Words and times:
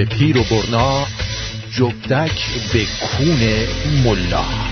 به 0.00 0.06
پیر 0.06 0.38
و 0.38 0.44
برنا 0.44 1.06
جفتک 1.72 2.32
به 2.72 2.84
کون 2.84 3.40
ملا. 4.04 4.69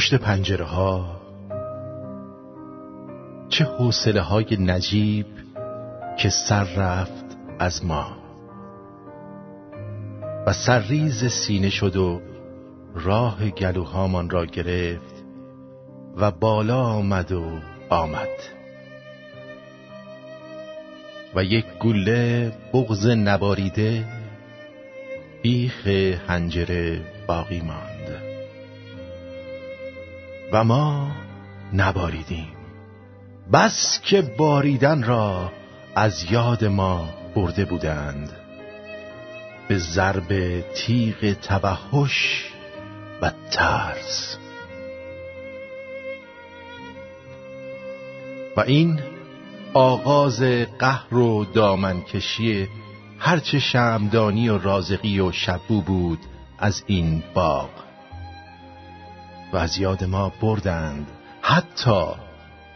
پشت 0.00 0.14
پنجره 0.14 0.64
ها 0.64 1.20
چه 3.48 3.64
حوصله 3.64 4.20
های 4.20 4.56
نجیب 4.60 5.26
که 6.18 6.30
سر 6.30 6.64
رفت 6.64 7.24
از 7.58 7.84
ما. 7.84 8.16
و 10.46 10.52
سرریز 10.52 11.24
سینه 11.24 11.70
شد 11.70 11.96
و 11.96 12.20
راه 12.94 13.50
گلوهامان 13.50 14.30
را 14.30 14.46
گرفت 14.46 15.24
و 16.16 16.30
بالا 16.30 16.82
آمد 16.82 17.32
و 17.32 17.44
آمد. 17.90 18.38
و 21.34 21.44
یک 21.44 21.66
گله 21.80 22.52
بغز 22.72 23.06
نباریده 23.06 24.04
بیخ 25.42 25.86
هنجره 26.28 27.00
باقی 27.26 27.60
ماند. 27.60 27.89
و 30.52 30.64
ما 30.64 31.10
نباریدیم. 31.72 32.48
بس 33.52 34.00
که 34.02 34.22
باریدن 34.22 35.02
را 35.02 35.52
از 35.94 36.32
یاد 36.32 36.64
ما 36.64 37.08
برده 37.34 37.64
بودند. 37.64 38.32
به 39.68 39.78
ضرب 39.78 40.60
تیغ 40.60 41.32
توحش 41.32 42.44
و 43.22 43.32
ترس. 43.50 44.36
و 48.56 48.60
این 48.60 49.00
آغاز 49.74 50.42
قهر 50.78 51.14
و 51.14 51.44
دامنکشی 51.44 52.68
هرچه 53.18 53.58
شمدانی 53.58 54.48
و 54.48 54.58
رازقی 54.58 55.20
و 55.20 55.32
شبو 55.32 55.82
بود 55.82 56.18
از 56.58 56.82
این 56.86 57.22
باغ. 57.34 57.89
و 59.52 59.56
از 59.56 59.78
یاد 59.78 60.04
ما 60.04 60.32
بردند. 60.40 61.10
حتی 61.42 62.06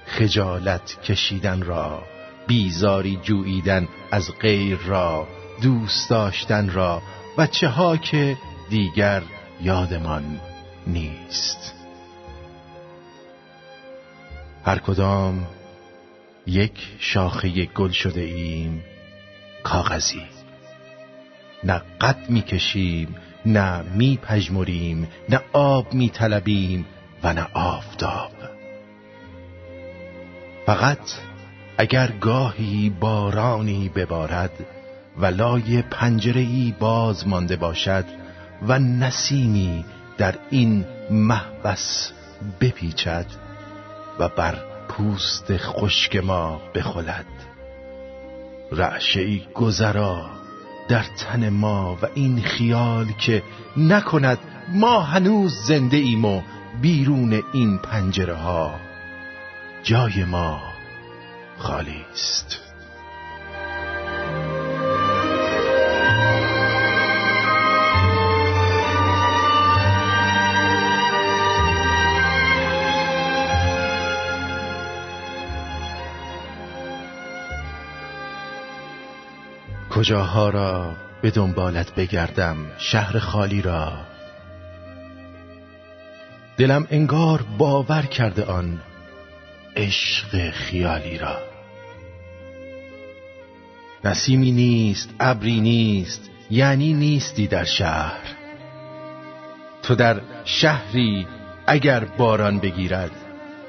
خجالت 0.07 1.03
کشیدن 1.03 1.63
را 1.63 2.03
بیزاری 2.47 3.19
جوییدن 3.23 3.89
از 4.11 4.31
غیر 4.41 4.77
را 4.77 5.29
دوست 5.63 6.11
داشتن 6.11 6.71
را 6.71 7.03
و 7.39 7.47
چه 7.47 7.69
ها 7.69 7.97
که 7.97 8.37
دیگر 8.71 9.23
یادمان 9.63 10.41
نیست. 10.87 11.75
هر 14.65 14.79
کدام 14.79 15.47
یک 16.47 16.89
شاخه 16.99 17.65
گل 17.65 17.91
شده 17.91 18.21
ایم 18.21 18.85
کاغذی. 19.63 20.23
نه 21.65 21.83
قد 22.01 22.31
می‌کشیم 22.31 23.17
نه 23.47 23.83
می 23.83 24.19
پجموریم 24.23 25.09
نه 25.29 25.41
آب 25.53 25.95
می 25.95 26.09
طلبیم 26.09 26.87
و 27.23 27.33
نه 27.33 27.47
آفتاب. 27.55 28.31
فقط 30.67 30.99
اگر 31.79 32.11
گاهی 32.21 32.91
بارانی 33.01 33.89
ببارد 33.89 34.67
و 35.19 35.27
لای 35.27 35.83
پنجره 35.83 36.41
ای 36.41 36.75
باز 36.79 37.29
مانده 37.29 37.57
باشد 37.57 38.05
و 38.69 38.79
نسیمی 38.79 39.85
در 40.19 40.35
این 40.51 40.85
محبس 41.11 42.13
بپیچد 42.61 43.27
و 44.19 44.29
بر 44.29 44.59
پوست 44.89 45.57
خشک 45.57 46.17
ما 46.17 46.61
بخلد. 46.75 47.27
رعشه 48.73 49.39
گذرا 49.55 50.44
در 50.89 51.03
تن 51.03 51.49
ما 51.49 51.99
و 52.03 52.07
این 52.15 52.43
خیال 52.43 53.13
که 53.13 53.43
نکند 53.77 54.39
ما 54.69 55.01
هنوز 55.01 55.53
زنده 55.53 55.97
ایم 55.97 56.25
و 56.25 56.43
بیرون 56.81 57.43
این 57.53 57.79
پنجره 57.79 58.35
ها. 58.35 58.75
جای 59.83 60.25
ما 60.25 60.63
خالی 61.59 62.05
است. 62.13 62.64
کجاها 79.95 80.49
را 80.49 80.93
به 81.23 81.31
دنبالت 81.31 81.95
بگردم 81.95 82.57
شهر 82.79 83.19
خالی 83.19 83.63
را؟ 83.63 83.93
دلم 86.57 86.87
انگار 86.91 87.45
باور 87.59 88.03
کرده 88.03 88.45
آن 88.45 88.81
عشق 89.77 90.51
خیالی 90.51 91.19
را. 91.19 91.39
نسیمی 94.05 94.53
نیست 94.53 95.11
ابری 95.21 95.61
نیست 95.61 96.31
یعنی 96.51 96.93
نیستی 96.93 97.47
در 97.47 97.65
شهر. 97.65 98.35
تو 99.83 99.95
در 99.95 100.21
شهری 100.45 101.27
اگر 101.67 102.05
باران 102.05 102.59
بگیرد 102.59 103.13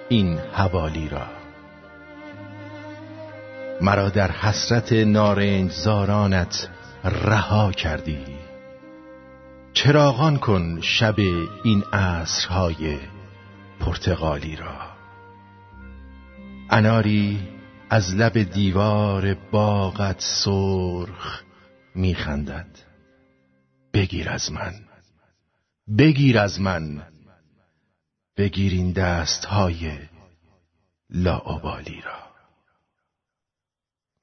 این 0.10 0.40
حوالی 0.54 1.10
را. 1.10 1.35
مرا 3.82 4.10
در 4.10 4.32
حسرت 4.32 4.94
نارنج 4.94 5.72
زارانت 5.72 6.70
رها 7.04 7.72
کردی. 7.72 8.26
چراغان 9.74 10.38
کن 10.38 10.82
شب 10.82 11.16
این 11.64 11.84
عصرهای 11.94 12.98
پرتغالی 13.80 14.56
را. 14.56 14.96
اناری 16.70 17.40
از 17.90 18.16
لب 18.16 18.44
دیوار 18.44 19.34
باغت 19.52 20.20
سرخ 20.20 21.44
میخندد. 21.96 22.68
بگیر 23.94 24.30
از 24.30 24.52
من. 24.52 24.74
بگیر 25.98 26.40
از 26.40 26.62
من. 26.62 27.04
بگیر 28.38 28.74
این 28.74 28.92
دست 28.92 29.46
های 29.46 29.92
لاعبالی 31.10 32.02
را. 32.06 32.25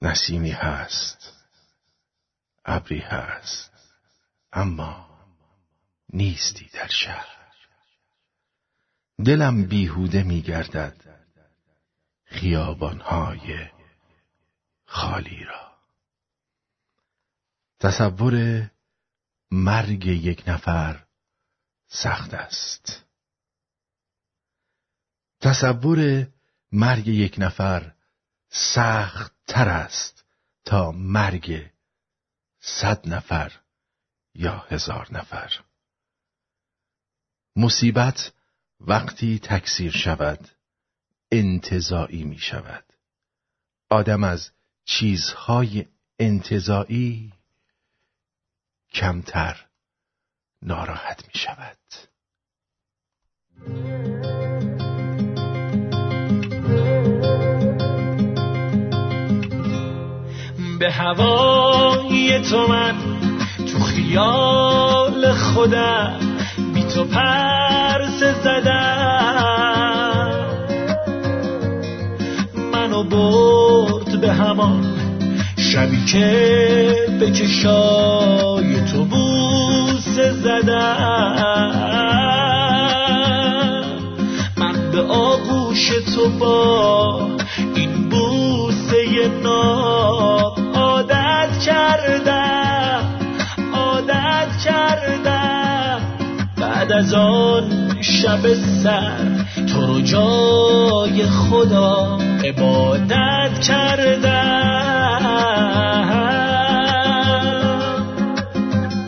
نسیمی 0.02 0.50
هست 0.50 1.32
ابری 2.64 2.98
هست 2.98 3.72
اما 4.52 5.18
نیستی 6.12 6.70
در 6.74 6.88
شهر. 6.88 7.26
دلم 9.24 9.64
بیهوده 9.66 10.22
میگردد 10.22 10.96
خیابانهای 12.24 13.68
خالی 14.84 15.44
را. 15.44 15.72
تصور 17.80 18.66
مرگ 19.50 20.06
یک 20.06 20.44
نفر 20.46 21.04
سخت 21.88 22.34
است. 22.34 23.04
تصور 25.40 26.26
مرگ 26.72 27.08
یک 27.08 27.34
نفر 27.38 27.92
سخت 28.54 29.32
تر 29.46 29.68
است 29.68 30.24
تا 30.64 30.92
مرگ 30.92 31.70
صد 32.60 33.08
نفر 33.08 33.52
یا 34.34 34.58
هزار 34.58 35.08
نفر. 35.10 35.60
مصیبت 37.56 38.32
وقتی 38.80 39.38
تکثیر 39.38 39.92
شود 39.92 40.48
انتظایی 41.32 42.24
می 42.24 42.38
شود. 42.38 42.84
آدم 43.90 44.24
از 44.24 44.50
چیزهای 44.84 45.86
انتظایی 46.18 47.32
کمتر 48.92 49.66
ناراحت 50.62 51.26
می 51.26 51.40
شود. 51.40 51.78
به 60.82 60.90
هوای 60.90 62.40
تو 62.50 62.66
من 62.66 62.94
تو 63.72 63.78
خیال 63.84 65.32
خودم 65.32 66.18
بی 66.74 66.84
تو 66.84 67.04
پرس 67.04 68.22
زدم. 68.44 68.70
منو 72.72 73.04
برد 73.04 74.20
به 74.20 74.32
همان 74.32 74.94
شبی 75.56 76.04
که 76.04 76.96
به 77.20 77.30
چشای 77.30 78.84
تو 78.92 79.04
بوسه 79.04 80.32
زدم. 80.32 81.42
من 84.56 84.90
به 84.92 85.00
آغوش 85.00 85.88
تو 86.14 86.28
با 86.38 87.28
این 87.74 88.08
بوسه 88.08 88.52
عادت 89.22 89.81
کردم 92.02 93.04
عادت 93.74 94.56
کردم. 94.64 96.00
بعد 96.56 96.92
از 96.92 97.14
آن 97.14 97.96
شب 98.00 98.54
سر 98.54 99.44
تو 99.72 99.86
رو 99.86 100.00
جای 100.00 101.26
خدا 101.26 102.18
عبادت 102.44 103.60
کردم. 103.60 104.32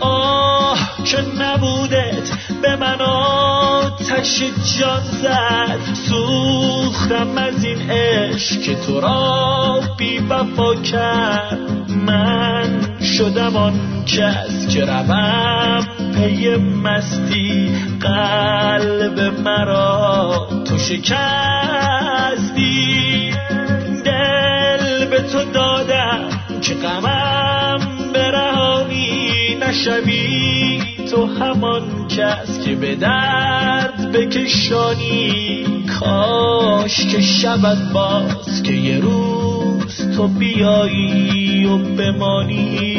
آه 0.01 0.79
که 1.05 1.19
نبودت 1.39 2.31
به 2.63 2.77
من 2.77 3.01
آتش 3.01 4.43
جان 4.79 5.03
زد. 5.23 5.79
سوختم 6.09 7.39
از 7.39 7.65
این 7.65 7.91
عشق 7.91 8.61
که 8.61 8.75
تو 8.75 9.01
را 9.01 9.81
بی 9.99 10.19
وفا 10.19 10.75
کرد. 10.75 11.64
شدم 13.19 13.57
آن 13.57 14.05
کس 14.07 14.69
که 14.69 14.85
روم 14.85 15.87
پی 16.15 16.57
مستی 16.57 17.71
قلب 18.01 19.21
مرا 19.45 20.49
تو 20.65 20.79
شکستی. 20.79 21.15
دل 24.05 25.05
به 25.05 25.21
تو 25.33 25.45
دادم 25.53 26.21
که 26.61 26.75
غمم 26.75 27.79
برهانی 28.15 29.55
نشوی. 29.61 30.83
تو 31.11 31.27
همان 31.27 32.09
کس 32.09 32.61
که 32.65 32.75
به 32.75 32.95
درد 32.95 34.13
بکشانی. 34.13 35.65
کاش 36.01 37.07
که 37.07 37.21
شود 37.21 37.93
باز 37.93 38.63
که 38.63 38.73
یه 38.73 38.99
روز 38.99 40.17
تو 40.17 40.29
بیایی 40.29 41.67
و 41.67 41.79
بمانی. 41.79 42.94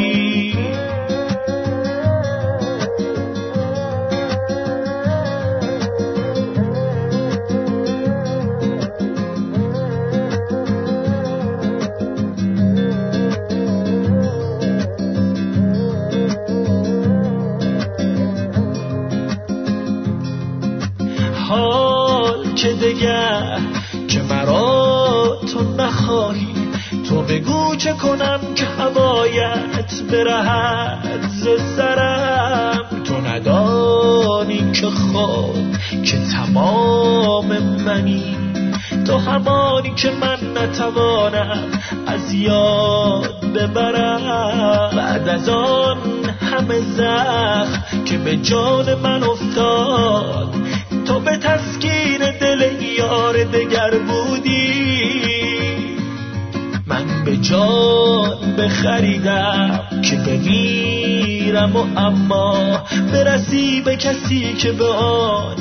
بمیرم 61.65 61.75
و 61.75 61.99
اما 61.99 62.83
برسی 63.13 63.81
به 63.81 63.95
کسی 63.95 64.53
که 64.53 64.71
به 64.71 64.87
آن 64.87 65.55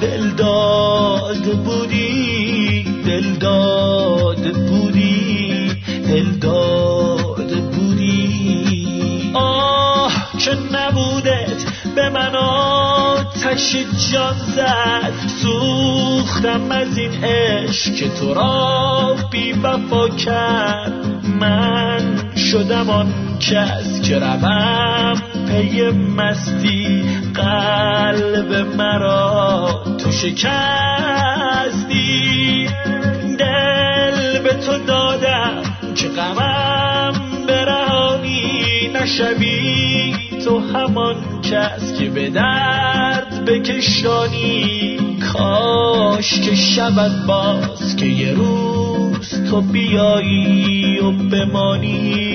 دل 0.00 0.30
داد 0.30 1.64
بودی 1.64 2.82
دل 3.06 3.32
داد 3.32 4.52
بودی 4.68 5.70
دل 6.08 6.30
داد 6.30 7.52
بودی. 7.72 9.30
آه 9.34 10.12
که 10.38 10.50
نبودت 10.72 11.64
به 11.94 12.10
من 12.10 12.36
آتش 12.36 13.76
جان 14.12 14.36
زد 14.56 15.12
سوختم 15.42 16.70
از 16.70 16.98
این 16.98 17.24
عشق 17.24 17.94
که 17.94 18.08
تو 18.08 18.34
را 18.34 19.16
بی 19.30 19.52
وفا 19.52 20.08
کرد. 20.08 20.92
من 21.40 22.34
شدم 22.36 22.90
آن 22.90 23.14
کس 23.40 24.00
که 24.00 24.18
روم 24.18 24.63
شکستی. 30.24 31.88
دل 33.38 34.38
به 34.42 34.54
تو 34.54 34.78
دادم 34.86 35.62
که 35.94 36.08
غمم 36.08 37.12
برهانی 37.48 38.88
نشوی. 38.94 40.14
تو 40.44 40.58
همان 40.58 41.16
کس 41.42 41.98
که 41.98 42.10
به 42.10 42.30
درد 42.30 43.44
بکشانی. 43.44 44.98
کاش 45.32 46.40
که 46.40 46.54
شود 46.54 47.26
باز 47.26 47.96
که 47.96 48.06
یه 48.06 48.32
روز 48.32 49.50
تو 49.50 49.60
بیایی 49.60 50.98
و 51.00 51.12
بمانی. 51.12 52.33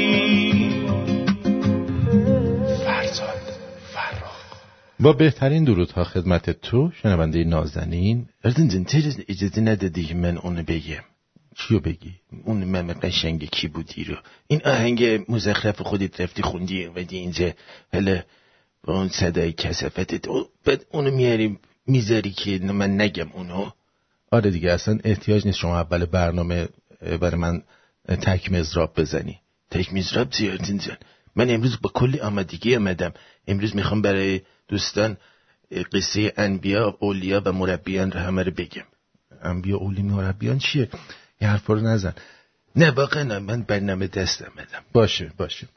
بهترین 5.14 5.64
درودها 5.64 6.04
خدمت 6.04 6.50
تو 6.50 6.92
شنونده 7.02 7.44
نازنین. 7.44 8.30
اجازه 9.28 9.62
ندادی 9.62 10.14
من 10.14 10.38
اونو 10.38 10.64
بگم؟ 10.64 11.04
چیو 11.56 11.80
بگی؟ 11.80 12.14
اون 12.44 12.64
مم 12.64 12.94
قشنگ 12.94 13.50
کی 13.50 13.68
بودی 13.68 14.04
رو؟ 14.04 14.16
این 14.48 14.62
آهنگ 14.66 15.26
مزخرف 15.30 15.82
خودت 15.82 16.22
رفتی 16.22 16.42
خوندی 16.42 16.86
و 16.86 17.06
اینجا. 17.10 17.52
هله 17.94 18.26
با 18.84 18.94
اون 18.94 19.10
صدای 19.10 19.52
کسفتت 19.52 20.28
بعد 20.66 20.86
اونو 20.92 21.12
میاریم 21.12 21.60
می‌ذاری 21.88 22.32
که 22.32 22.60
من 22.60 23.02
نگم 23.02 23.30
اونو. 23.34 23.70
آره 24.32 24.52
دیگه 24.52 24.72
اصلا 24.72 25.00
احتیاج 25.04 25.46
نیست 25.46 25.58
شما 25.58 25.80
اول 25.80 26.06
برنامه 26.06 26.68
برای 27.22 27.36
من 27.36 27.64
تک 28.08 28.52
مزراب 28.52 29.00
بزنی. 29.02 29.40
تک 29.72 29.94
مزراب 29.94 30.34
زیاد 30.34 30.62
اینجا 30.64 30.98
من 31.36 31.50
امروز 31.50 31.78
با 31.82 31.92
کلی 31.94 32.20
آمدگی 32.20 32.76
آمدم. 32.76 33.14
امروز 33.48 33.76
می‌خوام 33.76 34.02
برای 34.02 34.42
دوستان 34.70 35.18
قصه 35.94 36.34
انبیا 36.38 36.98
اولیا 37.00 37.42
و 37.46 37.52
مربیان 37.52 38.12
رو 38.12 38.20
همه 38.20 38.44
رو 38.44 38.52
بگم 38.52 38.86
انبیا 39.42 39.78
اولی 39.78 40.02
مربیان 40.02 40.58
چیه؟ 40.58 40.90
یه 41.42 41.48
حرفا 41.48 41.74
رو 41.74 41.82
نزن. 41.82 42.14
نه 42.76 42.92
واقعا 42.92 43.40
من 43.40 43.62
برنامه 43.62 44.08
دستم 44.08 44.52
بدم. 44.58 44.84
باشه 44.94 45.32
باشه. 45.38 45.68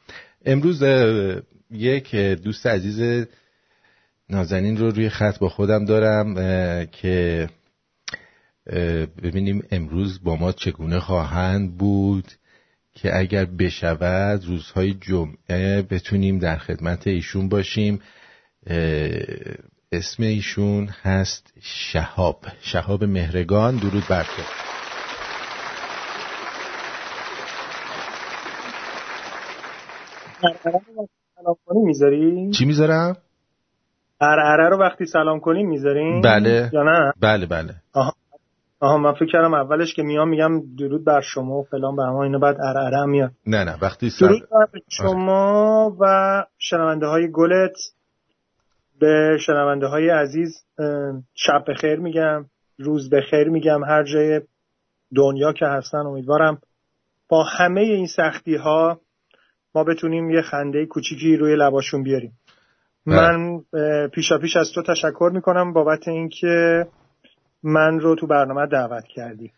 امروز 0.45 0.83
یک 1.71 2.15
دوست 2.17 2.67
عزیز 2.67 3.27
نازنین 4.31 4.77
رو 4.77 4.91
روی 4.91 5.09
خط 5.09 5.39
با 5.39 5.49
خودم 5.49 5.85
دارم 5.85 6.35
که 6.87 7.49
ببینیم 9.23 9.63
امروز 9.71 10.23
با 10.23 10.37
ما 10.37 10.53
چگونه 10.53 11.01
خواهند 11.01 11.77
بود 11.77 12.33
که 12.95 13.19
اگر 13.19 13.45
بشود 13.45 14.45
روزهای 14.45 14.95
جمعه 14.95 15.83
بتونیم 15.83 16.39
در 16.39 16.57
خدمت 16.57 17.07
ایشون 17.07 17.49
باشیم. 17.49 18.01
اسم 19.93 20.23
ایشون 20.23 20.89
هست 21.03 21.53
شهاب 21.61 22.37
شهاب 22.61 23.05
مهرگان 23.05 23.77
درود 23.77 24.03
بر 24.11 24.23
تو 24.23 24.43
سلام 31.37 31.57
کنی 31.67 31.83
می‌ذاری؟ 31.85 32.51
چی 32.51 32.65
می‌ذارم؟ 32.65 33.17
اره 34.21 34.69
رو 34.69 34.79
وقتی 34.79 35.07
سلام 35.07 35.41
کنیم 35.41 35.69
می‌ذاریم؟ 35.69 36.21
بله 36.21 36.71
یا 36.73 36.83
نه؟ 36.83 37.13
بله 37.21 37.47
بله 37.47 37.75
آها 37.95 38.13
آها 38.81 38.99
من 38.99 39.13
فکر 39.13 39.27
کردم 39.33 39.55
اولش 39.55 39.95
که 39.95 40.03
میام 40.03 40.29
میگم 40.29 40.77
درود 40.79 41.05
بر 41.05 41.21
شما 41.21 41.55
و 41.55 41.65
فلان 41.71 41.97
به 41.97 42.03
اینو 42.03 42.39
بعد 42.39 42.57
هم 42.93 43.11
میاد 43.11 43.31
نه 43.47 43.65
نه 43.65 43.79
وقتی 43.83 44.11
سل... 44.11 44.27
درود 44.27 44.49
بر 44.51 44.81
شما 44.89 45.97
و 46.01 46.05
شنونده 46.59 47.07
های 47.07 47.31
گلت 47.33 47.75
به 49.03 49.39
شنونده 49.47 49.87
های 49.87 50.09
عزیز 50.09 50.65
شب 51.35 51.65
بخیر 51.69 51.99
میگم 51.99 52.45
روز 52.79 53.11
بخیر 53.11 53.49
میگم 53.49 53.85
هر 53.85 54.03
جای 54.05 54.41
دنیا 55.15 55.53
که 55.53 55.67
هستن. 55.67 55.99
امیدوارم 55.99 56.59
با 57.29 57.45
همه 57.45 57.81
این 57.81 58.07
سختی 58.07 58.57
ها 58.57 59.01
ما 59.75 59.85
بتونیم 59.85 60.31
یه 60.31 60.43
خنده 60.43 60.87
کوچیکی 60.87 61.37
روی 61.37 61.57
لباشون 61.57 62.03
بیاریم. 62.03 62.33
من 63.07 63.61
پیشا 64.15 64.39
پیش 64.39 64.57
از 64.57 64.73
تو 64.75 64.83
تشکر 64.83 65.31
می‌کنم 65.35 65.73
بابت 65.73 66.09
اینکه 66.09 66.87
من 67.63 68.01
رو 68.01 68.15
تو 68.15 68.27
برنامه 68.27 68.67
دعوت 68.67 69.05
کردی 69.05 69.53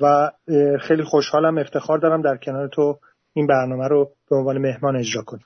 و 0.00 0.30
خیلی 0.80 1.02
خوشحالم 1.02 1.58
افتخار 1.58 1.98
دارم 1.98 2.22
در 2.22 2.36
کنار 2.36 2.68
تو 2.68 2.98
این 3.32 3.46
برنامه 3.46 3.88
رو 3.88 4.10
به 4.30 4.36
عنوان 4.36 4.58
مهمان 4.58 4.96
اجرا 4.96 5.22
کنیم. 5.22 5.44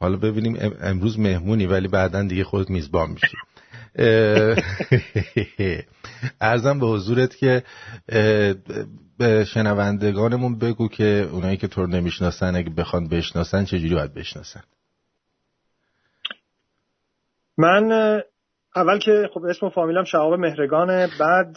حالا 0.00 0.16
ببینیم 0.16 0.56
امروز 0.80 1.18
مهمونی 1.18 1.66
ولی 1.66 1.88
بعدا 1.88 2.22
دیگه 2.22 2.44
خودت 2.44 2.70
میزبان 2.70 3.10
میشی. 3.10 3.36
ارزم 6.40 6.80
به 6.80 6.86
حضورت 6.86 7.36
که 7.36 7.62
به 9.18 9.44
شنوندگانمون 9.44 10.58
بگو 10.58 10.88
که 10.88 11.28
اونایی 11.32 11.56
که 11.56 11.68
تو 11.68 11.80
رو 11.80 11.86
نمی‌شناسن 11.86 12.56
اگه 12.56 12.70
بخوان 12.70 13.08
بشناسن 13.08 13.64
چجوری 13.64 13.94
باید 13.94 14.14
بشناسن؟ 14.14 14.60
من 17.58 17.92
اول 18.76 18.98
که 18.98 19.28
خب 19.34 19.44
اسم 19.44 19.66
و 19.66 19.70
فامیلم 19.70 20.04
شهاب 20.04 20.34
مهرگانه 20.34 21.08
بعد 21.20 21.56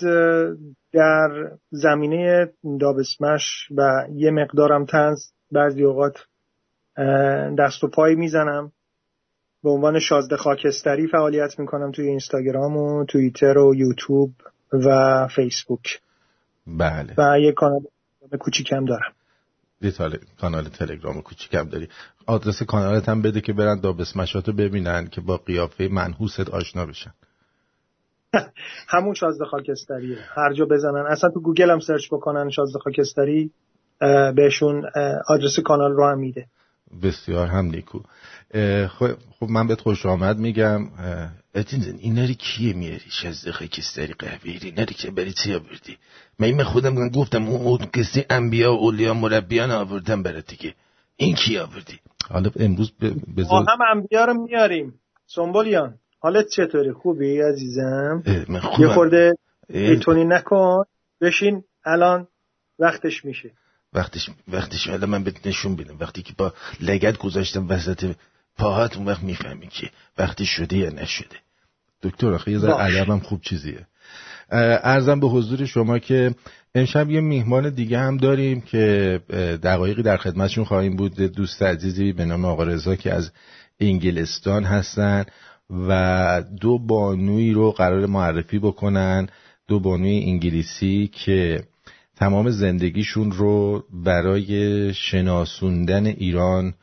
در 0.94 1.52
زمینه 1.72 2.54
دابسمش 2.80 3.68
و 3.78 4.08
یه 4.16 4.32
مقدارم 4.32 4.86
تنز 4.86 5.20
بعضی 5.52 5.84
اوقات 5.84 6.14
دست 7.60 7.84
و 7.84 7.88
پای 7.88 8.16
می‌زنم. 8.16 8.72
به 9.64 9.70
عنوان 9.70 10.00
شازده 10.00 10.38
خاکستری 10.38 11.08
فعالیت 11.08 11.60
می‌کنم 11.60 11.92
توی 11.92 12.08
اینستاگرام 12.08 12.78
و 12.78 13.06
توییتر 13.06 13.58
و 13.58 13.76
یوتیوب 13.76 14.32
و 14.74 15.28
فیسبوک. 15.36 16.02
بله. 16.68 17.14
و 17.18 17.40
یه 17.40 17.52
کانال 17.52 17.82
کوچیکم 18.40 18.86
دارم. 18.86 19.14
یه 19.82 19.92
کانال 20.42 20.64
تلگرام 20.64 21.22
کوچیکم 21.22 21.70
داری. 21.70 21.88
آدرس 22.26 22.64
کانالت 22.64 23.10
هم 23.10 23.22
بده 23.22 23.42
که 23.42 23.54
برن 23.54 23.80
دابسمشاتو 23.80 24.54
ببینن 24.54 25.08
که 25.08 25.22
با 25.22 25.38
قیافه 25.38 25.88
منحوست 25.88 26.50
آشنا 26.50 26.86
بشن. 26.86 27.14
همون 28.94 29.14
شازده 29.14 29.46
خاکستریه. 29.46 30.18
هر 30.36 30.54
جا 30.54 30.66
بزنن. 30.66 31.06
اصلا 31.10 31.30
تو 31.30 31.40
گوگل 31.40 31.72
هم 31.72 31.80
سرچ 31.80 32.08
بکنن 32.12 32.50
شازده 32.50 32.80
خاکستری 32.80 33.52
بهشون 34.36 34.86
آدرس 35.28 35.60
کانال 35.60 35.92
رو 35.92 36.08
هم 36.08 36.20
میده. 36.20 36.48
بسیار 37.04 37.48
هم 37.48 37.66
نیکو. 37.66 38.00
خب 39.40 39.50
من 39.50 39.68
بهت 39.68 39.82
خوش 39.82 40.06
آمد 40.06 40.38
میگم. 40.38 40.90
اتین 41.56 41.96
این 42.00 42.14
نری 42.14 42.36
کیه 42.36 42.74
میاری؟ 42.74 43.10
شازده 43.10 43.52
خاکستری 43.52 44.14
قهویری 44.14 44.72
نری 44.72 44.94
که 44.94 45.12
بری 45.12 45.34
چی 45.34 45.54
آوردی؟ 45.54 45.98
من 46.40 46.64
خودم 46.64 47.10
گفتم 47.10 47.48
اون 47.48 47.78
قصه 47.94 48.26
انبیا 48.30 48.74
و 48.74 48.78
اولیا 48.78 49.14
مربیان 49.14 49.72
آوردم 49.72 50.24
برای 50.24 50.44
دیگه. 50.48 50.74
این 51.16 51.36
کی 51.36 51.58
آوردی؟ 51.58 52.00
حالا 52.30 52.52
امروز 52.56 52.92
بذار 53.38 53.66
هم 53.70 53.98
انبیا 53.98 54.26
رو 54.26 54.34
میاریم. 54.34 55.00
سنبولیان 55.26 55.96
حالت 56.20 56.48
چطوری؟ 56.48 56.92
خوبی 56.92 57.42
عزیزم؟ 57.42 58.24
من 58.50 58.60
خوبم. 58.60 58.84
یه 58.84 58.94
خورده 58.94 59.34
ایتونی 59.70 60.26
نکن. 60.26 60.84
بشین 61.22 61.64
الان 61.86 62.28
وقتش 62.80 63.26
میشه. 63.26 63.52
وقتش 63.94 64.30
وقتش 64.48 64.88
حالا 64.88 65.08
من 65.08 65.24
بهت 65.24 65.48
نشون 65.48 65.76
بدم 65.76 65.96
وقتی 66.00 66.22
که 66.22 66.34
با 66.38 66.54
لگت 66.82 67.18
گذاشتم 67.18 67.70
وسط 67.70 68.16
پاهات 68.58 68.98
اون 68.98 69.06
وقت 69.06 69.24
می‌فهمی 69.24 69.68
که 69.68 69.90
وقتی 70.18 70.46
شده 70.46 70.78
یا 70.78 70.90
نشده. 70.90 71.36
دکتر 72.04 72.34
آخه 72.34 72.52
یه 72.52 72.58
ذره 72.58 73.20
خوب 73.20 73.42
چیزیه. 73.42 73.88
ارزم 74.52 75.20
به 75.20 75.28
حضور 75.28 75.66
شما 75.66 76.00
که 76.00 76.36
امشب 76.76 77.10
یه 77.10 77.22
میهمان 77.22 77.70
دیگه 77.70 78.00
هم 78.00 78.18
داریم 78.18 78.62
که 78.62 79.20
دقایقی 79.64 80.02
در 80.02 80.18
خدمتشون 80.18 80.64
خواهیم 80.64 80.96
بود. 80.96 81.16
دوست 81.16 81.64
عزیزی 81.64 82.14
به 82.14 82.26
نام 82.26 82.46
آقا 82.46 82.64
رضا 82.64 82.96
که 82.96 83.14
از 83.14 83.32
انگلستان 83.80 84.64
هستن 84.64 85.26
و 85.70 86.44
دو 86.62 86.80
بانوی 86.80 87.52
رو 87.52 87.72
قرار 87.72 88.06
معرفی 88.06 88.60
بکنن. 88.60 89.30
دو 89.68 89.80
بانوی 89.80 90.24
انگلیسی 90.24 91.10
که 91.14 91.64
تمام 92.16 92.50
زندگیشون 92.50 93.32
رو 93.32 93.84
برای 93.94 94.94
شناسوندن 94.94 96.06
ایران 96.06 96.74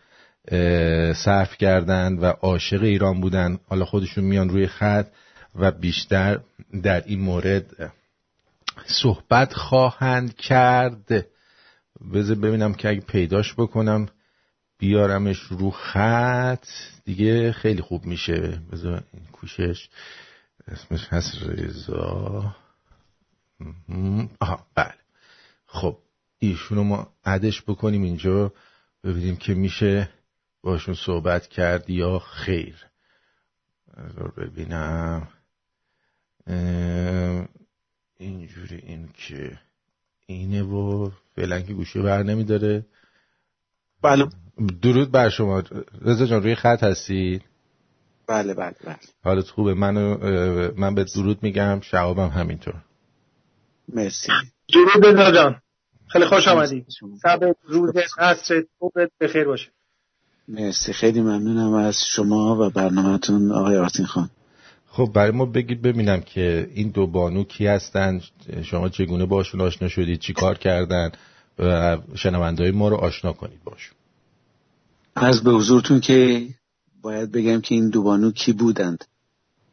صرف 1.15 1.57
کردن 1.59 2.15
و 2.15 2.25
عاشق 2.25 2.83
ایران 2.83 3.21
بودن. 3.21 3.59
حالا 3.69 3.85
خودشون 3.85 4.25
میان 4.25 4.49
روی 4.49 4.67
خط 4.67 5.07
و 5.55 5.71
بیشتر 5.71 6.41
در 6.83 7.03
این 7.07 7.21
مورد 7.21 7.93
صحبت 8.87 9.53
خواهند 9.53 10.37
کرد. 10.37 11.27
بذار 12.15 12.37
ببینم 12.37 12.75
که 12.75 12.89
اگه 12.89 13.01
پیداش 13.01 13.55
بکنم 13.55 14.09
بیارمش 14.79 15.39
رو 15.39 15.71
خط. 15.71 16.67
دیگه 17.05 17.53
خیلی 17.53 17.83
خوب 17.83 18.07
میشه. 18.07 18.61
بذار 18.73 19.03
این 19.13 19.23
کوشش. 19.33 19.89
اسمش 20.69 21.09
هست 21.09 21.43
رضا. 21.43 22.55
آها 24.41 24.67
بله. 24.75 24.95
خب 25.73 25.99
ایشونو 26.39 26.85
ما 26.85 27.13
عدش 27.25 27.63
بکنیم 27.63 28.03
اینجا 28.03 28.53
ببینیم 29.05 29.37
که 29.37 29.55
میشه 29.55 30.11
باشون 30.63 30.95
صحبت 30.95 31.47
کرد 31.47 31.91
یا 31.91 32.19
خیر. 32.19 32.87
ببینم. 34.37 35.29
اینجوری 38.17 38.77
این 38.77 39.09
که 39.15 39.59
اینه 40.27 40.63
و 40.63 41.11
فعلا 41.37 41.61
که 41.61 41.73
گوشه 41.73 42.03
بر 42.03 42.23
نمیداره. 42.23 42.87
بله. 44.03 44.27
درود 44.83 45.11
بر 45.11 45.29
شما. 45.29 45.63
رضا 46.03 46.27
جان 46.27 46.43
روی 46.43 46.55
خط 46.55 46.83
هستید؟ 46.83 47.43
بله 48.27 48.55
بله 48.55 48.75
بله. 48.85 48.97
حالت 49.25 49.47
خوبه. 49.47 49.75
من 49.75 49.95
من 50.77 50.95
به 50.95 51.05
درود 51.05 51.43
میگم. 51.43 51.81
شعبم 51.81 52.29
همینطور. 52.29 52.85
مرسی. 53.89 54.33
درود 54.73 55.07
رضا 55.07 55.31
جان 55.31 55.57
خیلی 56.13 56.25
خوش 56.25 56.49
آمدید 56.49 56.87
شب 57.23 57.41
روز 57.65 57.97
عصر 58.19 58.65
صبح 58.79 59.07
بخیر 59.21 59.45
باشه. 59.45 59.71
مرسی. 60.49 60.93
خیلی 60.93 61.21
ممنونم 61.21 61.75
از 61.75 62.05
شما 62.07 62.57
و 62.57 62.71
برنامهتون 62.71 63.53
آقای 63.53 63.77
آرتین 63.77 64.07
خان. 64.07 64.31
خب 64.87 65.11
برای 65.15 65.31
ما 65.31 65.47
بگید 65.47 65.83
ببینم 65.83 66.21
که 66.21 66.71
این 66.75 66.89
دو 66.89 67.07
بانو 67.07 67.45
کی 67.45 67.67
هستن؟ 67.67 68.21
شما 68.63 68.89
چگونه 68.89 69.27
باشون 69.27 69.61
آشنا 69.61 69.89
شدید؟ 69.89 70.21
چی 70.21 70.33
کار 70.33 70.59
کردن؟ 70.59 71.13
و 71.59 71.99
شنونده 72.15 72.71
ما 72.73 72.89
رو 72.89 72.97
آشنا 72.97 73.33
کنید 73.33 73.65
باشون. 73.65 73.95
از 75.17 75.45
به 75.45 75.51
حضورتون 75.51 76.01
که 76.01 76.49
باید 77.03 77.33
بگم 77.33 77.61
که 77.61 77.75
این 77.75 77.91
دو 77.91 78.03
بانو 78.03 78.31
کی 78.31 78.53
بودند؟ 78.53 79.05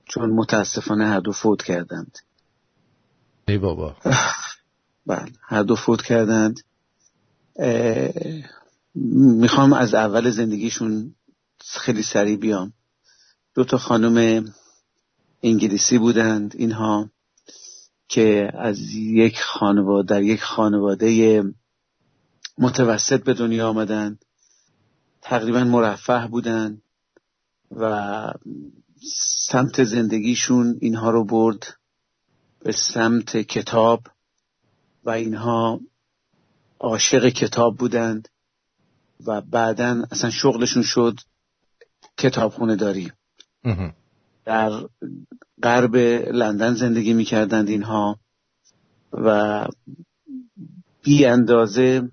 چون 0.06 0.30
متاسفانه 0.30 1.06
هر 1.06 1.20
دو 1.20 1.32
فوت 1.32 1.64
کردند. 1.64 2.18
ای 3.48 3.58
بابا. 3.58 3.96
بله. 5.08 5.32
هر 5.42 5.64
دو 5.64 5.76
فوت 5.76 6.02
کردند. 6.02 6.60
می‌خوام 8.96 9.74
از 9.74 9.94
اول 9.94 10.30
زندگیشون 10.30 11.16
خیلی 11.60 12.04
سریع 12.04 12.38
بیام. 12.38 12.74
دو 13.56 13.64
تا 13.64 13.78
خانم 13.78 14.46
انگلیسی 15.44 15.98
بودند 15.98 16.54
اینها 16.58 17.10
که 18.08 18.52
از 18.54 18.80
یک 18.94 19.40
خانواده 19.42 20.16
در 20.16 20.24
یک 20.24 20.44
خانواده 20.44 21.44
متوسط 22.58 23.24
به 23.24 23.34
دنیا 23.34 23.70
آمدند. 23.70 24.26
تقریبا 25.22 25.64
مرفه 25.64 26.28
بودند 26.28 26.82
و 27.72 28.34
سمت 29.50 29.84
زندگیشون 29.84 30.78
اینها 30.82 31.10
رو 31.10 31.26
برد 31.26 31.78
به 32.60 32.72
سمت 32.72 33.38
کتاب. 33.38 34.02
و 35.08 35.10
اینها 35.10 35.80
عاشق 36.80 37.30
کتاب 37.30 37.78
بودند 37.78 38.28
و 39.28 39.42
بعدا 39.42 40.04
اصلا 40.12 40.30
شغلشون 40.30 40.84
شد 40.84 41.20
کتابخونه 42.18 42.76
داری. 42.76 43.12
در 44.46 44.72
غرب 45.64 45.96
لندن 46.32 46.74
زندگی 46.74 47.14
می‌کردند 47.14 47.70
اینها 47.70 48.20
و 49.14 49.68
بی 51.04 51.26
اندازه 51.26 52.12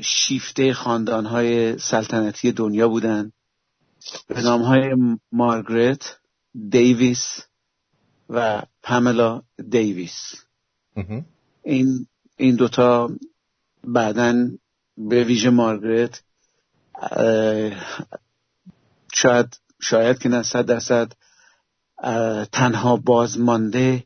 شیفته 0.00 0.72
خاندانهای 0.72 1.78
سلطنتی 1.78 2.52
دنیا 2.52 2.88
بودند. 2.88 3.32
به 4.28 4.42
نام 4.42 4.62
های 4.62 4.96
مارگرت 5.32 6.18
دیویس 6.68 7.40
و 8.28 8.62
پاملا 8.82 9.42
دیویس. 9.70 10.46
این 11.62 12.06
این 12.36 12.56
دوتا 12.56 13.10
بعدا 13.84 14.48
به 14.96 15.24
ویژه 15.24 15.50
مارگرت 15.50 16.22
شاید 19.12 19.56
شاید 19.80 20.18
که 20.18 20.28
نه 20.28 20.42
صد 20.42 20.66
درصد 20.66 21.12
تنها 22.52 22.96
بازمانده 22.96 24.04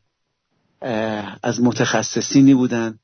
از 1.43 1.61
متخصصینی 1.61 2.53
بودند 2.53 2.99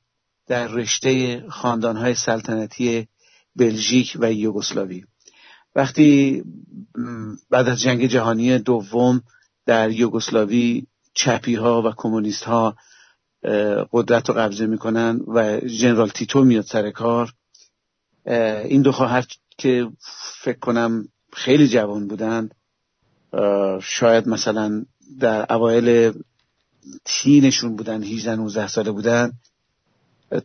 در 0.46 0.66
رشته 0.66 1.44
خاندانهای 1.48 2.14
سلطنتی 2.14 3.08
بلژیک 3.56 4.16
و 4.20 4.32
یوگسلاوی. 4.32 5.04
وقتی 5.74 6.44
بعد 7.50 7.68
از 7.68 7.80
جنگ 7.80 8.06
جهانی 8.06 8.58
دوم 8.58 9.22
در 9.66 9.90
یوگسلاوی 9.90 10.86
چپی 11.14 11.54
ها 11.54 11.82
و 11.82 11.92
کمونیست 11.96 12.44
ها 12.44 12.76
قدرت 13.92 14.28
رو 14.28 14.34
قبضه 14.34 14.66
می‌کنن 14.66 15.20
و 15.26 15.60
جنرال 15.60 16.08
تیتو 16.08 16.44
میاد 16.44 16.64
سر 16.64 16.90
کار. 16.90 17.32
این 18.64 18.82
دو 18.82 18.92
خواهر 18.92 19.26
که 19.58 19.88
فکر 20.42 20.58
کنم 20.58 21.08
خیلی 21.32 21.68
جوان 21.68 22.08
بودند 22.08 22.54
شاید 23.82 24.28
مثلا 24.28 24.84
در 25.20 25.52
اوایل 25.52 26.12
تینشون 27.04 27.76
بودن 27.76 28.02
18 28.02 28.36
19 28.36 28.68
ساله 28.68 28.90
بودن 28.90 29.32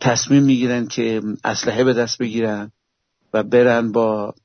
تصمیم 0.01 0.43
می‌گیرن 0.43 0.87
که 0.87 1.21
اسلحه 1.43 1.83
به 1.83 1.93
دست 1.93 2.17
بگیرن 2.17 2.71
و 3.33 3.43
برن 3.43 3.91
با 3.91 4.35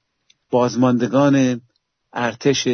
بازماندگان 0.50 1.60
ارتش 2.12 2.68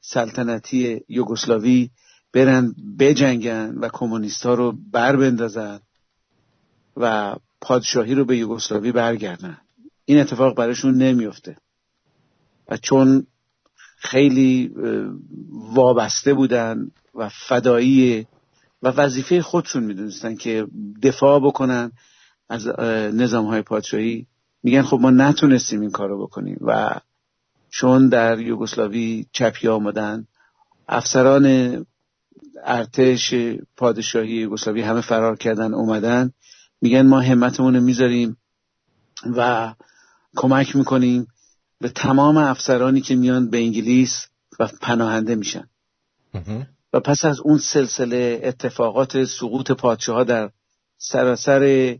سلطنتی 0.00 1.00
یوگسلاوی 1.08 1.90
برن 2.32 2.74
بجنگن 2.98 3.74
و 3.78 3.88
کمونیستا 3.92 4.54
رو 4.54 4.78
بر 4.92 5.16
بندازن 5.16 5.80
و 6.96 7.36
پادشاهی 7.60 8.14
رو 8.14 8.24
به 8.24 8.36
یوگسلاوی 8.36 8.92
برگردن. 8.92 9.58
این 10.04 10.18
اتفاق 10.18 10.56
براشون 10.56 10.94
نمیفته 10.94 11.56
و 12.68 12.76
چون 12.76 13.26
خیلی 13.96 14.74
وابسته 15.74 16.34
بودن 16.34 16.90
و 17.14 17.28
فدایی 17.28 18.26
و 18.82 18.88
وظیفه 18.88 19.42
خودشون 19.42 19.84
می‌دونستن 19.84 20.34
که 20.34 20.66
دفاع 21.02 21.40
بکنن 21.40 21.92
از 22.48 22.66
نظام 23.14 23.46
های 23.46 23.62
پادشاهی 23.62 24.26
میگن 24.62 24.82
خب 24.82 24.98
ما 25.00 25.10
نتونستیم 25.10 25.80
این 25.80 25.90
کارو 25.90 26.22
بکنیم 26.22 26.58
و 26.60 27.00
چون 27.70 28.08
در 28.08 28.40
یوگسلاوی 28.40 29.26
چپی 29.32 29.68
آمدن 29.68 30.26
افسران 30.88 31.46
ارتش 32.64 33.34
پادشاهی 33.76 34.30
یوگسلاوی 34.30 34.82
همه 34.82 35.00
فرار 35.00 35.36
کردن 35.36 35.74
اومدن. 35.74 36.32
میگن 36.80 37.06
ما 37.06 37.20
همتمون 37.20 37.74
رو 37.74 37.80
می‌ذاریم 37.80 38.36
و 39.36 39.74
کمک 40.36 40.76
می‌کنیم 40.76 41.26
به 41.80 41.88
تمام 41.88 42.36
افسرانی 42.36 43.00
که 43.00 43.16
میان 43.16 43.50
به 43.50 43.58
انگلیس 43.58 44.26
و 44.60 44.68
پناهنده 44.80 45.34
میشن. 45.34 45.68
و 46.92 47.00
پس 47.00 47.24
از 47.24 47.40
اون 47.40 47.58
سلسله 47.58 48.40
اتفاقات 48.44 49.24
سقوط 49.24 49.70
پادشاه 49.70 50.24
در 50.24 50.50
سراسر 50.98 51.96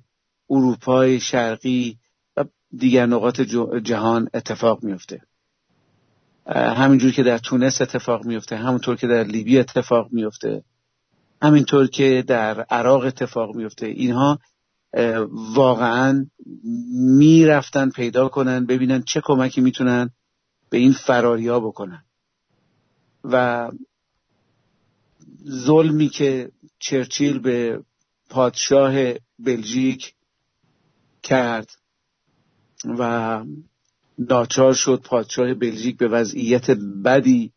اروپای 0.50 1.20
شرقی 1.20 1.98
و 2.36 2.44
دیگر 2.76 3.06
نقاط 3.06 3.40
جهان 3.82 4.28
اتفاق 4.34 4.84
میفته. 4.84 5.20
همینجور 6.56 7.12
که 7.12 7.22
در 7.22 7.38
تونس 7.38 7.80
اتفاق 7.80 8.24
میفته 8.24 8.56
همونطور 8.56 8.96
که 8.96 9.06
در 9.06 9.24
لیبی 9.24 9.58
اتفاق 9.58 10.12
میفته 10.12 10.64
همینطور 11.42 11.86
که 11.86 12.24
در 12.26 12.60
عراق 12.60 13.04
اتفاق 13.04 13.56
میفته. 13.56 13.86
اینها 13.86 14.38
واقعا 15.54 16.26
می‌رفتن 17.18 17.90
پیدا 17.90 18.28
کنن 18.28 18.66
ببینن 18.66 19.02
چه 19.02 19.20
کمکی 19.24 19.60
می‌تونن 19.60 20.10
به 20.70 20.78
این 20.78 20.92
فراریا 20.92 21.60
بکنن. 21.60 22.04
و 23.24 23.68
ظلمی 25.50 26.08
که 26.08 26.50
چرچیل 26.78 27.38
به 27.38 27.82
پادشاه 28.30 28.94
بلژیک 29.38 30.14
کرد 31.22 31.70
و 32.98 33.44
ناچار 34.18 34.74
شد 34.74 35.00
پادشاه 35.04 35.54
بلژیک 35.54 35.96
به 35.96 36.08
وضعیت 36.08 36.70
بدی 37.04 37.52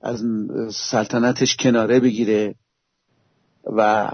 از 0.00 0.24
سلطنتش 0.72 1.56
کناره 1.56 2.00
بگیره 2.00 2.54
و 3.64 4.10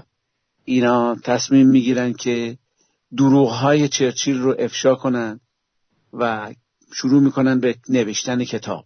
اینا 0.65 1.15
تصمیم 1.15 1.67
می‌گیرن 1.67 2.13
که 2.13 2.57
دروغ 3.17 3.49
های 3.49 3.87
چرچیل 3.87 4.39
رو 4.39 4.55
افشا 4.59 4.95
کنن 4.95 5.39
و 6.13 6.53
شروع 6.93 7.21
می‌کنن 7.21 7.59
به 7.59 7.75
نوشتن 7.89 8.43
کتاب. 8.43 8.85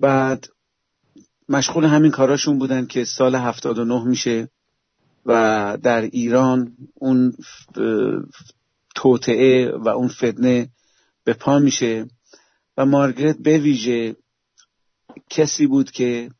بعد 0.00 0.46
مشغول 1.48 1.84
همین 1.84 2.10
کاراشون 2.10 2.58
بودن 2.58 2.86
که 2.86 3.04
سال 3.04 3.34
79 3.34 4.04
میشه 4.04 4.48
و 5.26 5.78
در 5.82 6.00
ایران 6.00 6.76
اون 6.94 7.32
توطعه 8.96 9.72
و 9.76 9.88
اون 9.88 10.08
فتنه 10.08 10.68
به 11.24 11.32
پا 11.32 11.58
میشه 11.58 12.06
و 12.76 12.86
مارگرت 12.86 13.38
به 13.38 13.58
ویژه 13.58 14.16
کسی 15.30 15.66
بود 15.66 15.90
که 15.90 16.30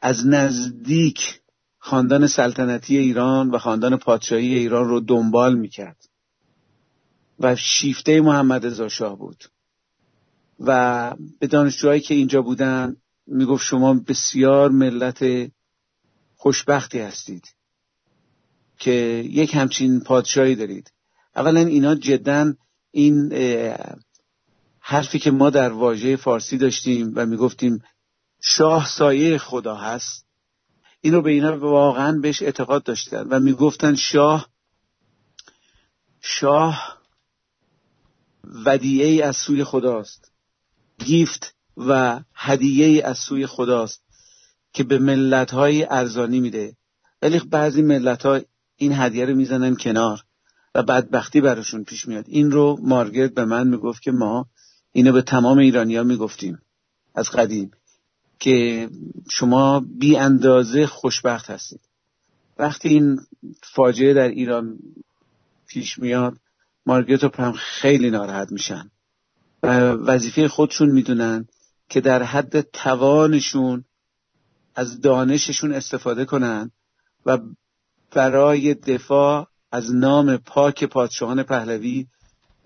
از 0.00 0.26
نزدیک 0.26 1.40
خاندان 1.78 2.26
سلطنتی 2.26 2.96
ایران 2.96 3.50
و 3.50 3.58
خاندان 3.58 3.96
پادشاهی 3.96 4.54
ایران 4.54 4.88
رو 4.88 5.00
دنبال 5.00 5.58
می‌کرد 5.58 6.08
و 7.38 7.56
شیفته 7.56 8.20
محمد 8.20 8.66
رضا 8.66 8.88
شاه 8.88 9.18
بود. 9.18 9.44
و 10.60 11.14
به 11.38 11.46
دانشجوهایی 11.46 12.00
که 12.00 12.14
اینجا 12.14 12.42
بودن 12.42 12.96
می‌گفت 13.26 13.64
شما 13.64 13.94
بسیار 13.94 14.70
ملت 14.70 15.50
خوشبختی 16.36 16.98
هستید 16.98 17.44
که 18.78 19.24
یک 19.30 19.54
همچین 19.54 20.00
پادشاهی 20.00 20.54
دارید. 20.54 20.92
اولا 21.36 21.60
اینا 21.60 21.94
جدا 21.94 22.54
این 22.90 23.32
حرفی 24.80 25.18
که 25.18 25.30
ما 25.30 25.50
در 25.50 25.72
واژه 25.72 26.16
فارسی 26.16 26.58
داشتیم 26.58 27.12
و 27.16 27.26
می‌گفتیم 27.26 27.82
شاه 28.42 28.86
سایه 28.86 29.38
خدا 29.38 29.74
هست 29.74 30.26
این 31.00 31.14
رو 31.14 31.22
به 31.22 31.30
اینا 31.30 31.58
واقعا 31.58 32.18
بهش 32.18 32.42
اعتقاد 32.42 32.82
داشتن 32.82 33.22
و 33.28 33.40
می‌گفتن 33.40 33.94
شاه 33.94 34.48
شاه 36.20 36.98
ودیعه 38.44 39.06
ای 39.06 39.22
از 39.22 39.36
سوی 39.36 39.64
خداست. 39.64 40.32
گیفت 40.98 41.54
و 41.76 42.20
هدیه 42.34 42.86
ای 42.86 43.02
از 43.02 43.18
سوی 43.18 43.46
خداست 43.46 44.02
که 44.72 44.84
به 44.84 44.98
ملت 44.98 45.50
های 45.50 45.86
ارزانی 45.90 46.40
میده. 46.40 46.76
ولی 47.22 47.38
بعضی 47.38 47.82
ملت 47.82 48.26
ها 48.26 48.40
این 48.76 48.92
هدیه 48.92 49.24
رو 49.24 49.34
می‌زنن 49.34 49.76
کنار. 49.76 50.24
و 50.74 50.82
بدبختی 50.82 51.40
براشون 51.40 51.84
پیش 51.84 52.08
میاد. 52.08 52.24
این 52.28 52.50
رو 52.50 52.78
مارگرت 52.82 53.34
به 53.34 53.44
من 53.44 53.68
می‌گفت 53.68 54.02
که 54.02 54.10
ما 54.12 54.46
اینو 54.92 55.12
به 55.12 55.22
تمام 55.22 55.58
ایرانیا 55.58 56.02
می‌گفتیم 56.02 56.58
از 57.14 57.30
قدیم 57.30 57.70
که 58.38 58.88
شما 59.30 59.80
بی 59.80 60.16
اندازه 60.16 60.86
خوشبخت 60.86 61.50
هستید. 61.50 61.80
وقتی 62.58 62.88
این 62.88 63.20
فاجعه 63.62 64.14
در 64.14 64.28
ایران 64.28 64.78
پیش 65.66 65.98
میاد 65.98 66.36
مارگرت 66.86 67.24
و 67.24 67.28
پرم 67.28 67.52
خیلی 67.52 68.10
ناراحت 68.10 68.52
میشن 68.52 68.90
و 69.62 69.68
وظیفه 69.90 70.48
خودشون 70.48 70.88
می‌دونن 70.88 71.48
که 71.88 72.00
در 72.00 72.22
حد 72.22 72.60
توانشون 72.60 73.84
از 74.74 75.00
دانششون 75.00 75.72
استفاده 75.72 76.24
کنن 76.24 76.70
و 77.26 77.38
برای 78.10 78.74
دفاع 78.74 79.48
از 79.72 79.94
نام 79.94 80.36
پاک 80.36 80.84
پادشاهان 80.84 81.42
پهلوی 81.42 82.06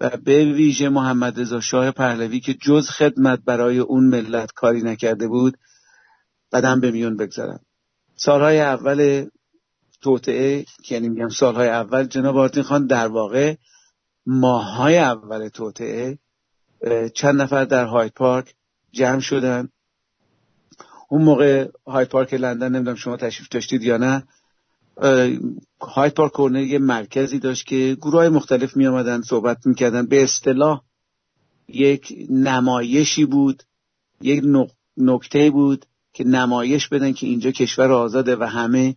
و 0.01 0.11
به 0.17 0.45
ویژه 0.45 0.89
محمد 0.89 1.41
رضا 1.41 1.61
شاه 1.61 1.91
پهلوی 1.91 2.41
که 2.41 2.55
جز 2.55 2.91
خدمت 2.91 3.41
برای 3.45 3.79
اون 3.79 4.05
ملت 4.05 4.53
کاری 4.53 4.83
نکرده 4.83 5.29
بود 5.29 5.59
بدن 6.53 6.81
به 6.81 6.91
میون 6.91 7.17
بگذارن 7.17 7.59
سالهای 8.17 8.61
اول 8.61 9.27
توطعه 10.01 10.65
یعنی 10.91 11.09
میگم 11.09 11.29
سالهای 11.29 11.69
اول 11.69 12.05
جناب 12.05 12.37
آرتین 12.37 12.63
خان 12.63 12.87
در 12.87 13.09
واقع 13.09 13.55
ماههای 14.27 14.99
اول 14.99 15.49
توطعه 15.49 16.19
چند 17.15 17.43
نفر 17.43 17.65
در 17.65 17.85
های 17.85 18.09
پارک 18.09 18.55
جمع 18.93 19.21
شدن. 19.21 19.69
اون 21.09 21.23
موقع 21.23 21.69
های 21.87 22.05
پارک 22.05 22.35
لندن 22.35 22.73
نمی‌دونم 22.73 22.97
شما 22.97 23.17
تشریف 23.17 23.49
داشتید 23.49 23.83
یا 23.83 23.97
نه 23.97 24.23
های 25.81 26.11
پارک 26.11 26.33
کورنر 26.33 26.63
یه 26.63 26.79
مرکزی 26.79 27.39
داشت 27.39 27.67
که 27.67 27.97
گروه 28.01 28.15
های 28.15 28.29
مختلف 28.29 28.77
می 28.77 28.87
آمدن 28.87 29.23
صحبت 29.23 29.67
می‌کردن. 29.67 30.07
به 30.07 30.23
اصطلاح 30.23 30.83
یک 31.69 32.27
نمایشی 32.31 33.25
بود 33.25 33.63
یک 34.21 34.45
نکته 34.97 35.51
بود 35.51 35.87
که 36.13 36.25
نمایش 36.25 36.89
بدن 36.89 37.13
که 37.13 37.27
اینجا 37.27 37.51
کشور 37.51 37.93
آزاده 37.93 38.37
و 38.37 38.45
همه 38.45 38.97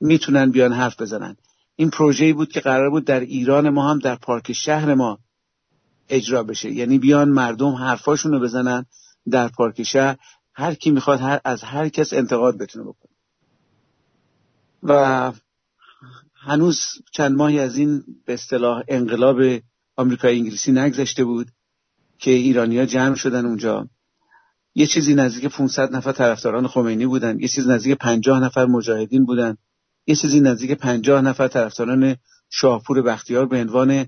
می‌تونن 0.00 0.50
بیان 0.50 0.72
حرف 0.72 1.00
بزنن. 1.00 1.36
این 1.76 1.90
پروژه‌ای 1.90 2.32
بود 2.32 2.48
که 2.48 2.60
قرار 2.60 2.90
بود 2.90 3.04
در 3.04 3.20
ایران 3.20 3.68
ما 3.70 3.90
هم 3.90 3.98
در 3.98 4.14
پارک 4.14 4.52
شهر 4.52 4.94
ما 4.94 5.18
اجرا 6.08 6.42
بشه. 6.42 6.72
یعنی 6.72 6.98
بیان 6.98 7.28
مردم 7.28 7.70
حرفاشون 7.70 8.32
رو 8.32 8.40
بزنن 8.40 8.86
در 9.30 9.48
پارک 9.48 9.82
شهر. 9.82 10.16
هر 10.54 10.74
کی 10.74 10.90
می‌خواد 10.90 11.20
هر 11.20 11.40
از 11.44 11.62
هر 11.62 11.88
کس 11.88 12.12
انتقاد 12.12 12.58
بتونه 12.58 12.84
بکنه. 12.84 13.03
و 14.84 15.32
هنوز 16.34 16.80
چند 17.12 17.36
ماهی 17.36 17.58
از 17.58 17.76
این 17.76 18.04
به 18.26 18.34
اصطلاح 18.34 18.82
انقلاب 18.88 19.36
آمریکای 19.96 20.38
انگلیسی 20.38 20.72
نگذشته 20.72 21.24
بود 21.24 21.50
که 22.18 22.30
ایرانیا 22.30 22.86
جمع 22.86 23.14
شدن 23.14 23.46
اونجا. 23.46 23.88
یه 24.74 24.86
چیزی 24.86 25.14
نزدیک 25.14 25.46
500 25.46 25.96
نفر 25.96 26.12
طرفداران 26.12 26.68
خمینی 26.68 27.06
بودن 27.06 27.40
یه 27.40 27.48
چیزی 27.48 27.68
نزدیک 27.68 27.98
50 27.98 28.40
نفر 28.40 28.66
مجاهدین 28.66 29.24
بودن 29.24 29.56
یه 30.06 30.14
چیزی 30.14 30.40
نزدیک 30.40 30.72
50 30.72 31.20
نفر 31.20 31.48
طرفداران 31.48 32.16
شاهپور 32.50 33.02
بختیار 33.02 33.46
به 33.46 33.60
عنوان 33.60 34.06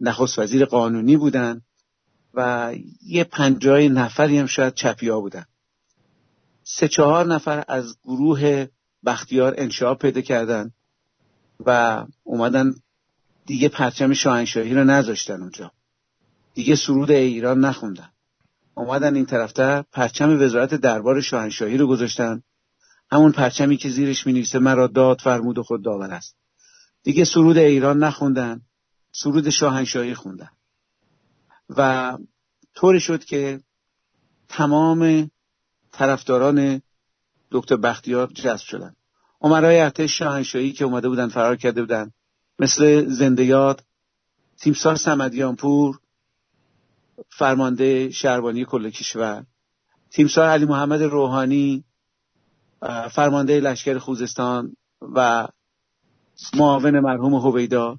نخست 0.00 0.38
وزیر 0.38 0.64
قانونی 0.64 1.16
بودن 1.16 1.60
و 2.34 2.72
یه 3.02 3.24
پنجاه 3.24 3.80
نفری 3.80 4.38
هم 4.38 4.46
شاید 4.46 4.74
چپیا 4.74 5.20
بودن. 5.20 5.44
سه 6.62 6.88
چهار 6.88 7.26
نفر 7.26 7.64
از 7.68 7.96
گروه 8.04 8.66
بختیار 9.04 9.54
انشاب 9.58 9.98
پیدا 9.98 10.20
کردن 10.20 10.72
و 11.66 12.04
اومدن 12.24 12.74
دیگه 13.46 13.68
پرچم 13.68 14.12
شاهنشاهی 14.12 14.74
رو 14.74 14.84
نذاشتن 14.84 15.40
اونجا. 15.40 15.72
دیگه 16.54 16.76
سرود 16.76 17.10
ایران 17.10 17.60
نخوندن. 17.60 18.08
اومدن 18.74 19.14
این 19.14 19.26
طرفتر 19.26 19.82
پرچم 19.92 20.42
وزارت 20.42 20.74
دربار 20.74 21.20
شاهنشاهی 21.20 21.76
رو 21.76 21.86
گذاشتن. 21.86 22.42
همون 23.10 23.32
پرچمی 23.32 23.76
که 23.76 23.90
زیرش 23.90 24.26
می 24.26 24.32
نویسه 24.32 24.58
مرا 24.58 24.86
داد 24.86 25.20
فرمود 25.20 25.58
خود 25.58 25.84
داور 25.84 26.10
است. 26.10 26.36
دیگه 27.02 27.24
سرود 27.24 27.58
ایران 27.58 27.98
نخوندن 28.04 28.60
سرود 29.12 29.50
شاهنشاهی 29.50 30.14
خوندن. 30.14 30.50
و 31.76 32.18
طوری 32.74 33.00
شد 33.00 33.24
که 33.24 33.60
تمام 34.48 35.30
طرفداران 35.92 36.82
دکتر 37.50 37.76
بختیار 37.76 38.26
جذب 38.26 38.64
شدن. 38.64 38.94
عمرای 39.40 39.80
ارتش 39.80 40.18
شاهنشاهی 40.18 40.72
که 40.72 40.84
اومده 40.84 41.08
بودن 41.08 41.28
فرار 41.28 41.56
کرده 41.56 41.80
بودن. 41.80 42.10
مثل 42.58 43.08
زندیات 43.08 43.82
تیمسار 44.60 44.96
سمدیانپور 44.96 45.98
فرمانده 47.28 48.10
شهربانی 48.10 48.64
کل 48.64 48.90
کشور. 48.90 49.44
تیمسار 50.10 50.48
علی 50.48 50.64
محمد 50.64 51.02
روحانی 51.02 51.84
فرمانده 53.10 53.60
لشکر 53.60 53.98
خوزستان 53.98 54.76
و 55.14 55.48
معاون 56.54 57.00
مرحوم 57.00 57.34
هویدا. 57.34 57.98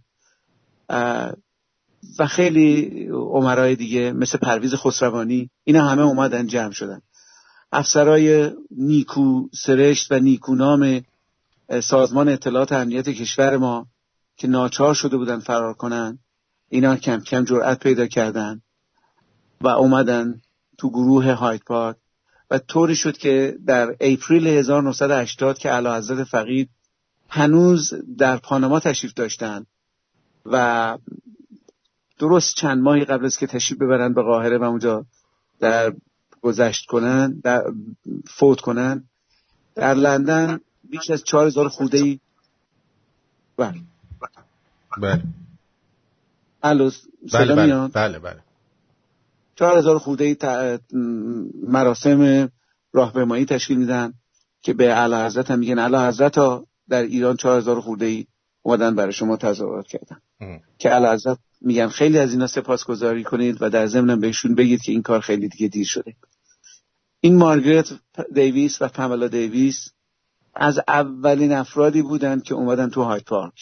و 2.20 2.28
خیلی 2.28 3.08
عمرای 3.12 3.76
دیگه 3.76 4.12
مثل 4.12 4.38
پرویز 4.38 4.76
خسروانی. 4.76 5.50
اینا 5.64 5.88
همه 5.88 6.02
اومدن 6.02 6.48
جمع 6.48 6.72
شدن. 6.72 7.02
افسرای 7.72 8.52
نیکو 8.72 9.48
سرشت 9.54 10.12
و 10.12 10.20
نیکونام 10.20 11.02
سازمان 11.84 12.30
اطلاعات 12.30 12.72
امنیت 12.72 13.10
کشور 13.10 13.58
ما 13.58 13.88
که 14.38 14.48
ناچار 14.48 14.94
شده 14.94 15.18
بودن 15.18 15.40
فرار 15.40 15.74
کنن 15.74 16.20
اینا 16.70 16.96
کم 16.96 17.20
کم 17.20 17.44
جرأت 17.44 17.80
پیدا 17.80 18.08
کردن 18.08 18.62
و 19.62 19.68
اومدن 19.68 20.42
تو 20.78 20.90
گروه 20.90 21.32
هایت 21.32 21.64
پارک. 21.64 21.98
و 22.52 22.60
طوری 22.60 22.96
شد 22.96 23.18
که 23.18 23.58
در 23.66 23.96
اپریل 24.00 24.48
1980 24.48 25.58
که 25.58 25.70
علا 25.70 25.98
حضرت 25.98 26.24
فقید 26.24 26.70
هنوز 27.30 27.94
در 28.18 28.38
پاناما 28.38 28.80
تشریف 28.80 29.14
داشتن 29.14 29.66
و 30.46 30.98
درست 32.20 32.56
چند 32.56 32.82
ماهی 32.82 33.06
قبل 33.06 33.26
از 33.26 33.38
که 33.38 33.48
تشریف 33.48 33.82
ببرن 33.82 34.14
به 34.14 34.22
قاهره 34.22 34.58
و 34.58 34.64
اونجا 34.64 35.06
در 35.60 35.94
گذشت 36.41 36.86
کنن 36.86 37.41
در 37.43 37.63
فوت 38.28 38.62
کنن. 38.62 39.04
در 39.75 39.93
لندن 39.93 40.60
بیش 40.89 41.10
از 41.10 41.23
چهار 41.23 41.47
هزار 41.47 41.69
خوده 41.69 41.97
ای 41.97 42.19
بله 43.58 43.73
بله 44.21 44.43
بله. 45.02 45.23
بله 47.34 47.56
بله 47.88 48.19
بله. 48.19 48.39
چهار 49.56 49.78
هزار 49.78 49.97
خوده 49.97 50.23
ای 50.23 50.36
مراسم 51.67 52.49
راهپیمایی 52.93 53.45
تشکیل 53.45 53.78
میدن 53.78 54.13
که 54.62 54.73
به 54.73 54.93
اعلی 54.93 55.15
حضرت 55.15 55.52
هم 55.52 55.60
میگن. 55.60 55.80
اعلی 55.80 55.97
حضرت 55.97 56.38
ها 56.38 56.65
در 56.89 57.02
ایران 57.02 57.36
چهار 57.38 57.58
هزار 57.58 57.82
خورده 57.82 58.06
ای 58.06 58.25
اومدن 58.62 58.95
برای 58.95 59.13
شما 59.13 59.38
تظاهرات 59.38 59.88
کردن. 59.88 60.17
که 60.78 60.91
اعلی 60.91 61.06
حضرت 61.06 61.38
میگن 61.62 61.88
خیلی 61.88 62.17
از 62.17 62.32
اینا 62.32 62.47
سپاسگزاری 62.47 63.23
کنید 63.23 63.58
و 63.62 63.69
در 63.69 63.88
ضمن 63.88 64.19
بهشون 64.19 64.56
بگید 64.56 64.82
که 64.82 64.91
این 64.91 65.02
کار 65.02 65.19
خیلی 65.19 65.47
دیگه 65.47 65.67
دیر 65.67 65.86
شده. 65.86 66.15
این 67.22 67.36
مارگرت 67.36 68.00
دیویس 68.34 68.82
و 68.82 68.88
پاملا 68.88 69.28
دیویس 69.28 69.90
از 70.56 70.80
اولین 70.88 71.54
افرادی 71.54 72.02
بودند 72.02 72.44
که 72.44 72.56
اومدن 72.56 72.90
تو 72.90 73.04
هایت 73.04 73.24
پارک. 73.24 73.54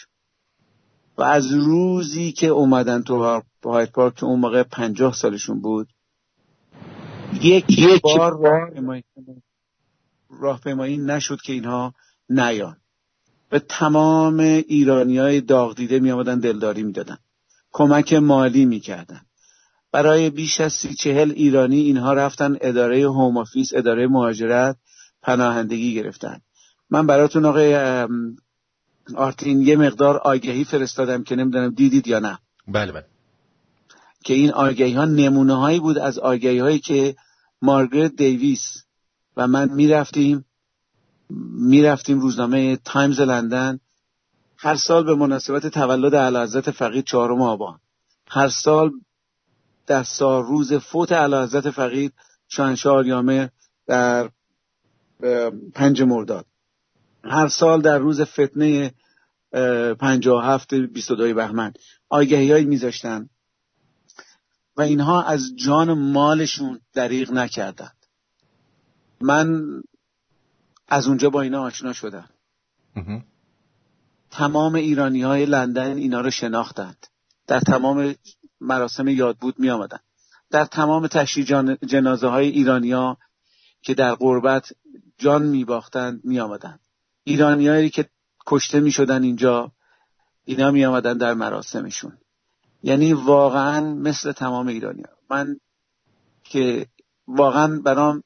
و 1.17 1.24
از 1.24 1.52
روزی 1.52 2.32
که 2.32 2.48
اومدن 2.48 3.02
تو 3.02 3.41
هایت 3.65 3.91
پارک 3.91 4.15
که 4.15 4.26
اون 4.26 4.39
موقع 4.39 4.63
پنجاه 4.63 5.13
سالشون 5.13 5.62
بود 5.62 5.88
یک, 7.41 7.65
یک 7.70 8.02
بار 8.02 8.38
راهپیمایی 10.30 10.98
نشد 10.98 11.41
که 11.41 11.54
اینها 11.54 11.93
نیان. 12.30 12.78
به 13.50 13.60
تمام 13.60 14.39
ایرانی 14.39 15.17
های 15.17 15.41
داغ 15.41 15.76
دیده 15.76 16.00
می 16.00 16.12
آمدن 16.12 16.39
دلداری 16.39 16.84
می 16.84 16.91
دادن. 16.91 17.17
کمک 17.72 18.13
مالی 18.13 18.65
می‌کردن. 18.65 19.22
برای 19.97 20.29
بیش 20.29 20.62
از 20.62 20.73
سی 20.73 20.93
چهل 20.93 21.31
ایرانی 21.36 21.79
اینها 21.79 22.13
رفتن 22.13 22.57
اداره 22.62 23.01
Home 23.01 23.38
Office 23.38 23.71
اداره 23.73 24.07
مهاجرت 24.07 24.77
پناهندگی 25.21 25.93
گرفتن. 25.93 26.41
من 26.89 27.07
براتون 27.07 27.45
آقای 27.45 27.75
آرتین 29.15 29.62
یه 29.62 29.75
مقدار 29.75 30.17
آگهی 30.17 30.63
فرستادم 30.63 31.23
که 31.23 31.36
نمی‌دونم 31.36 31.69
دیدید 31.69 32.07
یا 32.07 32.19
نه. 32.19 32.39
بله 32.67 32.91
بله. 32.91 33.05
که 34.23 34.33
این 34.33 34.51
آگهی 34.51 34.93
ها 34.93 35.05
نمونه 35.05 35.53
هایی 35.53 35.79
بود 35.79 35.97
از 35.97 36.19
آگهی 36.19 36.60
هایی 36.60 36.79
که 36.79 37.15
مارگرت 37.62 38.15
دیویس 38.15 38.83
و 39.38 39.47
من 39.47 39.69
می‌رفتیم 39.73 40.45
می‌رفتیم 41.69 42.19
روزنامه 42.19 42.75
تایمز 42.75 43.19
لندن. 43.19 43.79
هر 44.57 44.75
سال 44.75 45.03
به 45.03 45.15
مناسبت 45.15 45.67
تولد 45.67 46.15
اعلیحضرت 46.15 46.71
فقید 46.71 47.05
چهارم 47.05 47.41
آبان. 47.41 47.79
هر 48.29 48.47
سال 48.47 48.91
در 49.88 50.04
سال 50.04 50.43
روز 50.43 50.73
فوت 50.73 51.12
اعلیحضرت 51.12 51.69
فقید 51.69 52.13
شاهنشاه 52.47 52.97
آریامه 52.97 53.52
در 53.88 54.30
پنج 55.73 56.02
مرداد. 56.02 56.45
هر 57.23 57.47
سال 57.47 57.82
در 57.82 57.97
روز 57.97 58.21
فتنه 58.21 58.93
پنجاه 60.00 60.45
هفت 60.45 60.73
بیست 60.73 61.12
و 61.12 61.15
بهمن 61.15 61.73
آگهی 62.10 62.52
هایی 62.52 62.65
میذاشتن 62.65 63.30
و 64.78 64.82
اینها 64.82 65.23
از 65.23 65.56
جان 65.56 65.93
مالشون 65.93 66.80
دریغ 66.93 67.32
نکردند. 67.32 67.95
من 69.21 69.65
از 70.88 71.08
اونجا 71.08 71.30
با 71.30 71.41
اینا 71.41 71.62
آشنا 71.62 71.93
شدم. 71.93 72.30
تمام 74.32 74.76
ایرانی 74.76 75.21
های 75.21 75.45
لندن 75.45 75.97
اینا 75.97 76.21
رو 76.21 76.30
شناختند. 76.30 77.08
در 77.47 77.60
تمام 77.60 78.15
مراسم 78.62 79.08
یادبود 79.08 79.60
می 79.60 79.70
آمدن. 79.70 80.00
در 80.50 80.65
تمام 80.65 81.08
تشریح 81.08 81.46
جنازه 81.86 82.28
های 82.28 82.48
ایرانیا 82.48 83.17
که 83.82 83.93
در 83.93 84.15
غربت 84.15 84.74
جان 85.17 85.43
می 85.43 85.65
باختند 85.65 86.22
می 86.24 86.39
آمدن. 86.39 86.80
ایرانیایی 87.24 87.89
که 87.89 88.10
کشته 88.48 88.80
می 88.80 88.91
شدن 88.91 89.24
اینجا 89.24 89.72
اینا 90.46 90.72
می 90.72 90.86
آمدن 90.86 91.17
در 91.17 91.34
مراسمشون 91.34 92.17
یعنی 92.84 93.13
واقعا 93.13 93.93
مثل 93.93 94.32
تمام 94.32 94.67
ایرانی 94.67 95.02
ها. 95.02 95.13
من 95.30 95.60
که 96.43 96.88
واقعا 97.28 97.80
برام 97.80 98.24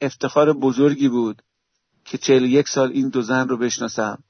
افتخار 0.00 0.52
بزرگی 0.52 1.08
بود 1.08 1.42
که 2.04 2.18
چهل 2.18 2.44
یک 2.44 2.68
سال 2.68 2.90
این 2.92 3.08
دو 3.08 3.22
زن 3.22 3.48
رو 3.48 3.56
بشناسم 3.56 4.24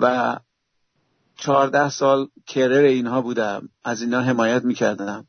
و 0.00 0.36
چهارده 1.38 1.88
سال 1.88 2.28
کرر 2.46 2.72
اینها 2.72 3.22
بودم. 3.22 3.68
از 3.84 4.02
اینها 4.02 4.20
حمایت 4.20 4.64
می‌کردم. 4.64 5.26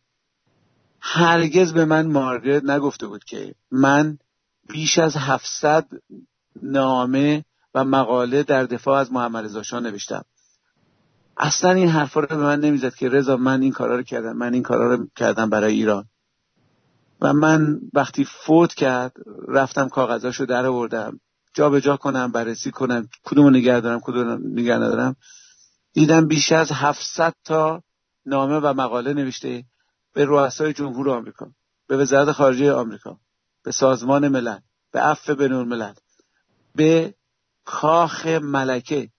هرگز 1.01 1.73
به 1.73 1.85
من 1.85 2.07
مارگرت 2.07 2.63
نگفته 2.63 3.07
بود 3.07 3.23
که 3.23 3.55
من 3.71 4.17
بیش 4.69 4.99
از 4.99 5.15
هفتصد 5.15 5.87
نامه 6.63 7.45
و 7.73 7.83
مقاله 7.83 8.43
در 8.43 8.63
دفاع 8.63 8.99
از 8.99 9.13
محمد 9.13 9.45
رضا 9.45 9.63
شاه 9.63 9.79
نوشتم. 9.79 10.25
اصلا 11.37 11.71
این 11.71 11.89
حرفا 11.89 12.19
رو 12.19 12.27
به 12.27 12.37
من 12.37 12.59
نمی‌زد 12.59 12.95
که 12.95 13.09
رضا 13.09 13.37
من 13.37 13.61
این 13.61 13.71
کارا 13.71 13.95
رو 13.95 14.03
کردم 14.03 14.37
من 14.37 14.53
این 14.53 14.63
کارا 14.63 14.95
رو 14.95 15.07
کردم 15.15 15.49
برای 15.49 15.73
ایران. 15.73 16.05
و 17.21 17.33
من 17.33 17.79
وقتی 17.93 18.25
فوت 18.25 18.73
کرد 18.73 19.13
رفتم 19.47 19.89
کاغذاشو 19.89 20.45
در 20.45 20.65
آوردم. 20.65 21.19
جا 21.53 21.79
جا 21.79 21.97
کنم 21.97 22.31
بررسی 22.31 22.71
کنم 22.71 23.07
کدوم 23.23 23.49
نگه 23.49 23.79
دارم 23.79 23.99
کدوم 23.99 24.41
نگه 24.45 24.75
ندارم. 24.75 25.15
دیدم 25.93 26.27
بیش 26.27 26.51
از 26.51 26.71
700 26.71 27.33
تا 27.45 27.83
نامه 28.25 28.59
و 28.59 28.73
مقاله 28.73 29.13
نوشته 29.13 29.63
به 30.13 30.25
رؤسای 30.25 30.73
جمهور 30.73 31.09
آمریکا 31.09 31.51
به 31.87 31.97
وزارت 31.97 32.31
خارجه 32.31 32.73
آمریکا 32.73 33.17
به 33.63 33.71
سازمان 33.71 34.27
ملل 34.27 34.59
به 34.91 34.99
عفو 34.99 35.35
بنور 35.35 35.65
ملل 35.65 35.93
به 36.75 37.13
کاخ 37.65 38.25
ملکه. 38.25 39.09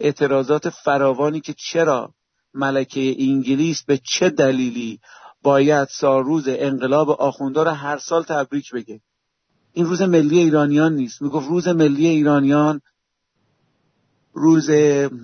اعتراضات 0.00 0.68
فراوانی 0.68 1.40
که 1.40 1.54
چرا 1.58 2.14
ملکه 2.54 3.14
انگلیس 3.18 3.84
به 3.84 4.00
چه 4.04 4.30
دلیلی 4.30 5.00
باید 5.42 5.88
روز 6.02 6.44
انقلاب 6.48 7.10
آخوندار 7.10 7.68
هر 7.68 7.98
سال 7.98 8.22
تبریک 8.22 8.70
بگه؟ 8.74 9.00
این 9.72 9.86
روز 9.86 10.02
ملی 10.02 10.38
ایرانیان 10.38 10.92
نیست. 10.94 11.22
می‌گفت 11.22 11.48
روز 11.48 11.68
ملی 11.68 12.06
ایرانیان 12.06 12.80
روز 14.32 14.70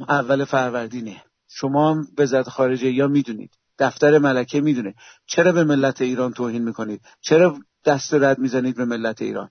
اول 0.09 0.45
فروردینه. 0.45 1.23
شما 1.49 2.05
وزارت 2.19 2.49
خارجه 2.49 2.91
یا 2.91 3.09
می‌دونید. 3.09 3.51
دفتر 3.79 4.19
ملکه 4.19 4.61
می‌دونه. 4.61 4.95
چرا 5.27 5.53
به 5.53 5.65
ملت 5.65 6.01
ایران 6.01 6.33
توهین 6.33 6.63
می‌کنید؟ 6.63 7.01
چرا 7.21 7.59
دست 7.85 8.15
رد 8.15 8.39
می‌زنید 8.39 8.77
به 8.77 8.85
ملت 8.85 9.23
ایران؟ 9.23 9.51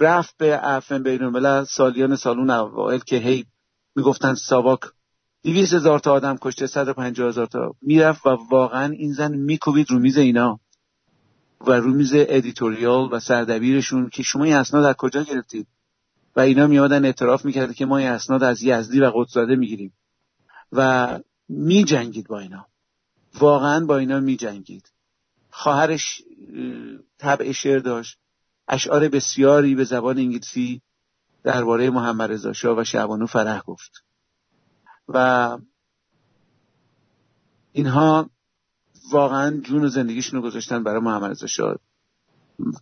رفت 0.00 0.36
به 0.38 0.56
عفو 0.56 1.02
بین 1.02 1.22
الملل 1.22 1.64
سالیان 1.64 2.16
سال 2.16 2.33
اون 2.33 2.50
اوائل 2.50 2.98
که 2.98 3.16
هی 3.16 3.44
می‌گفتن 3.96 4.34
ساواک 4.34 4.80
دویست 5.42 5.74
هزار 5.74 5.98
تا 5.98 6.12
آدم 6.12 6.36
کشته 6.40 6.66
صد 6.66 6.88
پنجاه 6.88 7.28
هزار 7.28 7.46
تا 7.46 7.74
می‌رفت 7.82 8.26
و 8.26 8.38
واقعا 8.50 8.92
این 8.92 9.12
زن 9.12 9.34
میکوبید 9.34 9.90
رو 9.90 9.98
میز 9.98 10.18
اینا 10.18 10.60
و 11.60 11.72
رو 11.72 11.94
میز 11.94 12.12
editorial 12.14 13.08
و 13.12 13.20
سردبیرشون 13.20 14.08
که 14.08 14.22
شما 14.22 14.44
این 14.44 14.54
اسناد 14.54 14.84
از 14.84 14.94
کجا 14.94 15.22
گرفتید؟ 15.22 15.66
و 16.36 16.40
اینا 16.40 16.66
میادن 16.66 17.04
اعتراف 17.04 17.44
می‌کرده 17.44 17.74
که 17.74 17.86
ما 17.86 17.98
این 17.98 18.08
اسناد 18.08 18.42
از 18.42 18.62
یزدی 18.62 19.00
و 19.00 19.12
قدسزاده 19.14 19.56
می‌گیریم 19.56 19.92
و 20.72 21.18
میجنگید 21.48 22.26
با 22.26 22.38
اینا. 22.38 22.66
واقعا 23.38 23.86
با 23.86 23.96
اینا 23.96 24.20
میجنگید 24.20 24.92
خواهرش 25.50 26.22
طبع 27.18 27.52
شعر 27.52 27.78
داشت. 27.78 28.18
اشعار 28.68 29.08
بسیاری 29.08 29.74
به 29.74 29.84
زبان 29.84 30.18
انگلیسی 30.18 30.82
درباره 31.42 31.90
محمد 31.90 32.32
رضا 32.32 32.52
شاه 32.52 32.78
و 32.78 32.84
شعبانو 32.84 33.26
فرح 33.26 33.62
گفت. 33.62 34.04
و 35.08 35.58
اینها 37.72 38.30
واقعا 39.10 39.60
جون 39.60 39.84
و 39.84 39.88
زندگیشون 39.88 40.42
رو 40.42 40.46
گذاشتن 40.46 40.82
برای 40.82 41.00
محمد 41.00 41.30
رضا 41.30 41.46
شاه. 41.46 41.76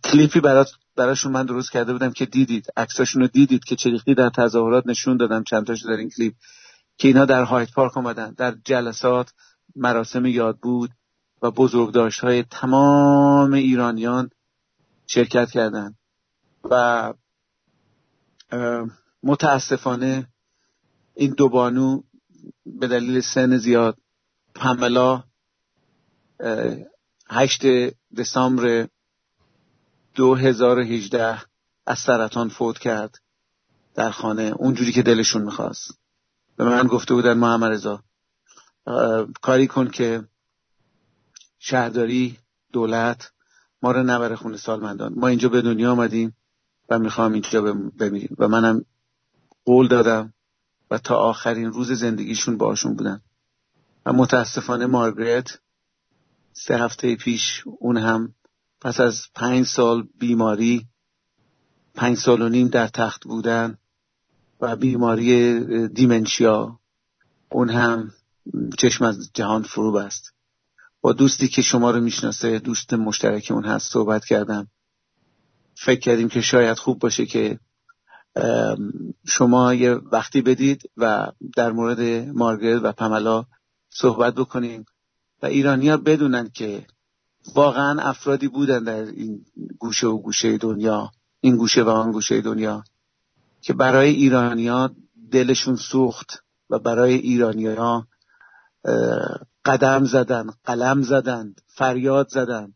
کلیپی 0.03 0.39
برات 0.39 0.71
براشون 0.95 1.31
من 1.31 1.45
درست 1.45 1.71
کرده 1.71 1.93
بودم 1.93 2.11
که 2.11 2.25
دیدید 2.25 2.67
عکساشون 2.77 3.21
رو 3.21 3.27
دیدید 3.27 3.63
که 3.63 3.75
چریخی 3.75 4.15
در 4.15 4.29
تظاهرات 4.29 4.87
نشون 4.87 5.17
دادم 5.17 5.43
چند 5.43 5.67
تاشو 5.67 5.87
در 5.87 5.97
این 5.97 6.09
کلیپ 6.09 6.33
که 6.97 7.07
اینا 7.07 7.25
در 7.25 7.43
هایت 7.43 7.71
پارک 7.71 7.97
آمدن 7.97 8.31
در 8.31 8.55
جلسات 8.65 9.33
مراسم 9.75 10.25
یاد 10.25 10.57
بود 10.57 10.91
و 11.41 11.51
بزرگداشت 11.51 12.19
های 12.19 12.43
تمام 12.43 13.53
ایرانیان 13.53 14.29
شرکت 15.07 15.51
کردند 15.51 15.97
و 16.63 17.13
متاسفانه 19.23 20.27
این 21.15 21.33
دو 21.33 21.49
بانو 21.49 22.01
به 22.65 22.87
دلیل 22.87 23.21
سن 23.21 23.57
زیاد 23.57 23.97
پملا 24.55 25.23
هشت 27.29 27.61
دسامبر 28.17 28.87
2018 30.15 31.41
از 31.85 31.99
سرطان 31.99 32.49
فوت 32.49 32.79
کرد 32.79 33.19
در 33.95 34.11
خانه. 34.11 34.41
اونجوری 34.41 34.91
که 34.91 35.01
دلشون 35.01 35.41
می‌خواست. 35.41 35.99
به 36.57 36.63
من 36.63 36.87
گفته 36.87 37.13
بودن 37.13 37.37
محمد 37.37 37.71
رضا 37.71 38.03
کاری 39.41 39.67
کن 39.67 39.87
که 39.89 40.23
شهرداری 41.59 42.37
دولت 42.71 43.31
ما 43.81 43.91
رو 43.91 44.03
نبره 44.03 44.35
خونه 44.35 44.57
سالمندان. 44.57 45.13
ما 45.15 45.27
اینجا 45.27 45.49
به 45.49 45.61
دنیا 45.61 45.91
آمدیم 45.91 46.35
و 46.89 46.99
می‌خوام 46.99 47.33
اینجا 47.33 47.61
بمیریم. 47.99 48.35
و 48.37 48.47
منم 48.47 48.85
قول 49.65 49.87
دادم 49.87 50.33
و 50.91 50.97
تا 50.97 51.15
آخرین 51.15 51.71
روز 51.71 51.91
زندگیشون 51.91 52.57
باشون 52.57 52.95
بودن. 52.95 53.21
و 54.05 54.13
متاسفانه 54.13 54.85
مارگریت 54.85 55.49
سه 56.53 56.77
هفته 56.77 57.15
پیش 57.15 57.63
اون 57.79 57.97
هم 57.97 58.33
پس 58.85 58.99
از 58.99 59.21
پنج 59.35 59.65
سال 59.65 60.07
بیماری 60.19 60.85
پنج 61.95 62.17
سال 62.17 62.41
و 62.41 62.49
نیم 62.49 62.67
در 62.67 62.87
تخت 62.87 63.23
بودن 63.23 63.77
و 64.61 64.75
بیماری 64.75 65.87
دیمنشیا 65.87 66.79
اون 67.51 67.69
هم 67.69 68.11
چشم 68.77 69.05
از 69.05 69.29
جهان 69.33 69.63
فرو 69.63 69.91
بست. 69.91 70.33
با 71.01 71.13
دوستی 71.13 71.47
که 71.47 71.61
شما 71.61 71.91
رو 71.91 72.01
می‌شناسه 72.01 72.59
دوست 72.59 72.93
مشترک 72.93 73.47
اون 73.51 73.65
هست 73.65 73.91
صحبت 73.91 74.25
کردم. 74.25 74.67
فکر 75.75 75.99
کردیم 75.99 76.29
که 76.29 76.41
شاید 76.41 76.77
خوب 76.77 76.99
باشه 76.99 77.25
که 77.25 77.59
شما 79.27 79.73
یه 79.73 79.93
وقتی 79.93 80.41
بدید 80.41 80.81
و 80.97 81.31
در 81.55 81.71
مورد 81.71 82.01
مارگرت 82.27 82.83
و 82.83 82.91
پملا 82.91 83.45
صحبت 83.89 84.35
بکنیم. 84.35 84.85
و 85.41 85.45
ایرانیا 85.45 85.97
بدونن 85.97 86.49
که 86.53 86.85
واقعا 87.55 88.01
افرادی 88.01 88.47
بودن 88.47 88.83
در 88.83 89.01
این 89.01 89.45
گوشه 89.79 90.07
و 90.07 90.17
گوشه 90.17 90.57
دنیا 90.57 91.11
این 91.41 91.57
گوشه 91.57 91.83
و 91.83 91.89
آن 91.89 92.11
گوشه 92.11 92.41
دنیا 92.41 92.83
که 93.61 93.73
برای 93.73 94.09
ایرانیا 94.09 94.91
دلشون 95.31 95.75
سوخت 95.75 96.43
و 96.69 96.79
برای 96.79 97.13
ایرانیا 97.13 98.07
قدم 99.65 100.05
زدن 100.05 100.49
قلم 100.63 101.01
زدند 101.01 101.61
فریاد 101.67 102.27
زدند 102.29 102.73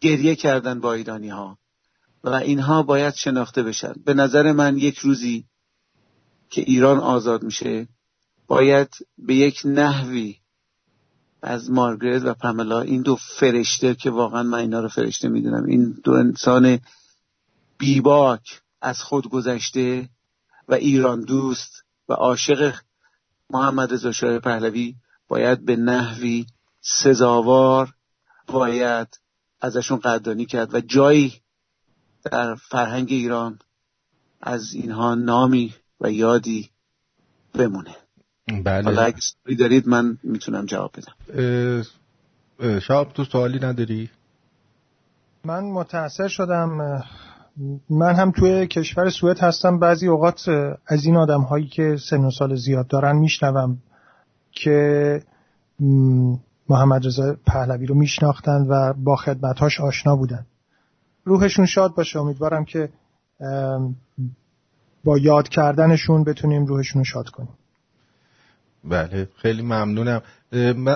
گریه 0.00 0.36
کردن 0.36 0.80
با 0.80 0.92
ایرانی 0.92 1.28
ها 1.28 1.58
و 2.24 2.30
اینها 2.34 2.82
باید 2.82 3.14
شناخته 3.14 3.62
بشن. 3.62 3.92
به 4.04 4.14
نظر 4.14 4.52
من 4.52 4.78
یک 4.78 4.98
روزی 4.98 5.46
که 6.50 6.60
ایران 6.60 6.98
آزاد 6.98 7.42
میشه 7.42 7.88
باید 8.46 8.88
به 9.18 9.34
یک 9.34 9.60
نحوی 9.64 10.36
از 11.42 11.70
مارگرت 11.70 12.22
و 12.24 12.34
پملا 12.34 12.80
این 12.80 13.02
دو 13.02 13.16
فرشته 13.16 13.94
که 13.94 14.10
واقعا 14.10 14.42
من 14.42 14.58
اینا 14.58 14.80
رو 14.80 14.88
فرشته 14.88 15.28
می‌دونم 15.28 15.64
این 15.64 16.00
دو 16.04 16.12
انسان 16.12 16.78
بیباک 17.78 18.62
از 18.80 19.02
خود 19.02 19.28
گذشته 19.28 20.08
و 20.68 20.74
ایران 20.74 21.20
دوست 21.20 21.84
و 22.08 22.12
عاشق 22.12 22.74
محمد 23.50 23.92
رضا 23.92 24.12
شاه 24.12 24.38
پهلوی 24.38 24.94
باید 25.28 25.64
به 25.64 25.76
نحوی 25.76 26.46
سزاوار 26.80 27.94
باید 28.46 29.20
ازشون 29.60 29.98
قدردانی 29.98 30.46
کرد 30.46 30.74
و 30.74 30.80
جایی 30.80 31.42
در 32.24 32.54
فرهنگ 32.54 33.06
ایران 33.10 33.58
از 34.40 34.74
اینها 34.74 35.14
نامی 35.14 35.74
و 36.00 36.10
یادی 36.10 36.70
بمونه. 37.54 38.01
بله. 38.64 38.84
حالا 38.84 39.02
اگه 39.02 39.18
دارید 39.58 39.88
من 39.88 40.18
می‌تونم 40.22 40.66
جواب 40.66 40.90
بدم. 40.96 41.82
شاب 42.78 43.12
تو 43.12 43.24
سوالی 43.24 43.58
نداری؟ 43.58 44.10
من 45.44 45.64
متاثر 45.64 46.28
شدم. 46.28 47.02
من 47.90 48.14
هم 48.14 48.30
توی 48.30 48.66
کشور 48.66 49.10
سوئد 49.10 49.38
هستم. 49.38 49.78
بعضی 49.78 50.08
اوقات 50.08 50.48
از 50.86 51.04
این 51.04 51.16
آدم 51.16 51.40
هایی 51.40 51.66
که 51.66 51.96
سن 52.10 52.24
و 52.24 52.30
سال 52.30 52.56
زیاد 52.56 52.86
دارن 52.86 53.16
میشنوم 53.16 53.78
که 54.52 55.22
محمد 56.68 57.06
رضا 57.06 57.36
پهلوی 57.46 57.86
رو 57.86 57.94
میشناختند 57.94 58.66
و 58.70 58.92
با 58.92 59.16
خدمتهاش 59.16 59.80
آشنا 59.80 60.16
بودن. 60.16 60.46
روحشون 61.24 61.66
شاد 61.66 61.94
باشه. 61.94 62.20
امیدوارم 62.20 62.64
که 62.64 62.88
با 65.04 65.18
یاد 65.18 65.48
کردنشون 65.48 66.24
بتونیم 66.24 66.66
روحشون 66.66 67.00
رو 67.00 67.04
شاد 67.04 67.28
کنیم. 67.28 67.54
بله 68.84 69.28
خیلی 69.36 69.62
ممنونم. 69.62 70.22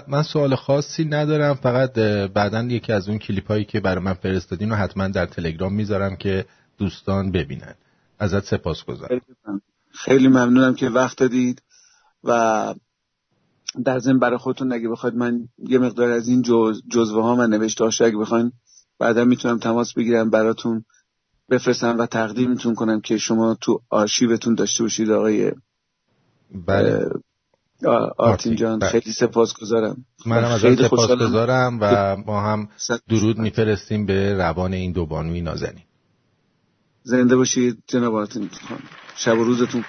من 0.09 0.23
سوال 0.23 0.55
خاصی 0.55 1.05
ندارم 1.05 1.55
فقط 1.55 1.93
بعدا 2.35 2.63
یکی 2.63 2.93
از 2.93 3.09
اون 3.09 3.19
کلیپ 3.19 3.49
هایی 3.49 3.65
که 3.65 3.81
برای 3.81 4.05
من 4.05 4.15
فرستادین 4.15 4.71
رو 4.71 4.77
حتما 4.77 5.09
در 5.09 5.27
تلگرام 5.27 5.75
می‌ذارم 5.75 6.17
که 6.17 6.45
دوستان 6.79 7.33
ببینن. 7.33 7.75
ازت 8.19 8.45
سپاس 8.45 8.85
گذارم. 8.85 9.21
خیلی 9.91 10.29
ممنونم 10.29 10.75
که 10.75 10.89
وقت 10.89 11.19
دادید 11.19 11.63
و 12.25 12.75
در 13.85 13.99
ضمن 13.99 14.19
برای 14.19 14.39
خودتون 14.39 14.73
اگه 14.73 14.89
بخواید 14.89 15.17
من 15.17 15.49
یه 15.59 15.79
مقدار 15.79 16.11
از 16.11 16.29
این 16.29 16.43
جز 16.43 16.83
جزوه 16.91 17.23
ها 17.23 17.35
من 17.35 17.51
نوشته 17.51 17.85
هاشه 17.85 18.05
اگه 18.05 18.17
بخواین 18.17 18.53
بعدا 18.99 19.25
می‌تونم 19.25 19.59
تماس 19.59 19.93
بگیرم 19.95 20.31
براتون 20.31 20.85
بفرستم 21.51 21.99
و 21.99 22.07
تقدیمتون 22.07 22.75
کنم 22.75 23.01
که 23.01 23.19
شما 23.19 23.55
تو 23.61 23.81
آرشیوتون 23.91 24.55
داشته 24.55 24.83
باشید 24.83 25.11
آقای 25.11 25.53
بله. 26.67 27.11
آرتین 28.19 28.57
جان 28.57 28.79
بله. 28.79 28.91
خیلی 28.91 29.13
سپاس 29.13 29.55
گذارم 29.61 30.05
منم 30.27 30.45
از 30.45 30.61
سپاس 30.61 31.11
گذارم 31.11 31.79
و 31.81 32.17
ما 32.17 32.41
هم 32.41 32.69
درود 33.09 33.39
میفرستیم 33.39 34.07
به 34.07 34.35
روان 34.35 34.73
این 34.73 34.93
دو 34.93 35.07
بانوی 35.07 35.41
نازنین. 35.41 35.85
زنده 37.03 37.37
باشید 37.37 37.83
جناب 37.87 38.15
آرتین 38.15 38.51
شب 39.17 39.39
و 39.39 39.45
روزتون 39.45 39.85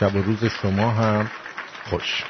شب 0.00 0.14
و 0.14 0.22
روز 0.22 0.44
شما 0.44 0.90
هم 0.90 1.30
خوش. 1.90 2.24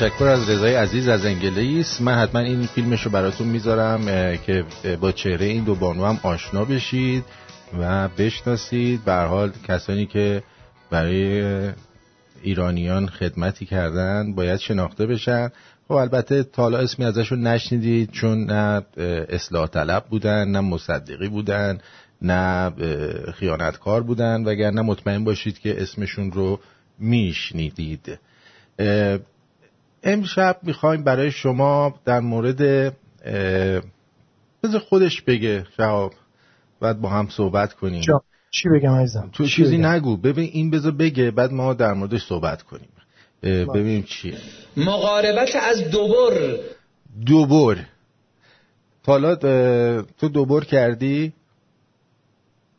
تشکر 0.00 0.24
از 0.24 0.50
رضای 0.50 0.74
عزیز 0.74 1.08
از 1.08 1.24
انگلیس. 1.24 2.00
من 2.00 2.14
حتما 2.14 2.40
این 2.40 2.66
فیلمش 2.66 3.02
رو 3.02 3.10
براتون 3.10 3.46
می‌ذارم 3.46 4.06
که 4.46 4.64
با 5.00 5.12
چهره 5.12 5.46
این 5.46 5.64
دو 5.64 5.74
بانو 5.74 6.04
هم 6.04 6.20
آشنا 6.22 6.64
بشید 6.64 7.24
و 7.78 8.08
بشناسید. 8.08 9.04
به 9.04 9.14
حال 9.14 9.52
کسانی 9.68 10.06
که 10.06 10.42
برای 10.90 11.42
ایرانیان 12.42 13.06
خدمتی 13.06 13.66
کردن 13.66 14.34
باید 14.34 14.60
شناخته 14.60 15.06
بشن. 15.06 15.50
خب 15.88 15.94
البته 15.94 16.42
تا 16.42 16.62
حالا 16.62 16.78
اسمی 16.78 17.04
ازشون 17.04 17.46
نشنیدید 17.46 18.10
چون 18.10 18.44
نه 18.44 18.82
اصلاح 19.28 19.66
طلب 19.66 20.04
بودن 20.10 20.48
نه 20.48 20.60
مصدقی 20.60 21.28
بودن 21.28 21.78
نه 22.22 22.70
خیانتکار 23.34 24.02
بودن 24.02 24.44
وگرنه 24.44 24.82
مطمئن 24.82 25.24
باشید 25.24 25.58
که 25.58 25.82
اسمشون 25.82 26.32
رو 26.32 26.60
میشنیدید. 26.98 28.18
امشب 30.02 30.58
می‌خوایم 30.62 31.04
برای 31.04 31.30
شما 31.30 31.94
در 32.04 32.20
مورد 32.20 32.58
بذار 34.62 34.80
خودش 34.88 35.22
بگه 35.22 35.66
شهاب 35.76 36.12
بعد 36.80 37.00
با 37.00 37.08
هم 37.08 37.28
صحبت 37.28 37.72
کنیم. 37.72 38.02
چی 38.50 38.68
بگم 38.68 38.94
عزیزم؟ 38.94 39.30
تو 39.32 39.46
چیزی 39.46 39.78
نگو. 39.78 40.16
ببین 40.16 40.50
این 40.52 40.70
بذار 40.70 40.92
بگه 40.92 41.30
بعد 41.30 41.52
ما 41.52 41.74
در 41.74 41.92
موردش 41.92 42.26
صحبت 42.26 42.62
کنیم. 42.62 42.88
ببینیم 43.42 44.02
چیه. 44.02 44.38
مقاربت 44.76 45.56
از 45.62 45.90
دوبر. 45.90 46.56
دوبر. 47.26 47.76
حالا 49.06 49.34
تو 50.18 50.28
دوبر 50.28 50.64
کردی؟ 50.64 51.32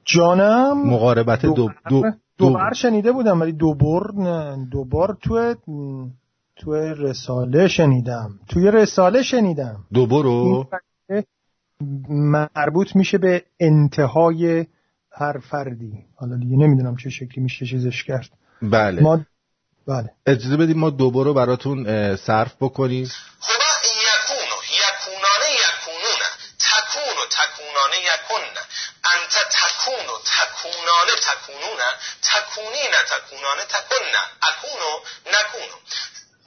جانم؟ 0.06 0.90
مقاربت 0.90 1.46
دو, 1.46 1.70
دو, 1.90 2.04
دوبر؟ 2.38 2.74
شنیده 2.74 3.12
بودم 3.12 3.42
ولی 3.42 3.52
دوبر 3.52 4.12
نه. 4.18 4.68
دوبار 4.72 5.18
تو 5.22 5.56
تو 6.62 6.74
رساله 6.94 7.68
شنیدم. 7.68 8.40
توی 8.50 8.72
رساله 8.72 9.24
شنیدم. 9.24 9.86
دوبرو 9.94 10.68
مربوط 12.56 12.96
میشه 12.96 13.18
به 13.18 13.44
انتهای 13.60 14.66
هر 15.12 15.40
فردی. 15.40 16.06
حالا 16.16 16.36
دیگه 16.38 16.58
نمی‌دونم 16.58 16.98
چه 16.98 17.10
شکلی 17.10 17.44
میشه 17.44 17.66
چیزش 17.66 18.04
کرد. 18.04 18.30
بله. 18.62 19.02
ما 19.02 19.26
بله. 19.88 20.10
اجازه 20.26 20.58
بدیم 20.58 20.78
ما 20.78 20.90
دوباره 20.90 21.34
براتون 21.34 21.86
صرف 22.16 22.56
بکنیم. 22.62 23.04
یکونو 23.04 24.58
یکونانه 24.86 25.50
یکونونه. 25.66 26.30
تکون 26.70 27.16
و 27.22 27.26
تکونانه 27.38 27.98
یکن 28.12 28.44
انت 29.14 29.34
تکون 29.60 30.06
و 30.14 30.18
تکونانه 30.38 31.14
تکونونه. 31.28 31.90
تکونی 32.30 32.84
نه 32.94 33.02
تکونانه 33.14 33.64
تکن 33.76 34.06
اکونو 34.50 34.92
نکونو. 35.36 35.78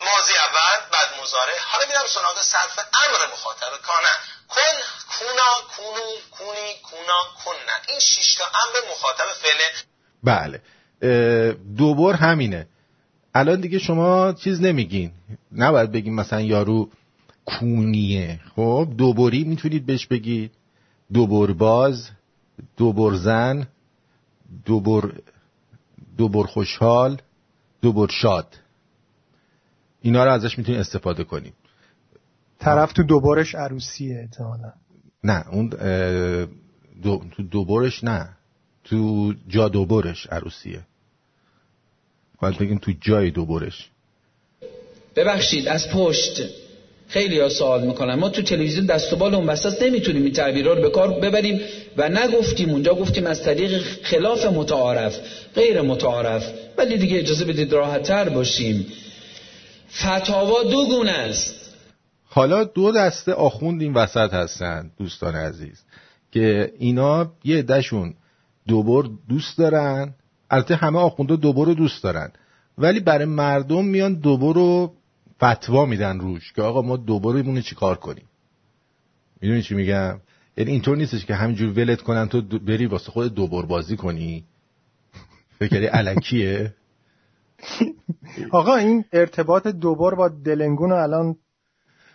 ماضی 0.09 0.35
اول 0.47 0.79
بعد 0.93 1.09
مزاره 1.23 1.53
حالا 1.71 1.85
میرم 1.89 2.07
سراغ 2.15 2.43
صرف 2.43 2.79
امر 2.79 3.33
مخاطب 3.33 3.73
کانه. 3.83 4.15
کن 4.49 4.77
کونا 5.13 5.51
کونو 5.77 6.07
کونی 6.31 6.75
کونا 6.83 7.21
کنن 7.45 7.79
این 7.89 8.01
شش 8.01 8.35
تا 8.35 8.45
امر 8.45 8.91
مخاطب 8.91 9.25
فعله 9.43 9.69
بله. 10.23 10.61
دوبار 11.77 12.15
همینه. 12.15 12.67
الان 13.35 13.61
دیگه 13.61 13.79
شما 13.79 14.33
چیز 14.33 14.61
نمیگین. 14.61 15.13
نباید 15.53 15.93
بگیم 15.93 16.15
مثلا 16.15 16.41
یارو 16.41 16.91
کونیه. 17.45 18.41
خب 18.57 18.89
دوباری 18.99 19.45
می‌تونید 19.45 19.87
بهش 19.87 20.07
بگید. 20.07 20.53
دوبر 21.13 21.53
باز 21.53 22.11
دوبر 22.77 23.15
زن 23.17 23.67
دوبر 24.67 25.11
دوبر 26.19 26.47
خوشحال 26.47 27.23
دوبر 27.83 28.13
شاد. 28.13 28.57
اینا 30.05 30.25
رو 30.25 30.31
ازش 30.31 30.59
می‌تونید 30.59 30.81
استفاده 30.81 31.25
کنیم. 31.25 31.53
طرف 32.59 32.93
تو 32.93 33.03
دوبارش 33.03 33.55
عروسیه 33.55 34.19
احتمالا. 34.21 34.73
نه 35.25 35.49
اون 35.49 35.69
دو 37.03 37.23
تو 37.37 37.43
دوبارش 37.43 38.05
نه. 38.05 38.29
تو 38.85 39.35
جا 39.49 39.69
دوبارش 39.69 40.27
عروسیه. 40.27 40.81
باید 42.41 42.59
بگیم 42.59 42.79
تو 42.79 42.93
جای 43.01 43.31
دوبارش. 43.31 43.91
ببخشید 45.17 45.69
از 45.69 45.91
پشت. 45.91 46.43
خیلی 47.09 47.41
ها 47.41 47.49
سوال 47.49 47.87
می‌کنن. 47.87 48.15
ما 48.15 48.29
تو 48.29 48.43
تلویزیون 48.43 48.87
دست 48.87 49.13
و 49.13 49.17
بال 49.17 49.35
اون 49.35 49.47
وسط 49.47 49.83
نمی‌تونیم 49.83 50.23
این 50.23 50.33
تعبیر 50.33 50.67
رو 50.67 50.83
به 50.83 50.91
کار 50.91 51.11
ببریم 51.21 51.61
و 51.97 52.09
نگفتیم 52.09 52.71
اونجا 52.71 52.95
گفتیم 52.95 53.27
از 53.27 53.43
طریق 53.43 53.83
خلاف 54.03 54.47
متعارف 54.47 55.19
غیر 55.55 55.81
متعارف. 55.81 56.53
ولی 56.79 56.99
دیگه 56.99 57.19
اجازه 57.19 57.45
بدید 57.45 57.73
راحت 57.73 58.03
تر 58.03 58.29
باشیم. 58.29 58.87
فتاوا 59.95 60.63
دو 60.63 60.87
گونه 60.87 61.11
است. 61.11 61.55
حالا 62.25 62.65
دو 62.65 62.93
دسته 62.93 63.33
آخوند 63.33 63.83
این 63.83 63.95
وسط 63.95 64.35
هستن 64.35 64.91
دوستان 64.99 65.35
عزیز 65.35 65.83
که 66.33 66.73
اینا 66.79 67.33
یه 67.45 67.63
دشون 67.63 68.15
دوبار 68.69 69.11
دوست 69.29 69.59
دارن. 69.59 70.15
البته 70.51 70.77
همه 70.77 70.99
آخونده 70.99 71.37
دوبار 71.37 71.67
دوست 71.67 72.03
دارن. 72.03 72.33
ولی 72.79 73.01
برای 73.01 73.25
مردم 73.25 73.85
میان 73.85 74.15
دوبار 74.15 74.55
رو 74.55 74.93
فتوا 75.45 75.87
میدن 75.87 76.21
روش 76.21 76.53
که 76.53 76.63
آقا 76.63 76.83
ما 76.83 76.97
دوباره 76.97 77.63
چی 77.63 77.75
کار 77.75 77.97
کنیم؟ 77.97 78.25
می‌دونی 79.41 79.63
چی 79.63 79.75
میگم؟ 79.75 80.21
یعنی 80.57 80.71
اینطور 80.71 80.97
نیستش 80.97 81.25
که 81.25 81.35
همینجور 81.35 81.79
ولت 81.79 82.03
کنن 82.03 82.29
تو 82.29 82.43
بری 82.43 82.87
واسه 82.87 83.11
خود 83.11 83.35
دوبار 83.35 83.67
بازی 83.67 83.97
کنی. 83.97 84.45
فکری 85.59 85.87
علکیه؟ 85.87 86.75
آقا 88.51 88.77
این 88.77 89.05
ارتباط 89.13 89.67
دوبار 89.67 90.15
با 90.15 90.29
دلنگون 90.29 90.91
رو 90.91 91.03
الان 91.03 91.37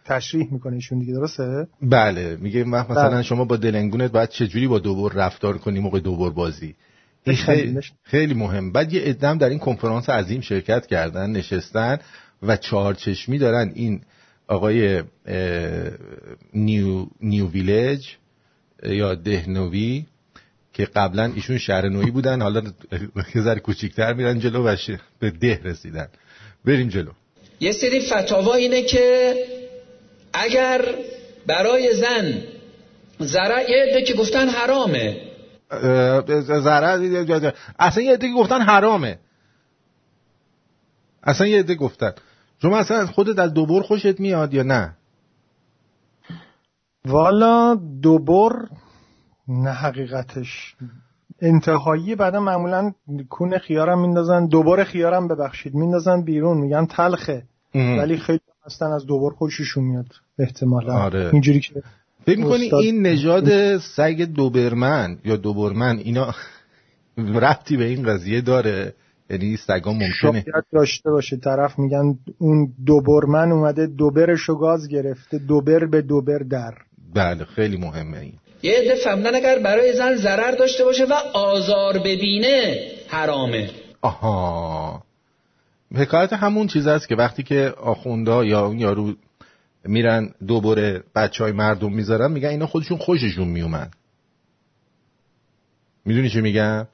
تشریح 0.05 0.53
می‌کنه 0.53 0.75
ایشون 0.75 0.99
دیگه 0.99 1.13
درسته؟ 1.13 1.67
بله. 1.81 2.35
میگه 2.35 2.63
مثلا 2.63 3.09
بله. 3.09 3.23
شما 3.23 3.45
با 3.45 3.57
دلنگونت 3.57 4.11
باید 4.11 4.29
چجوری 4.29 4.67
با 4.67 4.79
دوبار 4.79 5.13
رفتار 5.13 5.57
کنی 5.57 5.79
موقع 5.79 5.99
دوبار 5.99 6.31
بازی؟ 6.31 6.75
این 7.23 7.35
خیلی, 7.35 7.79
خیلی 8.03 8.33
مهم. 8.33 8.71
بعد 8.71 8.93
یه 8.93 9.01
ادم 9.05 9.37
در 9.37 9.49
این 9.49 9.59
کنفرانس 9.59 10.09
عظیم 10.09 10.41
شرکت 10.41 10.87
کردن 10.87 11.29
نشستن 11.29 11.97
و 12.43 12.57
چهار 12.57 12.93
چشمی 12.93 13.37
دارن. 13.37 13.71
این 13.75 14.01
آقای 14.47 15.03
نیو, 16.53 17.05
نیو 17.21 17.49
ویلج 17.49 18.15
یا 18.83 19.15
دهنوی 19.15 20.05
که 20.79 20.85
قبلا 20.85 21.31
ایشون 21.35 21.57
شهر 21.57 21.89
نوی 21.89 22.11
بودن 22.11 22.41
حالا 22.41 22.61
یه 23.35 23.41
ذره 23.41 23.59
کوچیک‌تر 23.59 24.13
میرن 24.13 24.39
جلو 24.39 24.67
و 24.67 24.75
به 25.19 25.31
ده 25.31 25.61
رسیدن. 25.63 26.07
بریم 26.65 26.89
جلو. 26.89 27.11
یه 27.59 27.71
سری 27.71 27.99
فتاوا 27.99 28.53
اینه 28.53 28.81
که 28.83 29.35
اگر 30.33 30.85
برای 31.47 31.95
زن 31.95 32.43
زرع 33.19 33.69
یه 33.69 33.85
عده 33.89 34.01
که 34.01 34.13
گفتن 34.13 34.49
حرامه. 34.49 35.21
زرع 36.39 36.99
اصلا 37.79 38.03
یه 38.03 38.13
عده 38.13 38.27
که 38.27 38.33
گفتن 38.33 38.61
حرامه. 38.61 39.19
اصلا 41.23 41.47
یه 41.47 41.59
عده 41.59 41.75
گفتن. 41.75 42.13
شما 42.61 42.77
اصلا 42.77 43.07
خودت 43.07 43.39
از 43.39 43.53
دوبر 43.53 43.81
خوشت 43.81 44.19
میاد 44.19 44.53
یا 44.53 44.63
نه؟ 44.63 44.95
والا 47.05 47.75
دوبر 48.01 48.51
نه 49.49 49.71
حقیقتش. 49.71 50.75
انتهایی 51.41 52.15
بعدا 52.15 52.39
معمولا 52.39 52.91
کون 53.29 53.57
خیارم 53.57 54.01
میندازن 54.01 54.47
دوباره 54.47 54.83
خیارم 54.83 55.27
ببخشید 55.27 55.75
میندازن 55.75 56.21
بیرون 56.21 56.57
میگن 56.57 56.85
تلخه. 56.85 57.43
ولی 57.75 58.17
خیلی 58.17 58.39
هستن 58.65 58.85
از 58.85 59.05
دوبار 59.05 59.31
خوششون 59.31 59.83
میاد 59.83 60.05
احتمالا. 60.39 60.93
آره. 60.93 61.29
اینجوری 61.33 61.59
که 61.59 61.83
فکر 62.25 62.39
می‌کنی 62.39 62.69
این 62.73 63.01
نژاد 63.01 63.77
سگ 63.77 64.21
دوبرمن 64.35 65.17
یا 65.25 65.35
دوبرمن 65.35 65.97
اینا 65.97 66.33
ربطی 67.17 67.77
به 67.77 67.85
این 67.85 68.03
قضیه 68.03 68.41
داره؟ 68.41 68.93
یعنی 69.29 69.57
سگا 69.57 69.91
ممکنه. 69.91 70.11
شاید 70.21 70.65
داشته 70.73 71.11
باشه. 71.11 71.37
طرف 71.37 71.79
میگن 71.79 72.19
اون 72.37 72.73
دوبرمن 72.85 73.51
اومده 73.51 73.87
دوبرشو 73.87 74.55
گاز 74.55 74.87
گرفته 74.87 75.37
دوبر 75.37 75.85
به 75.85 76.01
دوبر 76.01 76.37
در. 76.37 76.73
بله 77.15 77.45
خیلی 77.45 77.77
مهمه 77.77 78.17
این. 78.17 78.33
یه 78.61 78.73
عده 78.79 78.95
فهمدن 78.95 79.35
اگر 79.35 79.59
برای 79.59 79.93
زن 79.93 80.15
ضرر 80.15 80.51
داشته 80.51 80.83
باشه 80.83 81.05
و 81.05 81.13
آزار 81.33 81.97
ببینه 81.97 82.77
حرامه. 83.07 83.69
آها. 84.01 85.03
حکایت 85.95 86.33
همون 86.33 86.67
چیز 86.67 86.87
است 86.87 87.07
که 87.07 87.15
وقتی 87.15 87.43
که 87.43 87.73
آخونده 87.81 88.45
یا 88.45 88.65
اون 88.65 88.79
یارو 88.79 89.13
میرن 89.85 90.33
دوباره 90.47 91.03
بچه 91.15 91.43
های 91.43 91.53
مردم 91.53 91.93
می‌ذارن 91.93 92.31
میگن 92.31 92.49
اینا 92.49 92.67
خودشون 92.67 92.97
خوششون 92.97 93.47
میومد. 93.47 93.93
می‌دونی 96.05 96.29
چی 96.29 96.41
میگن؟ 96.41 96.87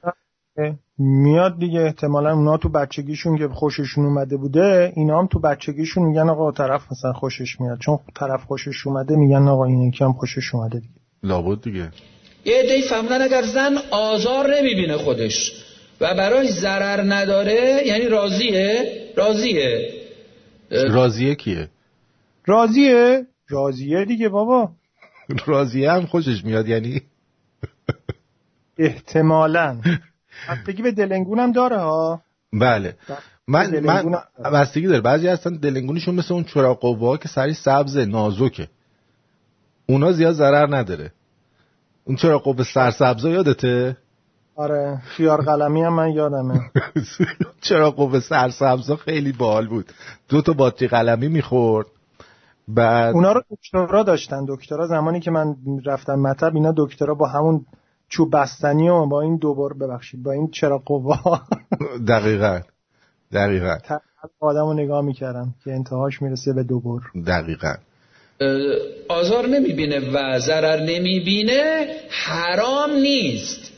میاد 0.98 1.58
دیگه 1.58 1.80
احتمالا 1.80 2.32
اونا 2.32 2.56
تو 2.56 2.68
بچگیشون 2.68 3.38
که 3.38 3.48
خوششون 3.48 4.04
اومده 4.04 4.36
بوده 4.36 4.92
اینا 4.96 5.18
هم 5.18 5.26
تو 5.26 5.38
بچگیشون 5.38 6.02
میگن 6.02 6.28
آقا 6.28 6.52
طرف 6.52 6.92
مثلا 6.92 7.12
خوشش 7.12 7.60
میاد. 7.60 7.78
چون 7.78 7.98
طرف 8.14 8.44
خوشش 8.44 8.86
اومده 8.86 9.16
میگن 9.16 9.48
آقا 9.48 9.64
این 9.64 9.82
یکی 9.82 10.04
هم 10.04 10.12
خوشش 10.12 10.54
اومده 10.54 10.80
دیگه. 10.80 11.05
لابد 11.26 11.62
دیگه. 11.62 11.90
یه 12.44 12.62
عده 12.62 12.80
فهمدن 12.88 13.22
اگر 13.22 13.42
زن 13.42 13.78
آزار 13.90 14.56
نمی‌بینه 14.56 14.96
خودش 14.96 15.52
و 16.00 16.14
برای 16.14 16.48
ضرر 16.52 17.02
نداره 17.14 17.82
یعنی 17.86 18.04
راضیه؟ 18.08 18.92
راضیه. 19.16 19.90
راضیه 20.70 21.34
کیه؟ 21.34 21.68
راضیه؟ 22.46 23.26
راضیه 23.48 24.04
دیگه 24.04 24.28
بابا. 24.28 24.70
راضیه 25.46 25.92
هم 25.92 26.06
خوشش 26.06 26.44
میاد 26.44 26.68
یعنی؟ 26.68 27.02
احتمالا. 28.78 29.80
بستگی 30.50 30.82
به 30.82 30.92
دلنگونم 30.92 31.52
داره 31.52 31.76
ها. 31.78 32.22
بله. 32.52 32.94
من 33.48 33.70
دلنگون 33.70 34.12
من 34.12 34.18
هم- 34.44 34.52
بستگی 34.52 34.86
داره. 34.86 35.00
بعضی 35.00 35.28
هستن 35.28 35.56
دلنگونیشون 35.56 36.14
مثل 36.14 36.34
اون 36.34 36.44
چراغ 36.44 36.80
قوا 36.80 37.16
که 37.16 37.28
سری 37.28 37.54
سبز 37.54 37.96
نازکه. 37.96 38.68
اونا 39.86 40.12
زیاد 40.12 40.34
ضرر 40.34 40.76
نداره. 40.76 41.12
اون 42.06 42.16
چراغ 42.16 42.42
قوه 42.42 42.64
سرسبزا 42.64 43.30
یادته؟ 43.30 43.96
آره 44.56 45.00
خیار 45.04 45.42
قلمی 45.42 45.82
هم 45.82 45.92
من 45.94 46.10
یادمه. 46.10 46.60
چراغ 47.68 47.94
قوه 47.94 48.20
سرسبزا 48.20 48.96
خیلی 48.96 49.32
باحال 49.32 49.68
بود. 49.68 49.92
دو 50.28 50.42
تا 50.42 50.52
باتری 50.52 50.88
قلمی 50.88 51.28
می‌خورد. 51.28 51.86
بعد 52.68 53.14
اونا 53.14 53.32
رو 53.32 53.42
دکترا 53.50 54.02
داشتن. 54.02 54.44
دکترا 54.48 54.86
زمانی 54.86 55.20
که 55.20 55.30
من 55.30 55.56
رفتم 55.86 56.14
مطب 56.14 56.54
اینا 56.54 56.74
دکترا 56.76 57.14
با 57.14 57.26
همون 57.28 57.66
چوب 58.08 58.36
بستنی 58.36 58.88
و 58.88 59.06
با 59.06 59.20
این 59.20 59.36
دوبار 59.36 59.72
ببخشید 59.72 60.22
با 60.22 60.32
این 60.32 60.50
چرا 60.50 60.78
قوا 60.78 61.40
دقیقا. 62.08 62.60
دقیقا. 63.32 63.76
آدم 64.40 64.64
رو 64.66 64.74
نگاه 64.74 65.00
می‌کردم 65.04 65.54
که 65.64 65.72
انتهاش 65.72 66.22
می‌رسه 66.22 66.52
به 66.52 66.62
دوبار. 66.62 67.00
دقیقا. 67.26 67.74
آزار 69.08 69.46
نمی‌بینه 69.46 69.98
و 70.12 70.38
ضرر 70.38 70.80
نمی‌بینه 70.80 71.86
حرام 72.08 72.92
نیست. 72.92 73.72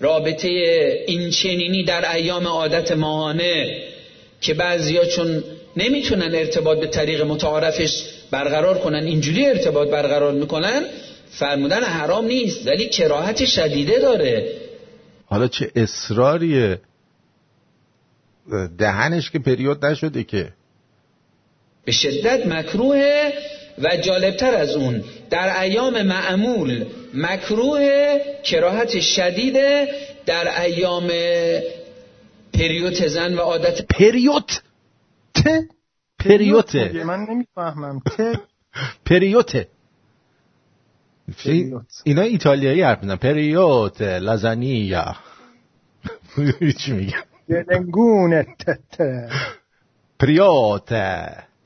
رابطه 0.00 0.48
این 1.06 1.30
چنینی 1.30 1.84
در 1.84 2.12
ایام 2.16 2.46
عادت 2.46 2.92
ماهانه 2.92 3.82
که 4.40 4.54
بعضیا 4.54 5.04
چون 5.04 5.44
نمی‌تونن 5.76 6.34
ارتباط 6.34 6.78
به 6.80 6.86
طریق 6.86 7.22
متعارفش 7.22 8.04
برقرار 8.30 8.78
کنن 8.78 9.04
اینجوری 9.04 9.46
ارتباط 9.46 9.88
برقرار 9.88 10.32
می‌کنن 10.32 10.84
فرمودن 11.30 11.82
حرام 11.82 12.26
نیست 12.26 12.66
ولی 12.66 12.88
کراهت 12.88 13.44
شدیده 13.44 13.98
داره. 13.98 14.52
حالا 15.26 15.48
چه 15.48 15.70
اصراریه 15.76 16.80
دهنش 18.78 19.30
که 19.30 19.38
پریود 19.38 19.84
نشده 19.84 20.24
که؟ 20.24 20.48
به 21.84 21.92
شدت 21.92 22.46
مکروه 22.46 23.32
و 23.78 23.96
جالبتر 23.96 24.54
از 24.54 24.76
اون 24.76 25.04
در 25.30 25.60
ایام 25.60 26.02
معمول 26.02 26.84
مکروه 27.14 28.18
کراهت 28.44 29.00
شدیده 29.00 29.88
در 30.26 30.62
ایام 30.62 31.10
پریوت 32.54 33.08
زن 33.08 33.34
و 33.34 33.40
عادت 33.40 33.82
پریوت؟ 33.82 34.62
ت؟ 35.34 35.40
پریوته 36.18 37.04
من 37.04 37.26
نمی‌فهمم. 37.30 38.00
ته 38.16 38.40
پریوته 39.04 39.68
پریوت. 41.44 42.02
اینا 42.04 42.22
ایتالیایی 42.22 42.82
حرف 42.82 43.02
می‌زنن. 43.02 43.16
پریوت 43.16 44.02
لازانیا. 44.02 45.16
چی 46.80 46.92
میگم؟ 46.92 47.22
دلنگونه 47.48 48.46
ته 48.66 48.78
ته 48.92 49.28
پریوت. 50.20 50.92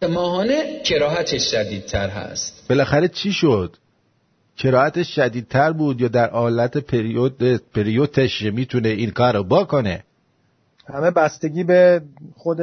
ماهانه 0.08 0.80
کراهتش 0.84 1.50
شدیدتر 1.50 2.08
هست. 2.08 2.64
بالاخره 2.68 3.08
چی 3.08 3.32
شد؟ 3.32 3.76
کراهتش 4.56 5.14
شدیدتر 5.14 5.72
بود 5.72 6.00
یا 6.00 6.08
در 6.08 6.30
حالت 6.30 6.78
پریود 6.78 7.42
پریوتش 7.74 8.42
می‌تونه 8.42 8.88
این 8.88 9.10
کارو 9.10 9.44
بکنه؟ 9.44 10.04
همه 10.88 11.10
بستگی 11.10 11.64
به 11.64 12.02
خود 12.36 12.58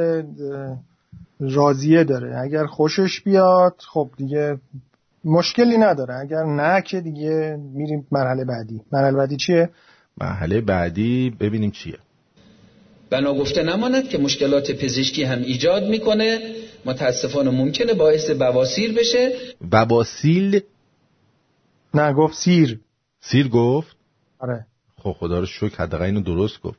راضیه 1.40 2.04
داره. 2.04 2.38
اگر 2.38 2.66
خوشش 2.66 3.20
بیاد 3.20 3.74
خب 3.92 4.10
دیگه 4.16 4.58
مشکلی 5.24 5.76
نداره. 5.76 6.14
اگر 6.14 6.44
نه 6.44 6.82
که 6.82 7.00
دیگه 7.00 7.58
میریم 7.74 8.06
مرحله 8.12 8.44
بعدی. 8.44 8.80
مرحله 8.92 9.16
بعدی 9.16 9.36
چیه؟ 9.36 9.70
مرحله 10.20 10.60
بعدی 10.60 11.30
ببینیم 11.40 11.70
چیه. 11.70 11.98
بنا 13.10 13.34
گفته 13.34 13.62
نماند 13.62 14.08
که 14.08 14.18
مشکلات 14.18 14.70
پزشکی 14.70 15.24
هم 15.24 15.38
ایجاد 15.38 15.84
می‌کنه. 15.84 16.38
متاسفانه 16.84 17.50
ممکنه 17.50 17.94
باعث 17.94 18.30
بواسیر 18.30 18.98
بشه. 18.98 19.32
بباسیل 19.72 20.60
نه 21.94 22.12
گفت 22.12 22.34
سیر. 22.34 22.80
سیر 23.20 23.48
گفت؟ 23.48 23.96
آره. 24.38 24.66
خب 24.96 25.12
خدا 25.12 25.40
رو 25.40 25.46
شکر 25.46 25.76
حداقل 25.76 26.04
اینو 26.04 26.20
درست 26.20 26.62
گفت. 26.62 26.78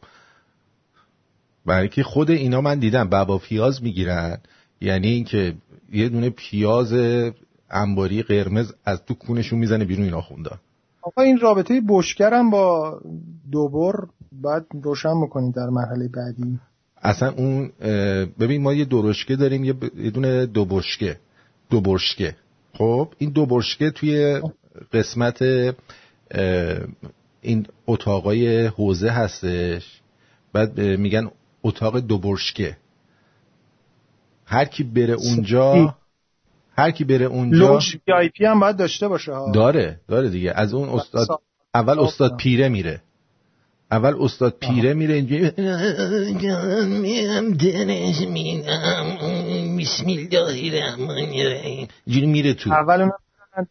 برای 1.65 1.89
که 1.89 2.03
خود 2.03 2.31
اینا 2.31 2.61
من 2.61 2.79
دیدم 2.79 3.09
بابا 3.09 3.37
پیاز 3.37 3.83
می‌گیرن. 3.83 4.37
یعنی 4.81 5.07
اینکه 5.07 5.55
یه 5.91 6.09
دونه 6.09 6.29
پیاز 6.29 6.93
انباری 7.69 8.23
قرمز 8.23 8.73
از 8.85 9.05
تو 9.05 9.13
کونشون 9.13 9.59
می‌زنه 9.59 9.85
بیرون 9.85 10.05
اینا 10.05 10.21
خوندن 10.21 10.59
آقا 11.01 11.21
این 11.21 11.39
رابطه 11.39 11.81
بشکرم 11.89 12.49
با 12.49 12.99
دوبر. 13.51 13.93
بعد 14.31 14.65
روشن 14.83 15.13
می‌کنید 15.13 15.55
در 15.55 15.69
مرحله 15.69 16.07
بعدی. 16.07 16.59
اصلا 17.01 17.29
اون 17.31 17.71
ببین 18.39 18.61
ما 18.61 18.73
یه 18.73 18.85
درشکه 18.85 19.35
داریم 19.35 19.63
یه, 19.63 19.73
دونه 20.09 20.45
دو 20.45 20.65
بشکه 20.65 21.17
دو 21.69 21.81
برشکه 21.81 22.35
خب 22.73 23.13
این 23.17 23.29
دو 23.29 23.45
برشکه 23.45 23.91
توی 23.91 24.41
قسمت 24.93 25.41
این 27.41 27.67
اتاقای 27.87 28.65
حوزه 28.65 29.09
هستش. 29.09 30.01
بعد 30.53 30.79
میگن 30.79 31.31
اتاق 31.63 31.99
دو 31.99 32.17
برشکه 32.17 32.77
هر 34.45 34.65
کی 34.65 34.83
بره 34.83 35.13
اونجا 35.13 35.95
هر 36.77 36.91
کی 36.91 37.03
بره 37.03 37.25
اونجا 37.25 37.73
لوج 37.73 37.97
وی 38.07 38.13
آی 38.13 38.29
پی 38.29 38.45
هم 38.45 38.59
باید 38.59 38.77
داشته 38.77 39.07
باشه. 39.07 39.33
ها 39.33 39.51
داره 39.51 39.99
داره 40.07 40.29
دیگه. 40.29 40.51
از 40.55 40.73
اون 40.73 40.89
استاد 40.89 41.27
اول 41.73 41.99
استاد. 41.99 42.37
پیره 42.37 42.69
میره. 42.69 43.01
اول 43.91 44.15
استاد 44.19 44.57
پیره 44.59 44.93
میره 44.93 45.13
اینجوری 45.13 45.49
بسم 49.79 50.07
الله 50.07 50.73
الرحمن 50.73 51.09
الرحیم. 51.09 51.87
اینجوری 52.05 52.27
میره 52.27 52.53
تو. 52.53 52.73
اول 52.73 53.09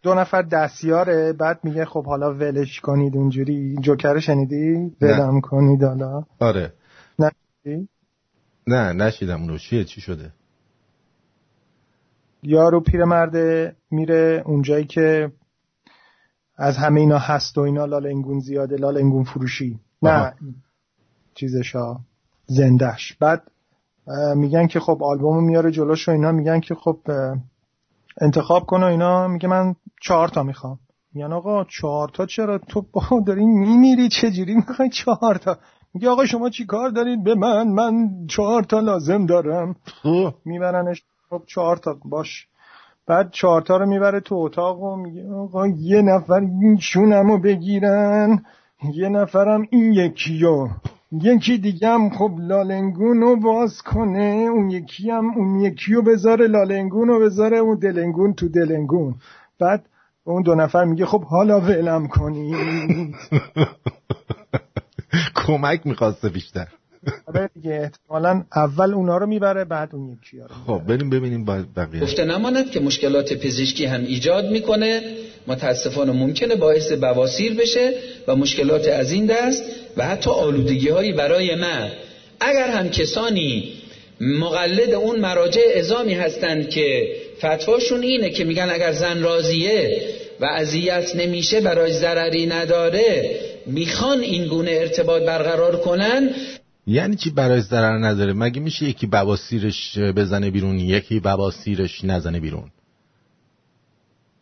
دو 0.03 0.15
نفر 0.15 0.43
دستیاره 0.43 1.33
بعد 1.33 1.61
میگه 1.65 1.85
خب 1.85 2.07
حالا 2.07 2.35
ولش 2.35 2.81
کنید 2.81 3.17
اونجوری. 3.17 3.77
جوکر 3.81 4.21
شنیدی؟ 4.21 4.97
ولم 5.01 5.41
کنید 5.41 5.83
حالا. 5.83 6.23
آره. 6.39 6.73
نه 7.19 7.31
نه 8.67 8.93
نشیدم 8.93 9.41
اونو. 9.41 9.59
چیه؟ 9.59 9.85
چی 9.85 10.01
شده؟ 10.01 10.33
یارو 12.43 12.81
پیرمرده 12.81 13.77
میره 13.91 14.43
اونجایی 14.47 14.85
که 14.85 15.33
از 16.57 16.77
همه 16.77 17.01
اینا 17.01 17.19
هست 17.19 17.59
و 17.59 17.61
اینا 17.61 17.85
لالنگون 17.85 18.41
زیاده 18.41 18.77
لالنگون 18.77 19.25
فروشی. 19.25 19.81
نه. 20.03 20.35
چیزشا. 21.35 21.97
زندش 22.47 23.17
بعد 23.21 23.43
میگن 24.37 24.67
که 24.67 24.81
خب 24.81 24.99
آلبومو 25.03 25.41
میاره 25.41 25.71
جلوش 25.71 26.09
و 26.09 26.13
اینا. 26.13 26.33
میگن 26.33 26.61
که 26.61 26.75
خب 26.75 26.99
انتخاب 28.21 28.67
کن 28.67 28.83
و 28.83 28.87
اینا. 28.87 29.29
میگه 29.29 29.49
من 29.49 29.75
چهار 30.03 30.29
تا 30.29 30.43
می‌خوام. 30.43 30.79
میگن 31.15 31.33
آقا 31.33 31.65
چهار 31.65 32.09
تا 32.09 32.27
چرا 32.27 32.59
تو 32.59 32.85
با 32.93 33.03
داری 33.27 33.47
میمیری؟ 33.47 34.09
چجوری 34.09 34.55
می‌خوای 34.55 34.89
چهار 34.89 35.35
تا؟ 35.35 35.59
میگه 35.95 36.09
آقا 36.09 36.27
شما 36.27 36.51
چی 36.51 36.67
کار 36.67 36.91
دارید؟ 36.91 37.25
به 37.25 37.35
من 37.35 37.69
من 37.69 38.11
چهار 38.29 38.63
تا 38.63 38.81
لازم 38.81 39.27
دارم. 39.27 39.77
خب. 40.03 40.35
میبرنش. 40.45 41.03
خب 41.31 41.43
چهار 41.47 41.77
تا. 41.77 41.99
باش. 42.05 42.47
بعد 43.07 43.31
چهار 43.31 43.63
تا 43.63 43.77
رو 43.77 43.87
می‌بره 43.87 44.21
تو 44.21 44.35
اتاق 44.35 44.83
و 44.83 44.97
میگه 44.97 45.29
آقا 45.33 45.67
یه 45.67 46.03
نفر 46.03 46.41
این 46.41 46.79
شونمو 46.81 47.39
بگیرن. 47.39 48.45
یه 48.95 49.09
نفرم 49.09 49.67
این 49.71 49.93
یکیو 49.93 50.69
یکی 51.13 51.59
دیگه 51.59 51.89
هم 51.89 52.11
خب 52.11 52.33
لالنگون 52.39 53.21
رو 53.21 53.37
باز 53.37 53.83
کنه. 53.83 54.49
اون 54.53 54.71
یکی 54.71 55.11
هم 55.11 55.31
اون 55.37 55.61
یکیو 55.61 56.03
بذاره 56.03 56.47
لالنگون 56.47 57.09
رو 57.09 57.21
بذاره 57.21 57.57
اون 57.59 57.79
دلنگون 57.79 58.35
تو 58.35 58.49
دلنگون. 58.49 59.15
بعد 59.61 59.87
اون 60.25 60.43
دو 60.43 60.55
نفر 60.55 60.85
میگه 60.85 61.07
خب 61.07 61.25
حالا 61.25 61.61
ولم 61.61 62.09
کنید 62.09 62.57
کمک 65.47 65.87
می‌خواسته 65.87 66.29
بیشتر. 66.29 66.69
آره 67.27 67.51
دیگه 67.55 67.71
احتمالا 67.71 68.45
اول 68.57 68.95
اونا 68.95 69.17
رو 69.19 69.27
می‌بره 69.27 69.65
بعد 69.65 69.95
اون 69.95 70.09
یکی 70.09 70.39
رو 70.39 70.49
خب 70.67 70.87
بریم 70.87 71.11
ببینیم 71.11 71.45
بقیه. 71.45 72.01
گفته 72.01 72.25
نماند 72.25 72.71
که 72.71 72.81
مشکلات 72.81 73.33
پزشکی 73.33 73.87
هم 73.87 74.01
ایجاد 74.01 74.45
می‌کنه. 74.45 75.01
متاسفانه 75.49 76.13
ممکنه 76.13 76.55
باعث 76.55 76.93
بواسیر 76.93 77.55
بشه 77.55 77.93
و 78.27 78.37
مشکلات 78.37 78.89
از 78.89 79.13
این 79.13 79.27
دست 79.27 79.63
و 79.97 80.05
حتی 80.07 80.31
آلودگی 80.31 80.89
هایی 80.89 81.13
برای 81.13 81.55
من. 81.55 81.91
اگر 82.41 82.71
هم 82.71 82.91
کسانی 82.91 83.73
مقلد 84.21 84.95
اون 84.95 85.21
مراجع 85.21 85.63
ازامی 85.77 86.15
هستند 86.15 86.71
که 86.71 87.17
فتواشون 87.39 88.03
اینه 88.03 88.31
که 88.31 88.45
میگن 88.45 88.71
اگر 88.71 88.93
زن 88.93 89.23
راضیه 89.23 90.03
و 90.41 90.45
اذیت 90.45 91.17
نمیشه 91.17 91.61
برای 91.61 91.93
ضرری 91.93 92.47
نداره 92.47 93.31
می‌خوان 93.67 94.21
این 94.21 94.47
گونه 94.47 94.71
ارتباط 94.71 95.23
برقرار 95.23 95.77
کنن. 95.77 96.31
یعنی 96.87 97.17
چی 97.17 97.31
برای 97.31 97.61
ضرر 97.61 97.99
نداره؟ 97.99 98.33
مگه 98.33 98.61
میشه 98.61 98.85
یکی 98.85 99.07
بواسیرش 99.07 99.99
بزنه 99.99 100.51
بیرون 100.51 100.79
یکی 100.79 101.21
بواسیرش 101.21 102.05
نزنه 102.05 102.41
بیرون؟ 102.41 102.71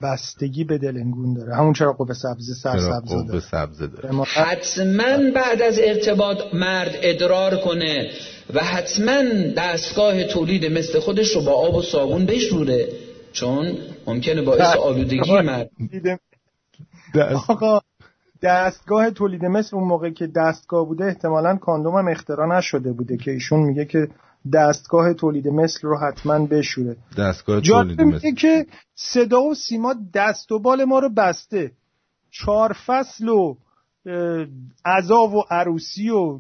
بستگی 0.02 0.64
به 0.64 0.78
دلنگون 0.78 1.34
داره. 1.34 1.54
همون 1.56 1.72
چرا 1.72 1.92
قوه 1.92 2.14
سبزه 2.14 2.54
سر 2.54 2.72
چرا 2.72 3.00
سبزه 3.00 3.14
قوه 3.14 3.26
داره. 3.26 3.40
سبزه 3.40 3.86
داره. 3.86 4.10
ما- 4.10 4.24
حتما 4.24 5.30
بعد 5.34 5.62
از 5.62 5.78
ارتباط 5.82 6.38
مرد 6.54 6.90
ادرار 7.02 7.56
کنه 7.56 8.10
و 8.54 8.60
حتما 8.60 9.22
دستگاه 9.56 10.24
تولید 10.24 10.72
مثل 10.72 11.00
خودش 11.00 11.36
رو 11.36 11.40
با 11.40 11.52
آب 11.52 11.74
و 11.74 11.82
صابون 11.82 12.26
بشوره. 12.26 12.88
چون 13.32 13.78
ممکنه 14.06 14.42
باعث 14.42 14.76
آلودگی 14.76 15.32
مرد. 15.40 15.70
آقا 17.48 17.80
دستگاه 18.42 19.10
تولید 19.10 19.44
مثل 19.44 19.76
اون 19.76 19.88
موقع 19.88 20.10
که 20.10 20.26
دستگاه 20.26 20.86
بوده 20.86 21.04
احتمالا 21.04 21.56
کاندوم 21.56 21.94
هم 21.96 22.08
اختراع 22.08 22.58
نشده 22.58 22.92
بوده 22.92 23.16
که 23.16 23.30
ایشون 23.30 23.60
میگه 23.60 23.84
که 23.84 24.08
دستگاه 24.52 25.14
تولید 25.14 25.48
مثل 25.48 25.80
رو 25.82 25.98
حتما 25.98 26.46
بشوره. 26.46 26.96
دستگاه 27.18 27.60
تولید 27.60 28.00
مثل. 28.00 28.34
که 28.34 28.66
صدا 28.94 29.42
و 29.42 29.54
سیما 29.54 29.94
دست 30.14 30.52
و 30.52 30.58
بال 30.58 30.84
ما 30.84 30.98
رو 30.98 31.08
بسته. 31.08 31.72
چهار 32.30 32.72
فصل 32.86 33.28
و 33.28 33.56
عزا 34.84 35.22
و 35.22 35.42
عروسی 35.50 36.10
و 36.10 36.38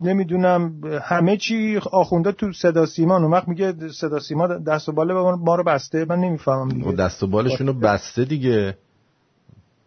نمی‌دونم 0.00 0.80
همه 1.02 1.36
چی 1.36 1.80
آخونده 1.92 2.32
تو 2.32 2.52
صدا 2.52 2.86
سیما. 2.86 3.16
اون 3.16 3.32
وقت 3.32 3.48
میگه 3.48 3.74
صدا 3.88 4.20
سیما 4.20 4.46
دست 4.46 4.88
و 4.88 4.92
بال 4.92 5.12
ما 5.36 5.54
رو 5.54 5.64
بسته. 5.64 6.04
من 6.08 6.18
نمی‌فهمم 6.18 6.68
دیگه. 6.68 6.92
دست 6.92 7.22
و 7.22 7.26
بالشون 7.26 7.66
رو 7.66 7.72
بسته 7.72 8.24
دیگه. 8.24 8.78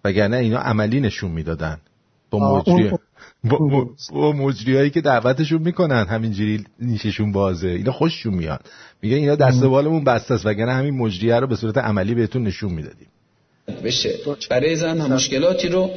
وگرنه 0.06 0.38
اینا 0.38 0.60
عملی 0.60 1.00
نشون 1.00 1.32
می‌دادن. 1.32 1.78
با 2.30 2.58
مجری 2.58 2.91
با, 3.44 3.58
اون 3.58 3.74
م- 3.74 3.84
درست. 3.86 4.14
با 4.14 4.32
مجری 4.32 4.78
هایی 4.78 4.90
که 4.90 5.02
دعوتشون 5.02 5.62
می‌کنن 5.62 6.06
همینجوری 6.08 6.66
نیششون 6.80 7.32
بازه. 7.32 7.68
اینا 7.68 7.92
خوششون 7.92 8.34
میاد. 8.34 8.66
میگه 9.02 9.16
اینا 9.16 9.36
دست 9.36 9.64
بالمون 9.64 10.04
بسته 10.04 10.34
است 10.34 10.46
وگرنه 10.46 10.74
همین 10.74 10.98
مجریه 10.98 11.36
رو 11.36 11.48
به 11.48 11.56
صورت 11.56 11.78
عملی 11.78 12.16
بهتون 12.16 12.44
نشون 12.44 12.72
می‌دادیم. 12.74 13.08
بشه. 13.84 14.10
برای 14.50 14.76
زن 14.76 15.02
هم 15.02 15.14
مشکلاتی 15.14 15.68
رو 15.68 15.90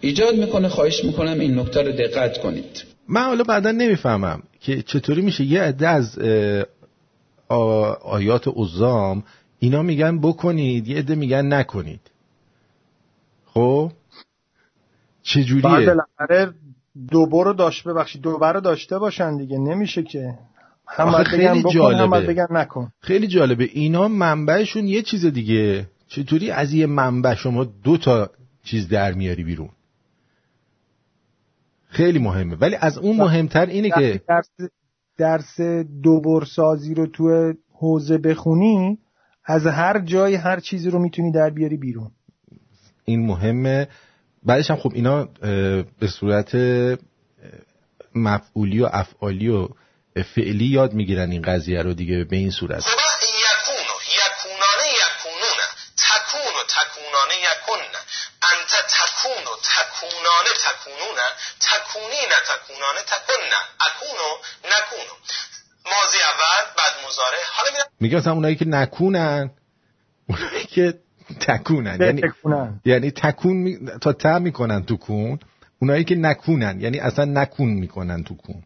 ایجاد 0.00 0.34
می‌کنه 0.36 0.68
خواهش 0.68 1.04
می‌کنم 1.04 1.40
این 1.40 1.58
نکته 1.58 1.82
رو 1.82 1.92
دقت 1.92 2.38
کنید. 2.38 2.84
من 3.08 3.24
حالا 3.24 3.44
بعدا 3.44 3.70
نمی‌فهمم 3.72 4.42
که 4.60 4.82
چطوری 4.82 5.22
میشه. 5.22 5.44
یه 5.44 5.62
عده 5.62 5.88
از 5.88 6.18
آیات 8.02 8.48
عزام 8.56 9.24
اینا 9.58 9.82
میگن 9.82 10.18
بکنید 10.20 10.88
یه 10.88 10.98
عده 10.98 11.14
میگن 11.14 11.52
نکنید. 11.52 12.00
خب؟ 13.46 13.92
چجوریه؟ 15.22 15.62
بالاخره 15.62 16.54
دوبار 17.10 17.44
رو 17.44 17.52
داشت 17.52 17.88
ببخشید 17.88 18.22
دوباره 18.22 18.52
رو 18.52 18.60
داشته 18.60 18.98
باشن 18.98 19.36
دیگه 19.36 19.58
نمیشه 19.58 20.02
که. 20.02 20.38
هم 20.88 21.24
خیلی 21.24 21.60
بکن 21.60 21.70
جالبه. 21.70 22.26
بگن 22.26 22.46
نکن. 22.50 22.92
خیلی 23.00 23.26
جالبه. 23.26 23.68
اینا 23.72 24.08
منبعشون 24.08 24.86
یه 24.86 25.02
چیز 25.02 25.26
دیگه. 25.26 25.88
چطوری 26.08 26.50
از 26.50 26.72
یه 26.72 26.86
منبع 26.86 27.34
شما 27.34 27.64
دو 27.64 27.96
تا 27.96 28.30
چیز 28.64 28.88
در 28.88 29.12
میاری 29.12 29.44
بیرون؟ 29.44 29.68
خیلی 31.88 32.18
مهمه. 32.18 32.56
ولی 32.56 32.76
از 32.80 32.98
اون 32.98 33.16
مهمتر 33.16 33.66
اینه 33.66 33.90
که 33.90 34.20
درس 34.28 34.50
درس 35.18 35.60
دوبار 36.02 36.44
سازی 36.44 36.94
رو 36.94 37.06
تو 37.06 37.52
حوزه 37.72 38.18
بخونی 38.18 38.98
از 39.44 39.66
هر 39.66 40.00
جای 40.00 40.34
هر 40.34 40.60
چیزی 40.60 40.90
رو 40.90 40.98
می‌تونی 40.98 41.32
در 41.32 41.50
بیاری 41.50 41.76
بیرون. 41.76 42.10
این 43.04 43.26
مهمه. 43.26 43.88
بعدش 44.46 44.70
هم 44.70 44.76
خب 44.76 44.92
اینا 44.94 45.24
به 46.00 46.08
صورت 46.20 46.54
مفعولی 48.14 48.80
و 48.80 48.88
افعالی 48.92 49.48
و 49.48 49.68
فعلی 50.34 50.64
یاد 50.64 50.92
می‌گیرن 50.92 51.30
این 51.30 51.42
قضیه 51.42 51.82
رو 51.82 51.94
دیگه 51.94 52.24
به 52.24 52.36
این 52.36 52.50
صورت. 52.50 52.84
تکونانه 59.76 60.50
تکونونه 60.68 61.28
تکونی 61.60 62.22
نه 62.30 62.38
تکونانه 62.50 63.00
تکنه 63.00 63.60
اکونو 63.80 64.28
نکونو 64.64 65.14
ماضی 65.84 66.18
اول 66.18 66.64
بعد 66.76 66.92
مزاره 67.06 67.38
حالا 67.52 67.70
میگه 68.00 68.16
مثلا 68.16 68.32
اونایی 68.32 68.56
که 68.56 68.64
نکونن 68.64 69.50
اونایی 70.28 70.66
که 70.66 70.94
تکونن. 71.40 71.98
یعنی 72.00 72.20
بتکونن 72.20 72.80
یعنی 72.84 73.10
تکون 73.10 73.56
می... 73.56 73.78
تا 74.00 74.12
ته 74.12 74.38
می‌کنن 74.38 74.84
تو 74.84 74.96
کون 74.96 75.38
اونایی 75.82 76.04
که 76.04 76.14
نکونن 76.14 76.80
یعنی 76.80 76.98
اصلا 76.98 77.24
نکون 77.24 77.68
می‌کنن 77.68 78.24
تو 78.24 78.34
کون. 78.34 78.62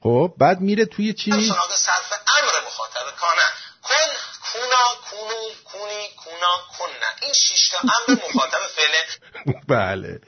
خب 0.00 0.34
بعد 0.38 0.60
میره 0.60 0.84
توی 0.84 1.12
چی؟ 1.12 1.30
سراغ 1.30 1.74
صرف 1.74 2.12
امر 2.12 2.66
مخاطب 2.66 3.16
کانه 3.20 3.42
کن 3.82 4.10
کونا 4.52 4.84
کونو 5.10 5.40
کونی 5.64 6.08
کونا 6.16 6.54
کنه 6.78 7.08
این 7.22 7.32
شش 7.32 7.68
تا 7.68 7.78
امر 7.82 8.20
مخاطب 8.28 8.58
فعله 8.76 9.04
بله. 9.68 10.20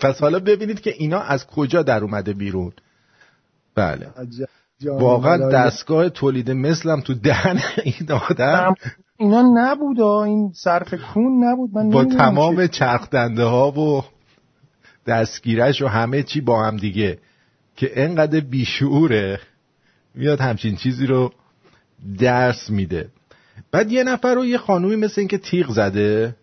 پس 0.00 0.20
حالا 0.20 0.38
ببینید 0.38 0.80
که 0.80 0.90
اینا 0.90 1.20
از 1.20 1.46
کجا 1.46 1.82
در 1.82 2.02
اومده 2.02 2.32
بیرون. 2.32 2.72
بله. 3.74 4.10
واقعا. 4.82 5.50
دستگاه 5.50 6.08
تولید 6.08 6.50
مثلم 6.50 7.00
تو 7.00 7.14
دهن 7.14 7.62
این 7.84 8.12
آدم 8.12 8.74
اینا 9.24 9.42
نبود. 9.54 10.00
این 10.00 10.52
صرف 10.54 10.94
کون 11.14 11.44
نبود. 11.44 11.70
من 11.74 11.90
با 11.90 12.04
تمام 12.04 12.56
چه- 12.56 12.68
چرخ 12.68 13.10
دنده 13.10 13.44
ها 13.44 13.70
و 13.70 14.04
دستگیرش 15.06 15.82
و 15.82 15.86
همه 15.86 16.22
چی 16.22 16.40
با 16.40 16.64
هم 16.64 16.76
دیگه 16.76 17.18
که 17.76 18.02
انقدر 18.02 18.40
بیشعوره 18.40 19.40
میاد 20.14 20.40
همچین 20.40 20.76
چیزی 20.76 21.06
رو 21.06 21.32
درس 22.18 22.70
میده. 22.70 23.08
بعد 23.72 23.92
یه 23.92 24.04
نفر 24.04 24.34
رو 24.34 24.44
یه 24.44 24.58
خانومی 24.58 24.96
مثل 24.96 25.20
این 25.20 25.28
که 25.28 25.38
تیغ 25.38 25.70
زده 25.70 26.36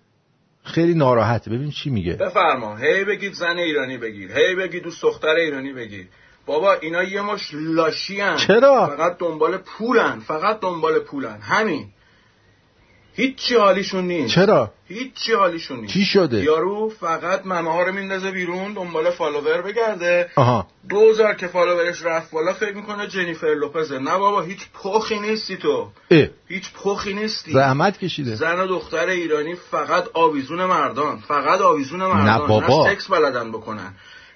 خیلی 0.63 0.93
ناراحته. 0.93 1.51
ببین 1.51 1.69
چی 1.71 1.89
میگه. 1.89 2.13
بفرما. 2.13 2.75
هی 2.77 3.03
بگید 3.03 3.33
زن 3.33 3.57
ایرانی 3.57 3.97
بگیر. 3.97 4.31
هی 4.37 4.55
بگید 4.55 4.83
دوست 4.83 5.01
دختر 5.01 5.27
ایرانی 5.35 5.73
بگیر. 5.73 6.07
بابا 6.45 6.73
اینا 6.73 7.03
یه 7.03 7.21
مش 7.21 7.49
لاشی 7.53 8.21
هن. 8.21 8.35
چرا؟ 8.35 8.87
فقط 8.87 9.17
دنبال 9.17 9.57
پولن. 9.57 10.19
فقط 10.19 10.59
دنبال 10.59 10.99
پولن. 10.99 11.37
همین. 11.41 11.85
هیچی 13.21 13.55
حالیشون 13.55 14.07
نیست. 14.07 14.33
چرا؟ 14.33 14.71
هیچی 14.87 15.33
حالیشون 15.33 15.79
نیست. 15.79 15.93
چی 15.93 16.05
شده؟ 16.05 16.43
یارو 16.43 16.89
فقط 16.89 17.45
ممه 17.45 17.71
ها 17.71 17.83
رو 17.83 17.93
میندازه 17.93 18.31
بیرون 18.31 18.73
دنبال 18.73 19.11
فالوور 19.11 19.61
بگرده. 19.61 20.29
آها. 20.35 20.67
دوزار 20.89 21.33
که 21.33 21.47
فالوورش 21.47 22.01
رفت 22.05 22.31
بالا 22.31 22.53
فکر 22.53 22.75
می‌کنه 22.75 23.07
جنیفر 23.07 23.53
لوپزه. 23.53 23.99
نه 23.99 24.17
بابا 24.17 24.41
هیچ 24.41 24.59
پخی 24.83 25.19
نیستی 25.19 25.57
تو. 25.57 25.89
اه. 26.11 26.27
هیچ 26.47 26.73
پخی 26.83 27.13
نیستی. 27.13 27.51
زحمت 27.51 27.99
کشیده. 27.99 28.35
زن 28.35 28.59
و 28.59 28.67
دختر 28.67 29.07
ایرانی 29.07 29.55
فقط 29.55 30.05
آویزون 30.13 30.65
مردان. 30.65 31.17
فقط 31.27 31.61
آویزون 31.61 31.99
مردان. 31.99 32.47
بابا. 32.47 32.87
نه 32.87 32.95
سکس 32.95 33.07
بلدن 33.07 33.51
بکنن. 33.51 33.93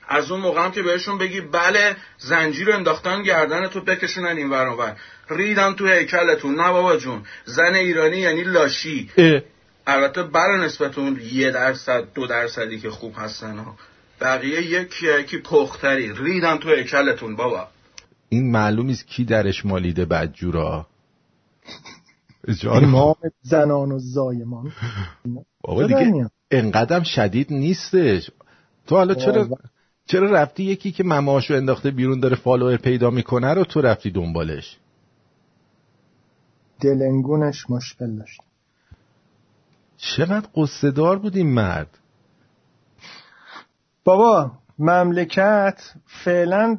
از 0.08 0.32
اون 0.32 0.42
موقع 0.42 0.66
هم 0.66 0.72
که 0.72 0.82
بهشون 0.82 1.18
بگی 1.18 1.42
بله 1.42 1.96
زنجیر 2.18 2.68
رو 2.68 2.74
انداختن 2.74 3.24
گردن 3.24 3.68
تو 3.68 3.82
بکشونن 3.82 4.38
این 4.38 4.50
ور 4.50 4.68
اونور 4.68 4.96
ریدن 5.30 5.74
تو 5.74 5.88
هیکلتون. 5.88 6.56
نه 6.56 6.72
بابا 6.72 6.98
جون 6.98 7.24
زن 7.46 7.74
ایرانی 7.76 8.18
یعنی 8.18 8.44
لاشی. 8.44 9.10
اه. 9.18 9.42
البته 9.88 10.24
بر 10.24 10.58
نسبت 10.58 10.98
اون 10.98 11.22
یه 11.32 11.52
درصد 11.52 12.14
دو 12.14 12.28
درصدی 12.28 12.80
که 12.80 12.90
خوب 12.90 13.14
هستن 13.18 13.58
ها. 13.58 13.76
بقیه 14.22 14.62
یکی 14.62 15.20
یکی 15.20 15.38
پختری. 15.38 16.14
ریدن 16.14 16.58
تو 16.58 16.70
هیکلتون 16.70 17.36
بابا. 17.36 17.68
این 18.30 18.52
معلوم 18.52 18.86
نیست 18.86 19.08
کی 19.08 19.26
درش 19.26 19.66
مالیده 19.66 20.06
بدجورا. 20.06 20.88
امام 22.64 23.16
زنان 23.42 23.92
و 23.92 24.00
زایمان. 24.00 24.72
بابا 25.62 25.88
دیگه 25.88 26.04
میاد؟ 26.04 26.32
انقدرم 26.52 27.04
شدید 27.04 27.48
نیستش. 27.54 28.32
تو 28.88 28.96
حالا 28.96 29.14
چرا. 29.14 29.48
چرا 30.06 30.32
رفتی 30.32 30.64
یکی 30.64 30.92
که 30.92 31.04
مماشو 31.04 31.54
انداخته 31.54 31.92
بیرون 31.92 32.20
داره 32.20 32.36
فالوور 32.36 32.78
پیدا 32.78 33.10
می‌کنه 33.10 33.54
رو 33.54 33.64
تو 33.64 33.82
رفتی 33.82 34.12
دنبالش؟ 34.12 34.78
دلنگونش 36.82 37.70
مشکل 37.70 38.16
داشت. 38.16 38.42
چقدر 39.98 40.48
قصه 40.56 40.92
دار 40.92 41.20
بود 41.20 41.36
این 41.36 41.54
مرد. 41.54 41.98
بابا 44.04 44.52
مملکت 44.80 45.94
فعلا 46.24 46.78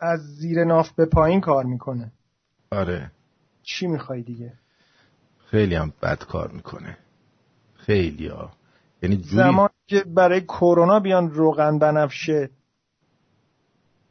از 0.00 0.20
زیر 0.20 0.64
ناف 0.64 0.92
به 0.92 1.06
پایین 1.06 1.40
کار 1.40 1.64
می‌کنه. 1.64 2.12
آره. 2.70 3.10
چی 3.62 3.86
می‌خوای 3.86 4.22
دیگه؟ 4.22 4.52
خیلی 5.46 5.74
هم 5.74 5.92
بد 6.02 6.24
کار 6.24 6.50
می‌کنه. 6.50 6.98
خیلی 7.74 8.28
ها 8.28 8.52
یعنی 9.02 9.16
جوری 9.16 9.36
زمان 9.36 9.68
که 9.86 10.04
برای 10.06 10.40
کرونا 10.40 11.00
بیان 11.00 11.30
روغن 11.30 11.78
بنفشه 11.78 12.50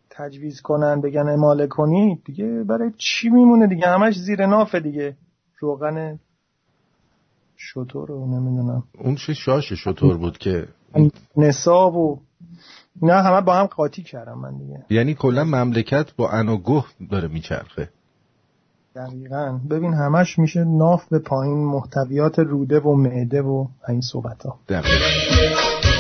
تجویز 0.10 0.62
کنن 0.62 1.02
بگن 1.02 1.30
اماله 1.30 1.68
کنید 1.68 2.24
دیگه 2.24 2.64
برای 2.64 2.92
چی 2.98 3.30
میمونه 3.30 3.68
دیگه؟ 3.68 3.88
همش 3.88 4.16
زیر 4.16 4.46
نافه 4.46 4.80
دیگه. 4.80 5.18
روغن 5.60 6.20
شطور 7.56 8.08
رو 8.08 8.26
نمی‌دونم. 8.26 8.84
اون 9.00 9.16
چه 9.16 9.34
شاش 9.34 9.74
شطور 9.74 10.18
بود 10.18 10.38
که 10.38 10.68
نصاب 11.38 11.96
و 11.96 12.20
نه 13.02 13.14
همه 13.14 13.42
با 13.42 13.56
هم 13.56 13.66
قاطی 13.66 14.04
کردم 14.04 14.40
من 14.40 14.58
دیگه. 14.58 14.86
یعنی 14.90 15.14
کلا 15.14 15.44
مملکت 15.44 16.16
با 16.16 16.30
ان 16.30 16.50
و 16.50 16.58
گه 16.58 16.86
داره 17.12 17.28
میچرخه. 17.28 17.90
دقیقا. 18.96 19.60
ببین 19.70 19.94
همش 19.94 20.40
میشه 20.40 20.64
ناف 20.64 21.08
به 21.08 21.20
پایین 21.20 21.66
محتویات 21.66 22.40
روده 22.40 22.80
و 22.80 22.96
معده 22.96 23.42
و 23.42 23.68
این 23.88 24.02
صحبت 24.02 24.46
ها 24.46 24.60
دقیقا. 24.70 25.91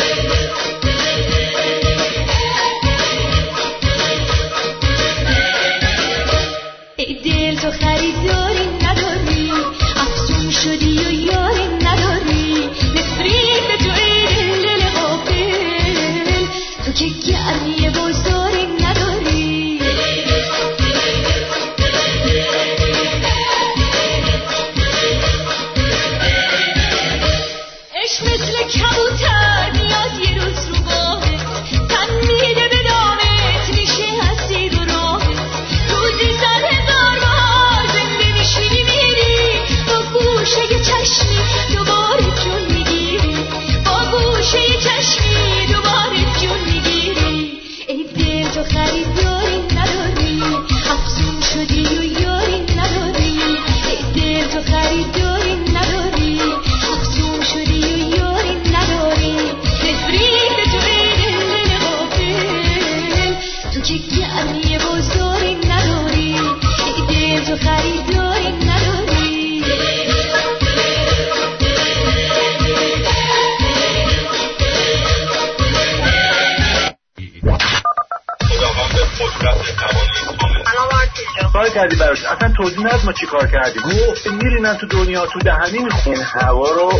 کردی 81.73 81.95
براش؟ 81.95 82.25
اصلا 82.25 82.53
توضیح 82.57 82.85
نداد 82.85 83.05
ما 83.05 83.13
چی 83.13 83.25
کار 83.25 83.47
کردیم. 83.47 83.83
گفت. 83.83 84.27
میرینن 84.27 84.77
تو 84.77 84.87
دنیا 84.87 85.25
تو 85.25 85.39
دهنی 85.39 85.79
میخون 85.79 86.15
هوا 86.15 86.69
رو 86.69 86.91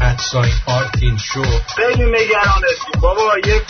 ادساین 0.00 0.52
آرتین 0.66 1.18
شو 1.18 1.42
خیلی 1.76 2.04
نگرانتیم 2.04 3.00
بابا 3.00 3.38
یک 3.38 3.62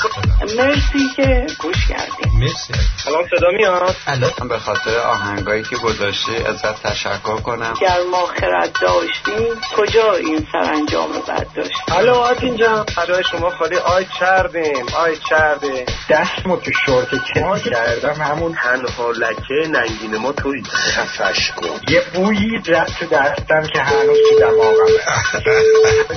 مرسی 0.56 1.08
که 1.16 1.46
گوش 1.62 1.86
کردیم 1.88 2.33
مرسی. 2.40 2.72
الان 3.06 3.24
صدا 3.28 3.48
میاد؟ 3.56 3.96
من 4.40 4.48
به 4.48 4.58
خاطر 4.58 4.98
آهنگایی 4.98 5.62
که 5.62 5.76
گذاشتی 5.76 6.36
ازت 6.36 6.82
تشکر 6.82 7.36
کنم. 7.36 7.74
گر 7.80 7.98
ما 8.10 8.26
خرد 8.26 8.72
داشتیم 8.82 9.60
کجا 9.76 10.12
این 10.14 10.46
سرانجام 10.52 11.12
بد 11.28 11.46
داشت 11.56 11.72
الو 11.88 12.14
آتین 12.14 12.56
جان. 12.56 12.86
برای 12.96 13.24
شما 13.30 13.50
خالی. 13.50 13.76
آی 13.76 14.06
چردیم 14.18 14.86
آی 14.96 15.16
چرده 15.28 15.86
دستمو 16.10 16.56
تو 16.56 16.70
شورت 16.86 17.08
کسی 17.08 17.70
کردم 17.70 18.22
همون 18.22 18.54
تنها 18.62 19.10
لکه 19.10 19.68
ننگین 19.70 20.16
ما 20.16 20.32
توی 20.32 20.62
خفش 20.62 21.50
کن. 21.56 21.80
یه 21.88 22.02
بویی 22.14 22.62
رفت 22.66 22.98
تو 22.98 23.06
دستم 23.06 23.66
که 23.74 23.80
هنوز 23.80 24.18
تو 24.30 24.38
دماغمه. 24.40 25.00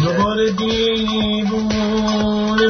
دوباره 0.03 0.51
دیوونه 0.51 1.87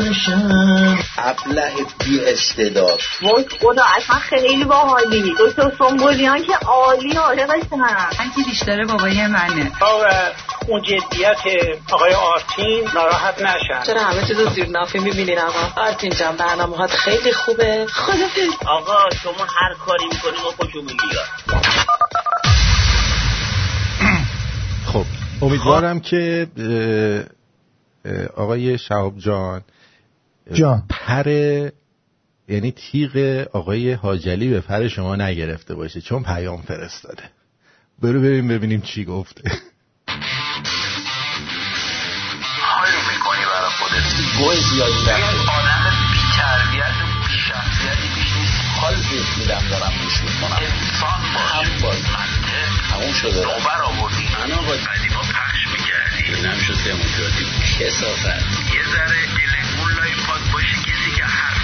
بشم 0.10 0.98
ابله 1.18 1.72
بی 2.06 2.26
استعداد. 2.26 3.00
وای 3.22 3.43
خدا 3.62 3.84
اصلا 3.98 4.16
خیلی 4.16 4.64
باحالی 4.64 5.36
دکتر 5.39 5.72
سنبولیان 5.80 6.43
که 6.43 6.56
عالی 6.56 7.16
عاشقشم 7.16 7.80
من 7.80 8.32
که 8.36 8.43
بیشتره 8.50 8.86
بابای 8.86 9.28
منه. 9.28 9.72
آقا 9.82 10.06
اون 10.68 10.82
جدیت 10.82 11.38
آقای 11.91 12.14
آرتین 12.14 12.89
ناراحت 12.95 13.41
نشن. 13.41 13.84
چرا 13.84 14.02
همه 14.02 14.28
چیز 14.28 14.38
زیر 14.56 14.70
نافی 14.70 15.00
می‌بینین 15.00 15.39
آقا؟ 15.39 15.82
آرتین 15.82 16.12
جان 16.12 16.36
برنامه 16.36 16.88
خیلی 16.88 17.32
خوبه. 17.32 17.86
خدا 17.93 18.28
آقا 18.66 19.10
شما 19.24 19.45
هر 19.62 19.74
کاری 19.86 20.06
می‌کنی 20.06 20.43
ما 20.43 20.52
خوشو 20.52 20.82
خب 24.93 25.06
امیدوارم 25.41 26.00
که 26.00 26.48
آقای 28.36 28.78
شهاب 28.78 29.18
جان 29.18 29.62
جان. 30.54 30.84
پر 30.89 31.24
یعنی 32.48 32.72
تیغ 32.72 33.45
آقای 33.54 33.93
حاجلی 33.93 34.50
به 34.50 34.62
پر 34.62 34.88
شما 34.88 35.16
نگرفته 35.16 35.76
باشه 35.76 36.02
چون 36.02 36.24
پیام 36.24 36.62
فرستاده. 36.62 37.24
برو 38.02 38.22
بریم 38.22 38.48
ببینیم 38.48 38.82
چی 38.82 39.06
گفته. 39.06 39.43
حال 42.62 42.89
می‌کنی 43.12 43.45
برای 43.45 43.70
خودت. 43.80 44.08
گوه 44.38 44.56
زیادی 44.56 45.06
در 45.06 45.22
آدم 45.60 45.84
بی 46.12 46.20
تربیت 46.38 46.95
و 47.02 47.06
بی 47.28 47.38
شخصیتی 47.50 48.08
پیش 48.16 48.32
نیست. 48.38 48.54
حال 48.82 48.95
بهت 48.95 49.38
میدم 49.38 49.64
دارم 49.70 49.93
گوش 50.04 50.22
می‌کنم. 50.22 50.58
انسان 50.62 51.22
باش 51.34 51.52
هم 51.52 51.82
باز 51.82 52.02
منطق. 52.16 52.72
تموم 52.89 53.14
شده. 53.14 53.41
نوبر 53.41 53.82
آوردی. 53.82 54.26
من 54.36 54.52
آقا 54.52 54.72
قدیما 54.72 55.22
پخش 55.22 55.62
می‌کردی. 55.74 56.36
اینم 56.36 56.60
شد 56.60 56.78
دموکراتی 56.89 57.45
کسافت. 57.80 58.43
یه 58.76 58.84
ذره 58.93 59.22
دلگون 59.38 59.91
لای 59.98 60.14
پاک 60.28 60.43
باشه 60.54 60.76
کسی 60.76 61.12
که 61.18 61.24
حرف 61.26 61.57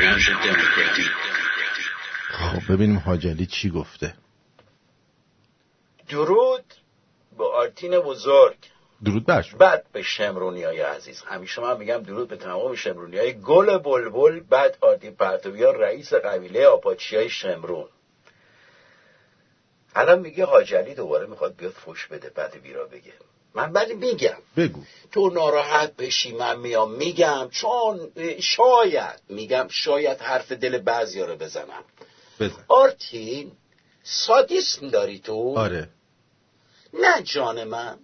اینم 0.00 0.18
شد 0.18 0.32
دموکراتی. 0.32 1.02
خب 2.30 2.72
ببینیم 2.72 2.98
حاجلی 2.98 3.46
چی 3.46 3.70
گفته. 3.70 4.14
درود 6.08 6.74
به 7.38 7.44
آرتین 7.44 7.98
بزرگ. 7.98 8.56
درود 9.04 9.26
بر 9.26 9.42
شما. 9.42 9.58
بعد 9.58 9.86
به 9.92 10.02
شمرونی 10.02 10.62
های 10.62 10.80
عزیز 10.80 11.22
همیشه 11.22 11.62
من 11.62 11.76
میگم 11.76 11.98
درود 11.98 12.28
به 12.28 12.36
تمام 12.36 12.74
شمرونی 12.74 13.18
های 13.18 13.40
گل 13.40 13.78
بلبل 13.78 14.40
بعد 14.40 14.78
آرتین 14.80 15.14
پرتویان 15.14 15.74
رئیس 15.74 16.14
قبیله 16.14 16.66
آپاچی 16.66 17.16
های 17.16 17.30
شمرون. 17.30 17.88
الان 19.94 20.20
میگه 20.20 20.44
حاجلی 20.44 20.94
دوباره 20.94 21.26
می‌خواد 21.26 21.56
بیاد 21.56 21.72
فوش 21.72 22.06
بده 22.06 22.30
بعد 22.30 22.62
بیرا 22.62 22.86
بگه. 22.86 23.12
من 23.54 23.72
ولی 23.72 23.94
میگم. 23.94 24.36
بگو. 24.56 24.80
تو 25.12 25.30
ناراحت 25.30 25.96
بشی 25.96 26.32
من 26.32 26.58
میام. 26.58 26.92
میگم 26.92 27.48
چون 27.50 28.12
شاید 28.40 29.20
میگم 29.28 29.68
شاید 29.70 30.18
حرف 30.20 30.52
دل 30.52 30.78
بعضیا 30.78 31.24
رو 31.26 31.36
بزنم. 31.36 31.84
بزن. 32.40 32.64
آرتین 32.68 33.52
سادیسم 34.02 34.88
داری 34.88 35.18
تو؟ 35.18 35.58
آره. 35.58 35.88
نه 36.92 37.22
جان 37.22 37.64
من. 37.64 37.98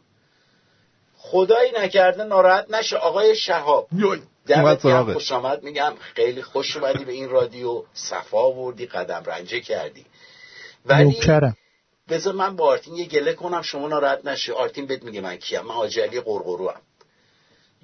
خدایی 1.16 1.72
نکرده 1.78 2.24
ناراحت 2.24 2.70
نشه. 2.70 2.96
آقای 2.96 3.36
شهاب 3.36 3.88
دمت 4.46 4.86
گرم. 4.86 5.12
خوش 5.12 5.32
آمد. 5.32 5.62
میگم 5.62 5.94
خیلی 6.14 6.42
خوش 6.42 6.76
اومدی 6.76 7.04
به 7.04 7.12
این 7.12 7.28
رادیو. 7.28 7.84
صفا 7.94 8.38
آوردی 8.38 8.86
قدم 8.86 9.22
رنجه 9.26 9.60
کردی. 9.60 10.06
ولی 10.86 11.04
نوکرم. 11.04 11.56
بذار 12.10 12.34
من 12.34 12.56
با 12.56 12.66
آرتین 12.66 12.96
یه 12.96 13.04
گله 13.04 13.32
کنم 13.32 13.62
شما 13.62 13.88
ناراحت 13.88 14.24
نشه 14.24 14.52
آرتین 14.52 14.86
بهت 14.86 15.02
میگه 15.02 15.20
من 15.20 15.36
کیم. 15.36 15.60
من 15.60 15.74
آجلی 15.74 16.20
قرقرو 16.20 16.68
هم 16.68 16.80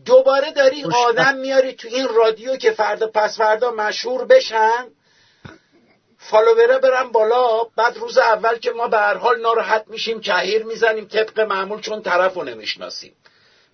دوباره 0.04 0.52
داری 0.52 0.84
آدم 0.84 1.36
میاری 1.36 1.72
تو 1.72 1.88
این 1.88 2.08
رادیو 2.08 2.56
که 2.56 2.70
فردا 2.70 3.06
پس 3.06 3.38
فردا 3.38 3.70
مشهور 3.70 4.24
بشن. 4.24 4.86
فالووره 6.18 6.78
برن 6.78 7.12
بالا. 7.12 7.64
بعد 7.76 7.96
روز 7.96 8.18
اول 8.18 8.58
که 8.58 8.70
ما 8.70 8.88
به 8.88 8.96
هر 8.96 9.16
حال 9.16 9.40
ناراحت 9.40 9.84
میشیم 9.86 10.20
کهیر 10.20 10.64
می‌زنیم 10.64 11.04
طبق 11.04 11.40
معمول 11.40 11.80
چون 11.80 12.02
طرف 12.02 12.34
رو 12.34 12.44
نمی‌شناسیم. 12.44 13.12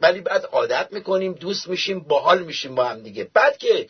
ولی 0.00 0.20
بعد 0.20 0.44
عادت 0.44 0.88
می‌کنیم 0.90 1.32
دوست 1.32 1.68
میشیم 1.68 2.00
باحال 2.00 2.42
میشیم 2.42 2.74
با 2.74 2.84
هم 2.84 3.03
دیگه. 3.03 3.30
بعد 3.34 3.59
که 3.59 3.88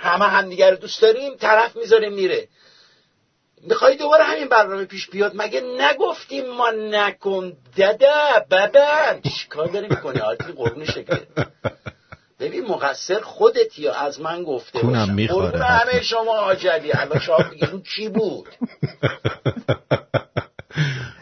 همه 0.00 0.24
همدیگه 0.24 0.70
رو 0.70 0.76
دوست 0.76 1.02
داریم 1.02 1.36
طرف 1.36 1.76
می‌ذاره 1.76 2.08
میره. 2.08 2.48
می‌خوای 3.66 3.96
دوباره 3.96 4.24
همین 4.24 4.48
برنامه 4.48 4.84
پیش 4.84 5.10
بیاد؟ 5.10 5.32
مگه 5.34 5.60
نگفتیم 5.78 6.44
ما 6.50 6.70
نکن؟ 6.70 7.52
دادا 7.76 8.46
بابا 8.50 9.20
چیکار 9.40 9.66
داری 9.66 9.86
می‌کنی؟ 9.90 10.20
آرتی 10.20 10.52
قربون 10.52 10.84
شکل 10.84 11.16
ببین 12.40 12.66
مقصر 12.66 13.20
خودت 13.20 13.78
یا 13.78 13.94
از 13.94 14.20
من 14.20 14.42
گفته 14.42 14.80
باشم 14.80 15.14
می‌خوره 15.14 15.50
قربون. 15.50 15.62
همه 15.62 16.02
شما 16.02 16.38
آجلی 16.38 16.92
الان 16.92 17.18
شما 17.18 17.36
اون 17.72 17.82
کی 17.82 18.08
بود؟ 18.08 18.48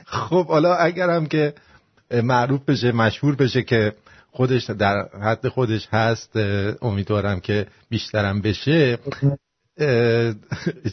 خب 0.07 0.47
حالا 0.47 0.75
اگرم 0.75 1.27
که 1.27 1.55
معروف 2.11 2.61
بشه 2.69 2.93
مشهور 2.93 3.37
بشه 3.37 3.63
که 3.63 3.93
خودش 4.33 4.71
در 4.71 5.09
حد 5.23 5.49
خودش 5.49 5.89
هست 5.93 6.37
امیدوارم 6.83 7.41
که 7.41 7.67
بیشترم 7.91 8.43
بشه. 8.43 8.99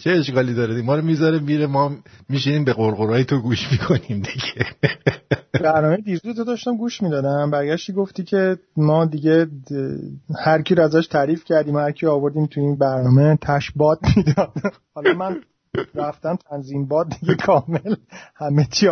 چه 0.04 0.12
اشکالی 0.12 0.54
داره؟ 0.54 0.82
ما 0.82 0.96
رو 0.96 1.02
می‌ذاره 1.02 1.40
میره 1.40 1.68
ما 1.68 1.92
میشینیم 2.30 2.66
به 2.66 2.74
قرقرای 2.74 3.26
تو 3.26 3.40
گوش 3.40 3.72
می‌کنیم 3.72 4.22
دیگه. 4.22 4.66
برنامه 5.64 5.98
دیروز 5.98 6.40
رو 6.40 6.44
داشتم 6.44 6.78
گوش 6.78 7.02
می‌دادم. 7.02 7.52
برگشتی 7.52 7.94
گفتی 7.94 8.24
که 8.24 8.58
ما 8.78 9.06
دیگه 9.06 9.48
هر 10.46 10.62
کی 10.62 10.76
رو 10.76 10.84
ازش 10.84 11.08
تعریف 11.08 11.44
کردیم 11.46 11.78
هر 11.78 11.92
کی 11.92 12.08
آوردیم 12.08 12.46
تو 12.46 12.62
این 12.62 12.78
برنامه 12.78 13.38
تش 13.42 13.72
باد 13.76 14.00
می‌داد. 14.16 14.54
حالا 14.94 15.14
من 15.14 15.42
رفتم 15.96 16.38
تنظیم 16.50 16.88
باد 16.88 17.08
دیگه 17.20 17.36
کامل. 17.36 17.96
همه 18.36 18.68
چی 18.72 18.88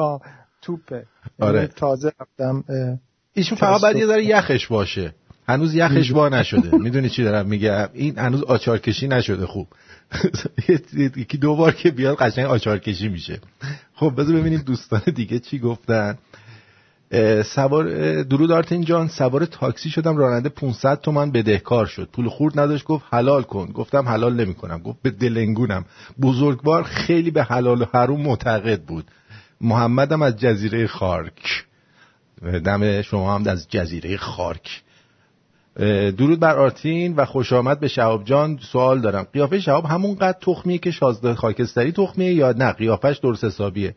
توپه. 0.62 1.06
آره. 1.40 1.56
یعنی 1.56 1.68
تازه 1.68 2.12
رفتم 2.20 2.64
ایشون 3.34 3.58
فقط 3.58 3.82
باید 3.82 3.98
یه 3.98 4.06
ذره 4.06 4.26
یخش 4.26 4.68
باشه. 4.68 5.16
هنوز 5.50 5.76
یخش 5.76 6.12
وا 6.12 6.30
نشده. 6.30 6.78
می‌دونی 6.78 7.10
چی 7.10 7.24
دارم 7.24 7.46
میگم؟ 7.46 7.90
این 7.94 8.18
هنوز 8.18 8.44
آچار 8.44 8.78
کشی 8.78 9.08
نشده 9.08 9.46
خوب. 9.46 9.68
یکی 11.18 11.38
دو 11.38 11.56
بار 11.56 11.72
که 11.72 11.92
بیاد 11.92 12.18
قشنگ 12.18 12.46
آچار 12.46 12.78
کشی 12.80 13.08
میشه. 13.08 13.40
خب 13.96 14.14
بذار 14.18 14.36
ببینیم 14.36 14.60
دوستان 14.60 15.02
دیگه 15.16 15.40
چی 15.40 15.60
گفتن. 15.60 16.18
سوار 17.46 17.84
درود 18.24 18.52
آرتین 18.52 18.82
جان. 18.86 19.08
سوار 19.08 19.46
تاکسی 19.46 19.90
شدم. 19.90 20.18
راننده 20.18 20.50
500 20.50 21.02
تومن 21.02 21.32
بدهکار 21.32 21.86
شد. 21.86 22.10
پول 22.14 22.30
خورد 22.30 22.60
نداشت. 22.60 22.86
گفت 22.86 23.06
حلال 23.12 23.42
کن. 23.42 23.66
گفتم 23.66 24.08
حلال 24.08 24.34
نمی‌کنم. 24.34 24.80
گفت 24.80 24.98
به 25.02 25.10
دلنگونم. 25.10 25.86
بزرگوار 26.22 26.84
خیلی 26.84 27.32
به 27.32 27.44
حلال 27.44 27.82
و 27.82 27.86
حروم 27.94 28.22
معتقد 28.22 28.82
بود. 28.82 29.06
محمدم 29.62 30.22
از 30.22 30.38
جزیره 30.38 30.88
خارک. 30.88 31.66
دم 32.64 33.02
شما 33.02 33.36
هم 33.36 33.48
از 33.48 33.68
جزیره 33.70 34.18
خارک. 34.18 34.82
درود 36.18 36.40
بر 36.40 36.58
آرتین 36.58 37.16
و 37.16 37.26
خوش 37.26 37.54
آمد 37.54 37.80
به 37.80 37.88
شهاب 37.88 38.24
جان. 38.24 38.60
سوال 38.72 39.02
دارم. 39.02 39.28
قیافه 39.34 39.60
شهاب 39.60 39.86
همون 39.86 40.16
قد 40.16 40.38
تخمیه 40.42 40.78
که 40.78 40.92
شازده 40.92 41.36
خاکستری 41.36 41.92
تخمیه 41.92 42.34
یا 42.34 42.52
نه؟ 42.52 42.72
قیافش 42.72 43.18
درست 43.18 43.44
حسابیه. 43.44 43.96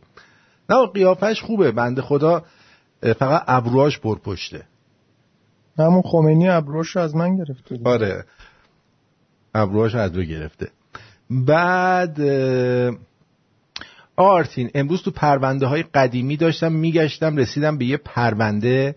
نه 0.70 0.86
قیافش 0.94 1.42
خوبه. 1.42 1.72
بنده 1.72 2.02
خدا 2.02 2.42
فقط 3.18 3.44
ابروهاش 3.46 3.98
پرپشته. 3.98 4.62
همون 5.78 6.02
خمینی 6.02 6.48
ابروش 6.48 6.96
رو 6.96 7.02
از 7.02 7.16
من 7.16 7.36
گرفته 7.36 7.76
بود. 7.76 7.88
آره. 7.88 8.24
ابروهاش 9.54 9.94
از 9.94 10.16
رو 10.16 10.22
گرفته. 10.22 10.68
بعد 11.30 12.20
آرتین 14.16 14.70
امروز 14.74 15.02
تو 15.02 15.10
پرونده 15.10 15.66
های 15.66 15.82
قدیمی 15.82 16.36
داشتم 16.36 16.72
میگشتم 16.72 17.36
رسیدم 17.36 17.78
به 17.78 17.84
یه 17.84 17.96
پرونده 17.96 18.94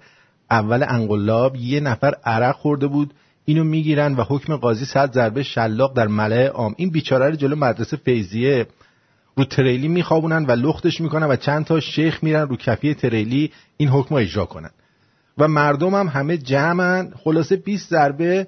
اول 0.51 0.85
انقلاب 0.89 1.55
یه 1.55 1.79
نفر 1.79 2.13
عرق 2.25 2.55
خورده 2.55 2.87
بود 2.87 3.13
اینو 3.45 3.63
می‌گیرن 3.63 4.13
و 4.13 4.23
حکم 4.29 4.55
قاضی 4.55 4.85
صد 4.85 5.13
ضربه 5.13 5.43
شلاق 5.43 5.95
در 5.95 6.07
ملع 6.07 6.47
عام. 6.47 6.73
این 6.77 6.89
بیچاره 6.89 7.29
رو 7.29 7.35
جلو 7.35 7.55
مدرسه 7.55 7.97
فیزیه 7.97 8.67
رو 9.37 9.45
تریلی 9.45 9.87
میخوابونن 9.87 10.45
و 10.45 10.51
لختش 10.51 11.01
می‌کنن 11.01 11.27
و 11.27 11.35
چند 11.35 11.65
تا 11.65 11.79
شیخ 11.79 12.23
میرن 12.23 12.41
رو 12.47 12.57
کفی 12.57 12.93
تریلی 12.93 13.51
این 13.77 13.89
حکم 13.89 14.15
رو 14.15 14.21
اجرا 14.21 14.45
کنن. 14.45 14.69
و 15.37 15.47
مردم 15.47 15.95
هم 15.95 16.07
همه 16.07 16.37
جمعن. 16.37 17.11
خلاصه 17.23 17.55
20 17.55 17.89
ضربه 17.89 18.47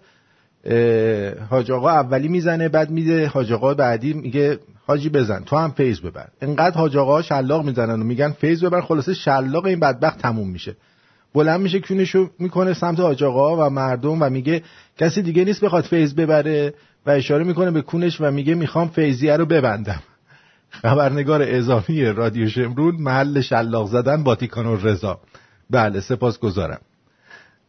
حاج 1.50 1.72
آقا 1.72 1.90
اولی 1.90 2.28
می‌زنه 2.28 2.70
بعد 2.70 2.90
میده. 2.90 3.28
حاج 3.28 3.52
آقا 3.52 3.74
بعدی 3.74 4.14
میگه 4.14 4.60
حاجی 4.86 5.10
بزن 5.10 5.44
تو 5.44 5.58
هم 5.58 5.72
فیض 5.72 6.00
ببر. 6.00 6.28
انقدر 6.42 6.78
حاج 6.78 6.98
آقا 6.98 7.22
شلاق 7.22 7.66
می‌زنن 7.66 8.02
و 8.02 8.04
میگن 8.04 8.32
فیض 8.32 8.64
ببر 8.64 8.82
خلاصه 8.82 9.14
شلاق 9.14 9.66
این 9.66 9.80
بدبخت 9.80 10.20
تموم 10.20 10.50
میشه. 10.50 10.76
بلند 11.38 11.62
میشه 11.62 11.80
کونشو 11.80 12.30
می‌کنه 12.40 12.74
سمت 12.74 13.00
حاج 13.00 13.24
آقا 13.24 13.68
و 13.68 13.70
مردم 13.70 14.22
و 14.22 14.30
میگه 14.30 14.64
کسی 14.98 15.22
دیگه 15.22 15.44
نیست 15.44 15.62
بخواد 15.62 15.84
فیض 15.84 16.14
ببره 16.14 16.74
و 17.06 17.10
اشاره 17.10 17.44
می‌کنه 17.44 17.72
به 17.72 17.82
کونش 17.82 18.22
و 18.22 18.32
میگه 18.32 18.56
می‌خوام 18.56 18.88
فیضیه 18.88 19.38
رو 19.38 19.46
ببندم. 19.46 20.02
خبرنگار 20.70 21.42
اعزامی 21.42 22.06
رادیو 22.06 22.50
شمرون 22.50 22.96
محل 22.96 23.42
شلاق 23.42 23.88
زدن 23.88 24.24
باتیکان 24.24 24.66
و 24.66 24.76
رضا. 24.76 25.20
بله 25.70 26.02
سپاس 26.02 26.40
گذارم. 26.40 26.82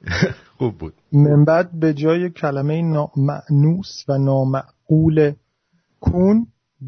خوب 0.58 0.78
بود. 0.78 0.94
من 1.12 1.44
بعد 1.44 1.80
به 1.80 1.94
جای 1.94 2.30
کلمه 2.30 2.82
نامعنوس 2.82 4.04
و 4.08 4.18
نامعقول 4.18 5.32
کون 6.00 6.46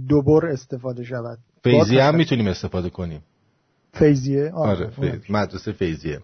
دوبار 0.09 0.47
استفاده 0.47 1.05
شود. 1.05 1.39
فیضیه 1.65 2.05
هم 2.05 2.17
می‌تونیم 2.17 2.47
استفاده 2.47 2.91
کنیم. 2.91 3.23
فیضیه؟ 3.93 4.51
آره 4.55 4.87
فیض. 4.87 5.31
مدرسه 5.31 5.73
فیضیه. 5.73 6.21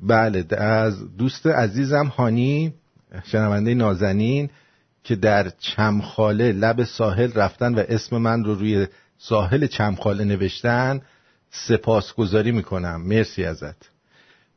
بله 0.00 0.46
از 0.50 1.16
دوست 1.16 1.46
عزیزم 1.46 2.06
هانی 2.06 2.74
شنونده 3.24 3.74
نازنین 3.74 4.50
که 5.04 5.16
در 5.16 5.50
چمخاله 5.58 6.52
لب 6.52 6.84
ساحل 6.84 7.32
رفتن 7.32 7.74
و 7.74 7.82
اسم 7.88 8.16
من 8.16 8.44
رو 8.44 8.54
روی 8.54 8.86
ساحل 9.18 9.66
چمخاله 9.66 10.24
نوشتن 10.24 11.00
سپاسگزاری 11.50 12.52
می‌کنم. 12.52 13.02
مرسی 13.02 13.44
ازت. 13.44 13.90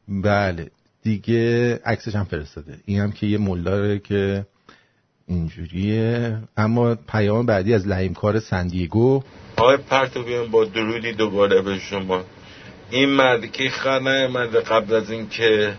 بله 0.08 0.72
دیگه 1.04 1.76
عکسش 1.86 2.16
هم 2.16 2.24
فرستاده. 2.24 2.78
این 2.86 3.00
هم 3.00 3.12
که 3.12 3.28
یه 3.28 3.38
ملاره 3.38 4.00
که 4.00 4.46
اینجوریه. 5.28 6.38
اما 6.58 6.96
پیام 6.96 7.46
بعدی 7.46 7.74
از 7.74 7.88
لحیمکار 7.88 8.40
سندیگو 8.40 9.24
آقای 9.58 9.78
پرتویان 9.78 10.52
با 10.52 10.66
درودی 10.66 11.14
دوباره 11.14 11.62
به 11.62 11.80
شما. 11.80 12.24
این 12.92 13.10
مرد 13.10 13.52
که 13.52 13.70
خر 13.70 14.00
نیامده 14.00 14.60
قبل 14.60 14.96
از 14.96 15.12
این 15.12 15.30
که 15.30 15.74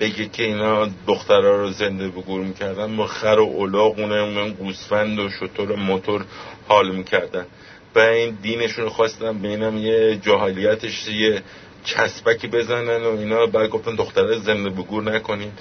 بگه 0.00 0.28
که 0.28 0.42
اینا 0.42 0.88
دخترها 1.06 1.56
رو 1.56 1.70
زنده 1.70 2.08
به 2.08 2.20
گور 2.20 2.40
می‌کردن 2.40 2.96
با 2.96 3.06
خر 3.06 3.38
و 3.38 3.60
الاغ 3.60 3.98
اون 3.98 4.50
گوسفند 4.50 5.18
و 5.18 5.28
شطور 5.30 5.76
موتور 5.76 6.24
حال 6.68 6.90
می‌کردن. 6.90 7.46
و 7.94 7.98
این 7.98 8.38
دینشون 8.42 8.88
خواستن 8.88 9.38
به 9.38 9.48
یه 9.48 10.16
جاهلیتش 10.16 11.08
یه 11.08 11.42
چسبکی 11.84 12.48
بزنن 12.48 13.04
و 13.04 13.18
اینا 13.18 13.46
بعد 13.46 13.70
گفتن 13.70 13.94
دختره 13.94 14.38
زنده 14.38 14.70
به 14.70 14.82
گور 14.82 15.02
نکنین. 15.02 15.52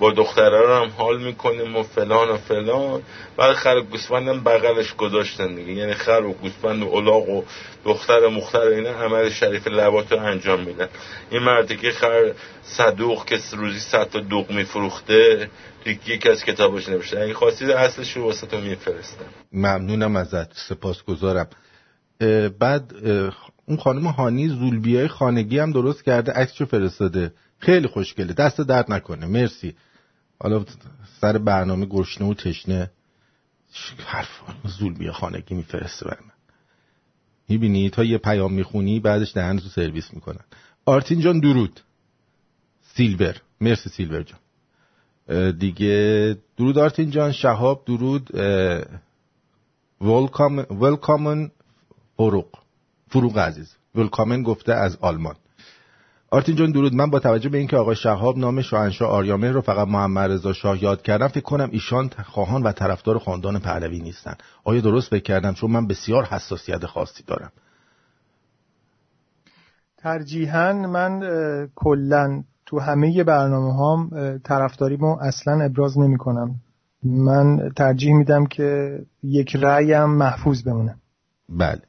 با 0.00 0.12
دختره 0.12 0.60
رو 0.60 0.74
هم 0.74 0.90
حال 0.96 1.22
می‌کنیم 1.22 1.76
و 1.76 1.82
فلان 1.82 2.28
و 2.28 2.36
فلان. 2.36 3.02
بعد 3.36 3.52
خر 3.52 3.76
و 3.76 3.82
گوسفندم 3.82 4.40
بغلش 4.40 4.94
گذاشتن 4.94 5.54
دیگه. 5.54 5.72
یعنی 5.72 5.94
خر 5.94 6.22
و 6.24 6.32
گوسفند 6.32 6.82
و 6.82 6.88
الاغ 6.88 7.28
و 7.28 7.42
دختر 7.84 8.28
مختر 8.28 8.60
اینا 8.60 8.90
عمل 8.90 9.30
شریف 9.30 9.66
لبات 9.66 10.12
رو 10.12 10.18
انجام 10.18 10.60
میدن. 10.60 10.88
این 11.30 11.42
مردی 11.42 11.76
که 11.76 11.90
خر 11.90 12.32
صدوق 12.62 13.24
که 13.24 13.38
روزی 13.52 13.78
صد 13.78 14.08
تا 14.10 14.20
دوغ 14.20 14.50
میفروخته 14.50 15.50
یکی 15.86 16.28
از 16.28 16.44
کتابش 16.44 16.88
نوشته. 16.88 17.20
اگه 17.20 17.34
خواستید 17.34 17.70
اصلش 17.70 18.16
رو 18.16 18.22
واسه 18.22 18.46
تو 18.46 18.60
میفرستم. 18.60 19.24
ممنونم 19.52 20.16
ازت. 20.16 20.52
سپاسگزارم. 20.52 21.48
بعد 22.58 22.92
اون 23.66 23.76
خانم 23.78 24.06
هانی 24.06 24.48
زولبیای 24.48 25.08
خانگی 25.08 25.58
هم 25.58 25.72
درست 25.72 26.04
کرده. 26.04 26.32
عکسشو 26.32 26.66
فرستاده. 26.66 27.32
خیلی 27.58 27.86
خوشگله. 27.86 28.32
دست 28.32 28.60
درد 28.60 28.92
نکنه. 28.92 29.26
مرسی. 29.26 29.74
حالا 30.40 30.64
سر 31.20 31.38
برنامه 31.38 31.86
گشنه 31.86 32.26
و 32.28 32.34
تشنه 32.34 32.90
حرف 34.06 34.40
زولبیا 34.64 35.12
خانگی 35.12 35.54
میفرسته 35.54 36.06
برای 36.06 36.24
من. 36.24 36.32
می‌بینی؟ 37.48 37.90
تا 37.90 38.04
یه 38.04 38.18
پیام 38.18 38.52
می‌خونی 38.52 39.00
بعدش 39.00 39.32
دهن 39.34 39.58
تو 39.58 39.68
سرویس 39.68 40.14
می‌کنن. 40.14 40.44
آرتین 40.84 41.20
جان 41.20 41.40
درود. 41.40 41.80
سیلور. 42.82 43.36
مرسی 43.60 43.90
سیلور 43.90 44.22
جان. 44.22 44.38
دیگه 45.50 46.36
درود 46.56 46.78
آرتین 46.78 47.10
جان 47.10 47.32
شهاب 47.32 47.84
درود 47.84 48.30
ولکامن 50.70 51.50
فروغ. 52.16 52.48
فروغ 53.08 53.38
عزیز. 53.38 53.76
ولکامن 53.94 54.42
گفته 54.42 54.72
از 54.72 54.96
آلمان. 54.96 55.36
آرتین 56.32 56.56
جان 56.56 56.72
درود. 56.72 56.94
من 56.94 57.10
با 57.10 57.18
توجه 57.18 57.48
به 57.48 57.58
اینکه 57.58 57.76
آقای 57.76 57.96
شهاب 57.96 58.38
نام 58.38 58.62
شاهنشاه 58.62 59.08
آریامهر 59.10 59.52
رو 59.52 59.60
فقط 59.60 59.88
محمد 59.88 60.30
رضا 60.30 60.52
شاه 60.52 60.82
یاد 60.82 61.02
کردم 61.02 61.28
فکر 61.28 61.40
کنم 61.40 61.68
ایشان 61.72 62.10
خواهان 62.24 62.62
و 62.62 62.72
طرفدار 62.72 63.18
خاندان 63.18 63.58
پهلوی 63.58 64.00
نیستن. 64.00 64.34
آیا 64.64 64.80
درست 64.80 65.10
فکر 65.10 65.22
کردم؟ 65.22 65.52
چون 65.52 65.70
من 65.70 65.86
بسیار 65.86 66.24
حساسیت 66.24 66.86
خاصی 66.86 67.24
دارم. 67.26 67.52
ترجیحاً 69.98 70.72
من 70.72 71.20
کلا 71.74 72.42
تو 72.66 72.80
همه 72.80 73.24
برنامه 73.24 73.74
هام 73.74 74.10
طرفداریمو 74.44 75.16
اصلا 75.20 75.64
ابراز 75.64 75.98
نمی 75.98 76.18
کنم 76.18 76.54
من 77.02 77.70
ترجیح 77.76 78.14
میدم 78.14 78.46
که 78.46 78.98
یک 79.22 79.56
رأیم 79.56 80.04
محفوظ 80.04 80.62
بمونه 80.62 80.96
بله. 81.48 81.82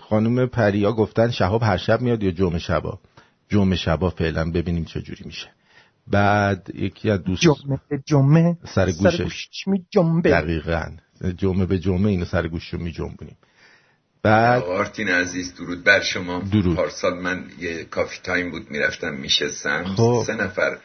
خانم 0.00 0.46
پریا 0.46 0.92
گفتن 0.92 1.30
شهاب 1.30 1.62
هر 1.62 1.76
شب 1.76 2.00
میاد 2.00 2.22
یا 2.22 2.30
جمعه 2.30 2.58
شبا؟ 2.58 2.98
جمعه 3.48 3.76
شبا 3.76 4.10
فعلا 4.10 4.50
ببینیم 4.50 4.84
چه 4.84 5.00
جوری 5.00 5.24
میشه. 5.24 5.48
بعد 6.06 6.70
یکی 6.74 7.10
از 7.10 7.22
دوست 7.22 7.42
جمعه 7.42 7.78
به 7.88 8.02
جمعه؟ 8.06 8.56
سر 8.74 8.92
گوشش. 8.92 9.48
می 9.66 9.86
جنبه. 9.90 10.30
دقیقا. 10.30 10.96
جمعه 11.36 11.66
به 11.66 11.78
جمعه 11.78 12.10
اینو 12.10 12.24
سر 12.24 12.48
گوش 12.48 12.68
رو 12.68 12.78
می 12.78 12.92
جنبونیم. 12.92 13.36
بعد 14.22 14.62
آرتین 14.62 15.08
عزیز 15.08 15.54
درود 15.54 15.84
بر 15.84 16.00
شما. 16.00 16.40
درود. 16.40 16.76
پارسال 16.76 17.18
من 17.18 17.44
یه 17.58 17.84
Coffee 17.84 18.18
Time 18.22 18.50
بود 18.50 18.70
می‌رفتم 18.70 19.14
میشستم. 19.14 19.84
خب. 19.84 20.22
سه 20.26 20.34
نفر 20.34 20.78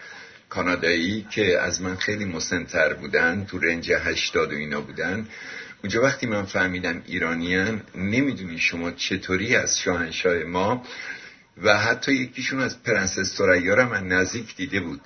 کانادایی 0.49 1.25
که 1.31 1.59
از 1.59 1.81
من 1.81 1.95
خیلی 1.95 2.25
مسنتر 2.25 2.93
بودن 2.93 3.45
تو 3.45 3.59
range 3.59 3.91
هشتاد 3.91 4.53
و 4.53 4.55
اینا 4.55 4.81
بودن 4.81 5.27
اونجا 5.83 6.01
وقتی 6.01 6.27
من 6.27 6.45
فهمیدم 6.45 7.01
ایرانیان 7.05 7.83
نمی‌دونی 7.95 8.59
شما 8.59 8.91
چطوری 8.91 9.55
از 9.55 9.79
شاهنشاه 9.79 10.43
ما 10.43 10.83
و 11.63 11.77
حتی 11.77 12.13
یکیشون 12.13 12.59
از 12.59 12.83
پرنسس 12.83 13.41
رو 13.41 13.89
من 13.89 14.07
نزدیک 14.07 14.55
دیده 14.55 14.79
بود. 14.79 15.01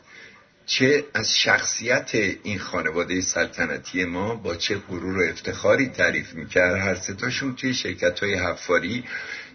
چه 0.65 1.03
از 1.13 1.37
شخصیت 1.37 2.11
این 2.43 2.59
خانواده 2.59 3.21
سلطنتی 3.21 4.05
ما 4.05 4.35
با 4.35 4.55
چه 4.55 4.75
غرور 4.75 5.17
و 5.17 5.29
افتخاری 5.29 5.87
تعریف 5.87 6.33
می‌کرد. 6.33 6.75
هر 6.75 6.95
ستاشون 6.95 7.55
توی 7.55 7.73
شرکت 7.73 8.19
های 8.19 8.33
حفاری 8.33 9.03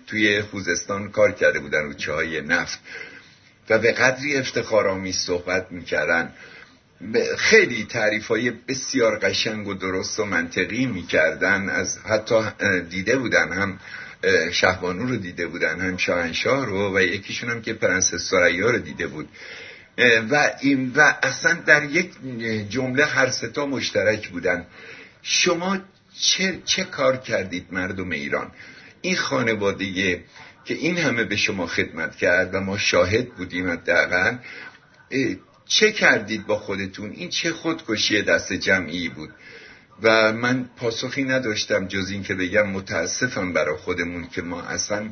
توی 0.07 0.43
خوزستان 0.43 1.11
کار 1.11 1.33
کرده 1.33 1.61
بودن 1.61 1.83
رو 1.83 2.15
های 2.15 2.41
نفت 2.41 2.79
و 3.71 3.79
به 3.79 3.93
قدری 3.93 4.37
افتخارآمیز 4.37 5.17
صحبت 5.17 5.73
می‌کردن. 5.73 6.33
خیلی 7.39 7.85
تعریف 7.85 8.27
های 8.27 8.51
بسیار 8.51 9.19
قشنگ 9.19 9.67
و 9.69 9.75
درست 9.75 10.21
و 10.21 10.25
منطقی 10.25 10.87
می‌کردن. 10.87 11.69
از 11.69 11.99
حتی 11.99 12.43
دیده 12.91 13.19
بودن 13.19 13.53
هم 13.53 13.79
شهبانو 14.53 15.07
رو 15.07 15.17
دیده 15.17 15.47
بودن 15.47 15.81
هم 15.81 15.97
شاهنشاه 15.97 16.67
رو 16.67 16.97
و 16.97 17.01
یکیشون 17.01 17.51
هم 17.51 17.63
که 17.63 17.73
پرنسس 17.73 18.31
سریا 18.31 18.71
رو 18.71 18.79
دیده 18.79 19.07
بود. 19.07 19.29
و 20.31 20.51
این 20.61 20.93
و 20.97 21.15
اصلا 21.23 21.55
در 21.55 21.85
یک 21.85 22.11
جمله 22.69 23.05
هر 23.05 23.31
ستا 23.31 23.67
مشترک 23.67 24.29
بودن. 24.29 24.67
شما 25.23 25.79
چه, 26.21 26.59
چه 26.65 26.85
کار 26.85 27.17
کردید 27.17 27.67
مردم 27.71 28.11
ایران؟ 28.11 28.51
این 29.03 29.17
خانواده 29.17 30.25
که 30.65 30.75
این 30.75 30.99
همه 30.99 31.25
به 31.25 31.37
شما 31.37 31.67
خدمت 31.67 32.17
کرد 32.17 32.55
و 32.55 32.61
ما 32.61 32.79
شاهد 32.79 33.29
بودیم 33.29 33.71
حداقل 33.71 34.37
چه 35.71 35.93
کردید 35.93 36.47
با 36.47 36.59
خودتون؟ 36.59 37.11
این 37.11 37.29
چه 37.29 37.53
خودکشی 37.53 38.23
دست 38.23 38.53
جمعی 38.53 39.09
بود؟ 39.09 39.31
و 40.03 40.33
من 40.33 40.71
پاسخی 40.77 41.25
نداشتم 41.25 41.87
جز 41.87 42.11
این 42.11 42.23
که 42.23 42.35
بگم 42.35 42.71
متاسفم 42.71 43.53
برای 43.53 43.77
خودمون 43.77 44.29
که 44.29 44.43
ما 44.43 44.63
اصلا 44.63 45.11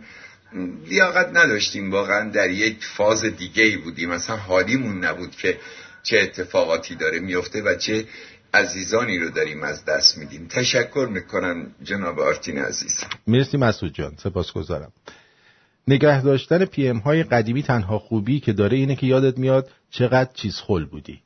لیاقت 0.86 1.36
نداشتیم. 1.36 1.90
واقعا 1.90 2.30
در 2.30 2.50
یک 2.50 2.84
فاز 2.84 3.24
دیگه 3.24 3.64
ای 3.64 3.76
بودیم. 3.76 4.10
اصلا 4.10 4.36
حالیمون 4.36 5.04
نبود 5.04 5.30
که 5.30 5.58
چه 6.02 6.18
اتفاقاتی 6.18 6.94
داره 6.94 7.20
میفته 7.20 7.62
و 7.62 7.74
چه 7.74 8.04
عزیزانی 8.54 9.18
رو 9.18 9.30
داریم 9.30 9.62
از 9.62 9.84
دست 9.84 10.18
میدیم. 10.18 10.46
تشکر 10.46 11.08
می‌کنم 11.12 11.66
جناب 11.82 12.20
آرتین 12.20 12.58
عزیز. 12.58 13.04
مرسی 13.26 13.56
مسعود 13.56 13.94
جان. 13.94 14.12
سپاسگزارم. 14.22 14.92
نگه 15.88 16.22
داشتن 16.22 16.64
پی 16.64 16.88
ام 16.88 16.98
های 16.98 17.22
قدیمی 17.22 17.62
تنها 17.62 17.98
خوبی 17.98 18.40
که 18.40 18.52
داره 18.52 18.76
اینه 18.76 18.96
که 18.96 19.06
یادت 19.06 19.38
میاد 19.38 19.70
چقدر 19.90 20.30
چیز 20.34 20.60
خل 20.60 20.84
بودی؟ 20.84 21.20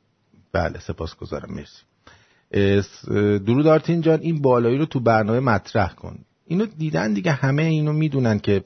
بله 0.51 0.79
سپاسگزارم 0.79 1.49
مرسی. 1.53 1.83
درود 3.39 3.67
آرتین 3.67 4.01
جان 4.01 4.19
این 4.19 4.41
بالایی 4.41 4.77
رو 4.77 4.85
تو 4.85 4.99
برنامه 4.99 5.39
مطرح 5.39 5.93
کن. 5.93 6.19
اینو 6.47 6.65
دیدن 6.65 7.13
دیگه 7.13 7.31
همه 7.31 7.63
اینو 7.63 7.93
می‌دونن 7.93 8.39
که 8.39 8.63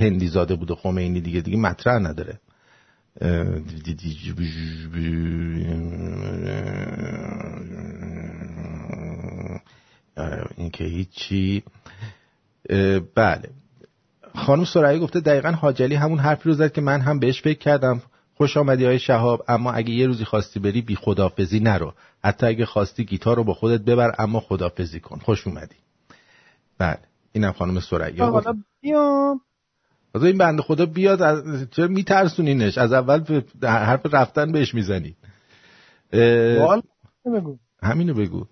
هندی 0.00 0.28
زاده 0.28 0.54
بود 0.54 0.70
و 0.70 0.74
خمینی 0.74 1.20
دیگه 1.20 1.40
دیگه 1.40 1.56
مطرح 1.56 1.98
نداره. 1.98 2.40
این 10.56 10.70
که 10.72 10.84
هیچی. 10.84 11.62
بله. 13.14 13.50
خانم 14.34 14.64
سرعی 14.64 14.98
گفته 14.98 15.20
دقیقا 15.20 15.50
حاجلی 15.50 15.94
همون 15.94 16.18
حرفی 16.18 16.48
رو 16.48 16.54
زد 16.54 16.72
که 16.72 16.80
من 16.80 17.00
هم 17.00 17.18
بهش 17.18 17.42
فکر 17.42 17.58
کردم. 17.58 18.02
خوش 18.40 18.56
آمدی 18.56 18.84
های 18.84 18.98
شهاب 18.98 19.44
اما 19.48 19.72
اگه 19.72 19.90
یه 19.90 20.06
روزی 20.06 20.24
خواستی 20.24 20.60
بری 20.60 20.82
بی 20.82 20.96
خدافزی 20.96 21.60
نرو. 21.60 21.94
حتی 22.24 22.46
اگه 22.46 22.66
خواستی 22.66 23.04
گیتار 23.04 23.36
رو 23.36 23.44
با 23.44 23.54
خودت 23.54 23.80
ببر 23.80 24.14
اما 24.18 24.40
خدافزی 24.40 25.00
کن. 25.00 25.18
خوش 25.18 25.46
اومدی. 25.46 25.74
بله. 26.78 26.98
اینم 27.32 27.52
خانم 27.52 27.80
سرعی. 27.80 28.16
گفت 28.16 28.46
بیام. 28.82 29.40
از 30.14 30.24
این 30.24 30.38
بنده 30.38 30.62
خدا 30.62 30.86
بیاد 30.86 31.22
از... 31.22 31.66
چرا 31.70 31.86
میترسونینش؟ 31.86 32.78
از 32.78 32.92
اول 32.92 33.42
حرف 33.62 34.14
رفتن 34.14 34.52
بهش 34.52 34.74
می‌زنی 34.74 35.16
بگو. 36.12 37.58
همینو 37.82 38.14
بگو. 38.14 38.44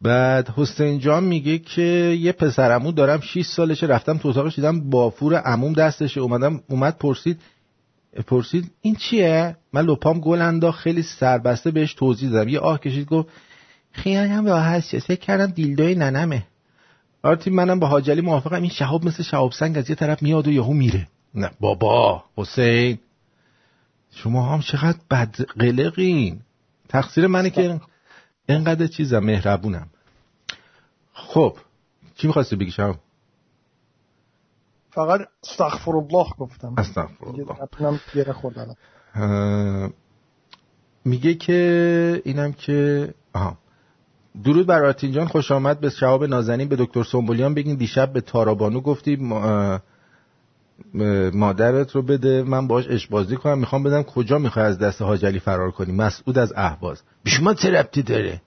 بعد 0.00 0.48
حسین 0.48 0.98
جان 0.98 1.24
میگه 1.24 1.58
که 1.58 2.16
یه 2.20 2.32
پسرمو 2.32 2.92
دارم 2.92 3.20
6 3.20 3.46
سالشه 3.46 3.86
رفتم 3.86 4.18
تو 4.18 4.28
اتاقش 4.28 4.56
دیدم 4.56 4.90
بافور 4.90 5.34
عموم 5.34 5.72
دستشه. 5.72 6.20
اومدم 6.20 6.60
اومد 6.68 6.98
پرسید 6.98 7.40
پرسید 8.26 8.70
این 8.80 8.94
چیه؟ 8.94 9.56
من 9.72 9.86
لپام 9.86 10.20
گل 10.20 10.40
انداخت 10.40 10.80
خیلی 10.80 11.02
سربسته 11.02 11.70
بهش 11.70 11.94
توضیح 11.94 12.30
دادم. 12.30 12.48
یه 12.48 12.58
آه 12.58 12.80
کشید 12.80 13.08
گفت 13.08 13.28
خیلی 13.92 14.16
هم 14.16 14.46
راحت 14.46 14.98
فکر 14.98 15.20
کردم 15.20 15.46
دیلدوی 15.46 15.94
ننمه. 15.94 16.46
آرتی 17.22 17.50
منم 17.50 17.80
با 17.80 17.86
حاجلی 17.86 18.20
موافقم. 18.20 18.62
این 18.62 18.70
شهاب 18.70 19.04
مثل 19.04 19.22
شهاب 19.22 19.52
سنگ 19.52 19.78
از 19.78 19.90
یه 19.90 19.96
طرف 19.96 20.22
میاد 20.22 20.48
و 20.48 20.50
یهو 20.50 20.72
میره. 20.72 21.08
نه 21.34 21.50
بابا 21.60 22.24
حسین. 22.36 22.98
شما 24.14 24.46
هم 24.46 24.60
چقدر 24.60 24.98
بد 25.10 25.34
قلقین. 25.58 26.40
تقصیر 26.88 27.26
منه 27.26 27.50
که 27.50 27.80
اینقدر 28.48 28.86
چیزم 28.86 29.18
مهربونم. 29.18 29.86
خب 31.12 31.56
چی 32.16 32.26
می‌خواستی 32.26 32.56
بگی 32.56 32.70
فقط 34.90 35.20
استغفر 35.44 35.96
الله 35.96 36.26
گفتم 36.38 36.74
استغفر 36.78 37.26
الله 37.26 38.32
خوردم 38.32 38.76
میگه 41.04 41.34
که 41.34 42.22
اینم 42.24 42.52
که 42.52 43.14
آها. 43.32 43.58
درود 44.44 44.66
بر 44.66 44.84
آرتین 44.84 45.12
جان 45.12 45.26
خوش 45.26 45.50
آمد. 45.50 45.80
به 45.80 45.90
شهاب 45.90 46.24
نازنین 46.24 46.68
به 46.68 46.76
دکتر 46.76 47.02
سنبولیان 47.02 47.54
بگین. 47.54 47.76
دیشب 47.76 48.12
به 48.12 48.20
تارابانو 48.20 48.80
گفتی 48.80 49.16
مادرت 51.34 51.92
رو 51.92 52.02
بده. 52.02 52.42
من 52.42 52.66
باش 52.66 52.88
اشبازی 52.88 53.36
کنم. 53.36 53.58
می‌خوام 53.58 53.82
بدم 53.82 54.02
کجا 54.02 54.38
می‌خوای 54.38 54.64
از 54.64 54.78
دست 54.78 55.02
حاجلی 55.02 55.38
فرار 55.38 55.70
کنی؟ 55.70 55.92
مسعود 55.92 56.38
از 56.38 56.52
اهواز. 56.56 57.02
به 57.22 57.30
شما 57.30 57.54
چه 57.54 57.70
ربطی 57.70 58.02
داره؟ 58.02 58.42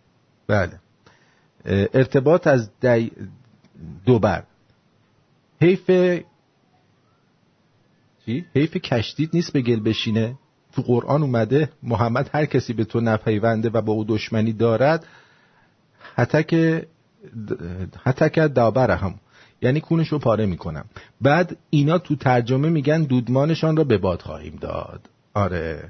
بله. 0.47 0.79
ارتباط 1.65 2.47
از 2.47 2.69
دی... 2.81 3.11
دوبر. 4.05 4.43
حیف 5.61 5.89
چی؟ 8.26 8.45
حیف 8.55 8.78
کشتید 8.78 9.30
نیست 9.34 9.53
به 9.53 9.61
گل 9.61 9.80
بشینه. 9.80 10.36
تو 10.71 10.82
قرآن 10.82 11.24
اومده 11.24 11.69
محمد 11.84 12.30
هر 12.34 12.45
کسی 12.45 12.74
به 12.74 12.84
تو 12.84 13.01
نپیونده 13.01 13.69
و 13.69 13.82
با 13.82 13.93
او 13.93 14.03
دشمنی 14.03 14.53
دارد 14.53 15.05
حتک 16.15 16.55
حتک 18.03 18.53
دابره 18.55 18.95
هم. 18.95 19.15
یعنی 19.61 19.80
کونش 19.80 20.07
رو 20.07 20.19
پاره 20.19 20.45
می‌کنم. 20.45 20.86
بعد 21.21 21.57
اینا 21.69 21.97
تو 21.97 22.15
ترجمه 22.15 22.69
میگن 22.69 23.03
دودمانشان 23.03 23.78
را 23.78 23.84
به 23.84 23.97
باد 23.97 24.21
خواهیم 24.21 24.55
داد. 24.61 25.09
آره. 25.34 25.89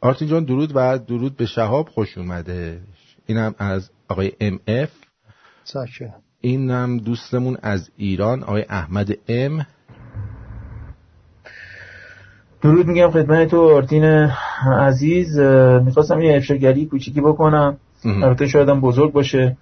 آرتین 0.00 0.28
جان 0.28 0.44
درود 0.44 0.72
و 0.74 0.98
درود 0.98 1.36
به 1.36 1.46
شهاب 1.46 1.88
خوش 1.88 2.18
اومده. 2.18 2.80
اینم 3.26 3.54
از 3.58 3.90
آقای 4.08 4.32
ام 4.40 4.60
اف. 4.66 4.90
اینم 6.40 6.98
دوستمون 6.98 7.56
از 7.62 7.90
ایران 7.96 8.42
آقای 8.42 8.64
احمد 8.68 9.18
ام. 9.28 9.66
درود 12.62 12.86
میگم 12.86 13.10
خدمت 13.10 13.48
تو 13.48 13.74
آرتین 13.76 14.04
عزیز. 14.78 15.38
می‌خواستم 15.84 16.20
یه 16.20 16.36
افشاگری 16.36 16.86
کوچیکی 16.86 17.20
بکنم. 17.20 17.76
البته 18.04 18.46
شاید 18.46 18.68
هم 18.68 18.80
بزرگ 18.80 19.12
باشه. 19.12 19.56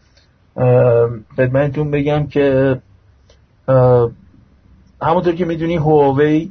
خدمتتون 1.36 1.90
بگم 1.90 2.26
که 2.26 2.76
همونطور 5.03 5.34
که 5.34 5.44
می‌دونی 5.44 5.76
هواوی 5.76 6.51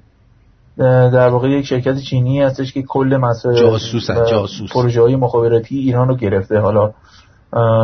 در 0.77 1.29
واقع 1.29 1.49
یک 1.49 1.65
شرکت 1.65 1.97
چینی 1.97 2.41
هستش 2.41 2.73
که 2.73 2.81
کل 2.81 3.17
مسائل 3.21 3.55
جاسوس 3.55 4.07
جاسوس. 4.11 4.73
پروژه 4.73 5.01
های 5.01 5.15
مخابراتی 5.15 5.77
ایران 5.77 6.07
رو 6.07 6.15
گرفته. 6.15 6.59
حالا 6.59 6.93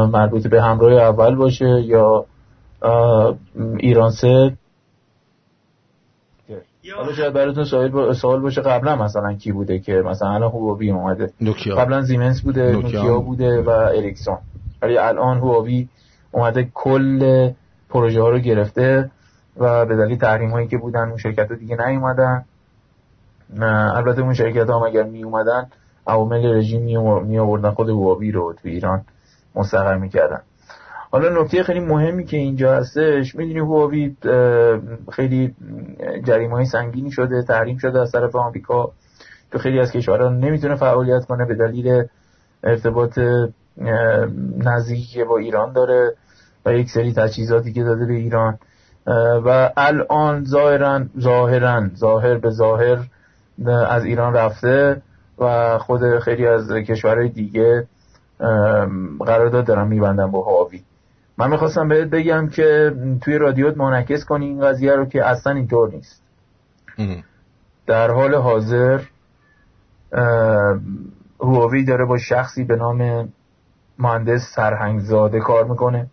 مربوط 0.08 0.48
به 0.48 0.62
همراه 0.62 1.02
اول 1.02 1.36
باشه 1.36 1.82
یا 1.86 2.26
ایران 3.78 4.12
سه. 4.12 4.54
حالا 6.98 7.14
شاید 7.14 7.34
براتون 7.34 7.66
سوال 7.66 8.14
سوال 8.14 8.40
باشه 8.40 8.62
قبلا 8.62 8.96
مثلا 8.96 9.34
کی 9.34 9.52
بوده 9.52 9.80
که 9.80 9.94
مثلا 9.94 10.30
الان 10.30 10.52
هواوی 10.52 10.92
اومده. 10.92 11.34
نوکیا. 11.42 11.76
قبلا 11.76 12.02
زیمنس 12.02 12.42
بوده 12.42 12.72
نوکیا, 12.72 13.02
نوکیا 13.02 13.20
بوده 13.20 13.62
و 13.62 13.70
اریکسون. 13.70 14.38
ولی 14.82 14.98
الان 14.98 15.38
هواوی 15.38 15.88
اومده 16.32 16.70
کل 16.74 17.50
پروژه 17.90 18.22
ها 18.22 18.30
رو 18.30 18.40
گرفته 18.40 19.12
و 19.58 19.86
به 19.86 19.96
دلیل 19.96 20.18
تحریم 20.18 20.50
هایی 20.50 20.68
که 20.68 20.78
بودن 20.78 21.10
اون 21.10 21.18
شرکت 21.18 21.52
ها 21.52 21.56
دیگه 21.56 21.88
نیومدن. 21.88 22.46
البته 23.96 24.22
اون 24.22 24.34
شرکت 24.34 24.70
ها 24.70 24.80
هم 24.80 24.86
اگر 24.86 25.04
می 25.04 25.24
اومدن 25.24 25.68
عوامل 26.08 26.46
رژیم 26.46 26.82
می 27.26 27.40
آوردن 27.40 27.72
خود 27.72 27.90
هواوی 27.90 28.32
رو 28.32 28.54
تو 28.54 28.68
ایران 28.70 29.02
مستقر 29.56 29.98
می‌کردن. 29.98 30.42
حالا 31.12 31.42
نکته 31.42 31.64
خیلی 31.64 31.80
مهمی 31.80 32.26
که 32.26 32.38
اینجا 32.38 32.76
هستش 32.76 33.36
می‌دونی 33.36 33.60
هواوی 33.60 34.16
خیلی 35.12 35.56
جریمه 36.24 36.54
های 36.54 36.66
سنگینی 36.66 37.12
شده 37.12 37.42
تحریم 37.42 37.78
شده 37.78 38.00
از 38.00 38.12
طرف 38.12 38.36
آمریکا 38.36 38.92
تو 39.52 39.58
خیلی 39.58 39.80
از 39.80 39.92
کشورها 39.92 40.30
نمی‌تونه 40.30 40.76
فعالیت 40.76 41.26
کنه 41.26 41.46
به 41.46 41.56
دلیل 41.56 42.04
ارتباط 42.64 43.20
نزدیکی 44.58 45.24
با 45.24 45.38
ایران 45.38 45.74
داره 45.74 46.16
و 46.66 46.74
یک 46.74 46.90
سری 46.90 47.14
تجهیزاتی 47.14 47.74
که 47.74 47.84
داده 47.84 48.06
به 48.06 48.14
ایران. 48.14 48.60
و 49.46 49.72
الان 49.78 50.44
ظاهرا 50.46 51.02
ظاهرا 51.20 51.90
ظاهر 51.96 52.38
به 52.38 52.50
ظاهر 52.50 52.98
اه، 53.66 53.94
از 53.94 54.06
ایران 54.06 54.34
رفته 54.34 55.02
و 55.40 55.78
خود 55.78 56.20
خیلی 56.20 56.48
از 56.48 56.72
کشورهای 56.72 57.30
دیگه 57.30 57.88
قرارداد 59.20 59.66
دارن 59.66 59.88
میبندن 59.88 60.32
با 60.32 60.42
هواوی. 60.42 60.82
من 61.42 61.50
می‌خواستم 61.52 61.88
بهت 61.88 62.08
بگم 62.08 62.48
که 62.48 62.96
توی 63.22 63.38
رادیوت 63.38 63.78
منعکس 63.78 64.26
کنی 64.26 64.46
این 64.46 64.62
قضیه 64.62 64.96
رو 64.96 65.06
که 65.06 65.26
اصلا 65.26 65.54
اینطور 65.54 65.90
نیست. 65.90 66.24
در 67.88 68.12
حال 68.12 68.36
حاضر 68.36 69.02
هواوی 71.40 71.86
داره 71.86 72.06
با 72.06 72.18
شخصی 72.18 72.64
به 72.64 72.76
نام 72.76 73.30
مهندس 74.00 74.42
سرهنگزاده 74.56 75.40
کار 75.40 75.66
می‌کنه. 75.66 76.08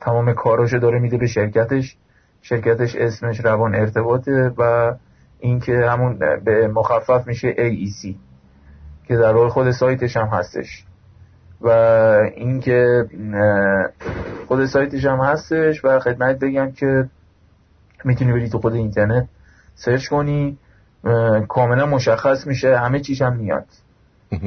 تمام 0.00 0.34
کاراشو 0.34 0.78
داره 0.78 0.98
میده 0.98 1.16
به 1.16 1.26
شرکتش. 1.26 1.96
شرکتش 2.42 2.96
اسمش 2.96 3.40
روان 3.44 3.74
ارتباطه 3.74 4.52
و 4.58 4.92
اینکه 5.40 5.72
همون 5.72 6.18
به 6.44 6.68
مخفف 6.68 7.26
میشه 7.26 7.54
AEC 7.54 8.14
که 9.08 9.16
در 9.16 9.34
واقع 9.34 9.48
خود 9.48 9.70
سایتش 9.70 10.16
هم 10.16 10.26
هستش. 10.26 10.84
و 11.60 11.68
اینکه 12.36 13.06
خود 14.48 14.66
سایتش 14.66 15.04
هم 15.04 15.18
هستش 15.18 15.84
و 15.84 15.98
خدمت 15.98 16.38
بگم 16.38 16.72
که 16.72 17.08
می‌تونی 18.04 18.32
بری 18.32 18.48
تو 18.48 18.58
خود 18.58 18.74
اینترنت 18.74 19.28
سرچ 19.74 20.08
کنی 20.08 20.58
کاملا 21.48 21.86
مشخص 21.86 22.46
میشه 22.46 22.78
همه 22.78 23.00
چیش 23.00 23.22
هم 23.22 23.36
میاد. 23.36 23.66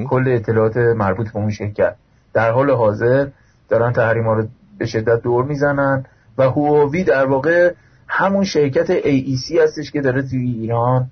کل 0.10 0.28
اطلاعات 0.28 0.78
مربوط 0.78 1.32
به 1.32 1.40
اون 1.40 1.52
شرکت. 1.52 1.96
در 2.34 2.52
حال 2.52 2.72
حاضر 2.72 3.28
دارن 3.70 3.94
تحریم 3.94 4.24
ها 4.24 4.34
رو 4.34 4.48
به 4.78 4.86
شدت 4.86 5.22
دور 5.22 5.46
می‌زنن 5.46 6.06
و 6.38 6.44
هواوی 6.44 7.04
در 7.04 7.26
واقع 7.26 7.74
همون 8.08 8.44
شرکت 8.44 9.02
AEC 9.02 9.60
هستش 9.64 9.92
که 9.92 10.02
داره 10.02 10.22
توی 10.22 10.40
ایران 10.40 11.08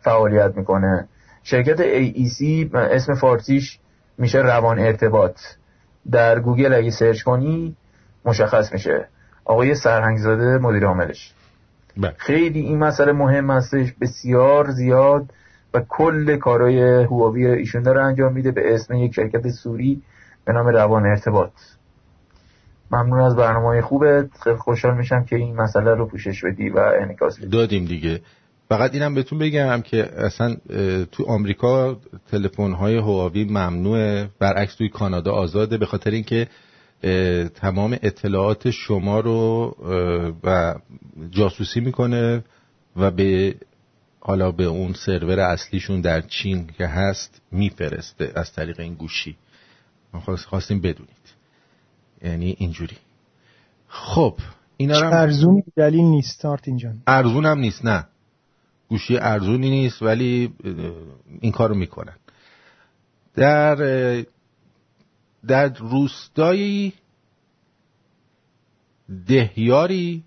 فعالیت 0.00 0.56
می‌کنه. 0.56 1.08
شرکت 1.42 1.76
AEC 1.76 2.74
اسم 2.74 3.14
فارسیش 3.14 3.78
میشه 4.18 4.38
روان 4.38 4.78
ارتباط. 4.78 5.36
در 6.10 6.40
گوگل 6.40 6.74
اگه 6.74 6.90
سرچ 6.90 7.22
کنی 7.22 7.76
مشخص 8.24 8.72
میشه. 8.72 9.08
آقای 9.44 9.74
سرهنگزاده 9.74 10.58
مدیر 10.58 10.86
عاملش. 10.86 11.34
خیلی 12.16 12.60
این 12.60 12.78
مسئله 12.78 13.12
مهم 13.12 13.50
هستش 13.50 13.92
بسیار 14.00 14.70
زیاد 14.70 15.30
و 15.74 15.80
کل 15.88 16.36
کارهای 16.36 17.04
هواوی 17.04 17.46
ایشون 17.46 17.82
داره 17.82 18.02
انجام 18.02 18.32
میده 18.32 18.50
به 18.50 18.74
اسم 18.74 18.94
یک 18.94 19.14
شرکت 19.14 19.48
سوری 19.48 20.02
به 20.44 20.52
نام 20.52 20.66
روان 20.66 21.06
ارتباط. 21.06 21.52
ممنون 22.90 23.20
از 23.20 23.36
برنامه 23.36 23.82
خوبت. 23.82 24.26
خیلی 24.44 24.56
خوشحال 24.56 24.96
میشم 24.96 25.24
که 25.24 25.36
این 25.36 25.56
مسئله 25.56 25.94
رو 25.94 26.06
پوشش 26.06 26.44
بدی 26.44 26.68
و 26.68 26.78
انعکاس 26.78 27.38
بدی. 27.38 27.48
دادیم 27.48 27.84
دیگه. 27.84 28.20
فقط 28.72 28.94
اینم 28.94 29.14
بهتون 29.14 29.38
بگم 29.38 29.82
که 29.82 30.04
اصلا 30.16 30.56
تو 31.12 31.24
آمریکا 31.24 32.00
تلفن 32.30 32.72
های 32.72 32.96
هواوی 32.96 33.44
ممنوعه. 33.44 34.28
برعکس 34.38 34.74
توی 34.74 34.88
کانادا 34.88 35.32
آزاده. 35.32 35.76
به 35.78 35.86
خاطر 35.86 36.10
اینکه 36.10 36.48
تمام 37.54 37.98
اطلاعات 38.02 38.70
شما 38.70 39.20
رو 39.20 39.74
و 40.44 40.74
جاسوسی 41.30 41.80
می‌کنه 41.80 42.44
و 42.96 43.10
به 43.10 43.54
حالا 44.20 44.50
به 44.52 44.64
اون 44.64 44.92
سرور 44.92 45.40
اصلیشون 45.40 46.00
در 46.00 46.20
چین 46.20 46.66
که 46.78 46.86
هست 46.86 47.40
میفرسته 47.52 48.32
از 48.34 48.52
طریق 48.52 48.80
این 48.80 48.94
گوشی. 48.94 49.36
ما 50.14 50.20
خواست- 50.20 50.46
خواستیم 50.46 50.80
بدونید. 50.80 51.26
یعنی 52.24 52.54
اینجوری. 52.58 52.96
خب 53.88 54.34
اینا 54.76 54.98
هم- 54.98 55.12
ارزون 55.12 55.62
دلیل 55.76 56.04
نیست 56.04 56.44
آرتین 56.44 56.76
جان. 56.76 57.02
ارزون 57.06 57.46
هم 57.46 57.58
نیست 57.58 57.84
نه. 57.84 58.06
گوشی 58.92 59.16
ارزونی 59.16 59.70
نیست 59.70 60.02
ولی 60.02 60.52
این 61.40 61.52
کارو 61.52 61.74
می‌کنن. 61.74 62.16
در 63.34 63.74
در 65.46 65.68
روستایی 65.74 66.92
دهیاری 69.26 70.24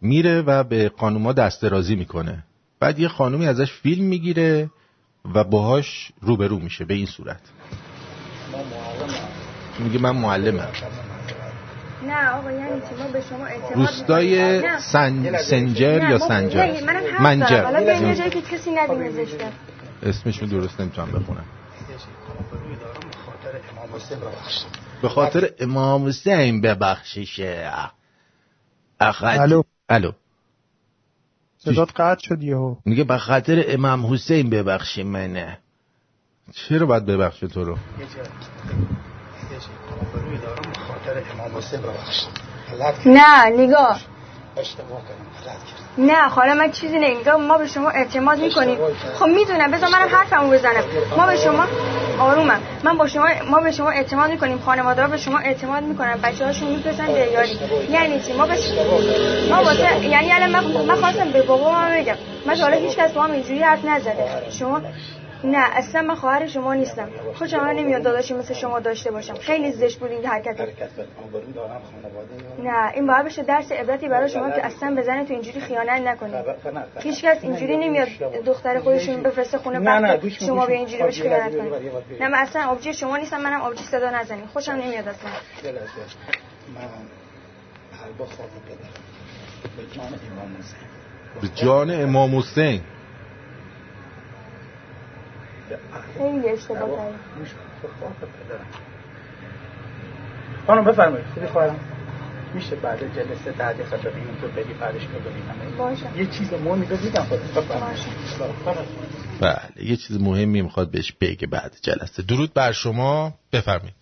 میره 0.00 0.42
و 0.42 0.64
به 0.64 0.92
خانوما 0.98 1.32
دست 1.32 1.62
درازی 1.62 1.96
می‌کنه. 1.96 2.44
بعد 2.80 2.98
یه 2.98 3.08
خانومی 3.08 3.46
ازش 3.46 3.72
فیلم 3.72 4.04
می‌گیره 4.04 4.70
و 5.34 5.44
باهاش 5.44 6.12
روبرو 6.20 6.58
میشه 6.58 6.84
به 6.84 6.94
این 6.94 7.06
صورت. 7.06 7.40
میگه 9.78 9.98
من 9.98 10.16
معلمم. 10.16 10.68
نه 12.06 12.28
آقا 12.28 12.50
یعنی 12.50 12.80
چی؟ 12.80 13.02
ما 13.02 13.08
به 13.08 13.20
شما 13.20 13.46
اعتماد 13.46 13.72
روستای. 13.74 14.62
سن... 14.78 15.42
سنجر 15.42 16.10
یا 16.10 16.18
سنجر؟ 16.18 16.80
منجر. 17.20 17.62
حالا 17.62 17.80
به 17.80 17.96
یه 17.96 18.14
جایی 18.14 18.30
که 18.30 18.42
کسی 18.42 18.70
زشته. 19.10 19.48
اسمش 20.02 20.38
رو 20.38 20.46
درست 20.46 20.80
نمی‌تونم 20.80 21.08
بخونم. 21.12 21.44
به 25.02 25.08
خاطر 25.08 25.50
امام 25.60 26.08
حسین 26.08 26.60
ببخشیشه. 26.60 27.70
اخد 29.00 29.40
الو. 29.40 29.62
الو. 29.88 30.12
صدات 31.58 32.00
قطع 32.00 32.20
شد 32.28 32.42
یهو. 32.42 32.76
میگه 32.84 33.04
به 33.04 33.18
خاطر 33.18 33.64
امام 33.68 34.14
حسین 34.14 34.50
ببخشی 34.50 35.02
منه. 35.02 35.58
چرا 36.52 36.86
باید 36.86 37.06
ببخشه 37.06 37.46
تو 37.48 37.64
رو؟ 37.64 37.76
نه 43.06 43.44
نگاه. 43.44 44.00
نه 45.98 46.28
حالا 46.28 46.54
من 46.54 46.70
چیزی 46.70 46.98
نمیگم 46.98 47.34
ما 47.34 47.58
به 47.58 47.66
شما 47.66 47.90
اعتماد 47.90 48.38
می‌کنیم. 48.38 48.78
خب 49.18 49.26
می‌دونم 49.26 49.70
بذار 49.70 49.90
منم 49.90 50.08
حرفمو 50.08 50.50
بزنم. 50.50 50.84
ما 51.16 51.26
به 51.26 51.36
شما 51.36 51.66
آرومم. 52.18 52.60
من 52.84 52.96
با 52.96 53.06
شما 53.06 53.28
ما 53.50 53.60
به 53.60 53.70
شما 53.70 53.90
اعتماد 53.90 54.30
می‌کنیم. 54.30 54.58
خانواده 54.58 55.06
به 55.06 55.16
شما 55.16 55.38
اعتماد 55.38 55.82
می‌کنن. 55.82 56.16
بچه 56.22 56.46
هاشون 56.46 56.68
میفرستن 56.68 57.06
به 57.06 57.18
یاری 57.32 57.58
یعنی 57.90 58.20
چی؟ 58.20 58.32
ما 58.32 58.46
به 58.46 58.54
ما 59.50 59.64
واسه 59.64 60.04
یعنی 60.04 60.32
الان 60.32 60.50
من, 60.50 61.00
خواستم 61.00 61.30
به 61.30 61.42
بابا 61.42 61.72
من 61.72 61.96
بگم. 61.96 62.16
من 62.46 62.56
حالا 62.56 62.76
هیچ 62.76 62.96
کس 62.96 63.10
با 63.10 63.22
هم 63.22 63.30
اینجوری 63.30 63.62
حرف 63.62 63.84
نزده. 63.84 64.26
شما 64.50 64.80
نه 65.44 65.76
اصلا 65.76 66.02
من 66.02 66.14
خواهر 66.14 66.46
شما 66.46 66.74
نیستم. 66.74 67.08
خوشم 67.34 67.60
من 67.60 67.74
نمیاد 67.74 68.02
داداشی 68.02 68.34
مثل 68.34 68.54
شما 68.54 68.80
داشته 68.80 69.10
باشم. 69.10 69.34
خیلی 69.34 69.72
زشت 69.72 69.98
بود 69.98 70.10
این 70.10 70.26
حرکت. 70.26 70.60
نه 72.58 72.92
این 72.94 73.06
باید 73.06 73.26
بشه 73.26 73.42
درس 73.42 73.72
عبرتی 73.72 74.08
برای 74.08 74.28
شما 74.28 74.50
که 74.50 74.66
اصلا 74.66 74.94
بزنه 74.94 75.24
تو 75.24 75.32
اینجوری 75.32 75.60
خیانت 75.60 76.00
نکنید 76.00 76.34
هیچ 77.00 77.24
کس 77.24 77.38
اینجوری 77.42 77.76
نمیاد 77.76 78.08
دختر 78.46 78.80
خودشون 78.80 79.22
بفرسته 79.22 79.58
خونه 79.58 79.78
نه، 79.78 79.98
نه، 79.98 80.16
بعد 80.16 80.28
شما 80.28 80.66
به. 80.66 80.72
اینجوری 80.72 81.02
بهش 81.02 81.22
خب، 81.22 81.28
خیانت 81.28 81.58
کنید 81.58 81.72
ببر. 81.72 81.80
نه 82.20 82.28
من 82.28 82.38
اصلا 82.38 82.66
آبجی 82.66 82.94
شما 82.94 83.16
نیستم 83.16 83.40
منم 83.40 83.60
آبجی 83.60 83.84
صدا 83.84 84.10
نزنید 84.10 84.46
خوشم 84.46 84.72
نمیاد 84.72 85.08
اصلا. 85.08 85.30
من 86.74 88.26
خواهم 88.26 88.50
پدرم 88.66 88.78
به 89.76 89.94
جان 89.94 90.06
امام 90.06 90.56
حسین. 90.58 90.88
به 91.42 91.48
جان 91.62 92.02
امام 92.02 92.38
حسین. 92.38 92.80
خیلی 96.18 96.48
اشتباه 96.48 97.10
به 97.82 97.88
خاطر 98.00 98.26
پدرم 98.26 98.66
خانم 100.66 100.84
بفرمایید. 100.84 101.26
خوبی 101.26 101.46
خواهرم 101.46 101.80
میشه 102.54 102.76
بعد 102.76 103.14
جلسه 103.14 103.52
بعدی 103.52 103.84
خاطر 103.84 104.08
این 104.08 104.40
تو 104.40 104.48
بدی 104.48 104.74
بعدش 104.74 105.06
ببینم 105.06 105.76
باشه. 105.78 106.18
یه 106.18 106.26
چیز 106.26 106.52
مهمی 106.52 106.86
بگیدم 106.86 107.22
خودت 107.22 107.54
بفرمایید. 107.54 107.98
بله 109.40 109.84
یه 109.90 109.96
چیز 109.96 110.20
مهمی 110.20 110.62
می‌خواد 110.62 110.90
بهش 110.90 111.12
بگه 111.20 111.46
بعد 111.46 111.76
جلسه. 111.82 112.22
درود 112.22 112.54
بر 112.54 112.72
شما. 112.72 113.34
بفرمایید. 113.52 113.94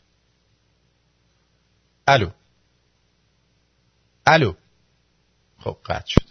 الو. 2.07 2.29
الو. 4.27 4.53
خب 5.59 5.77
قطع 5.87 6.07
شد. 6.07 6.27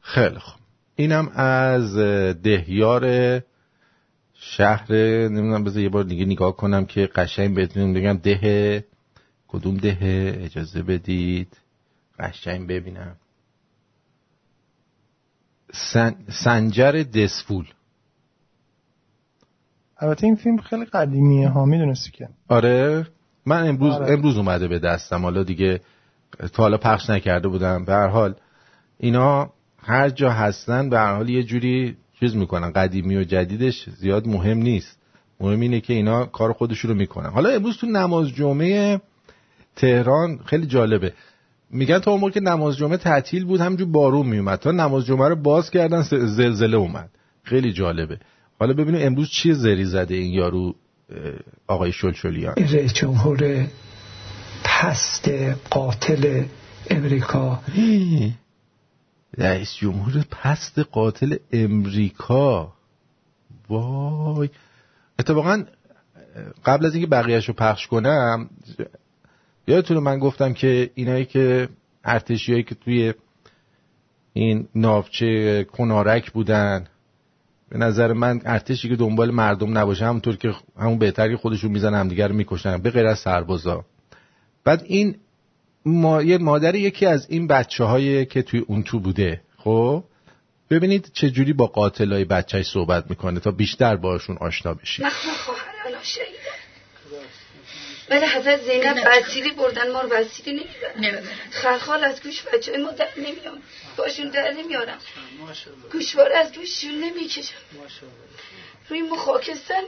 خیلی 0.00 0.38
خوب. 0.38 0.60
اینم 0.96 1.28
از 1.34 1.96
دهیار 2.42 3.02
شهر 4.56 4.92
نمی‌دونم 5.28 5.64
بذار 5.64 5.82
یه 5.82 5.88
بار 5.88 6.04
دیگه 6.04 6.24
نگاه 6.24 6.56
کنم 6.56 6.86
که 6.86 7.06
قشنگ 7.06 7.54
بهتون 7.54 7.92
بگم 7.92 8.16
ده. 8.22 8.84
کدوم 9.48 9.76
ده؟ 9.76 9.98
اجازه 10.44 10.82
بدید. 10.82 11.56
قشنگ 12.18 12.68
ببینم. 12.68 13.16
سن... 15.72 16.14
سنجر 16.44 16.92
دسفول. 16.92 17.66
البته 19.98 20.26
این 20.26 20.36
فیلم 20.36 20.56
خیلی 20.56 20.84
قدیمیه 20.84 21.48
ها 21.48 21.64
می‌دونستی 21.64 22.10
که. 22.10 22.28
آره. 22.48 23.06
من 23.46 23.68
امروز 23.68 23.94
آره. 23.94 24.12
امروز 24.12 24.36
اومده 24.36 24.68
به 24.68 24.78
دستم. 24.78 25.22
حالا 25.22 25.42
دیگه 25.42 25.80
تا 26.52 26.62
حالا 26.62 26.76
پخش 26.76 27.10
نکرده 27.10 27.48
بودم. 27.48 27.84
به 27.84 27.92
هر 27.92 28.08
حال 28.08 28.34
اینا 28.98 29.52
هر 29.78 30.08
جا 30.08 30.30
هستن 30.30 30.90
به 30.90 30.98
هر 30.98 31.14
حال 31.14 31.28
یه 31.28 31.42
جوری 31.42 31.96
چیز 32.20 32.36
می‌کنن 32.36 32.70
قدیمی 32.70 33.16
و 33.16 33.24
جدیدش 33.24 33.88
زیاد 33.90 34.26
مهم 34.26 34.58
نیست. 34.58 34.98
مهم 35.40 35.60
اینه 35.60 35.80
که 35.80 35.94
اینا 35.94 36.26
کار 36.26 36.52
خودشون 36.52 36.90
رو 36.90 36.96
می‌کنن. 36.96 37.30
حالا 37.30 37.50
امروز 37.50 37.76
تو 37.76 37.86
نماز 37.86 38.28
جمعه 38.28 39.00
تهران 39.76 40.40
خیلی 40.44 40.66
جالبه. 40.66 41.12
میگن 41.70 41.98
تا 41.98 42.10
اون 42.10 42.20
موقع 42.20 42.32
که 42.32 42.40
نماز 42.40 42.76
جمعه 42.76 42.96
تعطیل 42.96 43.44
بود 43.44 43.60
همجور 43.60 43.88
بارون 43.88 44.26
میومد 44.26 44.58
تا 44.58 44.70
نماز 44.70 45.06
جمعه 45.06 45.28
رو 45.28 45.36
باز 45.36 45.70
کردن 45.70 46.02
زلزله 46.02 46.76
اومد. 46.76 47.10
خیلی 47.42 47.72
جالبه. 47.72 48.18
حالا 48.60 48.72
ببینیم 48.72 49.06
امروز 49.06 49.28
چی 49.30 49.52
زری 49.52 49.84
زده 49.84 50.14
این 50.14 50.32
یارو 50.32 50.74
آقای 51.66 51.92
شلشلیان؟ 51.92 52.54
رئیس 52.54 52.92
جمهور 52.92 53.66
پست 54.64 55.30
قاتل 55.70 56.42
امریکا. 56.90 57.60
رئیس 59.36 59.74
جمهور 59.74 60.24
پست 60.30 60.78
قاتل 60.78 61.36
امریکا. 61.52 62.72
وای. 63.68 64.50
اتفاقا 65.18 65.64
قبل 66.64 66.86
از 66.86 66.94
اینکه 66.94 67.10
بقیهش 67.10 67.48
رو 67.48 67.54
پخش 67.54 67.86
کنم 67.86 68.50
یادتونه 69.66 70.00
من 70.00 70.18
گفتم 70.18 70.52
که 70.52 70.90
اینایی 70.94 71.24
که 71.24 71.68
ارتشی 72.04 72.62
که 72.62 72.74
توی 72.74 73.14
این 74.32 74.68
ناوچه 74.74 75.64
کنارک 75.64 76.30
بودن 76.32 76.86
به 77.68 77.78
نظر 77.78 78.12
من 78.12 78.40
ارتشی 78.44 78.88
که 78.88 78.96
دنبال 78.96 79.30
مردم 79.30 79.78
نباشه 79.78 80.06
همونطور 80.06 80.36
که 80.36 80.54
همون 80.78 80.98
بهتر 80.98 81.28
که 81.30 81.36
خودشون 81.36 81.70
میزن 81.70 81.94
همدیگر 81.94 82.32
می‌کشن 82.32 82.78
به 82.78 82.90
غیر 82.90 83.06
از 83.06 83.18
سربازا. 83.18 83.84
بعد 84.64 84.82
این 84.86 85.16
ما... 85.88 86.22
یه 86.22 86.38
مادر 86.38 86.74
یکی 86.74 87.06
از 87.06 87.26
این 87.30 87.46
بچه 87.46 87.84
هایی 87.84 88.26
که 88.26 88.42
توی 88.42 88.60
اون 88.60 88.82
تو 88.82 89.00
بوده 89.00 89.40
خب؟ 89.58 90.04
ببینید 90.70 91.10
چه 91.12 91.30
جوری 91.30 91.52
با 91.52 91.66
قاتل 91.66 92.12
های 92.12 92.24
بچهش 92.24 92.66
صحبت 92.66 93.04
می‌کنه 93.10 93.40
تا 93.40 93.50
بیشتر 93.50 93.96
باشون 93.96 94.36
آشنا 94.36 94.74
بشید 94.74 95.04
من 95.04 95.10
خواهر 95.10 95.74
الان 95.86 96.02
شهیدم 96.02 96.38
ولی 98.10 98.26
حضرت 98.26 98.62
زینب 98.62 98.96
وسیلی 99.06 99.50
بردن 99.50 99.92
ما 99.92 100.00
رو 100.00 100.08
وسیلی 100.08 100.60
نمی‌برن 100.96 101.22
خلخال 101.50 102.04
از 102.04 102.22
گوش 102.22 102.42
بچه 102.42 102.76
ما 102.76 102.90
در 102.90 103.08
نمیان 103.16 103.58
باشون 103.96 104.28
در 104.28 104.52
نمیارم. 104.52 104.98
گوشوار 105.92 106.32
از 106.32 106.52
گوششون 106.52 106.94
نمی‌کشم. 106.94 107.54
روی 108.88 109.02
ما 109.02 109.16
خاکستر 109.16 109.82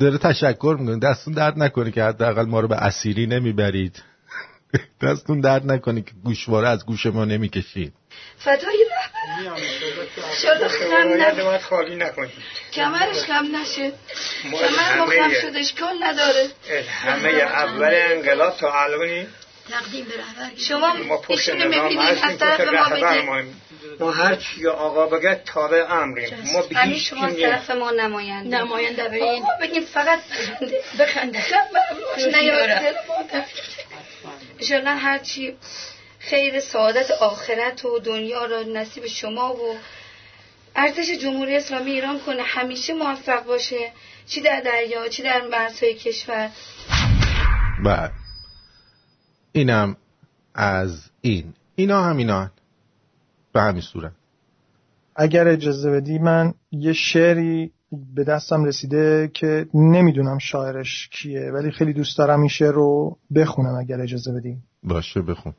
داره 0.00 0.18
تشکر 0.18 0.76
می‌کنه. 0.80 0.98
دستون 0.98 1.34
درد 1.34 1.58
نکنه 1.58 1.90
که 1.90 2.02
حداقل 2.02 2.44
ما 2.44 2.60
رو 2.60 2.68
به 2.68 2.76
اسیری 2.76 3.26
نمی‌برید. 3.26 4.02
دستون 5.02 5.40
درد 5.40 5.72
نکنه 5.72 6.02
که 6.02 6.10
گوشواره 6.24 6.68
از 6.68 6.86
گوش 6.86 7.06
ما 7.06 7.24
نمی‌کشید. 7.24 7.92
فدای 8.38 8.86
شالا 10.42 10.68
خم 10.68 11.44
باید 11.44 11.60
خالی 11.60 11.96
نکنید. 11.96 12.30
کمرش 12.72 13.16
خم 13.16 13.56
نشه 13.56 13.92
ما 14.50 14.58
کمر 14.58 14.98
ما 14.98 15.06
خم 15.06 15.32
شدش 15.42 15.74
کل 15.74 16.04
نداره. 16.04 16.48
همه 16.88 17.28
اول 17.28 17.90
انقلاب 17.94 18.56
تا 18.56 18.72
الانی 18.72 19.26
تقدیم 19.70 20.04
به 20.04 20.16
رهبر 20.16 20.50
شما 20.56 20.94
ما 20.94 21.16
پشت 21.16 21.48
می‌بینید 21.48 21.98
هستیم 21.98 22.48
ما 22.48 22.72
رهبر 22.72 23.20
ما 23.20 23.42
ما 24.00 24.10
هر 24.10 24.36
چی 24.36 24.66
آقا 24.66 25.06
بگه 25.06 25.42
تابع 25.46 25.86
امریم. 25.92 26.34
ما 26.52 26.62
به 26.62 26.76
همین 26.76 26.94
هیچ 26.94 27.10
شما. 27.10 27.30
طرف 27.30 27.70
ما 27.70 27.90
نماینده. 27.90 28.58
نماینده 28.58 29.08
بگید 29.08 29.44
بگید 29.60 29.84
فقط 29.84 30.18
بخنده. 30.98 31.44
نیاد 32.16 32.94
انشالله 34.60 34.90
هرچی 34.90 35.56
خیر 36.18 36.60
سعادت 36.60 37.10
آخرت 37.10 37.84
و 37.84 37.98
دنیا 37.98 38.44
را 38.44 38.62
نصیب 38.62 39.06
شما 39.06 39.54
و 39.54 39.78
ارتش 40.76 41.10
جمهوری 41.10 41.56
اسلامی 41.56 41.90
ایران 41.90 42.20
کنه. 42.20 42.42
همیشه 42.42 42.92
موفق 42.92 43.44
باشه. 43.44 43.92
چی 44.28 44.40
در 44.40 44.60
دریا 44.60 45.08
چی 45.08 45.22
در 45.22 45.40
مرزهای 45.40 45.94
کشور. 45.94 46.50
بعد. 47.84 48.19
اینم 49.52 49.96
از 50.54 51.10
این. 51.20 51.54
اینا 51.74 52.02
همینا 52.02 52.50
به 53.52 53.60
همین 53.60 53.82
صورت. 53.82 54.12
اگر 55.16 55.48
اجازه 55.48 55.90
بدی 55.90 56.18
من 56.18 56.54
یه 56.72 56.92
شعری 56.92 57.72
به 58.14 58.24
دستم 58.24 58.64
رسیده 58.64 59.30
که 59.34 59.66
نمی‌دونم 59.74 60.38
شاعرش 60.38 61.08
کیه 61.12 61.50
ولی 61.50 61.70
خیلی 61.70 61.92
دوست 61.92 62.18
دارم 62.18 62.40
این 62.40 62.48
شعر 62.48 62.72
رو 62.72 63.18
بخونم 63.34 63.74
اگر 63.74 64.00
اجازه 64.00 64.32
بدی. 64.32 64.56
باشه 64.82 65.22
بخون. 65.22 65.54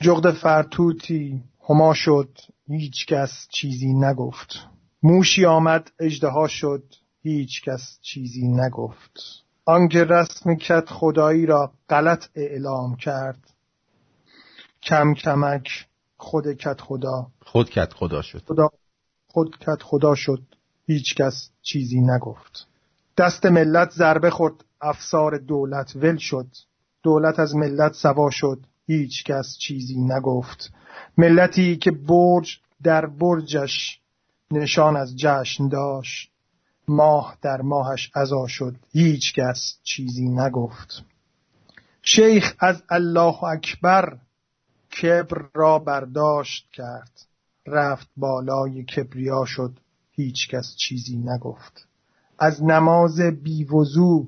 جغد 0.00 0.30
فرتوتی 0.30 1.42
هما 1.68 1.94
شد 1.94 2.38
هیچ 2.68 3.06
کس 3.06 3.46
چیزی 3.50 3.94
نگفت. 3.94 4.66
موشی 5.02 5.44
آمد 5.44 5.90
اژدها 6.00 6.48
شد 6.48 6.82
هیچ 7.22 7.62
کس 7.64 7.98
چیزی 8.02 8.48
نگفت. 8.48 9.44
آنکه 9.68 10.04
رسم 10.04 10.54
کت 10.54 10.90
خدایی 10.90 11.46
را 11.46 11.72
غلط 11.88 12.24
اعلام 12.34 12.96
کرد. 12.96 13.54
کم 14.82 15.14
کمک 15.14 15.86
خود 16.16 16.52
کت 16.52 16.80
خدا. 16.80 17.26
خود 17.46 17.70
کت 17.70 17.92
خدا 17.92 18.22
شد. 18.22 18.42
خدا 18.46 18.68
خود 19.26 19.56
کت 19.58 19.82
خدا 19.82 20.14
شد. 20.14 20.42
هیچ 20.86 21.14
کس 21.14 21.50
چیزی 21.62 22.00
نگفت. 22.00 22.66
دست 23.18 23.46
ملت 23.46 23.90
ضربه 23.90 24.30
خورد. 24.30 24.64
افسار 24.80 25.38
دولت 25.38 25.96
ول 25.96 26.16
شد. 26.16 26.46
دولت 27.02 27.38
از 27.38 27.54
ملت 27.54 27.92
سوا 27.92 28.30
شد. 28.30 28.58
هیچ 28.86 29.24
کس 29.24 29.56
چیزی 29.58 30.00
نگفت. 30.00 30.72
ملتی 31.18 31.76
که 31.76 31.90
برج 31.90 32.58
در 32.82 33.06
برجش 33.06 34.00
نشان 34.50 34.96
از 34.96 35.16
جشن 35.16 35.68
داشت. 35.68 36.32
ماه 36.88 37.36
در 37.42 37.60
ماهش 37.60 38.10
عزا 38.14 38.46
شد. 38.46 38.76
هیچ 38.92 39.34
کس 39.34 39.78
چیزی 39.82 40.28
نگفت. 40.28 41.04
شیخ 42.02 42.54
از 42.58 42.82
الله 42.88 43.44
اکبر 43.44 44.18
کبر 45.02 45.48
را 45.54 45.78
برداشت 45.78 46.68
کرد. 46.72 47.10
رفت 47.66 48.08
بالای 48.16 48.84
کبریا 48.84 49.44
شد. 49.46 49.72
هیچ 50.12 50.48
کس 50.48 50.76
چیزی 50.76 51.16
نگفت. 51.16 51.88
از 52.38 52.64
نماز 52.64 53.20
بیوزو 53.20 54.26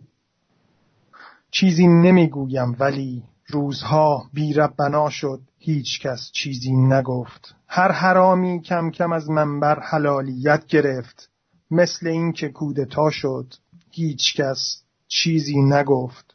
چیزی 1.50 1.86
نمی‌گویم 1.86 2.76
ولی 2.78 3.22
روزها 3.46 4.30
بی 4.32 4.52
ربنا 4.52 5.10
شد. 5.10 5.40
هیچ 5.58 6.00
کس 6.00 6.30
چیزی 6.32 6.72
نگفت. 6.72 7.54
هر 7.66 7.92
حرامی 7.92 8.62
کم 8.62 8.90
کم 8.90 9.12
از 9.12 9.30
منبر 9.30 9.80
حلالیت 9.80 10.66
گرفت. 10.66 11.29
مثل 11.70 12.06
این 12.06 12.32
که 12.32 12.48
کودتا 12.48 13.10
شد 13.10 13.54
هیچ 13.90 14.36
کس 14.36 14.82
چیزی 15.08 15.62
نگفت. 15.62 16.34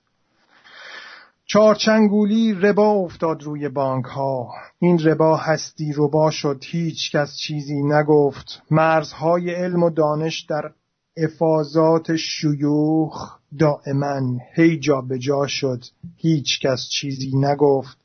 چارچنگولی 1.46 2.54
ربا 2.54 2.90
افتاد 2.90 3.44
روی 3.44 3.70
بانک 3.70 4.06
ها 4.06 4.50
این 4.80 5.00
ربا 5.00 5.38
هستی 5.38 5.94
ربا 5.98 6.32
شد 6.32 6.64
هیچ 6.66 7.12
کس 7.12 7.38
چیزی 7.38 7.84
نگفت. 7.84 8.62
مرزهای 8.72 9.54
علم 9.54 9.84
و 9.84 9.90
دانش 9.90 10.42
در 10.42 10.72
افاظات 11.18 12.16
شیوخ 12.16 13.38
دائما 13.60 14.40
هی 14.54 14.80
جا 14.80 15.02
به 15.02 15.20
جا 15.20 15.48
شد 15.48 15.84
هیچ 16.18 16.60
کس 16.60 16.88
چیزی 16.90 17.32
نگفت. 17.38 17.98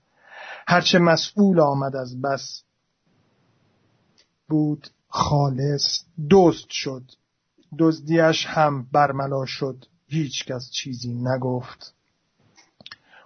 هرچه 0.68 0.98
مسئول 0.98 1.60
آمد 1.60 1.96
از 1.96 2.22
بس 2.22 2.62
بود 4.48 4.88
خالص 5.08 6.02
دزد 6.30 6.68
شد. 6.68 7.02
دزدیش 7.78 8.46
هم 8.46 8.86
برملا 8.92 9.46
شد. 9.46 9.84
هیچ 10.06 10.44
کس 10.44 10.70
چیزی 10.70 11.14
نگفت. 11.14 11.94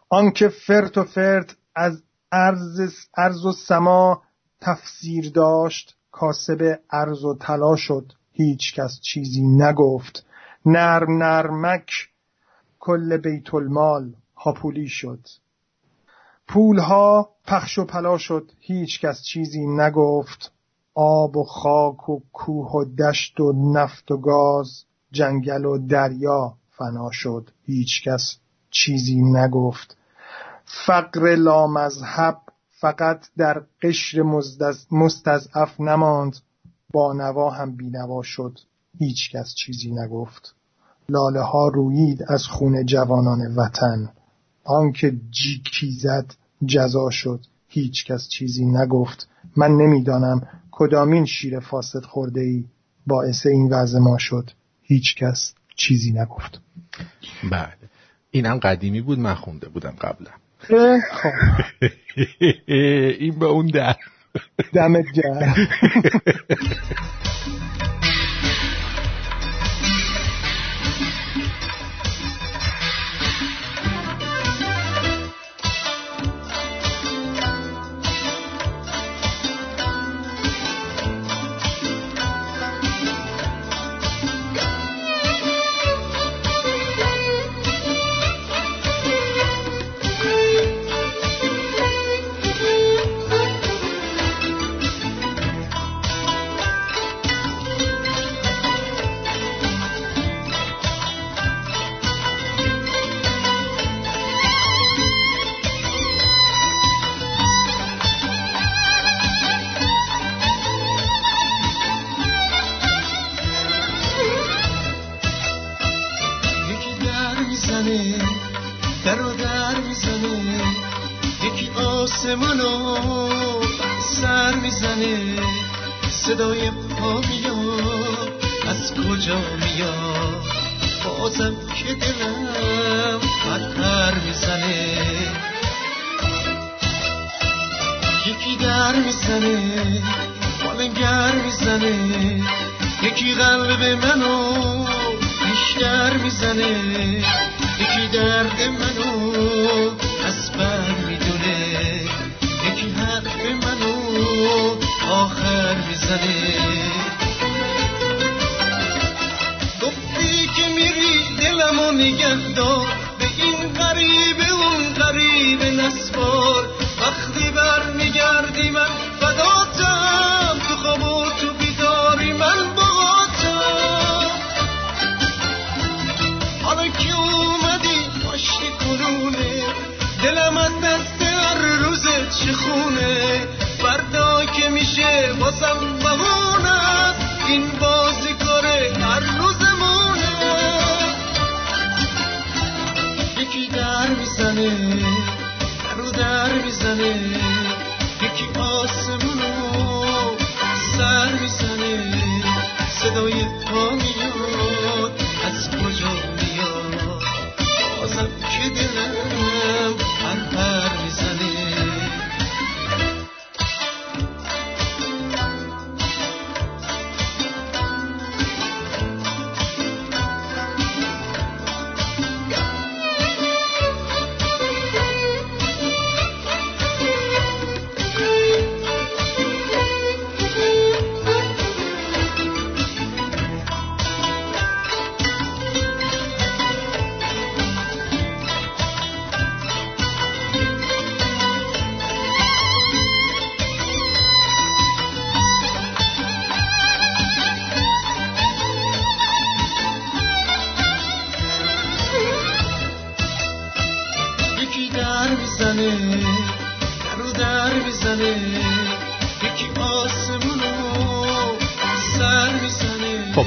آنکه 0.09 0.49
فرت 0.49 0.99
و 0.99 1.05
فرت 1.05 1.57
از 1.75 2.03
ارز, 2.33 2.81
ارز 3.17 3.47
و 3.47 3.53
سما 3.53 4.23
تفسیر 4.61 5.31
داشت 5.31 5.97
کاسب 6.11 6.79
ارز 6.91 7.25
و 7.25 7.35
طلا 7.35 7.77
شد. 7.77 8.13
هیچ 8.33 8.75
کس 8.75 9.01
چیزی 9.01 9.43
نگفت. 9.43 10.27
نرم 10.67 11.23
نرمک 11.23 11.91
کل 12.79 13.17
بیت 13.17 13.55
المال 13.55 14.15
هاپولی 14.37 14.89
شد. 14.89 15.21
پولها 16.49 17.31
پخش 17.47 17.79
و 17.79 17.85
پلا 17.85 18.19
شد. 18.19 18.53
هیچ 18.61 19.01
کس 19.01 19.23
چیزی 19.23 19.67
نگفت. 19.67 20.54
آب 20.95 21.37
و 21.37 21.45
خاک 21.45 22.09
و 22.09 22.21
کوه 22.33 22.71
و 22.71 22.85
دشت 22.85 23.41
و 23.41 23.53
نفت 23.73 24.11
و 24.11 24.17
گاز 24.17 24.85
جنگل 25.13 25.65
و 25.65 25.79
دریا 25.79 26.55
فنا 26.71 27.11
شد. 27.13 27.51
هیچ 27.65 28.03
کس 28.05 28.37
چیزی 28.71 29.23
نگفت. 29.23 29.97
فقر 30.65 31.35
لامذهب 31.35 32.39
فقط 32.71 33.27
در 33.37 33.63
قشر 33.83 34.23
مستضعف 34.91 35.81
نماند. 35.81 36.37
با 36.93 37.13
نوا 37.13 37.51
هم 37.51 37.77
بینوا 37.77 38.23
شد. 38.23 38.59
هیچ 38.99 39.31
کس 39.33 39.55
چیزی 39.55 39.91
نگفت. 39.91 40.55
لاله 41.09 41.43
ها 41.43 41.69
رویید 41.69 42.25
از 42.29 42.47
خون 42.47 42.87
جوانان 42.87 43.57
وطن. 43.57 44.13
آنکه 44.65 45.17
جیکی 45.31 45.91
زد 45.91 46.35
جزا 46.67 47.11
شد. 47.11 47.41
هیچ 47.75 48.05
کس 48.05 48.29
چیزی 48.29 48.67
نگفت. 48.67 49.29
من 49.57 49.71
نمی‌دانم 49.71 50.49
کدامین 50.71 51.27
شیر 51.27 51.61
فاسد 51.61 52.05
خورده 52.05 52.41
ای 52.41 52.65
باعث 53.07 53.47
این 53.47 53.69
وضع 53.73 53.99
ما 53.99 54.19
شد. 54.19 54.51
هیچ 54.83 55.17
کس 55.17 55.55
چیزی 55.77 56.13
نگفت. 56.13 56.61
بله. 57.51 57.73
اینم 58.31 58.59
قدیمی 58.59 59.01
بود. 59.01 59.19
من 59.19 59.35
خونده 59.35 59.69
بودم 59.69 59.95
قبلا. 60.01 60.31
خب. 61.13 61.33
این 63.21 63.39
به 63.39 63.47
اون 63.47 63.67
در. 63.67 63.97
دمت 64.73 65.05
گرم. 65.15 65.55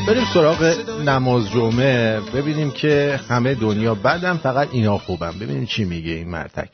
بریم 0.07 0.25
سراغ 0.33 0.63
نماز 1.05 1.49
جمعه. 1.49 2.19
ببینیم 2.19 2.71
که 2.71 3.19
همه 3.29 3.55
دنیا 3.55 3.95
بعدم 3.95 4.37
فقط 4.37 4.67
اینا 4.71 4.97
خوبم 4.97 5.33
ببینیم 5.39 5.65
چی 5.65 5.85
میگه 5.85 6.11
این 6.11 6.29
مرتک. 6.29 6.69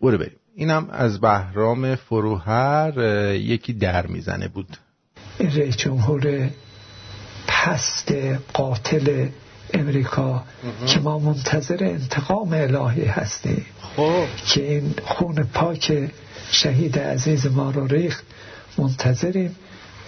برو 0.00 0.18
بریم. 0.18 0.36
اینم 0.56 0.88
از 0.90 1.20
بهرام 1.20 1.94
فروهر 1.94 2.92
یکی 3.34 3.72
در 3.72 4.06
می‌زنه 4.06 4.48
بود. 4.48 4.76
رئیس 5.40 5.76
جمهور 5.76 6.50
پست 7.48 8.12
قاتل 8.52 9.28
امریکا 9.74 10.44
که 10.86 11.00
ما 11.00 11.18
منتظر 11.18 11.78
انتقام 11.80 12.52
الهی 12.52 13.04
هستیم. 13.04 13.66
خب. 13.96 14.24
که 14.46 14.62
این 14.62 14.94
خون 15.04 15.42
پاک 15.54 16.10
شهید 16.50 16.98
عزیز 16.98 17.46
ما 17.46 17.70
رو 17.70 17.86
ریخت. 17.86 18.24
منتظریم 18.78 19.56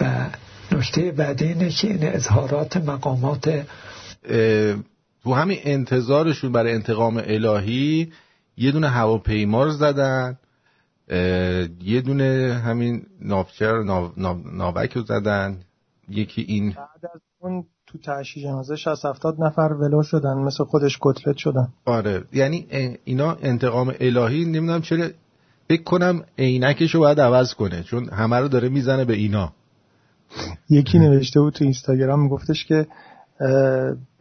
و 0.01 0.25
نکته 0.71 1.11
بعدی 1.11 1.45
اینه 1.45 1.69
که 1.69 1.87
این 1.87 2.03
اظهارات 2.03 2.77
مقامات 2.77 3.65
تو 5.23 5.33
همین 5.33 5.57
انتظارشون 5.63 6.51
برای 6.51 6.73
انتقام 6.73 7.17
الهی 7.25 8.11
یه 8.57 8.71
دونه 8.71 8.87
هواپیما 8.87 9.63
رو 9.63 9.71
زدن 9.71 10.37
یه 11.83 12.01
دونه 12.05 12.61
همین 12.65 13.05
ناوچر 13.21 13.83
ناو، 13.83 14.11
ناو، 14.17 14.37
ناوک 14.53 14.93
رو 14.93 15.01
زدن. 15.01 15.57
یکی 16.09 16.41
این 16.41 16.69
بعد 16.69 17.11
از 17.15 17.21
اون 17.39 17.65
تو 17.87 17.97
تشییع 17.97 18.45
جنازه 18.45 18.75
60 18.75 19.05
70 19.05 19.41
نفر 19.43 19.61
ولو 19.61 20.03
شدن 20.03 20.33
مثل 20.33 20.63
خودش 20.63 20.97
کتلت 21.01 21.37
شدن. 21.37 21.67
آره 21.85 22.23
یعنی 22.33 22.67
اینا 23.03 23.37
انتقام 23.41 23.93
الهی 23.99 24.45
نمی‌دونم 24.45 24.81
چرا 24.81 25.07
فکر 25.67 25.83
کنم 25.83 26.23
عینکش 26.37 26.95
رو 26.95 26.99
باید 26.99 27.19
عوض 27.19 27.53
کنه 27.53 27.83
چون 27.83 28.09
همه 28.09 28.37
رو 28.37 28.47
داره 28.47 28.69
می‌زنه 28.69 29.05
به 29.05 29.13
اینا. 29.13 29.53
یکی 30.69 30.99
نوشته 30.99 31.39
بود 31.39 31.53
تو 31.53 31.63
اینستاگرام 31.63 32.23
میگفتش 32.23 32.65
که 32.65 32.87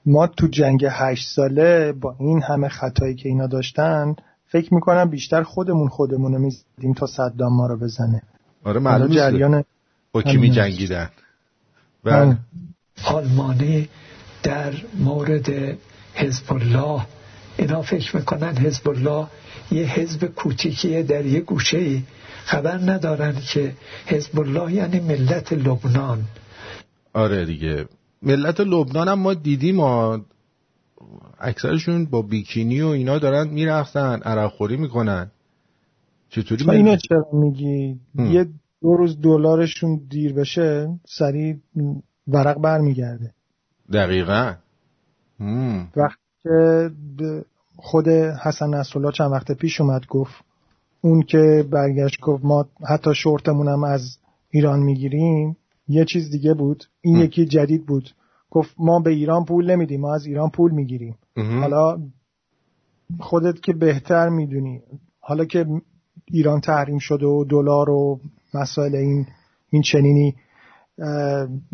ما 0.06 0.26
تو 0.26 0.46
جنگ 0.46 0.86
هشت 0.90 1.28
ساله 1.28 1.92
با 1.92 2.16
این 2.20 2.42
همه 2.42 2.68
خطایی 2.68 3.14
که 3.14 3.28
اینا 3.28 3.46
داشتن 3.46 4.14
فکر 4.46 4.74
می‌کنم 4.74 5.10
بیشتر 5.10 5.42
خودمون 5.42 5.88
خودمون 5.88 6.32
رو 6.32 6.38
می‌زدیم 6.38 6.92
تا 6.92 7.06
صدام 7.06 7.56
ما 7.56 7.66
رو 7.66 7.78
بزنه 7.78 8.22
آره 8.64 8.80
معلوم 8.80 9.08
جریان 9.08 9.64
با 10.12 10.22
کی 10.22 10.36
می. 10.36 10.50
جنگیدن 10.50 11.10
بله. 12.04 12.36
آلمانی 13.04 13.88
در 14.42 14.72
مورد 14.98 15.50
حزب 16.14 16.52
الله 16.52 17.06
اینا 17.56 17.82
فکر 17.82 18.16
می‌کنن 18.16 18.56
حزب 18.56 18.88
الله 18.88 19.26
یه 19.70 19.86
حزب 19.86 20.26
کوچیکیه 20.26 21.02
در 21.02 21.26
یه 21.26 21.40
گوشه 21.40 22.02
خبر 22.44 22.78
ندارن 22.78 23.34
که 23.52 23.72
حزب 24.06 24.40
الله 24.40 24.72
یعنی 24.72 25.00
ملت 25.00 25.52
لبنان. 25.52 26.24
آره 27.12 27.44
دیگه. 27.44 27.86
ملت 28.22 28.60
لبنان 28.60 29.08
هم 29.08 29.18
ما 29.18 29.34
دیدیم 29.34 29.76
ما 29.76 30.20
اکثرشون 31.40 32.06
با 32.06 32.22
بیکینی 32.22 32.80
و 32.80 32.86
اینا 32.86 33.18
دارن 33.18 33.48
میرخصن 33.48 34.20
عرق 34.22 34.50
خوری 34.50 34.76
می‌کنن. 34.76 35.30
چطوری 36.28 36.64
تو 36.64 36.70
اینو 36.70 36.96
چرا 36.96 37.26
میگی؟ 37.32 38.00
یه 38.14 38.46
دو 38.82 38.96
روز 38.96 39.20
دلارشون 39.20 40.00
دیر 40.08 40.32
بشه 40.32 40.88
سریع 41.06 41.56
ورق 42.28 42.58
برمیگرده. 42.58 43.34
دقیقا. 43.92 44.54
وقتی 45.96 46.22
که 46.42 46.90
خود 47.76 48.08
حسن 48.44 48.74
نصرالله 48.74 49.12
چند 49.12 49.32
وقت 49.32 49.52
پیش 49.52 49.80
اومد 49.80 50.06
گفت 50.06 50.34
اون 51.00 51.22
که 51.22 51.64
برگشت 51.70 52.20
گفت 52.20 52.44
ما 52.44 52.66
حتی 52.88 53.14
شورتمون 53.14 53.68
هم 53.68 53.84
از 53.84 54.18
ایران 54.50 54.80
می‌گیریم 54.80 55.56
یه 55.88 56.04
چیز 56.04 56.30
دیگه 56.30 56.54
بود. 56.54 56.84
این 57.00 57.16
ام. 57.16 57.22
یکی 57.22 57.46
جدید 57.46 57.86
بود. 57.86 58.10
گفت 58.50 58.74
ما 58.78 59.00
به 59.00 59.10
ایران 59.10 59.44
پول 59.44 59.70
نمیدیم 59.70 60.00
ما 60.00 60.14
از 60.14 60.26
ایران 60.26 60.50
پول 60.50 60.70
می‌گیریم. 60.72 61.18
حالا 61.36 61.98
خودت 63.20 63.60
که 63.60 63.72
بهتر 63.72 64.28
می‌دونی. 64.28 64.82
حالا 65.20 65.44
که 65.44 65.66
ایران 66.26 66.60
تحریم 66.60 66.98
شده 66.98 67.26
و 67.26 67.44
دلار 67.44 67.90
و 67.90 68.20
مسائل 68.54 68.94
این 68.94 69.26
این 69.70 69.82
چنینی 69.82 70.34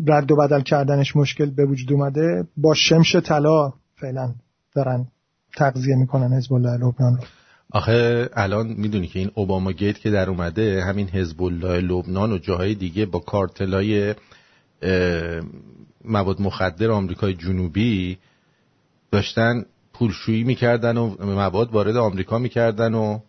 رد 0.07 0.31
و 0.31 0.35
بدل 0.35 0.61
کردنش 0.61 1.15
مشکل 1.15 1.49
به 1.49 1.65
وجود 1.65 1.93
اومده 1.93 2.47
با 2.57 2.73
شمش 2.73 3.15
طلا 3.15 3.73
فعلا 3.95 4.33
دارن 4.75 5.07
تغذیه 5.57 5.95
می‌کنن 5.95 6.33
حزب 6.33 6.53
الله 6.53 6.73
لبنان. 6.73 7.15
رو 7.15 7.23
آخه 7.71 8.29
الان 8.33 8.67
می‌دونی 8.67 9.07
که 9.07 9.19
این 9.19 9.31
اوباما 9.33 9.71
گیت 9.71 9.99
که 9.99 10.11
در 10.11 10.29
اومده 10.29 10.83
همین 10.83 11.07
حزب 11.07 11.43
الله 11.43 11.81
لبنان 11.81 12.31
و 12.31 12.37
جاهای 12.37 12.75
دیگه 12.75 13.05
با 13.05 13.19
کارتلای 13.19 14.15
مواد 16.05 16.41
مخدر 16.41 16.91
آمریکای 16.91 17.33
جنوبی 17.33 18.17
داشتن 19.11 19.65
پولشویی 19.93 20.43
می‌کردن 20.43 20.97
و 20.97 21.15
مواد 21.25 21.71
وارد 21.71 21.97
آمریکا 21.97 22.39
می‌کردن 22.39 22.93
و 22.93 23.19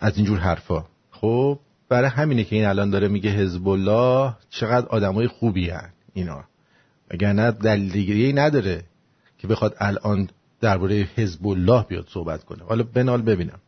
از 0.00 0.16
اینجور 0.16 0.38
حرفا. 0.38 0.84
خب 1.10 1.58
برای 1.88 2.10
همینه 2.10 2.44
که 2.44 2.56
این 2.56 2.64
الان 2.64 2.90
داره 2.90 3.08
میگه 3.08 3.30
حزب 3.30 3.68
الله 3.68 4.34
چقدر 4.50 4.86
آدمای 4.86 5.28
خوبی 5.28 5.70
هن 5.70 5.90
اینا. 6.12 6.44
نه 7.20 7.50
دلیل 7.50 7.92
دیگه 7.92 8.42
نداره 8.42 8.84
که 9.38 9.46
بخواد 9.46 9.76
الان 9.78 10.28
درباره 10.60 11.08
حزب 11.16 11.46
الله 11.46 11.82
بیاد 11.88 12.06
صحبت 12.14 12.44
کنه. 12.44 12.64
حالا 12.64 12.82
بنال 12.94 13.22
ببینم. 13.22 13.58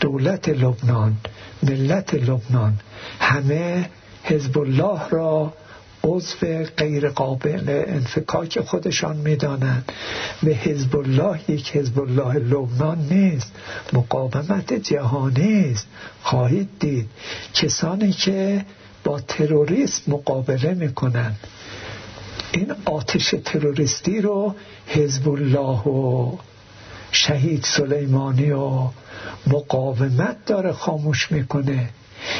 دولت 0.00 0.48
لبنان 0.48 1.16
ملت 1.62 2.14
لبنان 2.14 2.74
همه 3.20 3.90
حزب 4.22 4.58
الله 4.58 5.08
را 5.08 5.52
عضو 6.04 6.64
غیر 6.76 7.08
قابل 7.08 7.84
انفکاک 7.86 8.60
خودشان 8.60 9.16
می‌دانند. 9.16 9.92
و 10.42 10.46
حزب 10.48 10.96
الله 10.96 11.40
یک 11.48 11.76
حزب 11.76 12.00
الله 12.00 12.34
لبنان 12.34 12.98
نیست. 13.10 13.52
مقاومت 13.92 14.72
جهانی 14.72 15.70
است. 15.70 15.86
خواهید 16.22 16.68
دید 16.80 17.08
کسانی 17.54 18.12
که 18.12 18.64
با 19.04 19.20
تروریست 19.20 20.08
مقابله 20.08 20.74
می‌کنند. 20.74 21.36
این 22.52 22.74
آتش 22.84 23.34
تروریستی 23.44 24.20
رو 24.20 24.54
حزب 24.86 25.28
الله 25.28 25.82
و 25.82 26.32
شهید 27.12 27.64
سلیمانی 27.64 28.50
و 28.50 28.88
مقاومت 29.46 30.36
داره 30.46 30.72
خاموش 30.72 31.32
می‌کنه. 31.32 31.88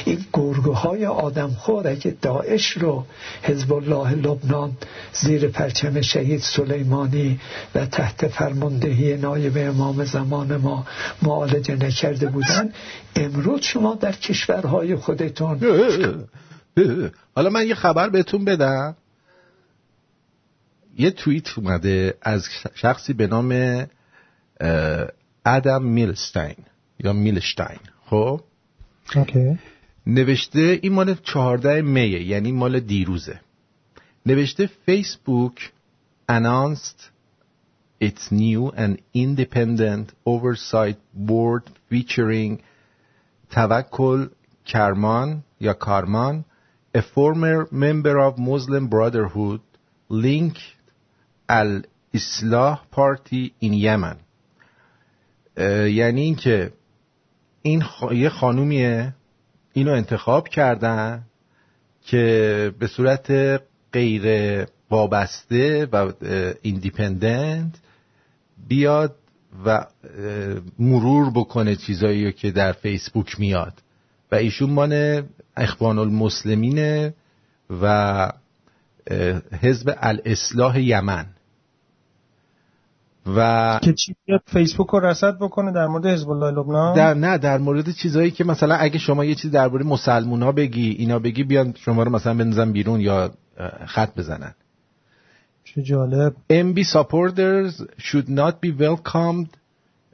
این 0.05 0.25
گرگه 0.33 0.73
های 0.73 1.07
آدم 1.07 1.51
خور 1.51 1.89
اگه 1.89 2.17
داعش 2.23 2.71
رو 2.71 3.05
حزب 3.43 3.73
الله 3.73 4.15
لبنان 4.15 4.73
زیر 5.13 5.49
پرچم 5.49 6.01
شهید 6.01 6.41
سلیمانی 6.41 7.41
و 7.75 7.87
تحت 7.87 8.29
فرماندهی 8.29 9.17
نایب 9.17 9.53
امام 9.57 10.05
زمان 10.05 10.57
ما 10.57 10.87
معالجه 11.23 11.77
نکرده 11.77 12.27
بودن 12.27 12.73
امروز 13.17 13.63
شما 13.63 13.95
در 13.95 14.13
کشورهای 14.13 14.97
خودتون 14.97 15.61
حالا 17.37 17.51
من 17.51 17.67
یه 17.67 17.75
خبر 17.75 18.09
بهتون 18.09 18.45
بدم. 18.45 18.97
یه 20.99 21.11
توییت 21.11 21.59
اومده 21.59 22.15
از 22.23 22.49
شخصی 22.75 23.13
به 23.13 23.27
نام 23.27 23.87
ادم 25.45 25.83
میلستین 25.83 26.57
یا 26.99 27.13
میلشتین 27.13 27.79
خب؟ 28.05 28.41
اوکی. 29.15 29.59
نوشته 30.07 30.79
این 30.83 30.93
مال 30.93 31.15
14 31.15 31.83
میه 31.83 32.23
یعنی 32.23 32.53
مال 32.53 32.81
دیروزه. 32.81 33.41
نوشته 34.27 34.71
فیسبوک 34.87 35.73
announced 36.29 37.11
its 38.01 38.31
new 38.31 38.71
and 38.77 38.99
independent 39.15 40.13
oversight 40.27 40.99
board 41.15 41.63
featuring 41.91 42.61
توکل 43.51 44.29
کرمان 44.65 45.45
یا 45.61 45.73
کارمان 45.73 46.45
a 46.97 47.01
former 47.01 47.67
member 47.73 48.19
of 48.19 48.39
Muslim 48.39 48.89
Brotherhood 48.89 49.61
linked 50.11 50.78
al-Islah 51.49 52.77
party 52.97 53.53
in 53.61 53.73
Yemen 53.73 54.17
یعنی 55.87 56.21
اینکه 56.21 56.73
این 57.63 57.83
خ... 57.83 58.05
یه 58.13 58.29
خانومیه 58.29 59.15
اینو 59.73 59.93
انتخاب 59.93 60.49
کردن 60.49 61.23
که 62.03 62.75
به 62.79 62.87
صورت 62.87 63.61
غیر 63.93 64.67
وابسته 64.91 65.89
و 65.93 66.13
ایندیپندنت 66.63 67.75
بیاد 68.69 69.17
و 69.65 69.87
مرور 70.79 71.31
بکنه 71.31 71.77
چیزایی 71.77 72.33
که 72.33 72.51
در 72.51 72.73
فیسبوک 72.73 73.41
میاد. 73.41 73.83
و 74.33 74.35
ایشون 74.35 74.71
مان 74.71 75.23
اخوان 75.57 75.99
المسلمینه 75.99 77.15
و 77.83 78.33
حزب 79.61 79.97
الاصلاح 79.97 80.81
یمن. 80.81 81.27
و 83.37 83.79
که 83.83 83.93
چی 83.93 84.17
بیاد 84.27 84.43
فیسبوک 84.47 84.89
رو 84.89 85.01
رصد 85.01 85.37
بکنه 85.37 85.73
در 85.73 85.87
مورد 85.87 86.07
حزب 86.07 86.31
الله 86.31 86.51
لبنان؟ 86.51 86.95
در 86.97 87.15
نه 87.15 87.39
در 87.39 87.59
مورد 87.59 87.93
چیزایی 87.93 88.31
که 88.31 88.45
مثلا 88.45 88.75
اگه 88.75 88.99
شما 88.99 89.25
یه 89.25 89.35
چیز 89.35 89.51
درباره 89.51 89.85
مسلمونا 89.85 90.53
بگی 90.53 90.91
اینا 90.91 91.19
بگی 91.19 91.45
بیان 91.45 91.75
شما 91.77 92.03
رو 92.03 92.11
مثلا 92.11 92.35
بنزن 92.35 92.73
بیرون 92.73 93.01
یا 93.01 93.31
خط 93.87 94.15
بزنن. 94.15 94.55
چه 95.65 95.83
جالب. 95.83 96.35
MB 96.51 96.85
supporters 96.85 97.83
should 97.99 98.29
not 98.29 98.55
be 98.61 98.71
welcomed 98.71 99.49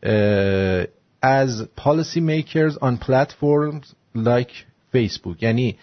uh, 0.02 0.86
as 1.22 1.62
policy 1.76 2.20
makers 2.20 2.76
on 2.82 2.98
platforms 2.98 3.94
like 4.14 4.52
Facebook. 4.94 5.42
یعنی 5.42 5.76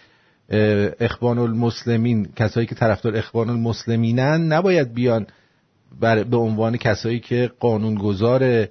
اخوان 0.99 1.37
المسلمین 1.37 2.29
کسایی 2.35 2.67
که 2.67 2.75
طرفدار 2.75 3.17
اخوان 3.17 3.49
المسلمینن 3.49 4.53
نباید 4.53 4.93
بیان 4.93 5.27
بر 5.99 6.23
به 6.23 6.38
عنوان 6.38 6.77
کسایی 6.77 7.19
که 7.19 7.51
قانونگذار 7.59 8.68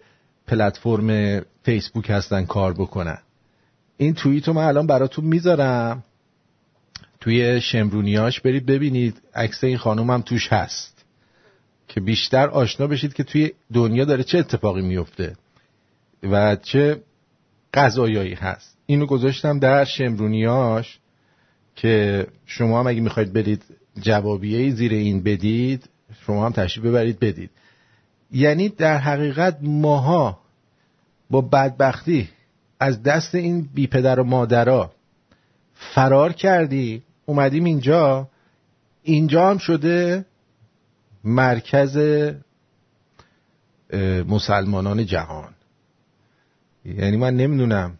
پلتفرم 0.46 1.40
فیسبوک 1.62 2.10
هستن 2.10 2.44
کار 2.44 2.72
بکنن. 2.72 3.18
این 3.96 4.14
توییت 4.14 4.48
رو 4.48 4.54
من 4.54 4.64
الان 4.64 4.86
براتون 4.86 5.24
می‌ذارم. 5.24 6.04
توی 7.20 7.60
شمرونیاش 7.60 8.40
برید 8.40 8.66
ببینید 8.66 9.22
عکس 9.34 9.64
این 9.64 9.76
خانوم 9.76 10.10
هم 10.10 10.22
توش 10.22 10.52
هست. 10.52 11.04
که 11.88 12.00
بیشتر 12.00 12.48
آشنا 12.48 12.86
بشید 12.86 13.14
که 13.14 13.24
توی 13.24 13.52
دنیا 13.72 14.04
داره 14.04 14.24
چه 14.24 14.38
اتفاقی 14.38 14.82
میفته 14.82 15.36
و 16.22 16.56
چه 16.56 17.02
قضایایی 17.74 18.34
هست. 18.34 18.76
اینو 18.86 19.06
گذاشتم 19.06 19.58
در 19.58 19.84
شمرونیاش 19.84 20.98
که 21.76 22.26
شما 22.46 22.80
هم 22.80 22.86
اگه 22.86 23.00
می‌خواید 23.00 23.32
برید 23.32 23.62
جوابیه 24.00 24.70
زیر 24.70 24.92
این 24.92 25.22
بدید 25.22 25.88
شما 26.30 26.46
هم 26.46 26.52
تشریف 26.52 26.86
ببرید 26.86 27.18
بدید. 27.18 27.50
یعنی 28.30 28.68
در 28.68 28.98
حقیقت 28.98 29.58
ماها 29.62 30.40
با 31.30 31.40
بدبختی 31.40 32.28
از 32.80 33.02
دست 33.02 33.34
این 33.34 33.68
بی 33.74 33.86
پدر 33.86 34.20
و 34.20 34.24
مادرها 34.24 34.92
فرار 35.74 36.32
کردی 36.32 37.02
اومدیم 37.26 37.64
اینجا. 37.64 38.28
اینجا 39.02 39.50
هم 39.50 39.58
شده 39.58 40.24
مرکز 41.24 41.98
مسلمانان 44.28 45.06
جهان. 45.06 45.54
یعنی 46.84 47.16
من 47.16 47.36
نمی‌دونم. 47.36 47.98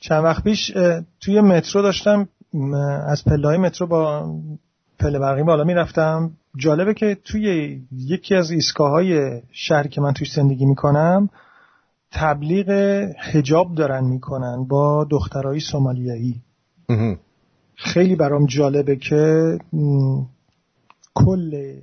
چند 0.00 0.24
وقت 0.24 0.44
پیش 0.44 0.72
توی 1.20 1.40
مترو 1.40 1.82
داشتم 1.82 2.28
از 3.06 3.24
پله 3.24 3.56
مترو 3.56 3.86
با 3.86 4.34
پله 5.00 5.18
برقی 5.18 5.42
بالا 5.42 5.64
می‌رفتم. 5.64 6.30
جالبه 6.56 6.94
که 6.94 7.16
توی 7.24 7.78
یکی 7.92 8.34
از 8.34 8.50
ایستگاه 8.50 8.90
های 8.90 9.42
شهری 9.52 9.88
که 9.88 10.00
من 10.00 10.12
توش 10.12 10.32
زندگی 10.32 10.66
می‌کنم 10.66 11.28
تبلیغ 12.12 12.70
هجاب 13.18 13.74
دارن 13.74 14.04
می‌کنن 14.04 14.64
با 14.64 15.06
دخترای 15.10 15.60
سومالیایی. 15.60 16.42
خیلی 17.74 18.16
برام 18.16 18.46
جالبه 18.46 18.96
که 18.96 19.58
م، 19.72 20.22
کل 21.14 21.74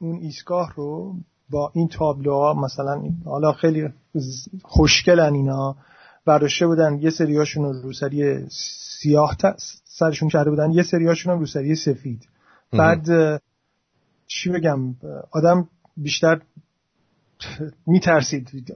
اون 0.00 0.16
ایستگاه 0.16 0.72
رو 0.76 1.14
با 1.50 1.70
این 1.74 1.88
تابلوها 1.88 2.54
مثلا 2.54 3.02
حالا 3.24 3.52
خیلی 3.52 3.88
خوشگلن 4.62 5.34
اینا 5.34 5.76
برداشته 6.26 6.66
بودن 6.66 6.98
یه 7.02 7.10
سریاشون 7.10 7.64
رو 7.64 7.72
روسری 7.82 8.46
سیاه 9.00 9.36
ت- 9.36 9.56
سرشون 9.84 10.28
کرده 10.28 10.50
بودن 10.50 10.70
یه 10.70 10.82
سریاشون 10.82 11.32
رو 11.32 11.38
روسری 11.38 11.74
سفید. 11.74 12.28
بعد 12.72 13.06
چی 14.26 14.50
بگم 14.50 14.94
آدم 15.30 15.68
بیشتر 15.96 16.40
میترسید 17.86 18.74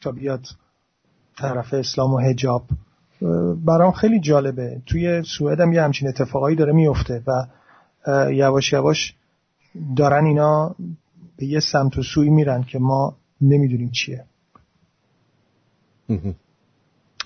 تا 0.00 0.12
بیاد 0.12 0.46
طرف 1.36 1.74
اسلام 1.74 2.14
و 2.14 2.18
هجاب 2.18 2.64
برام 3.64 3.92
خیلی 3.92 4.20
جالبه. 4.20 4.82
توی 4.86 5.22
سوئد 5.22 5.60
هم 5.60 5.72
یه 5.72 5.82
همچین 5.82 6.08
اتفاقایی 6.08 6.56
داره 6.56 6.72
میفته 6.72 7.22
و 7.26 7.46
یواش 8.32 8.72
یواش 8.72 9.14
دارن 9.96 10.24
اینا 10.24 10.74
به 11.36 11.46
یه 11.46 11.60
سمت 11.60 11.98
و 11.98 12.02
سوی 12.02 12.30
میرن 12.30 12.62
که 12.62 12.78
ما 12.78 13.16
نمی‌دونیم 13.40 13.90
چیه. 13.90 14.24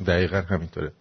دقیقا 0.07 0.41
همینطوره. 0.41 0.93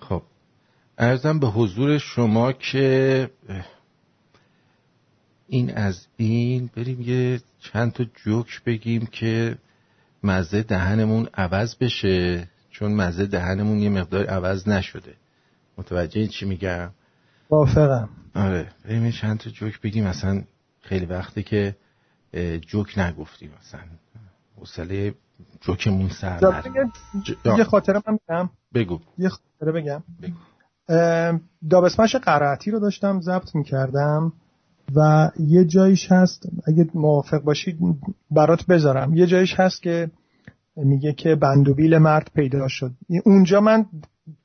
خب. 0.00 0.22
ارزم 0.98 1.38
به 1.38 1.46
حضور 1.46 1.98
شما 1.98 2.52
که 2.52 3.30
این 5.48 5.74
از 5.74 6.06
این 6.16 6.70
بریم 6.76 7.00
یه 7.00 7.40
چند 7.60 7.92
تا 7.92 8.04
جوک 8.04 8.62
بگیم 8.64 9.06
که 9.06 9.58
مزه 10.22 10.62
دهنمون 10.62 11.28
عوض 11.34 11.74
بشه 11.74 12.48
چون 12.70 12.94
مزه 12.94 13.26
دهنمون 13.26 13.78
یه 13.78 13.90
مقدار 13.90 14.26
عوض 14.26 14.68
نشده. 14.68 15.14
متوجه 15.78 16.20
این 16.20 16.28
چی 16.28 16.46
میگم؟ 16.46 16.90
موافقم. 17.50 18.08
آره. 18.34 18.68
بریم 18.84 19.06
یه 19.06 19.12
چند 19.12 19.38
تا 19.38 19.50
جوک 19.50 19.80
بگیم. 19.80 20.06
مثلا 20.06 20.44
خیلی 20.80 21.06
وقته 21.06 21.42
که 21.42 21.76
جوک 22.60 22.98
نگفتیم 22.98 23.50
مثلا. 23.60 23.80
حوصله 24.56 25.14
جوکمون 25.60 26.08
سر 26.08 26.40
نره. 26.40 26.90
یه 27.58 27.64
خاطره 27.64 28.02
من 28.06 28.18
بگم 28.28 28.50
بگو. 28.74 29.00
یه 29.18 29.28
خاطره 29.28 29.72
بگم. 29.72 30.02
اه، 30.88 31.40
دابسمش 31.70 32.16
قرائتی 32.16 32.70
رو 32.70 32.80
داشتم 32.80 33.20
ضبط 33.20 33.54
می‌کردم 33.54 34.32
و 34.94 35.30
یه 35.38 35.64
جایش 35.64 36.12
هست 36.12 36.48
اگه 36.66 36.90
موافق 36.94 37.38
باشید 37.38 37.78
برات 38.30 38.66
بذارم. 38.66 39.14
یه 39.14 39.26
جایش 39.26 39.60
هست 39.60 39.82
که 39.82 40.10
میگه 40.76 41.12
که 41.12 41.34
بندوبیل 41.34 41.98
مرد 41.98 42.30
پیدا 42.34 42.68
شد. 42.68 42.92
اونجا 43.24 43.60
من 43.60 43.86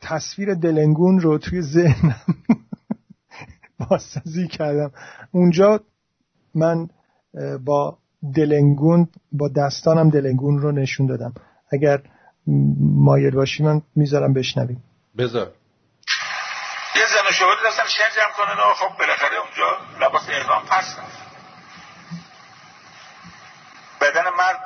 تصویر 0.02 0.54
دلنگون 0.54 1.20
رو 1.20 1.38
توی 1.38 1.62
ذهنم 1.62 2.22
بازسازی 3.90 4.48
کردم. 4.48 4.92
اونجا 5.32 5.80
من 6.56 6.90
با 7.66 7.98
دلنگون 8.36 9.08
با 9.32 9.50
دستانم 9.58 10.10
دلنگون 10.10 10.62
رو 10.62 10.72
نشون 10.72 11.08
دادم. 11.08 11.34
اگر 11.74 12.00
مایل 12.96 13.36
باشی 13.36 13.64
من 13.64 13.82
می‌ذارم 13.96 14.34
بشنویم. 14.34 14.84
بذار. 15.18 15.52
یه 16.96 17.06
زن 17.08 17.28
و 17.30 17.32
شوهری 17.32 17.64
داشتن 17.64 17.88
شنج 17.88 18.20
هم 18.20 18.32
کنن 18.38 18.60
و 18.60 18.74
خب 18.74 18.98
بالاخره 18.98 19.38
اونجا 19.38 19.78
لباس 20.06 20.30
احرام 20.30 20.66
پس 20.66 21.00
رفت. 21.00 21.22
بدن 24.02 24.30
مرد 24.38 24.60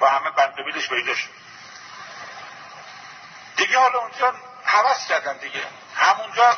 با 0.00 0.08
همه 0.08 0.30
بندوبیلش 0.36 0.88
پیدا 0.88 1.14
شد. 1.14 1.30
دیگه 3.56 3.78
حالا 3.78 3.98
اونجا 3.98 4.32
حوض 4.64 5.06
کردن 5.08 5.38
دیگه. 5.38 5.60
همونجا 5.94 6.50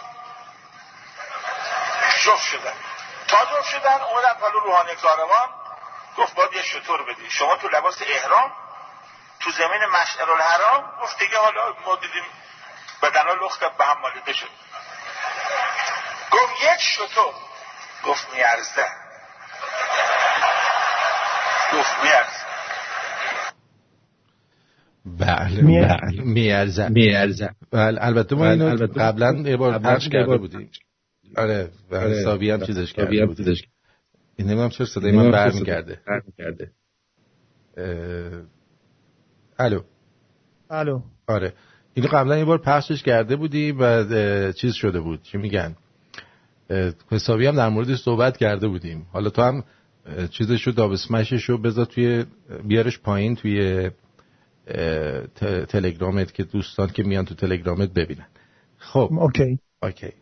جفت 2.25 2.45
شدن. 2.45 2.73
تا 3.29 3.37
جفت 3.45 3.69
شدن 3.69 3.99
اومدن 4.11 4.35
پلو 4.41 4.61
روحانی 4.61 4.95
کاروان. 5.03 5.60
گفت 6.19 6.35
باید 6.35 6.51
یه 6.53 6.62
شطور 6.62 7.03
بدی 7.03 7.31
شما 7.31 7.57
تو 7.57 7.69
لباس 7.69 8.03
احرام 8.03 8.53
تو 9.41 9.51
زمین 9.51 9.81
مشعر 10.01 10.31
الحرام 10.31 10.85
گفت 11.03 11.19
دیگه 11.19 11.37
حالا 11.39 11.74
ما 11.87 11.97
دیدیم 11.97 12.23
بدنا 13.03 13.47
لخت 13.47 13.61
به 13.61 13.85
هم 13.85 14.01
مالیده 14.03 14.32
شد. 14.32 14.49
گفت 16.32 16.53
یک 16.62 16.81
شطور. 16.81 17.35
گفت 18.05 18.35
میارزه. 18.35 18.87
گفت 21.73 21.93
میارزه. 22.05 22.51
بله 25.07 25.62
می- 25.62 25.81
بله. 25.81 26.23
میارزم 26.24 26.93
میارزم 26.93 27.55
بله 27.73 28.05
البته 28.05 28.37
ما 28.37 28.51
اینو 28.51 28.87
قبلا 28.87 29.32
یه 29.32 29.57
بار 29.57 29.78
پخش 29.78 30.09
کرده 30.09 30.37
بودیم. 30.37 30.70
آره 31.37 31.70
و 31.91 31.97
آره، 31.97 32.11
حسابی 32.20 32.51
هم 32.51 32.66
چیزش 32.66 32.93
کرده 32.93 33.27
بودیم. 33.27 33.57
نمی‌دونم 34.43 34.69
چرا 34.69 34.87
صدای 34.87 35.12
من 35.12 35.31
برمیگرده. 35.31 36.01
برمیگرده. 36.07 36.71
اه، 37.77 38.43
الو. 39.59 39.81
الو. 40.71 41.01
آره. 41.27 41.53
اینو 41.95 42.09
قبلا 42.12 42.39
یه 42.39 42.45
بار 42.45 42.59
پخشش 42.59 43.03
کرده 43.03 43.37
بودیم 43.37 43.77
و 43.81 44.53
چیز 44.53 44.75
شده 44.75 45.01
بود. 45.01 45.23
چی 45.23 45.39
میگن؟ 45.39 45.77
حسابی 47.11 47.47
هم 47.47 47.57
در 47.57 47.69
موردش 47.69 47.99
صحبت 47.99 48.37
کرده 48.37 48.69
بودیم. 48.69 49.07
حالا 49.12 49.31
تو 49.31 49.43
هم 49.43 49.65
اه، 50.07 50.29
چیزشو 50.29 50.71
دابسمششو 50.71 51.59
بذار 51.59 51.85
توی 51.85 52.25
بیارش 52.65 52.99
پایین 52.99 53.37
توی 53.37 53.91
تلگرامت 55.69 56.35
که 56.35 56.45
دوستان 56.45 56.89
که 56.89 57.03
میان 57.03 57.25
تو 57.25 57.35
تلگرامت 57.35 57.93
ببینن. 57.93 58.27
خب. 58.79 59.11
اوکی. 59.12 59.59
اوکی. 59.83 60.12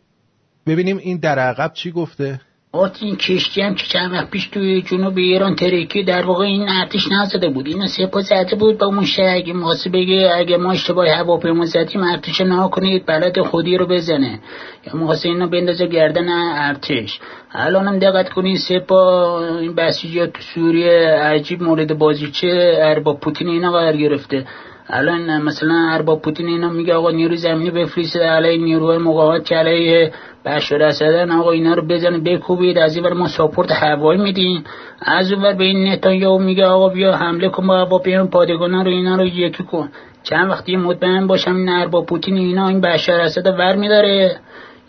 ببینیم 0.65 0.97
این 0.97 1.17
در 1.17 1.39
عقب 1.39 1.73
چی 1.73 1.91
گفته؟ 1.91 2.41
آت 2.71 3.03
این 3.03 3.15
کشتی 3.15 3.61
هم 3.61 3.75
که 3.75 3.85
چند 3.85 4.11
وقت 4.11 4.29
پیش 4.31 4.47
توی 4.47 4.81
جنوب 4.81 5.17
ایران 5.17 5.55
ترکی 5.55 6.03
در 6.03 6.25
واقع 6.25 6.45
این 6.45 6.69
ارتش 6.69 7.07
نزده 7.11 7.49
بود. 7.49 7.67
اینو 7.67 7.87
سپاه 7.87 8.21
زده 8.21 8.55
بود. 8.55 8.77
با 8.77 8.85
اون 8.85 9.05
اگه 9.19 9.53
ماسه 9.53 9.89
بگه 9.89 10.31
اگه 10.35 10.57
ما 10.57 10.71
اشتباه 10.71 11.09
هواپیما 11.09 11.65
زدیم 11.65 12.03
ارتش 12.03 12.41
نه 12.41 12.69
کنید 12.69 13.05
بلد 13.05 13.41
خودی 13.41 13.77
رو 13.77 13.85
بزنه. 13.85 14.39
یا 14.87 14.95
ماسه 14.95 15.29
اینو 15.29 15.47
بندازه 15.47 15.87
گردن 15.87 16.29
ارتش. 16.29 17.19
الانم 17.51 17.99
دقت 17.99 18.29
کنید 18.29 18.57
سپاه 18.57 19.43
این 19.59 19.75
بسیجی 19.75 20.27
تو 20.27 20.41
سوریه 20.55 21.09
عجیب 21.09 21.63
مورد 21.63 21.97
بازیچه 21.97 22.73
ارباب 22.77 23.19
پوتین 23.19 23.47
اینا 23.47 23.71
قرار 23.71 23.97
گرفته. 23.97 24.45
الان 24.91 25.41
مثلا 25.41 25.89
ارباب 25.91 26.21
پوتین 26.21 26.47
اینا 26.47 26.69
میگه 26.69 26.93
آقا 26.93 27.11
نیرو 27.11 27.35
زمینی 27.35 27.71
بفرسته 27.71 28.19
علیه 28.19 28.57
نیروهای 28.57 28.97
مقاومت 28.97 29.45
که 29.45 29.55
علیه 29.55 30.11
بشار 30.45 30.83
اسدن 30.83 31.31
آقا 31.31 31.51
اینا 31.51 31.73
رو 31.73 31.87
بزنه 31.87 32.17
بکوبید 32.17 32.77
از 32.77 32.95
این 32.95 33.07
ما 33.07 33.27
ساپورت 33.27 33.71
هوایی 33.71 34.21
میدیم. 34.21 34.63
از 35.01 35.31
اون 35.31 35.57
به 35.57 35.63
این 35.63 35.87
نتانیاهو 35.87 36.39
میگه 36.39 36.65
آقا 36.65 36.89
بیا 36.89 37.15
حمله 37.15 37.49
کن 37.49 37.67
با 37.67 37.77
هواپیما 37.77 38.25
پادگانا 38.25 38.81
رو 38.81 38.89
اینا 38.89 39.15
رو 39.15 39.25
یکی 39.25 39.63
کن. 39.63 39.89
چند 40.23 40.49
وقتی 40.49 40.75
مطمئن 40.75 41.27
باشم 41.27 41.55
این 41.55 41.69
ارباب 41.69 42.05
پوتین 42.05 42.37
اینا 42.37 42.67
این 42.67 42.81
بشار 42.81 43.19
اسد 43.19 43.47
ور 43.47 43.75
میداره. 43.75 44.39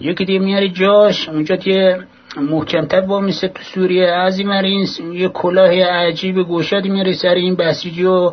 یکی 0.00 0.24
دیگه 0.24 0.38
میاره 0.38 0.68
جاش 0.68 1.28
اونجا 1.28 1.58
یه 1.66 1.98
محکمتر 2.36 3.00
با 3.00 3.20
میسه 3.20 3.48
تو 3.48 3.62
سوریه. 3.62 4.06
از 4.06 4.38
این 4.38 4.86
یه 5.12 5.28
کلاه 5.28 5.82
عجیب 5.82 6.42
گوشادی 6.42 6.88
میاره 6.88 7.12
سر 7.12 7.34
این 7.34 7.54
بسیجی 7.56 8.04
و 8.04 8.32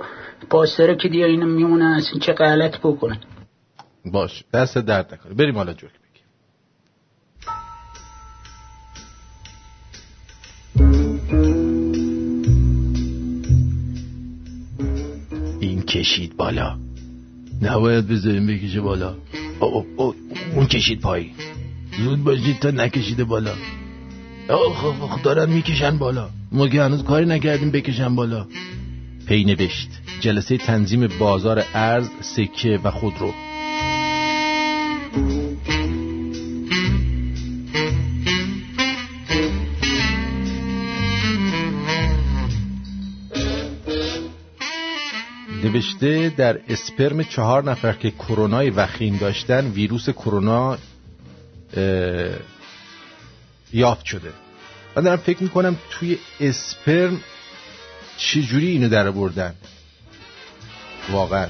پاسدارا 0.50 0.96
که 0.96 1.10
دیگه 1.10 1.26
اینا 1.26 1.46
میمونن 1.46 1.86
اصلا 1.86 2.20
چه 2.20 2.34
غلط 2.34 2.78
بکنن 2.78 3.20
باش 4.06 4.44
دست 4.54 4.78
درد 4.78 5.14
نکنه. 5.14 5.34
بریم 5.34 5.56
حالا 5.56 5.74
جوک 5.74 5.92
بگیم 5.92 6.26
این 15.60 15.82
کشید 15.82 16.38
بالا. 16.38 16.78
نباید 17.62 18.08
بذاریم 18.08 18.48
بکشه 18.48 18.82
بالا. 18.82 19.16
او 19.60 19.68
او 19.68 19.86
او 19.96 20.16
اون 20.56 20.66
کشید 20.68 21.02
پایین. 21.02 21.32
زود 22.04 22.24
باشید 22.24 22.60
تا 22.60 22.72
نکشیده 22.72 23.24
بالا. 23.24 23.54
آه 24.50 24.74
خب 24.74 25.08
خب 25.08 25.22
دارن 25.24 25.50
می‌کشن 25.50 25.98
بالا. 25.98 26.30
ما 26.52 26.68
که 26.68 26.82
هنوز 26.82 27.04
کاری 27.04 27.26
نکردیم 27.26 27.72
بکشن 27.72 28.16
بالا. 28.16 28.48
پی 29.28 29.44
نوشت. 29.44 29.90
جلسه 30.20 30.58
تنظیم 30.58 31.08
بازار 31.08 31.64
ارز 31.74 32.10
سکه 32.22 32.80
و 32.84 32.92
خودرو. 32.92 33.34
نوشته 45.64 46.30
در 46.38 46.60
اسپرم 46.70 47.24
چهار 47.24 47.64
نفر 47.72 47.94
که 47.94 48.12
کرونای 48.12 48.70
وخیم 48.70 49.18
داشتن 49.18 49.68
ویروس 49.68 50.10
کرونا 50.10 50.78
یافت 53.74 54.06
شده. 54.06 54.34
من 54.96 55.04
دارم 55.04 55.18
فکر 55.18 55.44
می‌کنم 55.44 55.78
توی 55.92 56.18
اسپرم 56.40 57.22
چجوری 58.18 58.68
اینو 58.68 58.90
در 58.90 59.12
بردن 59.12 59.54
واقعا. 61.12 61.48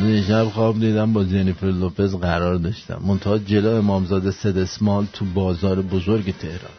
دیشب 0.00 0.44
خواب 0.44 0.80
دیدم 0.80 1.12
با 1.12 1.24
جنیفر 1.24 1.66
لوپز 1.66 2.14
قرار 2.14 2.56
داشتم. 2.56 3.00
منتها 3.04 3.38
جلو 3.38 3.76
امامزاده 3.76 4.30
سد 4.30 4.58
اسمال 4.58 5.06
تو 5.12 5.24
بازار 5.24 5.82
بزرگ 5.82 6.36
تهران. 6.36 6.76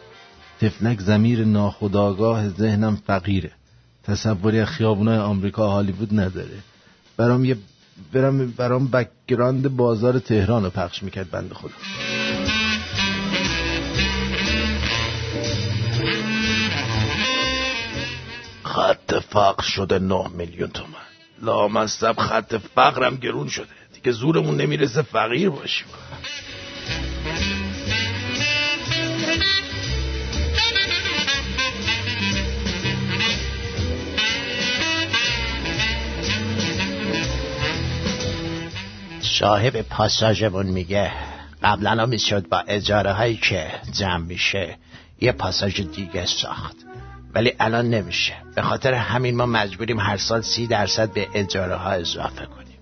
تفلک 0.60 1.00
زمیر 1.00 1.44
ناخداگاه 1.44 2.48
ذهنم 2.48 2.98
فقیره. 3.06 3.50
تصوری 4.04 4.60
از 4.60 4.68
خیابونای 4.68 5.18
آمریکا 5.18 5.68
هالیوود 5.70 6.20
نداره. 6.20 6.58
برام 7.16 7.44
یه 7.44 7.56
برام 8.12 8.46
برام 8.46 8.88
بکگراند 8.88 9.76
بازار 9.76 10.18
تهران 10.18 10.64
رو 10.64 10.70
پخش 10.70 11.02
می‌کرد 11.02 11.30
بنده 11.30 11.54
خدا. 11.54 11.72
خط 18.70 19.14
فقر 19.14 19.62
شده 19.62 19.98
نه 19.98 20.28
میلیون 20.28 20.70
تومن. 20.70 21.06
لامصب 21.42 22.16
خط 22.18 22.54
فقرم 22.54 23.16
گرون 23.16 23.48
شده. 23.48 23.66
دیگه 23.94 24.12
زورمون 24.12 24.56
نمی‌رسه 24.56 25.02
فقیر 25.02 25.50
باشیم. 25.50 25.86
صاحب 39.20 39.80
پاساژمون 39.82 40.66
میگه 40.66 41.12
قبلا 41.62 42.06
می‌شد 42.06 42.48
با 42.48 42.58
اجاره 42.58 43.12
هایی 43.12 43.36
که 43.36 43.70
جمع 43.92 44.24
میشه 44.24 44.76
یه 45.20 45.32
پاساژ 45.32 45.80
دیگه 45.80 46.26
ساخت. 46.26 46.89
ولی 47.34 47.52
الان 47.60 47.90
نمیشه. 47.90 48.32
به 48.54 48.62
خاطر 48.62 48.94
همین 48.94 49.36
ما 49.36 49.46
مجبوریم 49.46 50.00
هر 50.00 50.16
سال 50.16 50.40
سی 50.40 50.66
درصد 50.66 51.12
به 51.12 51.28
اجاره 51.34 51.74
ها 51.74 51.90
اضافه 51.90 52.46
کنیم. 52.46 52.78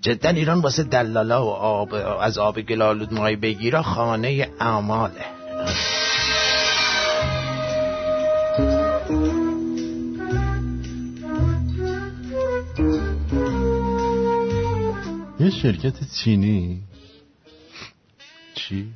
جدا 0.00 0.28
ایران 0.28 0.60
واسه 0.60 0.82
دلالا 0.82 1.44
و 1.44 1.48
آب 1.48 1.94
از 2.20 2.38
آب 2.38 2.60
گلالود 2.60 3.12
مای 3.12 3.36
بگیرا 3.36 3.82
خانه 3.82 4.48
اعماله. 4.60 5.24
یه 15.40 15.50
شرکت 15.50 15.94
چینی. 16.14 16.82
چی؟ 18.54 18.88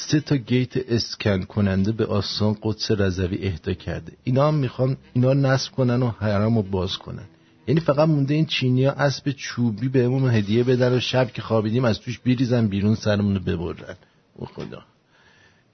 سه 0.00 0.20
تا 0.20 0.36
گیت 0.36 0.76
اسکن 0.76 1.42
کننده 1.42 1.92
به 1.92 2.06
آسان 2.06 2.56
قدس 2.62 2.90
رضوی 2.90 3.46
اهدا 3.46 3.72
کرده. 3.72 4.12
اینا 4.24 4.48
هم 4.48 4.54
می‌خوان 4.54 4.96
اینا 5.12 5.34
نصب 5.34 5.72
کنن 5.72 6.02
و 6.02 6.10
حرم 6.10 6.56
رو 6.56 6.62
باز 6.62 6.96
کنن. 6.96 7.24
یعنی 7.66 7.80
فقط 7.80 8.08
مونده 8.08 8.34
این 8.34 8.46
چینی 8.46 8.84
ها 8.84 8.92
اسب 8.92 9.30
چوبی 9.30 9.88
بهمون 9.88 10.30
هدیه 10.30 10.64
بدن 10.64 10.96
و 10.96 11.00
شب 11.00 11.32
که 11.32 11.42
خوابیدیم 11.42 11.84
از 11.84 12.00
توش 12.00 12.18
بریزن 12.18 12.68
بیرون 12.68 12.94
سرمون 12.94 13.34
رو 13.34 13.40
ببرن. 13.40 13.96
او 14.34 14.46
خدا. 14.46 14.82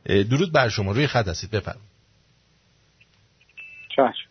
درود 0.04 0.52
بر 0.52 0.68
شما. 0.68 0.92
روی 0.92 1.06
خط 1.06 1.28
هستید. 1.28 1.50
بفرم 1.50 1.80
چشم. 3.96 4.28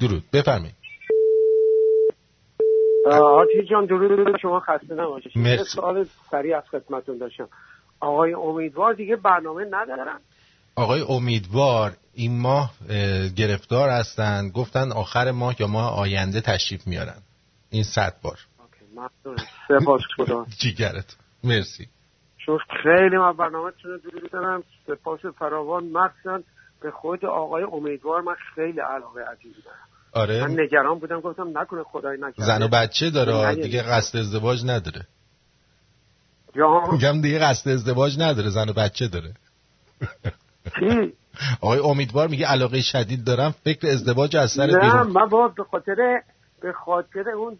درود. 0.00 0.22
بفرمایید. 0.32 0.74
آرتی 3.12 3.64
جان 3.70 3.86
درود 3.86 4.38
شما. 4.42 4.60
خسته 4.60 4.94
نباشید. 4.94 5.32
مرسی. 5.36 5.64
سوال 5.64 6.06
سریع 6.30 6.56
از 6.56 6.64
خدمتتون 6.70 7.18
داشتم. 7.18 7.48
آقای 8.00 8.34
امیدوار 8.34 8.94
دیگه 8.94 9.16
برنامه 9.16 9.64
ندارن. 9.64 10.20
آقای 10.76 11.00
امیدوار 11.08 11.92
این 12.14 12.40
ماه 12.40 12.72
اه، 12.88 13.28
گرفتار 13.28 13.88
هستن. 13.90 14.48
گفتن 14.48 14.92
آخر 14.92 15.30
ماه 15.30 15.54
یا 15.58 15.66
ماه 15.66 15.98
آینده 15.98 16.40
تشریف 16.40 16.86
میارن. 16.86 17.22
این 17.70 17.82
صد 17.82 18.14
بار. 18.22 18.38
سپاس 19.68 20.00
خدا. 20.16 20.46
جیگرت. 20.60 21.16
مرسی. 21.44 21.88
چون 22.46 22.58
خیلی 22.82 23.16
من 23.16 23.32
برنامه 23.32 23.70
تونه 23.82 23.98
درود 23.98 24.30
دارم. 24.30 24.62
سپاس 24.86 25.20
فراوان. 25.38 25.84
مخصوصا 25.84 26.40
به 26.80 26.90
خود 26.90 27.24
آقای 27.24 27.62
امیدوار 27.62 28.20
من 28.20 28.34
خیلی 28.54 28.80
علاقه 28.80 29.20
عزیزی 29.20 29.62
دارم. 29.64 29.88
آره. 30.12 30.46
من 30.46 30.60
نگران 30.60 30.98
بودم 30.98 31.20
گفتم 31.20 31.58
نکنه 31.58 31.82
خدای 31.82 32.16
نکرده 32.20 32.44
زن 32.44 32.62
و 32.62 32.68
بچه 32.68 33.10
داره 33.10 33.54
دیگه 33.54 33.82
قصد 33.82 34.18
ازدواج 34.18 34.64
نداره. 34.64 35.06
میگم 36.92 37.20
دیگه 37.20 37.38
قصد 37.38 37.70
ازدواج 37.70 38.18
نداره 38.18 38.50
زن 38.50 38.68
و 38.68 38.72
بچه 38.72 39.08
داره. 39.08 39.34
چی؟ 40.80 41.12
آقای 41.60 41.78
امیدوار 41.78 42.28
میگه 42.28 42.46
علاقه 42.46 42.80
شدید 42.82 43.24
دارم 43.24 43.54
فکر 43.64 43.88
ازدواج 43.88 44.36
از 44.36 44.50
سر 44.50 44.66
نه 44.66 45.02
من 45.02 45.26
با 45.28 45.48
به 45.48 45.64
خاطر 45.64 46.22
به 46.60 46.72
خاطر 46.72 47.30
اون 47.30 47.58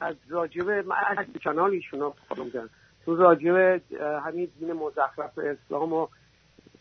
از 0.00 0.14
راجب 0.28 0.70
من 0.70 0.96
از 1.16 1.26
کانال 1.44 1.70
ایشون 1.70 2.00
رو 2.00 2.14
فالو 2.28 2.44
می‌کنم. 2.44 2.70
تو 3.04 3.16
راجب 3.16 3.80
همین 4.24 4.48
دین 4.58 4.72
مزخرف 4.72 5.38
اسلام 5.38 5.90
رو 5.90 6.10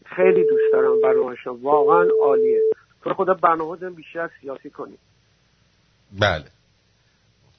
خیلی 0.06 0.44
دوست 0.50 0.74
دارم 0.74 1.02
برنامه‌شون 1.04 1.62
واقعا 1.62 2.08
عالیه. 2.24 2.62
تو 3.04 3.14
خدا 3.14 3.34
برنامه 3.34 3.90
بیشتر 3.90 4.30
سیاسی 4.42 4.70
کنی 4.70 4.98
بله. 6.20 6.46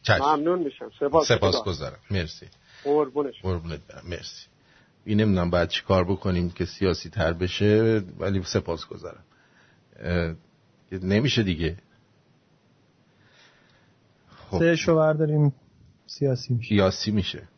چشم. 0.02 0.24
ممنون 0.24 0.58
میشم. 0.58 0.90
سپاس 1.00 1.28
سپاس. 1.28 1.64
گذارم 1.64 1.98
مرسی. 2.10 2.46
قربونش. 2.84 3.42
قربونت 3.42 3.80
برم. 3.86 4.02
مرسی. 4.04 4.46
این 5.04 5.20
نمی‌دونم 5.20 5.50
باید 5.50 5.68
چی 5.68 5.82
کار 5.82 6.04
بکنیم 6.04 6.50
که 6.50 6.64
سیاسی 6.64 7.10
تر 7.10 7.32
بشه 7.32 8.02
ولی 8.18 8.42
سپاس 8.42 8.86
گذارم. 8.86 9.24
نمیشه 10.92 11.42
دیگه. 11.42 11.76
خب. 14.50 14.58
سه 14.58 14.76
شوهر 14.76 15.12
داریم 15.12 15.54
سیاسی 16.06 16.54
میشه. 16.54 16.68
سیاسی 16.68 17.10
میشه. 17.10 17.48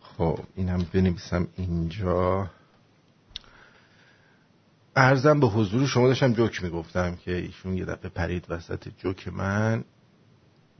خب 0.00 0.38
اینم 0.56 0.86
بنویسم 0.92 1.48
اینجا. 1.56 2.50
ارزم 4.96 5.40
به 5.40 5.46
حضور 5.46 5.86
شما 5.86 6.08
داشتم 6.08 6.32
جوک 6.32 6.62
می‌گفتم 6.64 7.16
که 7.16 7.36
ایشون 7.36 7.76
یه 7.76 7.84
دفعه 7.84 8.08
پرید 8.08 8.44
وسط 8.48 8.88
جوک 8.98 9.28
من. 9.28 9.84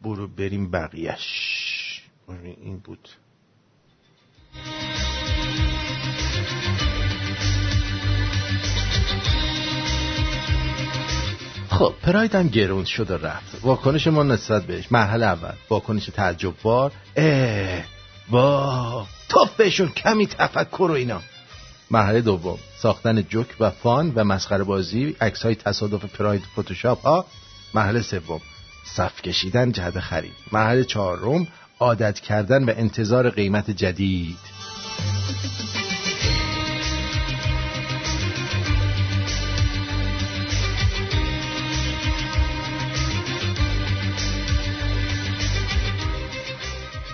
برو 0.02 0.28
بریم 0.28 0.70
بقیهش. 0.70 2.02
این 2.42 2.78
بود. 2.78 3.08
خب 11.70 11.94
پراید 12.02 12.34
هم 12.34 12.48
گرون 12.48 12.84
شد 12.84 13.10
و 13.10 13.16
رفت. 13.16 13.64
واکنش 13.64 14.06
ما 14.06 14.22
نسبت 14.22 14.66
بهش 14.66 14.92
مرحله 14.92 15.26
اول. 15.26 15.54
واکنش 15.70 16.06
تعجبوار. 16.06 16.92
اه 17.16 17.84
وا 18.30 19.06
توف 19.28 19.56
بهشون 19.56 19.88
کمی 19.88 20.26
تفکر 20.26 20.82
و 20.82 20.92
اینا. 20.92 21.22
مرحله 21.90 22.20
دوم. 22.20 22.58
ساختن 22.78 23.22
جوک 23.22 23.46
و 23.60 23.70
فان 23.70 24.12
و 24.14 24.24
مسخره 24.24 24.64
بازی 24.64 25.16
عکس 25.20 25.42
های 25.42 25.54
تصادف 25.54 26.04
پراید 26.04 26.42
فتوشاپ 26.42 27.02
ها. 27.02 27.26
مرحله 27.74 28.02
سوم. 28.02 28.40
صف 28.94 29.22
کشیدن 29.22 29.72
جهت 29.72 30.00
خرید. 30.00 30.32
مرحله 30.52 30.84
چهارم 30.84 31.46
عادت 31.80 32.20
کردن 32.20 32.64
و 32.64 32.72
انتظار 32.76 33.30
قیمت 33.30 33.70
جدید. 33.70 34.36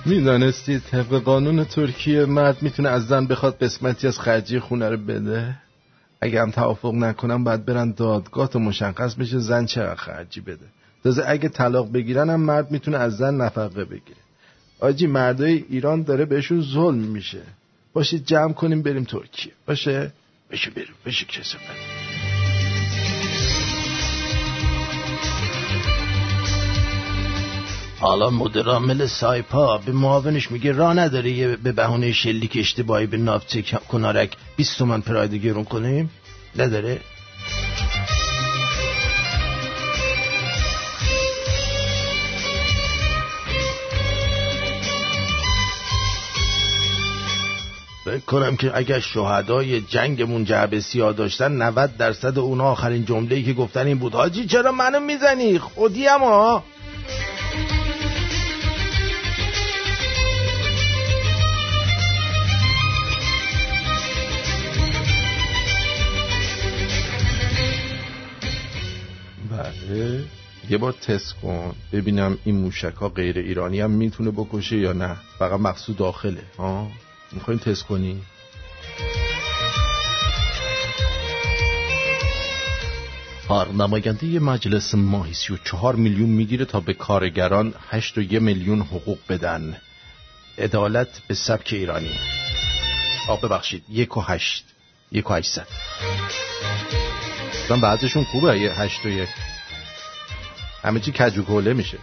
می‌دانستید 0.07 0.83
طبق 0.91 1.23
قانون 1.23 1.65
ترکیه 1.65 2.25
مرد 2.25 2.63
می‌تونه 2.63 2.89
از 2.89 3.07
زن 3.07 3.27
بخواد 3.27 3.59
قسمتی 3.63 4.07
از 4.07 4.21
خرجی 4.21 4.61
خونه 4.61 4.89
رو 4.89 4.97
بده؟ 4.97 5.55
اگه 6.21 6.41
هم 6.41 6.51
توافق 6.51 6.95
نکنم 6.95 7.45
باید 7.45 7.65
برن 7.65 7.93
دادگاه 7.93 8.49
تا 8.49 8.59
مشخص 8.59 9.15
بشه 9.15 9.39
زن 9.39 9.67
چقدر 9.67 9.95
خرجی 9.95 10.41
بده. 10.41 10.67
تازه 11.05 11.25
اگه 11.27 11.49
طلاق 11.49 11.93
بگیرن 11.93 12.31
هم 12.31 12.41
مرد 12.41 12.71
می‌تونه 12.71 12.97
از 12.99 13.17
زن 13.17 13.35
نفقه 13.35 13.85
بگیره. 13.85 14.17
آجی 14.81 15.07
مردای 15.07 15.65
ایران 15.69 16.03
داره 16.03 16.25
بهشون 16.25 16.63
ظلم 16.63 17.05
میشه. 17.05 17.43
باشه 17.93 18.19
جمع 18.19 18.53
کنیم 18.53 18.83
بریم 18.83 19.05
ترکیه. 19.05 19.53
باشه؟ 19.67 20.13
بشه 20.51 20.71
بریم. 20.71 20.95
بشه 21.07 21.27
کسافت. 21.27 21.65
حالا 28.01 28.31
مدیر 28.31 28.67
عامل 28.67 29.07
سایپا 29.07 29.79
به 29.79 29.93
معاونش 29.93 30.51
میگه 30.51 30.73
راه 30.73 30.95
نداره 30.95 31.31
یه 31.31 31.57
به 31.57 31.73
بهونه 31.73 32.13
شلیک 32.13 32.57
اشتباهی 32.57 33.07
به 33.07 33.17
نافت 33.17 33.61
کنارک 33.89 34.37
20 34.57 34.79
تومن 34.79 35.01
پراید 35.01 35.35
گرون 35.35 35.65
کنیم. 35.65 36.11
نداره؟ 36.57 37.01
فکر 48.05 48.19
کنم 48.19 48.57
که 48.57 48.71
اگر 48.75 49.01
شهدای 49.01 49.81
جنگمون 49.81 50.45
جعبه 50.45 50.81
سیاه 50.81 51.13
داشتن 51.13 51.53
90 51.53 51.97
درصد 51.97 52.39
اونا 52.39 52.65
آخرین 52.65 53.05
جمله‌ای 53.05 53.43
که 53.43 53.53
گفتن 53.53 53.87
این 53.87 53.99
بود. 53.99 54.15
حاجی 54.15 54.47
چرا 54.47 54.73
منو 54.73 55.01
می‌زنی؟ 55.01 55.59
خودی 55.59 56.07
ها. 56.07 56.65
بله. 69.51 70.25
یه 70.71 70.79
بار 70.79 70.93
تست 70.93 71.35
کن. 71.43 71.75
ببینم 71.93 72.39
این 72.45 72.57
موشک 72.57 72.95
ها 72.95 73.09
غیر 73.09 73.39
ایرانی 73.39 73.81
هم 73.81 73.91
می‌تونه 73.91 74.31
بکشه 74.31 74.77
یا 74.77 74.93
نه. 74.93 75.17
فقط 75.39 75.61
مقصود 75.61 75.97
داخله. 75.97 76.43
ها؟ 76.59 76.89
می‌خواین 77.33 77.61
تست 77.61 77.83
کنی 77.83 78.23
نماینده 83.73 84.39
مجلس 84.39 84.95
ماهی 84.95 85.35
34 85.35 85.97
میلیون 85.97 86.31
می‌گیره 86.31 86.65
تا 86.65 86.81
به 86.81 86.95
کارگران 86.95 87.75
8 87.91 88.19
و 88.19 88.23
یه 88.23 88.39
میلیون 88.39 88.81
حقوق 88.81 89.19
بدن. 89.29 89.77
عدالت 90.59 91.09
به 91.29 91.35
سبک 91.35 91.69
ایرانی. 91.73 92.11
آب 93.29 93.47
ببخشید 93.47 93.85
یک 93.89 94.17
و 94.17 94.21
هشت 94.21 94.65
یک 95.13 95.31
و 95.31 95.35
هشت 95.35 95.61
بعضشون 97.81 98.25
خوبه 98.25 98.59
یه 98.59 98.81
هشت 98.81 99.07
و 99.07 99.09
یک. 99.09 99.29
همه 100.83 101.01
چی 101.01 101.13
کجوکوله 101.13 101.73
میشه. 101.73 101.99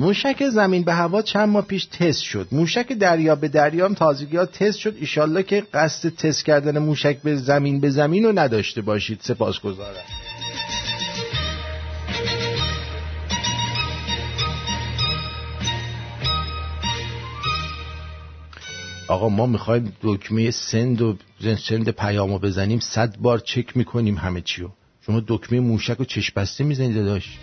موشک 0.00 0.48
زمین 0.48 0.82
به 0.84 0.94
هوا 0.94 1.22
چند 1.22 1.48
ماه 1.48 1.64
پیش 1.64 1.84
تست 1.84 2.22
شد. 2.22 2.48
موشک 2.52 2.92
دریا 2.92 3.34
به 3.34 3.48
دریا 3.48 3.84
هم 3.84 3.94
تازگی 3.94 4.36
ها 4.36 4.46
تست 4.46 4.78
شد. 4.78 4.96
ایشالله 5.00 5.42
که 5.42 5.64
قصد 5.74 6.08
تست 6.08 6.44
کردن 6.44 6.78
موشک 6.78 7.22
به 7.22 7.36
زمین 7.36 7.80
به 7.80 7.90
زمین 7.90 8.24
رو 8.24 8.38
نداشته 8.38 8.82
باشید. 8.82 9.20
سپاس 9.22 9.60
گذارم 9.60 9.94
آقا 19.08 19.28
ما 19.28 19.46
می‌خوایم 19.46 19.92
دکمه 20.02 20.50
سند 20.50 21.02
و 21.02 21.16
سند 21.68 21.90
پیامو 21.90 22.38
بزنیم. 22.38 22.78
صد 22.80 23.16
بار 23.16 23.38
چک 23.38 23.76
می‌کنیم 23.76 24.16
همه 24.16 24.40
چیو. 24.40 24.68
شما 25.06 25.22
دکمه 25.26 25.60
موشک 25.60 26.00
و 26.00 26.04
چشم 26.04 26.32
بسته 26.36 26.64
می‌زنید 26.64 27.04
داشت 27.04 27.38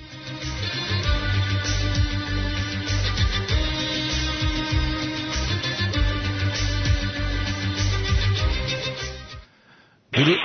درود, 10.15 10.37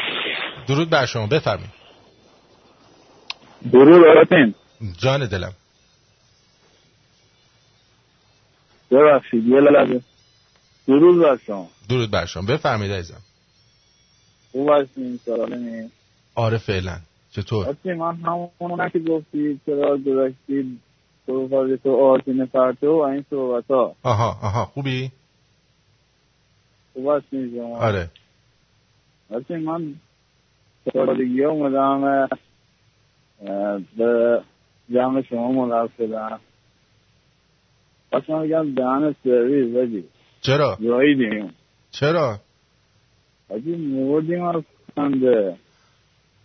درود 0.68 0.90
بر 0.90 1.06
شما 1.06 1.26
بفرمایید. 1.26 1.70
درود 3.72 4.04
آرتین 4.16 4.54
جان 4.98 5.26
دلم. 5.26 5.52
ببخشید 8.90 9.46
یه 9.46 9.60
لحظه. 9.60 10.00
درود 10.88 11.22
بر 11.22 11.38
شما. 11.46 11.68
درود 11.88 12.10
بر 12.10 12.26
شما. 12.26 12.42
بفرمایید 12.42 12.92
عزیزم. 12.92 13.20
خوب 14.52 14.70
هستین 14.70 15.20
سلامه 15.24 15.90
آره 16.34 16.58
فعلا. 16.58 17.00
چطور؟ 17.30 17.66
آرتین 17.66 17.92
من 17.94 18.16
همون 18.16 18.88
که 18.92 18.98
گفتی 18.98 19.60
چرا 19.66 19.98
گذاشتید 19.98 20.80
تو 21.26 21.76
تو 21.84 21.96
آرتین 21.96 22.46
فرتو 22.46 22.86
و 22.86 23.02
این 23.02 23.24
صحبت 23.30 23.64
ها 23.70 23.94
آها 24.02 24.38
آها 24.42 24.64
خوبی؟ 24.64 25.10
خوب 26.92 27.08
هستین 27.08 27.50
شما. 27.56 27.78
آره. 27.78 28.10
وقتی 29.30 29.54
من 29.54 29.94
سالگی 30.92 31.44
اومدم 31.44 32.28
به 33.96 34.42
جمع 34.92 35.22
شما 35.22 35.52
ملحق 35.52 35.90
شدم. 35.98 36.40
پس 38.12 38.30
من 38.30 38.42
بگم 38.42 38.74
دهن 38.74 39.14
سرویس 39.24 39.76
بگی 39.76 40.04
چرا؟ 40.40 40.78
جاییدیم 40.84 41.54
چرا؟ 41.90 42.38
بگی 43.50 43.76
موردیم 43.76 44.42
از 44.42 44.62
خنده 44.94 45.56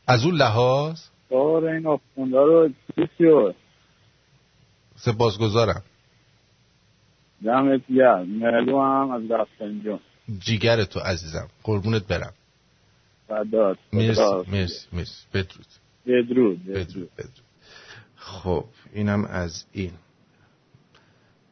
از 0.08 0.26
اون 0.26 0.36
لحاظ؟ 0.36 1.02
کار 1.30 1.66
این 1.66 1.88
آخونده 1.88 2.38
رو 2.38 2.70
چی 2.96 3.08
شد؟ 3.18 3.56
سپاسگزارم. 4.96 5.84
دمت 7.46 7.82
گرم. 7.96 8.30
مهلو 8.30 8.82
هم 8.82 9.12
از 9.12 9.32
رفتنجون 9.32 10.00
جیگر 10.40 10.84
تو 10.84 11.00
عزیزم. 11.00 11.48
قربونت 11.64 12.08
برم. 12.08 12.34
فدات 13.28 13.78
مرسی 13.94 14.22
مرسی 14.52 14.88
مرسی. 14.94 15.26
بدرود. 15.34 15.66
بدرود 16.06 16.66
بدرود. 16.66 17.42
خب 18.16 18.66
اینم 18.94 19.26
از 19.26 19.66
این. 19.72 19.92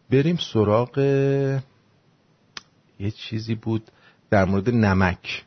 بریم 0.10 0.38
سراغ 0.54 0.98
یه 3.00 3.12
چیزی 3.12 3.56
بود 3.56 3.92
در 4.30 4.46
مورد 4.46 4.70
نمک. 4.70 5.44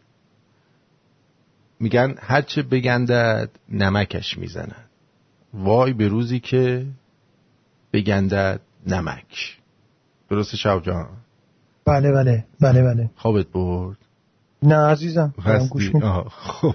میگن 1.81 2.15
هرچه 2.19 2.63
بگندد 2.63 3.51
نمکش 3.69 4.39
می‌زنن 4.39 4.85
وای 5.55 5.93
به 5.93 6.09
روزی 6.09 6.41
که 6.41 6.87
بگندد 7.93 8.61
نمک. 8.87 9.59
درسته 10.31 10.57
شب 10.57 10.83
جان 10.83 11.09
بله 11.85 12.13
بله 12.13 12.45
بله 12.61 12.83
بله. 12.83 13.11
خوابت 13.17 13.47
برد؟ 13.47 13.97
نه 14.63 14.77
عزیزم 14.77 15.35
گوش 15.71 15.91
خب. 16.31 16.75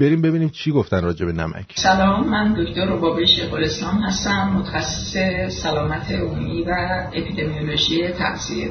بریم 0.00 0.22
ببینیم 0.22 0.48
چی 0.48 0.70
گفتن 0.70 1.02
راجع 1.02 1.26
به 1.26 1.32
نمک. 1.32 1.72
سلام 1.76 2.28
من 2.28 2.54
دکتر 2.54 2.84
ربابه 2.84 3.26
شیخ 3.26 3.52
الاسلام 3.52 4.02
هستم 4.02 4.52
متخصص 4.56 5.16
سلامت 5.62 6.10
عمومی 6.10 6.62
و 6.62 6.70
اپیدمیولوژی 7.12 8.08
تغذیه. 8.08 8.70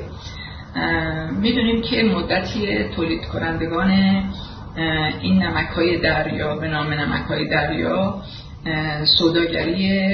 می‌دونیم 1.31 1.81
که 1.81 2.03
مدتی 2.03 2.89
تولید 2.95 3.25
کنندگان 3.25 3.89
این 5.21 5.43
نمک 5.43 5.67
های 5.67 6.01
دریا 6.01 6.55
به 6.55 6.67
نام 6.67 6.93
نمک 6.93 7.25
های 7.25 7.49
دریا 7.49 8.21
سوداگری 9.17 10.09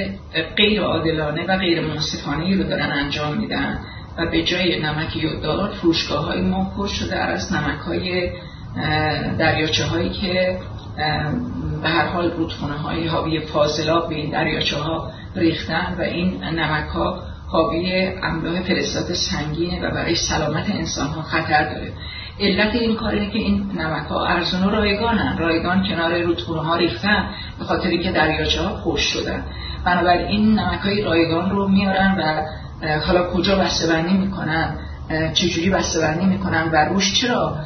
غیر 0.56 0.82
عادلانه 0.82 1.46
و 1.46 1.58
غیر 1.58 1.80
منصفانه 1.80 2.56
رو 2.56 2.62
دارن 2.62 2.92
انجام 2.92 3.38
میدن. 3.38 3.78
و 4.18 4.30
به 4.30 4.42
جای 4.42 4.82
نمک 4.82 5.16
یوددار 5.16 5.70
فروشگاه 5.70 6.24
های 6.24 6.40
ما 6.40 6.72
پر 6.76 6.86
شده. 6.86 7.16
از 7.16 7.52
نمک 7.52 7.78
های 7.78 8.30
دریاچه 9.38 9.84
هایی 9.84 10.10
که 10.10 10.58
به 11.82 11.88
هر 11.88 12.06
حال 12.06 12.30
رودخونه 12.30 12.74
های 12.74 13.06
حاوی 13.06 13.40
فاضلاب 13.40 14.08
به 14.08 14.14
این 14.14 14.30
دریاچه 14.30 14.76
ها 14.76 15.10
ریختن 15.36 15.96
و 15.98 16.02
این 16.02 16.44
نمک 16.44 16.88
ها 16.88 17.22
حاوی 17.48 18.12
املاح 18.22 18.62
فلزات 18.62 19.12
سنگینه 19.12 19.88
و 19.88 19.90
برای 19.90 20.14
سلامت 20.14 20.70
انسان 20.70 21.06
ها 21.06 21.22
خطر 21.22 21.74
داره. 21.74 21.92
علت 22.40 22.74
این 22.74 22.96
کار 22.96 23.10
اینه 23.10 23.30
که 23.30 23.38
این 23.38 23.70
نمک 23.78 24.06
ها 24.06 24.26
ارزون 24.26 24.64
و 24.64 24.70
رایگانن. 24.70 25.38
رایگان 25.38 25.88
کنار 25.88 26.22
رودخونه 26.22 26.60
ها 26.60 26.76
ریختن 26.76 27.30
به 27.58 27.64
خاطر 27.64 27.96
که 27.96 28.12
دریاچه 28.12 28.62
ها 28.62 28.68
خوش 28.76 29.00
شدن. 29.00 29.44
بنابراین 29.84 30.26
این 30.26 30.58
نمک 30.58 30.80
های 30.80 31.02
رایگان 31.02 31.50
رو 31.50 31.68
میارن 31.68 32.16
و 32.18 32.42
حالا 33.06 33.30
کجا 33.30 33.56
بسته‌بندی 33.56 34.14
می‌کنن؟ 34.14 34.78
چجوری 35.34 35.70
بسته‌بندی 35.70 36.26
می‌کنن؟ 36.26 36.68
و 36.72 36.76
روش 36.76 37.20
چرا؟ 37.20 37.56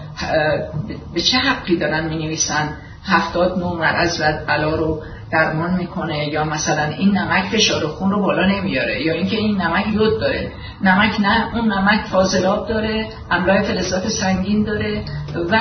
به 1.14 1.20
چه 1.20 1.38
حقی 1.38 1.76
دارن 1.76 2.04
می‌نویسن؟ 2.04 2.68
هفتاد 3.04 3.58
نوع 3.58 3.78
مرض 3.78 4.20
و 4.20 4.32
بلا 4.46 4.74
رو 4.74 5.02
درمان 5.32 5.74
می‌کنه 5.74 6.28
یا 6.28 6.44
مثلا 6.44 6.82
این 6.82 7.18
نمک 7.18 7.44
فشار 7.44 7.86
خون 7.86 8.10
رو 8.10 8.22
بالا 8.22 8.46
نمیاره 8.46 9.02
یا 9.02 9.14
اینکه 9.14 9.36
این 9.36 9.62
نمک 9.62 9.86
یود 9.88 10.20
داره. 10.20 10.52
نمک 10.82 11.20
نه 11.20 11.56
اون 11.56 11.72
نمک 11.72 12.00
فاضلاب 12.00 12.68
داره 12.68 13.06
املاح 13.30 13.62
فلزات 13.62 14.08
سنگین 14.08 14.64
داره 14.64 15.04
و 15.50 15.58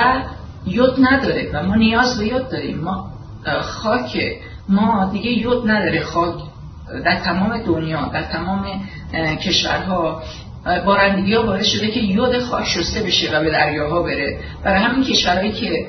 یود 0.66 0.94
نداره 1.00 1.50
و 1.52 1.62
ما 1.62 1.74
نیاز 1.74 2.18
به 2.18 2.26
یود 2.26 2.48
داریم. 2.48 2.78
ما 2.78 3.10
خاک 3.60 4.36
ما 4.68 5.10
دیگه 5.12 5.30
یود 5.30 5.70
نداره. 5.70 6.02
خاک 6.02 6.34
در 7.04 7.16
تمام 7.16 7.62
دنیا 7.62 8.10
در 8.12 8.22
تمام 8.22 8.66
کشورها 9.44 10.22
بارندگی 10.86 11.34
ها 11.34 11.42
باعث 11.42 11.66
شده 11.66 11.90
که 11.90 12.00
یود 12.00 12.38
خاک 12.38 12.66
شسته 12.66 13.02
بشه 13.02 13.36
و 13.36 13.44
به 13.44 13.50
دریاها 13.50 14.02
بره. 14.02 14.38
برای 14.64 14.82
همین 14.82 15.04
کشورهایی 15.04 15.52
که 15.52 15.86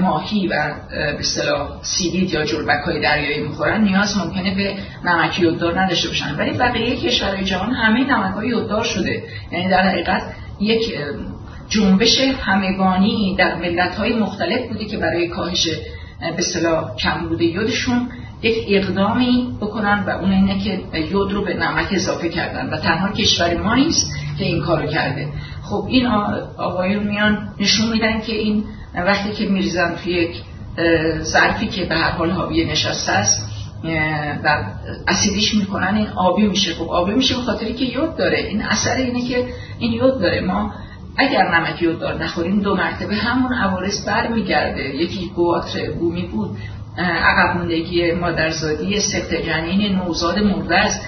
ماهی 0.00 0.48
و 0.48 0.74
به 0.90 1.18
اصطلاح 1.18 1.68
سیدید 1.82 2.30
یا 2.30 2.44
جربک 2.44 2.84
های 2.84 3.00
دریایی 3.00 3.42
می‌خورن 3.42 3.84
نیاز 3.84 4.16
ممکنه 4.18 4.54
به 4.54 4.74
نمک 5.04 5.40
یوددار 5.40 5.80
نداشته 5.80 6.08
باشن. 6.08 6.36
ولی 6.38 6.58
بقیه 6.58 6.96
کشورهای 6.96 7.44
جهان 7.44 7.72
همه 7.72 8.00
نمک 8.00 8.34
های 8.34 8.48
یوددار 8.48 8.84
شده. 8.84 9.22
یعنی 9.52 9.68
در 9.68 9.88
حقیقت 9.88 10.22
یک 10.60 10.98
جنبش 11.68 12.20
همگانی 12.20 13.36
در 13.38 13.54
ملت 13.54 13.94
های 13.94 14.12
مختلف 14.12 14.68
بوده 14.68 14.84
که 14.84 14.96
برای 14.96 15.28
کاهش 15.28 15.68
به 16.20 16.38
اصطلاح 16.38 16.96
کمبود 16.96 17.40
یودشون 17.40 18.08
یک 18.42 18.64
اقدامی 18.68 19.56
بکنن 19.60 20.04
و 20.06 20.10
اون 20.10 20.32
اینه 20.32 20.58
که 20.58 20.80
یود 20.98 21.32
رو 21.32 21.44
به 21.44 21.54
نمک 21.54 21.88
اضافه 21.90 22.28
کردن. 22.28 22.70
و 22.70 22.76
تنها 22.76 23.08
کشور 23.08 23.56
ما 23.56 23.74
نیست 23.74 24.16
که 24.38 24.44
این 24.44 24.62
کارو 24.62 24.86
کرده. 24.86 25.28
خب 25.62 25.84
این 25.88 26.06
آقایون 26.58 27.02
میان 27.02 27.48
نشون 27.60 27.92
میدن 27.92 28.20
که 28.20 28.32
این 28.32 28.64
وقتی 28.94 29.32
که 29.32 29.46
میریزن 29.46 29.94
توی 29.94 30.12
یک 30.12 30.42
ظرفی 31.22 31.66
که 31.66 31.84
به 31.84 31.94
هر 31.94 32.10
حال 32.10 32.30
حاوی 32.30 32.64
نشسته 32.64 33.12
است 33.12 33.52
و 34.44 34.64
اسیدیش 35.08 35.54
می‌کنن 35.54 35.94
این 35.94 36.08
آبی 36.08 36.46
میشه. 36.46 36.74
خب 36.74 36.88
آبی 36.90 37.12
میشه 37.12 37.34
به 37.34 37.40
خاطری 37.40 37.74
که 37.74 37.84
یود 37.84 38.16
داره. 38.16 38.38
این 38.38 38.62
اثر 38.62 38.96
اینه 38.96 39.28
که 39.28 39.44
این 39.78 39.92
یود 39.92 40.20
داره. 40.20 40.40
ما 40.40 40.74
اگر 41.16 41.54
نمک 41.54 41.82
یود 41.82 41.98
دار 41.98 42.24
نخوریم 42.24 42.60
دو 42.60 42.76
مرتبه 42.76 43.14
همون 43.14 43.52
عوارض 43.52 44.06
برمیگرده. 44.06 44.82
یکی 44.82 45.30
گواتر 45.36 45.90
بومی 45.90 46.22
بود. 46.22 46.56
عقب 46.98 47.56
موندگی 47.56 48.12
مادرزادی 48.12 49.00
سفت 49.00 49.34
جنین 49.34 49.92
نوزاد 49.92 50.38
مرده 50.38 50.76
است 50.76 51.00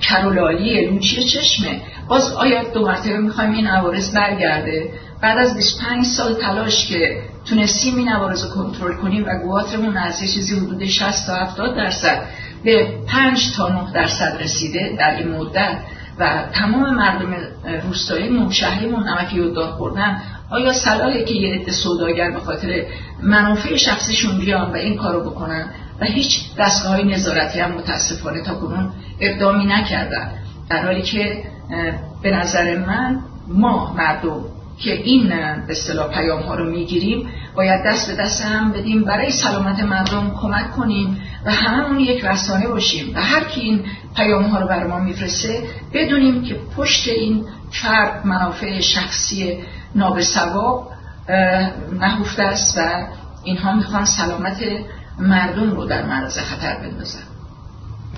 کرولالی 0.00 0.86
لوچی 0.86 1.24
چشمه. 1.24 1.80
باز 2.08 2.32
آیا 2.32 2.62
دو 2.62 2.86
مرتبه 2.86 3.18
می‌خوایم 3.18 3.52
این 3.52 3.66
عوارض 3.66 4.14
برگرده؟ 4.14 4.92
بعد 5.22 5.38
از 5.38 5.56
25 5.56 6.04
سال 6.04 6.34
تلاش 6.34 6.88
که 6.88 7.22
تونستیم 7.48 7.96
این 7.96 8.08
عوارض 8.08 8.44
رو 8.44 8.50
کنترل 8.50 8.94
کنیم 8.94 9.24
و 9.26 9.38
گواترمون 9.38 9.96
از 9.96 10.22
یه 10.22 10.28
چیزی 10.28 10.56
حدود 10.56 10.86
60 10.86 11.26
تا 11.26 11.34
70 11.34 11.76
درصد 11.76 12.22
به 12.64 12.88
5 13.08 13.56
تا 13.56 13.68
9 13.68 13.92
درصد 13.92 14.36
رسیده 14.40 14.96
در 14.98 15.16
این 15.16 15.28
مدت. 15.28 15.78
و 16.20 16.44
تمام 16.52 16.94
مردم 16.94 17.34
روستایی 17.82 18.28
نوشهریمون 18.28 19.08
نمک 19.08 19.34
یوددار 19.34 19.70
خوردن. 19.70 20.20
آیا 20.50 20.72
صلاحه 20.72 21.24
که 21.24 21.34
یه 21.34 21.54
عده 21.54 21.72
سوداگر 21.72 22.30
به 22.30 22.40
خاطر 22.40 22.84
منافع 23.22 23.76
شخصیشون 23.76 24.38
بیان 24.38 24.72
و 24.72 24.76
این 24.76 24.96
کارو 24.96 25.30
بکنن؟ 25.30 25.64
و 26.00 26.04
هیچ 26.04 26.56
دستگاه 26.58 26.92
های 26.92 27.04
نظارتی 27.04 27.60
هم 27.60 27.72
متاسفانه 27.72 28.42
تا 28.42 28.54
کنون 28.54 28.92
اقدامی 29.20 29.66
نکردن. 29.66 30.30
در 30.70 30.84
حالی 30.84 31.02
که 31.02 31.42
به 32.22 32.30
نظر 32.30 32.78
من 32.78 33.20
ما 33.48 33.94
مردم 33.98 34.44
که 34.80 34.92
این 34.92 35.28
به 35.66 35.72
اصطلاح 35.72 36.08
پیام 36.08 36.42
ها 36.42 36.54
رو 36.54 36.70
می‌گیریم 36.70 37.28
باید 37.56 37.80
دست 37.86 38.10
به 38.10 38.22
دست 38.22 38.42
هم 38.42 38.72
بدیم 38.72 39.04
برای 39.04 39.30
سلامت 39.30 39.80
مردم 39.80 40.34
کمک 40.40 40.70
کنیم 40.70 41.22
و 41.46 41.50
هممون 41.50 42.00
یک 42.00 42.24
رسانه 42.24 42.68
باشیم 42.68 43.16
و 43.16 43.20
هر 43.20 43.44
کی 43.44 43.60
این 43.60 43.84
پیام 44.16 44.44
ها 44.44 44.60
رو 44.60 44.66
بر 44.66 44.86
ما 44.86 44.98
میفرسته 44.98 45.62
بدونیم 45.94 46.42
که 46.42 46.56
پشت 46.76 47.08
این 47.08 47.44
فرد 47.82 48.26
منافع 48.26 48.80
شخصی 48.80 49.58
نابسواب 49.94 50.90
نهفته 52.00 52.42
است 52.42 52.78
و 52.78 53.06
اینها 53.44 53.72
می‌خوان 53.72 54.04
سلامت 54.04 54.62
مردم 55.18 55.70
رو 55.70 55.84
در 55.84 56.06
معرض 56.06 56.38
خطر 56.38 56.76
بندازن. 56.76 57.22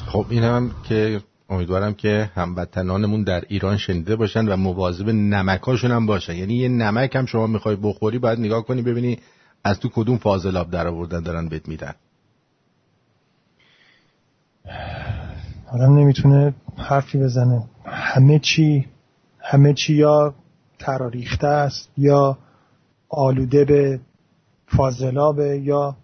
خب 0.06 0.26
این 0.30 0.44
هم 0.44 0.70
که 0.88 1.20
امیدوارم 1.52 1.94
که 1.94 2.30
هموطنانمون 2.34 3.22
در 3.22 3.44
ایران 3.48 3.76
شنیده 3.76 4.16
باشن 4.16 4.48
و 4.48 4.56
مواظب 4.56 5.08
نمکاشون 5.08 5.90
هم 5.90 6.06
باشن. 6.06 6.34
یعنی 6.34 6.54
یه 6.54 6.68
نمک 6.68 7.16
هم 7.16 7.26
شما 7.26 7.46
می‌خوای 7.46 7.76
بخوری 7.76 8.18
باید 8.18 8.38
نگاه 8.38 8.64
کنی 8.64 8.82
ببینی 8.82 9.18
از 9.64 9.80
تو 9.80 9.88
کدوم 9.88 10.18
فاضلاب 10.18 10.70
در 10.70 10.86
آوردن 10.86 11.20
دارن 11.20 11.48
بهت 11.48 11.68
میدن. 11.68 11.94
آدم 15.72 15.98
نمی‌تونه 15.98 16.54
حرفی 16.76 17.18
بزنه. 17.18 17.62
همه 17.84 18.38
چی 18.38 18.86
همه 19.38 19.74
چی 19.74 19.94
یا 19.94 20.34
تراریخته 20.78 21.46
است 21.46 21.90
یا 21.98 22.38
آلوده 23.08 23.64
به 23.64 24.00
فاضلابه 24.66 25.58
یا 25.58 25.96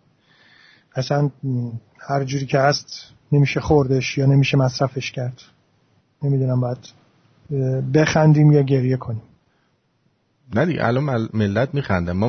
اصلا 0.95 1.31
هر 2.09 2.25
جوری 2.25 2.47
که 2.47 2.59
هست 2.59 3.15
نمیشه 3.33 3.61
خوردش 3.61 4.19
یا 4.19 4.27
نمیشه 4.27 4.57
مصرفش 4.57 5.11
کرد. 5.11 5.43
نمی‌دونم 6.23 6.61
باید 6.61 6.79
بخندیم 7.95 8.53
یا 8.53 8.63
گریه 8.63 8.97
کنیم. 8.97 9.23
نه 10.55 10.67
دیگه 10.67 10.85
الان 10.85 11.29
ملت 11.33 11.75
میخندن 11.75 12.13
ما 12.13 12.29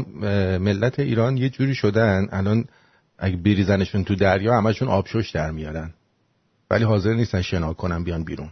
ملت 0.60 1.00
ایران 1.00 1.38
یه 1.38 1.50
جوری 1.50 1.76
شدن 1.76 2.28
الان 2.32 2.66
اگه 3.18 3.38
بریزنشون 3.38 4.04
تو 4.04 4.16
دریا 4.16 4.58
همشون 4.58 4.88
آبشوش 4.88 5.32
در 5.32 5.52
میارن. 5.52 5.94
ولی 6.70 6.84
حاضر 6.84 7.14
نیستن 7.14 7.42
شنا 7.42 7.74
کنن 7.74 8.04
بیان 8.04 8.24
بیرون. 8.24 8.50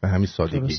به 0.00 0.08
همین 0.08 0.26
سادگی. 0.26 0.78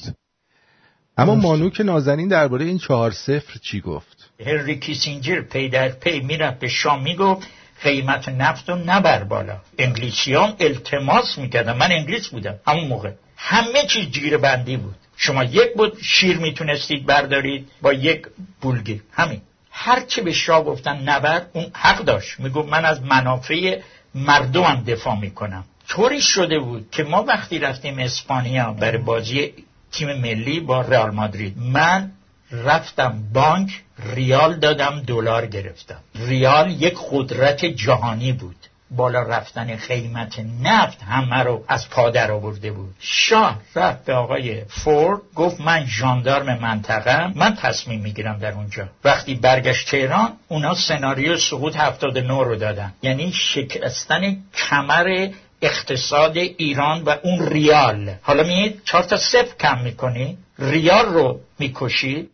اما 1.18 1.36
مانو 1.36 1.70
که 1.70 1.84
نازنین 1.84 2.28
درباره 2.28 2.66
این 2.66 2.78
چهار 2.78 3.12
صفر 3.12 3.60
چی 3.62 3.82
گفت؟ 3.82 4.32
هنری 4.40 4.80
کیسینجر 4.80 5.42
پی 5.42 5.70
در 5.70 5.90
پی 5.90 6.20
می‌رفت 6.20 6.60
به 6.60 6.68
شاه 6.68 7.04
می‌گفت 7.04 7.48
قیمت 7.84 8.30
نفت 8.30 8.70
رو 8.70 8.76
نبر 8.76 9.24
بالا. 9.24 9.58
انگلیسیان 9.78 10.56
التماس 10.60 11.38
می‌کردن. 11.38 11.74
من 11.74 11.92
انگلیس 11.92 12.28
بودم 12.28 12.56
همون 12.68 12.88
موقع. 12.88 13.12
همه 13.38 13.86
چیز 13.88 14.12
جیره 14.12 14.38
بندی 14.38 14.78
بود. 14.78 14.96
شما 15.18 15.44
یک 15.44 15.74
بطر 15.78 15.98
شیر 16.02 16.38
می‌تونستید 16.38 17.06
بردارید 17.06 17.68
با 17.82 17.94
یک 17.94 18.28
بولگی. 18.62 19.02
همین. 19.12 19.42
هرچی 19.72 20.22
به 20.22 20.32
شاه 20.34 20.64
گفتن 20.64 20.98
نبر 21.10 21.42
اون 21.54 21.66
حق 21.74 22.00
داشت. 22.00 22.40
می‌گفت 22.40 22.70
من 22.70 22.86
از 22.86 23.02
منافع 23.02 23.80
مردمم 24.16 24.84
دفاع 24.88 25.20
می‌کنم. 25.20 25.64
طوری 25.88 26.22
شده 26.22 26.60
بود 26.60 26.92
که 26.92 27.04
ما 27.04 27.24
وقتی 27.24 27.60
رفتیم 27.60 28.00
اسپانیا 28.00 28.74
برای 28.74 28.98
بازی 28.98 29.54
تیم 29.92 30.14
ملی 30.14 30.60
با 30.60 30.82
رئال 30.82 31.12
مادرید 31.12 31.58
من 31.58 32.12
رفتم 32.54 33.24
بانک 33.34 33.82
ریال 34.16 34.60
دادم 34.60 35.04
دلار 35.08 35.46
گرفتم. 35.46 36.00
ریال 36.16 36.72
یک 36.72 36.98
قدرت 37.12 37.66
جهانی 37.66 38.32
بود. 38.32 38.56
بالا 38.92 39.22
رفتن 39.22 39.76
قیمت 39.76 40.40
نفت 40.64 41.04
همه 41.04 41.44
رو 41.44 41.64
از 41.68 41.90
پادر 41.90 42.32
آورده 42.32 42.72
بود. 42.72 42.96
شاه 43.00 43.62
رفت 43.76 44.06
به 44.06 44.14
آقای 44.14 44.62
فورد 44.70 45.20
گفت 45.36 45.62
من 45.62 45.86
ژاندارم 45.86 46.60
منطقه 46.60 47.28
من 47.36 47.56
تصمیم 47.56 48.02
می‌گیرم 48.02 48.38
در 48.40 48.52
اونجا. 48.52 48.90
وقتی 49.04 49.36
برگشت 49.36 49.92
تهران 49.92 50.34
اونا 50.48 50.74
سناریو 50.74 51.38
سقوط 51.38 51.78
79 51.78 52.44
رو 52.44 52.56
دادن. 52.56 52.94
یعنی 53.02 53.32
شکستن 53.32 54.38
کمر 54.54 55.28
اقتصاد 55.62 56.38
ایران 56.38 57.02
و 57.04 57.16
اون 57.24 57.50
ریال. 57.50 58.16
حالا 58.22 58.44
میید 58.44 58.82
چهار 58.86 59.04
تا 59.04 59.18
صفر 59.18 59.56
کم 59.60 59.80
می‌کنی. 59.80 60.38
ریال 60.60 61.06
رو 61.06 61.40
می‌کشی. 61.60 62.30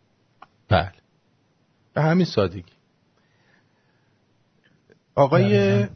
بله. 0.70 0.92
به 1.94 2.02
همین 2.02 2.26
سادگی. 2.26 2.72
آقای 5.14 5.86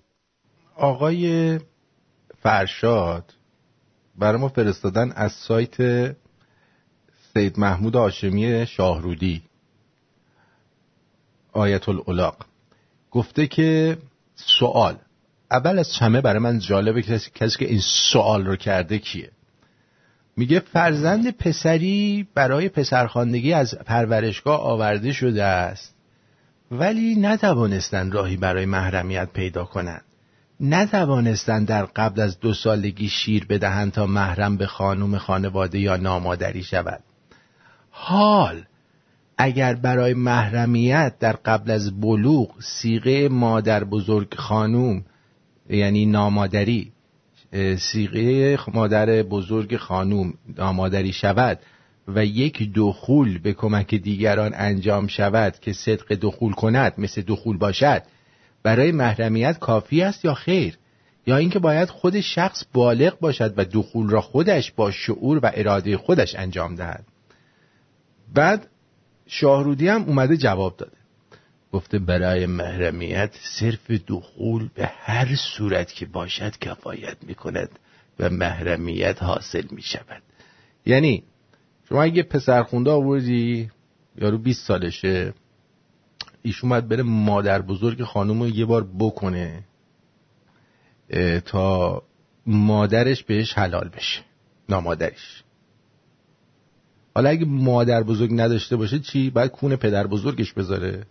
آقای 0.76 1.58
فرشاد 2.42 3.34
برای 4.18 4.40
ما 4.40 4.48
فرستادن 4.48 5.12
از 5.12 5.32
سایت 5.32 5.76
سید 7.34 7.58
محمود 7.58 7.96
آشمی 7.96 8.66
شاهرودی 8.66 9.42
آیت 11.52 11.88
الالاق 11.88 12.46
گفته 13.10 13.46
که 13.46 13.98
سوال. 14.34 14.98
اول 15.50 15.78
از 15.78 15.92
همه 15.98 16.20
برای 16.20 16.38
من 16.38 16.58
جالبه 16.58 17.02
کسی, 17.02 17.30
کسی 17.34 17.58
که 17.58 17.64
این 17.64 17.80
سوال 18.12 18.46
رو 18.46 18.56
کرده 18.56 18.98
کیه؟ 18.98 19.30
میگه 20.36 20.60
فرزند 20.60 21.30
پسری 21.30 22.28
برای 22.34 22.68
پسرخواندگی 22.68 23.52
از 23.52 23.74
پرورشگاه 23.74 24.60
آورده 24.60 25.12
شده 25.12 25.44
است. 25.44 25.94
ولی 26.70 27.14
نتوانستند 27.14 28.14
راهی 28.14 28.36
برای 28.36 28.66
محرمیت 28.66 29.28
پیدا 29.32 29.64
کنند. 29.64 30.04
نتوانستند 30.60 31.68
در 31.68 31.84
قبل 31.84 32.20
از 32.20 32.40
دو 32.40 32.54
سالگی 32.54 33.08
شیر 33.08 33.46
بدهند 33.46 33.92
تا 33.92 34.06
محرم 34.06 34.56
به 34.56 34.66
خانوم 34.66 35.18
خانواده 35.18 35.78
یا 35.78 35.96
نامادری 35.96 36.62
شود. 36.62 37.02
حال 37.90 38.64
اگر 39.38 39.74
برای 39.74 40.14
محرمیت 40.14 41.14
در 41.20 41.32
قبل 41.32 41.70
از 41.70 42.00
بلوغ 42.00 42.50
سیغه 42.60 43.28
مادر 43.28 43.84
بزرگ 43.84 44.34
خانوم 44.34 45.04
یعنی 45.70 46.06
نامادری 46.06 46.92
سیغه 47.78 48.58
مادر 48.74 49.22
بزرگ 49.22 49.76
خانوم 49.76 50.34
نامادری 50.58 51.12
شود 51.12 51.58
و 52.08 52.24
یک 52.24 52.72
دخول 52.74 53.38
به 53.38 53.52
کمک 53.52 53.94
دیگران 53.94 54.52
انجام 54.54 55.06
شود 55.06 55.58
که 55.60 55.72
صدق 55.72 56.14
دخول 56.14 56.52
کند 56.52 56.94
مثل 56.98 57.22
دخول 57.22 57.56
باشد 57.56 58.02
برای 58.62 58.92
محرمیت 58.92 59.58
کافی 59.58 60.02
است 60.02 60.24
یا 60.24 60.34
خیر؟ 60.34 60.78
یا 61.26 61.36
اینکه 61.36 61.58
باید 61.58 61.88
خود 61.88 62.20
شخص 62.20 62.64
بالغ 62.72 63.18
باشد 63.18 63.54
و 63.56 63.64
دخول 63.64 64.10
را 64.10 64.20
خودش 64.20 64.72
با 64.72 64.90
شعور 64.90 65.40
و 65.42 65.50
اراده 65.54 65.96
خودش 65.96 66.34
انجام 66.34 66.74
دهد؟ 66.74 67.04
بعد 68.34 68.66
شاهرودی 69.26 69.88
هم 69.88 70.02
اومده 70.02 70.36
جواب 70.36 70.76
داده. 70.76 71.03
گفته 71.74 71.98
برای 71.98 72.46
محرمیت 72.46 73.34
صرف 73.40 73.90
دخول 73.90 74.68
به 74.74 74.86
هر 74.86 75.36
صورت 75.36 75.92
که 75.92 76.06
باشد 76.06 76.58
کفایت 76.58 77.16
می 77.22 77.34
کند 77.34 77.78
و 78.18 78.30
محرمیت 78.30 79.22
حاصل 79.22 79.66
می 79.70 79.82
شود 79.82 80.22
یعنی 80.86 81.22
شما 81.88 82.02
اگه 82.02 82.22
پسر 82.22 82.62
خونده 82.62 82.90
آوردی 82.90 83.70
یارو 84.16 84.38
20 84.38 84.66
سالشه 84.66 85.34
ایشون 86.42 86.70
باید 86.70 86.88
بره 86.88 87.02
مادر 87.02 87.62
بزرگ 87.62 88.02
خانم 88.02 88.42
رو 88.42 88.48
یه 88.48 88.64
بار 88.64 88.86
بکنه 88.98 89.64
تا 91.44 92.02
مادرش 92.46 93.24
بهش 93.24 93.52
حلال 93.52 93.88
بشه 93.88 94.20
نامادرش. 94.68 95.44
حالا 97.14 97.30
اگه 97.30 97.44
مادر 97.44 98.02
بزرگ 98.02 98.30
نداشته 98.32 98.76
باشه 98.76 98.98
چی؟ 98.98 99.30
باید 99.30 99.50
کون 99.50 99.76
پدر 99.76 100.06
بزرگش 100.06 100.52
بذاره. 100.52 101.06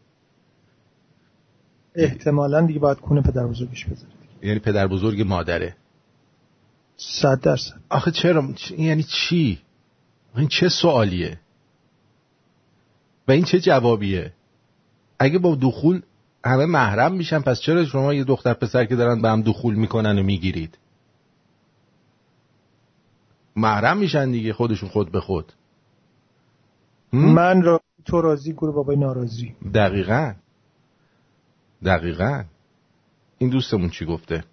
احتمالا 1.95 2.61
دیگه 2.61 2.79
باید 2.79 2.99
کون 2.99 3.21
پدر 3.21 3.47
بزرگش 3.47 3.85
بذاره 3.85 4.11
یعنی 4.41 4.59
پدر 4.59 4.87
بزرگ 4.87 5.21
مادره. 5.21 5.75
صد 6.97 7.39
درصد. 7.41 7.73
آخه 7.89 8.11
چرا؟ 8.11 8.49
یعنی 8.77 9.03
چی؟ 9.03 9.59
این 10.37 10.47
چه 10.47 10.69
سوالیه؟ 10.69 11.39
و 13.27 13.31
این 13.31 13.43
چه 13.43 13.59
جوابیه؟ 13.59 14.33
اگه 15.19 15.39
با 15.39 15.55
دخول 15.55 16.01
همه 16.45 16.65
محرم 16.65 17.13
میشن 17.13 17.39
پس 17.39 17.59
چرا 17.61 17.85
شما 17.85 18.13
یه 18.13 18.23
دختر 18.23 18.53
پسر 18.53 18.85
که 18.85 18.95
دارن 18.95 19.21
به 19.21 19.29
هم 19.29 19.41
دخول 19.41 19.75
می‌کنن 19.75 20.19
و 20.19 20.23
می‌گیرید؟ 20.23 20.77
محرم 23.55 23.97
میشن 23.97 24.31
دیگه 24.31 24.53
خودشون 24.53 24.89
خود 24.89 25.11
به 25.11 25.21
خود. 25.21 25.53
من 27.13 27.61
را 27.61 27.81
تو 28.05 28.21
راضی 28.21 28.53
گروه 28.53 28.75
بابای 28.75 28.97
ناراضی. 28.97 29.55
دقیقا. 29.73 30.33
دقیقا. 31.85 32.43
این 33.37 33.49
دوستمون 33.49 33.89
چی 33.89 34.05
گفته؟ 34.05 34.43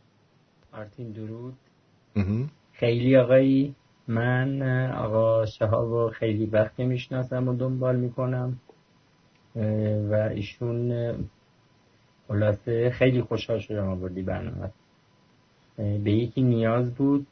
آرتین 0.72 1.12
درود. 1.12 1.54
خیلی 2.72 3.16
آقایی. 3.16 3.74
من 4.08 4.62
آقا 4.92 5.46
شهاب 5.46 6.10
خیلی 6.10 6.46
وقتی 6.46 6.84
می‌شناسم 6.84 7.48
و 7.48 7.56
دنبال 7.56 7.96
می‌کنم. 7.96 8.60
و 10.10 10.30
ایشون 10.34 11.14
خلاصه 12.28 12.90
خیلی 12.90 13.22
خوشحال 13.22 13.58
شدم 13.58 13.88
آوردی 13.88 14.22
برنامه. 14.22 14.70
به 15.76 16.12
یکی 16.12 16.42
نیاز 16.42 16.94
بود. 16.94 17.26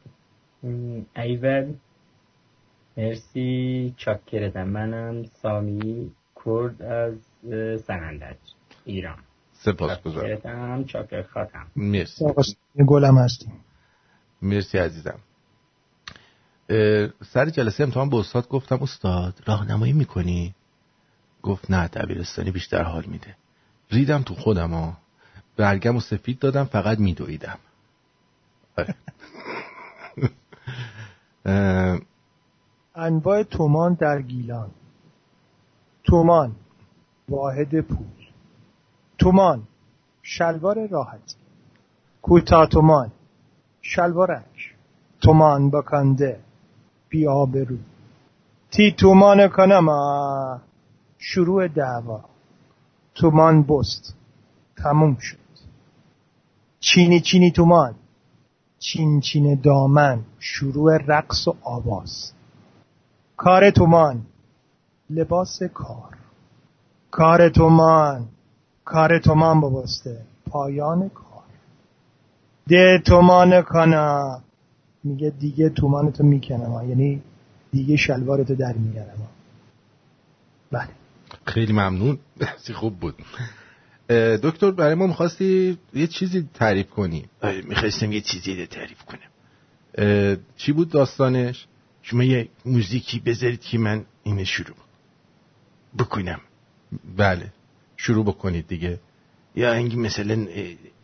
ایول. 1.16 1.74
مرسی. 2.96 3.94
چاکرتم. 3.96 4.68
منم 4.68 5.22
سامی 5.22 6.10
کرد 6.44 6.82
از 6.82 7.18
سنندج 7.80 8.36
ایران. 8.84 9.18
سپاس 9.72 10.02
گذارم 10.02 10.84
مرسی. 11.76 12.24
گلم 12.86 13.18
هستیم. 13.18 13.52
مرسی 14.42 14.78
عزیزم. 14.78 15.18
سر 17.24 17.50
جلسه 17.50 17.84
امتحان 17.84 18.10
به 18.10 18.16
استاد 18.16 18.48
گفتم 18.48 18.82
استاد 18.82 19.34
راهنمایی 19.46 19.92
می‌کنی؟ 19.92 20.54
گفت 21.42 21.70
نه 21.70 21.88
دبیرستانی 21.88 22.50
بیشتر 22.50 22.82
حال 22.82 23.04
میده. 23.04 23.36
ریدم 23.90 24.22
تو 24.22 24.34
خودم 24.34 24.70
ها. 24.70 24.96
برگم 25.56 25.96
و 25.96 26.00
سفید 26.00 26.38
دادم 26.38 26.64
فقط 26.64 26.98
میدویدم. 26.98 27.58
انواع 32.94 33.42
تومان 33.42 33.94
در 33.94 34.22
گیلان. 34.22 34.70
تومان 36.04 36.56
واحد 37.28 37.80
پول. 37.80 38.17
تومان 39.18 39.62
شلوار 40.22 40.86
راحت. 40.86 41.36
کوتا 42.22 42.66
تومان 42.66 43.12
شلوارک 43.82 44.74
تومان 45.20 45.70
بکنده 45.70 46.40
بی 47.08 47.26
آبرو 47.26 47.76
تی 48.70 48.92
تومان 48.92 49.48
کنم 49.48 49.88
شروع 51.18 51.68
دعوا. 51.68 52.20
تومان 53.14 53.62
بست. 53.62 54.14
تموم 54.76 55.16
شد. 55.20 55.38
چینی 56.80 57.20
چینی 57.20 57.50
تومان. 57.50 57.94
چین 58.78 59.20
چین 59.20 59.54
دامن. 59.54 60.24
شروع 60.38 60.96
رقص 60.96 61.48
و 61.48 61.56
آواز. 61.62 62.32
کار 63.36 63.70
تومان. 63.70 64.26
لباس 65.10 65.62
کار. 65.62 66.16
کار 67.10 67.48
تومان. 67.48 68.28
کار 68.88 69.18
تومان 69.18 69.60
ببسته. 69.60 70.20
پایان 70.50 71.08
کار. 71.08 71.44
ده 72.68 73.02
تومان 73.06 73.62
کنا 73.62 74.40
میگه 75.04 75.30
دیگه 75.30 75.68
تومانتو 75.68 76.24
می‌کنم. 76.24 76.88
یعنی 76.88 77.22
دیگه 77.72 77.96
شلوارتو 77.96 78.54
در 78.54 78.72
میارم. 78.72 79.28
بله. 80.72 80.88
خیلی 81.44 81.72
ممنون. 81.72 82.18
بسی 82.40 82.72
خوب 82.72 83.00
بود. 83.00 83.14
دکتر 84.42 84.70
برای 84.70 84.94
ما 84.94 85.06
می‌خواستی 85.06 85.78
یه 85.94 86.06
چیزی 86.06 86.48
تعریف 86.54 86.90
کنی؟ 86.90 87.24
می‌خواستم 87.64 88.12
یه 88.12 88.20
چیزی 88.20 88.66
تعریف 88.66 89.02
کنم. 89.04 89.30
چی 90.56 90.72
بود 90.72 90.90
داستانش؟ 90.90 91.66
شما 92.02 92.24
یه 92.24 92.48
موزیکی 92.64 93.20
بذارید 93.20 93.60
که 93.60 93.78
من 93.78 94.04
اینه 94.22 94.44
شروع 94.44 94.76
بکنم. 95.98 96.40
بله. 97.16 97.52
شروع 97.98 98.24
بکنید 98.24 98.66
دیگه. 98.68 99.00
یا 99.56 99.70
آهنگ 99.70 99.98
مثلا 99.98 100.46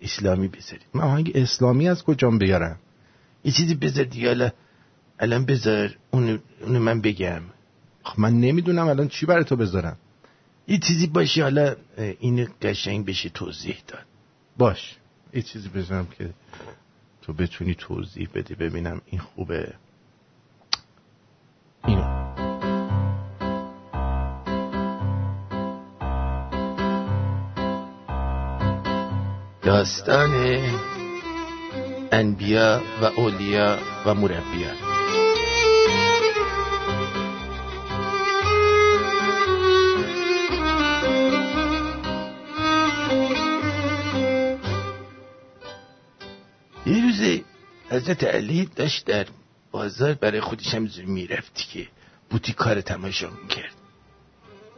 اسلامی 0.03 0.49
بذارید. 0.49 0.87
من 0.95 1.05
آهنگ 1.05 1.33
اسلامی 1.35 1.89
از 1.89 2.03
کجام 2.03 2.39
بیارم؟ 2.39 2.79
یه 3.45 3.53
چیزی 3.53 3.75
بذار 3.75 4.05
دیگه 4.05 4.31
الان 4.31 4.53
الان 5.19 5.45
بذار 5.45 5.97
اونو, 6.11 6.39
اونو 6.61 6.79
من 6.79 7.01
بگم. 7.01 7.43
خب 8.03 8.21
من 8.21 8.41
نمی‌دونم 8.41 8.89
الان 8.89 9.09
چی 9.09 9.27
برای 9.27 9.45
تو 9.45 9.57
بذارم. 9.57 9.97
یه 10.69 10.79
چیزی 10.79 11.07
باشه 11.07 11.43
حالا 11.43 11.77
این 12.21 12.49
قشنگ 12.63 13.07
بشه 13.07 13.29
توضیح 13.29 13.77
داد. 13.89 14.05
باش. 14.57 14.97
یه 15.35 15.43
چیزی 15.43 15.69
بذارم 15.69 16.07
که 16.19 16.31
تو 17.23 17.33
بتونی 17.33 17.75
توضیح 17.75 18.29
بدی 18.35 18.55
ببینم 18.55 19.01
این 19.07 19.21
خوبه. 19.21 19.75
داستان 29.65 30.35
انبیا 32.13 32.83
و 33.03 33.05
اولیا 33.05 33.79
و 34.07 34.15
مربیان 34.15 34.77
یه 46.87 47.03
روز 47.03 47.41
حضرت 47.91 48.25
علی 48.25 48.67
داشت 48.77 49.07
در 49.07 49.27
بازار 49.71 50.15
برای 50.15 50.41
خودش 50.41 50.75
هم 50.75 50.89
می‌رفتی 51.07 51.65
که 51.65 51.89
بوتیکار 52.31 52.81
تماشا 52.81 53.31
می‌کرد. 53.31 53.75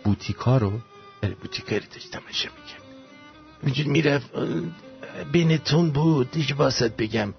بوتیکار 0.04 0.60
رو؟ 0.60 0.72
آره 1.22 1.34
بوتیکاری 1.34 1.86
داشت 1.86 2.10
تماشا 2.10 2.48
می‌کرد. 2.48 2.85
اینجور 3.62 3.86
می‌رفت 3.86 4.30
بینتون 5.32 5.90
بود 5.90 6.30
دیگه 6.30 6.54
باست 6.54 6.96
بگم. 6.96 7.34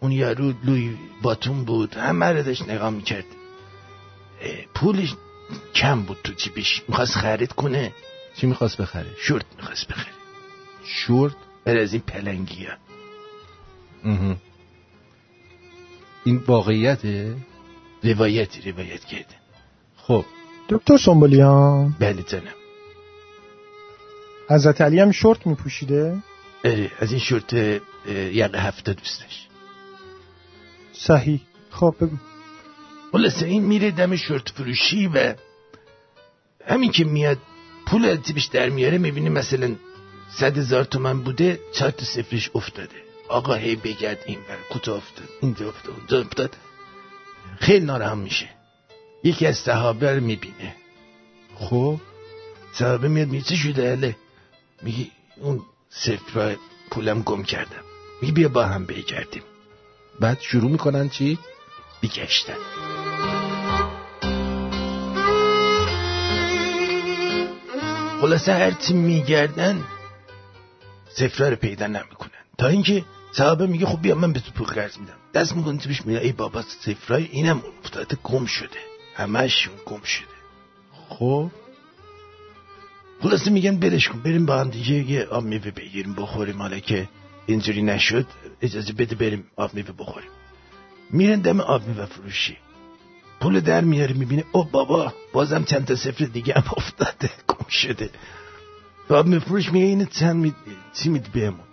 اون 0.00 0.12
یارو 0.12 0.52
لوی 0.64 0.96
باتون 1.22 1.64
بود. 1.64 1.94
همه 1.94 2.26
رو 2.26 2.42
داشت 2.42 2.68
نگاه 2.68 2.90
می‌کرد. 2.90 3.24
پولش 4.74 5.14
کم 5.74 6.02
بود 6.02 6.18
تو 6.24 6.32
جیبش. 6.32 6.82
می‌خواست 6.88 7.14
خرید 7.14 7.52
کنه. 7.52 7.92
چی 8.36 8.46
می‌خواست 8.46 8.80
بخره؟ 8.80 9.10
شورت 9.18 9.44
می‌خواست 9.56 9.88
بخره. 9.88 10.12
شورت؟ 10.84 11.34
بر 11.64 11.76
از 11.76 11.92
این 11.92 12.02
پلنگی 12.02 12.64
ها 12.64 12.76
این 16.24 16.36
واقعیته؟ 16.36 17.36
روایتی 18.02 18.70
روایت 18.70 19.04
کرده. 19.04 19.36
خب. 19.96 20.24
دکتر 20.68 20.96
سنبولیان 20.96 21.96
بله 21.98 22.22
جانم 22.22 22.54
حضرت 24.48 24.80
علی 24.80 25.00
هم 25.00 25.12
شورت 25.12 25.46
میپوشیده؟ 25.46 26.22
از 26.98 27.10
این 27.10 27.20
شورت 27.20 27.52
یقه 28.32 28.58
هفته 28.58 28.92
دوستش. 28.92 29.46
صحیح. 30.92 31.40
خب 31.70 31.94
بگو. 32.00 32.16
خلاصه 33.12 33.46
این 33.46 33.64
میره 33.64 33.90
دم 33.90 34.16
شورت 34.16 34.48
فروشی 34.48 35.06
و 35.06 35.34
همین 36.66 36.92
که 36.92 37.04
میاد 37.04 37.38
پول 37.86 38.04
از 38.04 38.22
جیبش 38.22 38.44
در 38.44 38.68
میاره 38.68 38.98
می‌بینه 38.98 39.30
مثلا 39.30 39.76
صد 40.30 40.58
هزار 40.58 40.84
تومن 40.84 41.20
بوده 41.20 41.60
چهار 41.72 41.90
تا 41.90 42.04
صفرش 42.04 42.50
افتاده. 42.54 42.96
آقا 43.28 43.54
هی 43.54 43.76
بگرد 43.76 44.18
این 44.26 44.38
بر 44.48 44.56
کوتاه 44.70 44.96
افتاد 44.96 45.28
اینجا 45.40 45.68
افتاد 45.68 45.94
اونجا 45.98 46.20
افتاد. 46.20 46.56
خیلی 47.58 47.86
ناراحت 47.86 48.16
میشه. 48.16 48.48
یکی 49.24 49.46
از 49.46 49.56
صحابه 49.56 50.14
رو 50.14 50.20
می‌بینه. 50.20 50.74
خب. 51.54 52.00
صحابه 52.72 53.08
میاد 53.08 53.28
میگه 53.28 53.44
چه 53.44 53.56
شده 53.56 53.90
اله 53.90 54.16
میگه 54.82 55.10
اون 55.36 55.62
صفر 55.90 56.56
پولم 56.90 57.22
گم 57.22 57.42
کردم. 57.42 57.82
میگه 58.22 58.34
بیا 58.34 58.48
با 58.48 58.66
هم 58.66 58.86
بگردیم. 58.86 59.42
بعد 60.20 60.40
شروع 60.40 60.70
می‌کنن 60.70 61.08
چی؟ 61.08 61.38
بگشتن 62.02 62.56
خلاصه 68.20 68.52
هرچی 68.52 68.94
میگردن 68.94 69.84
سفره 71.08 71.50
رو 71.50 71.56
پیدا 71.56 71.86
نمی‌کنن. 71.86 72.30
تا 72.58 72.66
اینکه 72.66 73.04
صحابه 73.32 73.66
میگه 73.66 73.86
خب 73.86 74.02
بیا 74.02 74.14
من 74.14 74.32
به 74.32 74.40
تو 74.40 74.50
پول 74.50 74.66
قرض 74.66 74.98
میدم. 74.98 75.16
دست 75.34 75.56
می‌کنه 75.56 75.78
تو 75.78 75.88
پیش 75.88 76.06
میگه؟ 76.06 76.20
ای 76.20 76.32
بابا 76.32 76.62
سفرای 76.62 77.28
اینم 77.32 77.62
افتاده 77.84 78.16
گم 78.24 78.46
شده. 78.46 78.78
همشون 79.14 79.74
گم 79.86 80.02
شده. 80.02 80.26
خب؟ 81.08 81.50
خلاصه 83.22 83.50
میگن 83.50 83.76
برش 83.76 84.08
کن. 84.08 84.20
بریم 84.20 84.46
با 84.46 84.58
هم 84.58 84.70
دیگه 84.70 85.10
یه 85.10 85.24
آب 85.24 85.44
میوه 85.44 85.70
بگیریم 85.70 86.14
بخوریم. 86.14 86.62
حالا 86.62 86.78
که 86.78 87.08
اینجوری 87.46 87.82
نشد 87.82 88.26
اجازه 88.62 88.92
بده 88.92 89.14
بریم 89.14 89.44
آب 89.56 89.74
میوه 89.74 89.92
بخوریم. 89.98 90.30
میرن 91.10 91.40
دم 91.40 91.60
آب 91.60 91.88
میوه 91.88 92.06
فروشی. 92.06 92.56
پول 93.40 93.60
در 93.60 93.80
میاره 93.80 94.14
می‌بینه 94.14 94.44
او 94.52 94.64
بابا 94.64 95.12
بازم 95.32 95.64
چند 95.64 95.84
تا 95.84 95.96
سفر 95.96 96.24
دیگه 96.24 96.54
هم 96.54 96.64
افتاده 96.76 97.30
گم 97.48 97.68
شده. 97.68 98.10
آب 99.08 99.26
میفروش 99.26 99.72
میگه 99.72 99.86
اینه 99.86 100.04
چند 100.04 100.36
می... 100.36 100.54
چی 100.94 101.08
میدی 101.08 101.30
بهمون؟ 101.32 101.66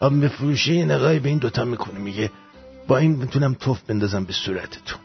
آب 0.00 0.12
میفروشه 0.12 0.72
یه 0.72 0.84
نگاهی 0.84 1.18
به 1.18 1.28
این 1.28 1.38
دوتا 1.38 1.64
می‌کنه 1.64 1.98
میگه 1.98 2.30
با 2.88 2.98
این 2.98 3.10
می‌تونم 3.10 3.54
توف 3.54 3.80
بندازم 3.80 4.24
به 4.24 4.32
صورتتون. 4.32 4.98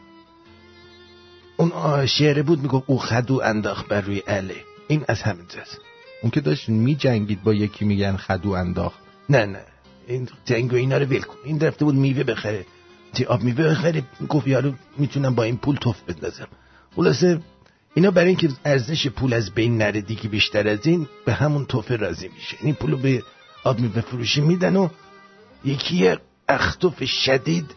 اون 1.56 2.06
شعره 2.06 2.42
بود 2.42 2.60
میگه 2.62 2.82
او 2.86 2.98
خدو 2.98 3.40
انداخت 3.44 3.88
بر 3.88 4.00
روی 4.00 4.18
عله 4.18 4.56
این 4.90 5.04
از 5.08 5.22
همینجاست 5.22 5.80
اون 6.22 6.30
که 6.30 6.40
داشت 6.40 6.68
می 6.68 6.94
جنگید 6.94 7.42
با 7.42 7.54
یکی 7.54 7.84
میگن 7.84 8.16
خدو 8.16 8.50
انداخت. 8.50 8.98
نه 9.28 9.46
نه. 9.46 9.64
این 10.06 10.28
جنگ 10.44 10.72
و 10.72 10.76
اینا 10.76 10.98
رو 10.98 11.06
ول 11.06 11.20
کن. 11.20 11.36
این 11.44 11.60
رفته 11.60 11.84
بود 11.84 11.94
میوه 11.94 12.24
بخره. 12.24 12.66
تی 13.14 13.24
آب 13.24 13.42
میوه 13.42 13.64
بخره. 13.64 14.02
گفت 14.28 14.46
یارو 14.46 14.74
می‌تونم 14.98 15.34
با 15.34 15.42
این 15.42 15.56
پول 15.56 15.76
توف 15.76 16.00
بندازم. 16.02 16.48
خلاصه 16.96 17.40
اینا 17.94 18.10
برای 18.10 18.28
اینکه 18.28 18.48
ارزش 18.64 19.06
پول 19.06 19.32
از 19.32 19.50
بین 19.50 19.78
نره 19.78 20.00
دیگه 20.00 20.28
بیشتر 20.28 20.68
از 20.68 20.86
این 20.86 21.08
به 21.24 21.32
همون 21.32 21.64
توفه 21.64 21.96
راضی 21.96 22.28
میشه. 22.28 22.56
این 22.60 22.74
پولو 22.74 22.96
به 22.96 23.22
آب 23.64 23.80
میوه 23.80 24.00
فروشی 24.00 24.40
میدن 24.40 24.76
و 24.76 24.88
یکی 25.64 26.14
اختوف 26.48 27.04
شدید 27.04 27.74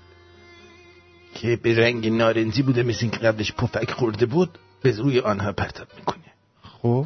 که 1.36 1.56
به 1.56 1.80
رنگ 1.80 2.08
نارنجی 2.08 2.62
بوده 2.62 2.84
مثل 2.84 3.08
که 3.08 3.18
قبلش 3.18 3.52
پفک 3.52 3.92
خورده 3.92 4.26
بود 4.26 4.58
به 4.82 4.92
روی 4.92 5.20
آنها 5.20 5.52
پرتاب 5.52 5.88
می‌کنه. 5.98 6.33
خب؟ 6.84 7.06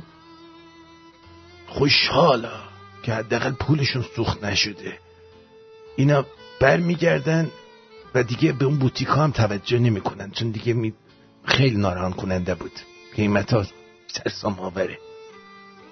خوشحالا 1.68 2.52
که 3.04 3.14
حداقل 3.14 3.52
پولشون 3.52 4.06
سوخت 4.16 4.44
نشده. 4.44 5.00
اینا 5.96 6.26
برمیگردن 6.60 7.52
و 8.16 8.24
دیگه 8.24 8.52
به 8.52 8.66
اون 8.66 8.78
بوتیک 8.78 9.08
هم 9.08 9.32
توجه 9.32 9.80
نمی‌کنن 9.80 10.32
چون 10.32 10.52
دیگه 10.52 10.74
می... 10.74 10.94
خیلی 11.44 11.78
ناراحت 11.78 12.16
کننده 12.16 12.56
بود 12.56 12.72
قیمت 13.16 13.54
ها 13.54 13.66
سرسام 14.08 14.60
آوره. 14.60 14.98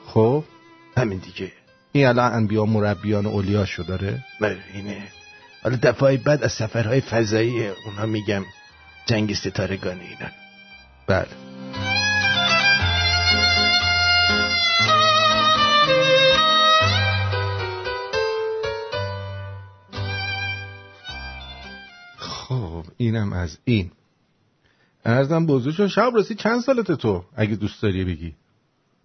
خب؟ 0.07 0.43
همین 0.97 1.17
دیگه. 1.17 1.51
این 1.91 2.07
الان 2.07 2.33
انبیا 2.33 2.65
مربیان 2.65 3.25
اولیاشو 3.25 3.83
داره؟ 3.83 4.25
بله 4.41 4.59
اینه. 4.73 5.07
حالا 5.63 5.79
دفعه 5.83 6.17
بعد 6.17 6.43
از 6.43 6.51
سفرهای 6.51 7.01
فضایی 7.01 7.67
اونها 7.67 8.05
میگم 8.05 8.45
جنگ 9.05 9.33
ستارگان 9.33 9.99
اینا. 9.99 10.31
بله. 11.07 11.54
اینم 22.97 23.33
از 23.33 23.57
این. 23.63 23.91
ارزم 25.05 25.45
بزرگ 25.45 25.87
شب 25.87 26.11
رسی 26.15 26.35
چند 26.35 26.61
سالت 26.61 26.91
تو؟ 26.91 27.23
اگه 27.35 27.55
دوست 27.55 27.81
داری 27.81 28.05
بگی. 28.05 28.33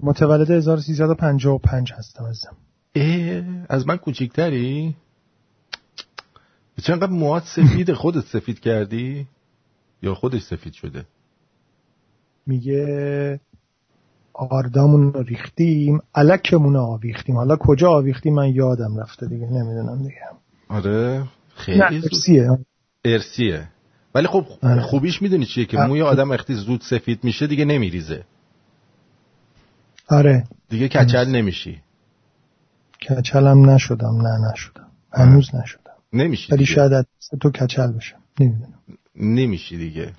متولد 0.00 0.50
1355 0.50 1.92
هستم 1.92 2.24
ازم 2.24 2.56
اه 2.94 3.42
از 3.68 3.86
من 3.86 3.96
کوچیکتری؟ 3.96 4.96
چقدر 6.82 7.10
موات 7.10 7.44
سفید 7.44 7.92
خودت 7.92 8.24
سفید 8.24 8.60
کردی؟ 8.60 9.26
یا 10.02 10.14
خودش 10.14 10.42
سفید 10.42 10.72
شده؟ 10.72 11.04
میگه 12.46 13.40
آردامون 14.32 15.12
رو 15.12 15.22
ریختیم 15.22 16.00
علکمون 16.14 16.74
رو 16.74 16.80
آویختیم. 16.80 17.36
حالا 17.36 17.56
کجا 17.56 17.90
آویختیم؟ 17.90 18.34
من 18.34 18.48
یادم 18.48 18.96
رفته 19.00 19.26
دیگه 19.26 19.46
نمی‌دونم 19.46 19.98
دیگه. 19.98 20.20
آره 20.68 21.24
خیلی 21.54 21.82
ارسیه. 21.82 22.58
ارسیه. 23.04 23.68
ولی 24.14 24.26
خب 24.26 24.46
خوبیش 24.82 25.22
می‌دونی 25.22 25.46
چیه 25.46 25.64
که 25.64 25.78
موی 25.78 26.02
آدم 26.02 26.30
وقتی 26.30 26.54
زود 26.54 26.80
سفید 26.80 27.24
میشه 27.24 27.46
دیگه 27.46 27.64
نمیریزه. 27.64 28.24
آره. 30.08 30.44
دیگه 30.68 30.88
کچل 30.88 31.28
نمیشی. 31.28 31.80
کچلم 33.08 33.70
نشدم 33.70 34.26
نه 34.26 34.50
نشدم. 34.52 34.86
هنوز 35.12 35.54
نشدم. 35.54 35.80
نمیشی 36.12 36.52
ولی 36.52 36.66
شاید 36.66 37.06
تو 37.40 37.50
کچل 37.50 37.92
بشم 37.92 38.18
نمی‌دونم. 38.40 38.78
نمیشی 39.16 39.76
دیگه. 39.76 40.12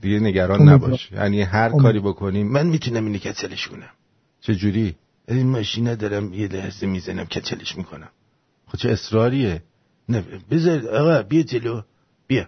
دیگه 0.00 0.20
نگران 0.20 0.68
نباش. 0.68 1.12
یعنی 1.12 1.42
هر 1.42 1.70
کاری 1.70 2.00
بکنیم. 2.00 2.46
من 2.52 2.66
می‌تونم 2.66 3.04
اینو 3.06 3.18
کچلش 3.18 3.68
کنم. 3.68 3.90
چه 4.40 4.54
جوری 4.54 4.94
این 5.28 5.46
ماشین 5.46 5.94
دارم 5.94 6.34
یه 6.34 6.48
لحظه 6.48 6.86
می‌زنم 6.86 7.24
کچلش 7.24 7.76
می‌کنم. 7.76 8.08
خب 8.66 8.78
چه 8.78 8.90
اصراریه. 8.90 9.62
نه 10.08 10.24
بذار 10.50 10.88
آقا 10.88 11.22
بیا 11.22 11.42
جلو. 11.42 11.80
بیا. 12.26 12.44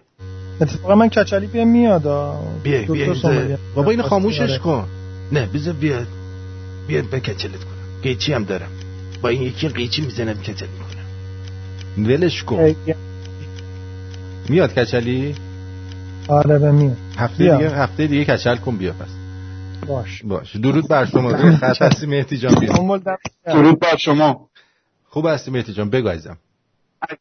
اتفاقا 0.61 0.95
من 0.95 1.09
کچلی 1.09 1.47
بیا 1.47 1.65
میاد 1.65 2.01
بیا 2.63 2.81
بیا 2.81 3.57
بابا 3.75 3.91
اینو 3.91 4.03
خاموشش 4.03 4.59
کن. 4.59 4.87
نه 5.31 5.45
بذار 5.45 5.73
بیا. 5.73 6.05
بیا 6.87 7.01
به 7.01 7.19
کچلت 7.19 7.63
کنم. 7.63 8.01
قیچی 8.03 8.33
هم 8.33 8.43
دارم. 8.43 8.69
با 9.21 9.29
این 9.29 9.41
یکی 9.41 9.67
قیچی 9.67 10.01
می‌زنم 10.01 10.33
کچل 10.33 10.65
می‌کنم. 10.67 12.07
ولش 12.09 12.43
کن. 12.43 12.75
میاد 14.49 14.79
کچلی؟ 14.79 15.35
آره 16.27 16.59
به 16.59 16.71
میاد. 16.71 16.97
هفته 17.17 17.37
دیگه 17.37 17.69
هفته 17.75 18.07
دیگه 18.07 18.25
کچل 18.25 18.55
کن 18.55 18.77
بیا 18.77 18.93
پس. 18.93 19.09
باش. 19.87 20.23
باش. 20.23 20.55
درود 20.55 20.87
بر 20.87 21.05
شما. 21.05 21.51
خط 21.51 21.81
هستی 21.85 22.05
مهدی 22.05 22.37
جان 22.37 22.55
بیا. 22.55 22.73
درود 23.45 23.79
بر 23.79 23.97
شما. 23.97 24.49
خوب 25.09 25.25
هستی 25.27 25.51
مهدی 25.51 25.73
جان 25.73 25.89
بگو 25.89 26.07
عزیزم. 26.09 26.37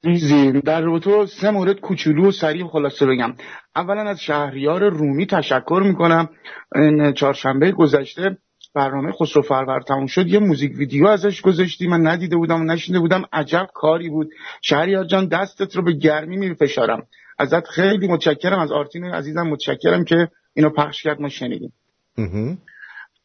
عزیزی 0.04 0.52
در 0.60 0.80
رو 0.80 1.26
سه 1.26 1.50
مورد 1.50 1.80
کوچولو 1.80 2.28
و 2.28 2.30
سریع 2.30 2.66
خلاصه 2.66 3.06
بگم. 3.06 3.34
اولا 3.76 4.02
از 4.02 4.20
شهریار 4.20 4.88
رومی 4.88 5.26
تشکر 5.26 5.82
می‌کنم. 5.84 6.28
این 6.74 7.12
چهارشنبه 7.12 7.72
گذشته 7.72 8.38
برنامه 8.74 9.12
خسرو 9.12 9.42
فرور 9.42 9.80
تموم 9.80 10.06
شد. 10.06 10.26
یه 10.26 10.38
موزیک 10.38 10.72
ویدیو 10.76 11.06
ازش 11.06 11.40
گذاشتی 11.40 11.86
من 11.86 12.06
ندیده 12.06 12.36
بودم 12.36 12.60
و 12.60 12.64
نشینده 12.64 13.00
بودم. 13.00 13.24
عجب 13.32 13.66
کاری 13.74 14.08
بود. 14.08 14.28
شهریار 14.62 15.04
جان 15.04 15.28
دستت 15.28 15.76
رو 15.76 15.82
به 15.82 15.92
گرمی 15.92 16.36
می 16.36 16.54
فشارم 16.54 17.06
ازت 17.38 17.66
خیلی 17.66 18.08
متشکرم. 18.08 18.58
از 18.58 18.72
آرتین 18.72 19.04
عزیزم 19.04 19.42
متشکرم 19.42 20.04
که 20.04 20.28
اینو 20.54 20.70
پخش 20.70 21.02
کرد. 21.02 21.20
ما 21.20 21.28
شنیدیم. 21.28 21.72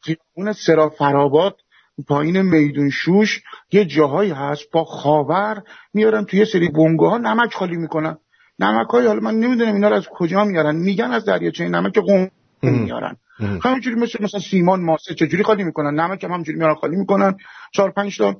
خیابون 0.02 0.53
سرا 0.53 0.90
فراباد 0.90 1.56
پایین 2.07 2.41
میدون 2.41 2.89
شوش 2.89 3.41
یه 3.72 3.85
جاهایی 3.85 4.31
هست 4.31 4.72
با 4.72 4.84
خاور 4.84 5.63
میارن 5.93 6.26
توی 6.26 6.45
سری 6.45 6.69
بونگه 6.69 7.05
ها 7.05 7.18
نمک 7.18 7.53
خالی 7.53 7.77
می‌کنن. 7.77 8.18
نمک 8.59 8.88
های 8.88 9.07
حالا 9.07 9.19
من 9.19 9.35
نمی‌دونم 9.35 9.73
اینا 9.73 9.89
رو 9.89 9.95
از 9.95 10.07
کجا 10.07 10.43
میارن. 10.43 10.76
میگن 10.76 11.11
از 11.11 11.26
دریاچه 11.26 11.69
نمک 11.69 11.97
قم 11.97 12.30
میارن. 12.61 13.18
همینجوری 13.63 13.95
مثل 13.95 14.23
مثلا 14.23 14.39
سیمان 14.39 14.81
ماسه 14.81 15.13
چجوری 15.13 15.43
خالی 15.43 15.63
می‌کنن؟ 15.63 15.99
نمک 15.99 16.23
هم 16.23 16.31
همینجوری 16.31 16.57
میارن 16.57 16.76
خالی 16.76 16.95
می‌کنن. 16.95 17.38
چهار 17.73 17.91
پنج 17.91 18.18
تا 18.18 18.35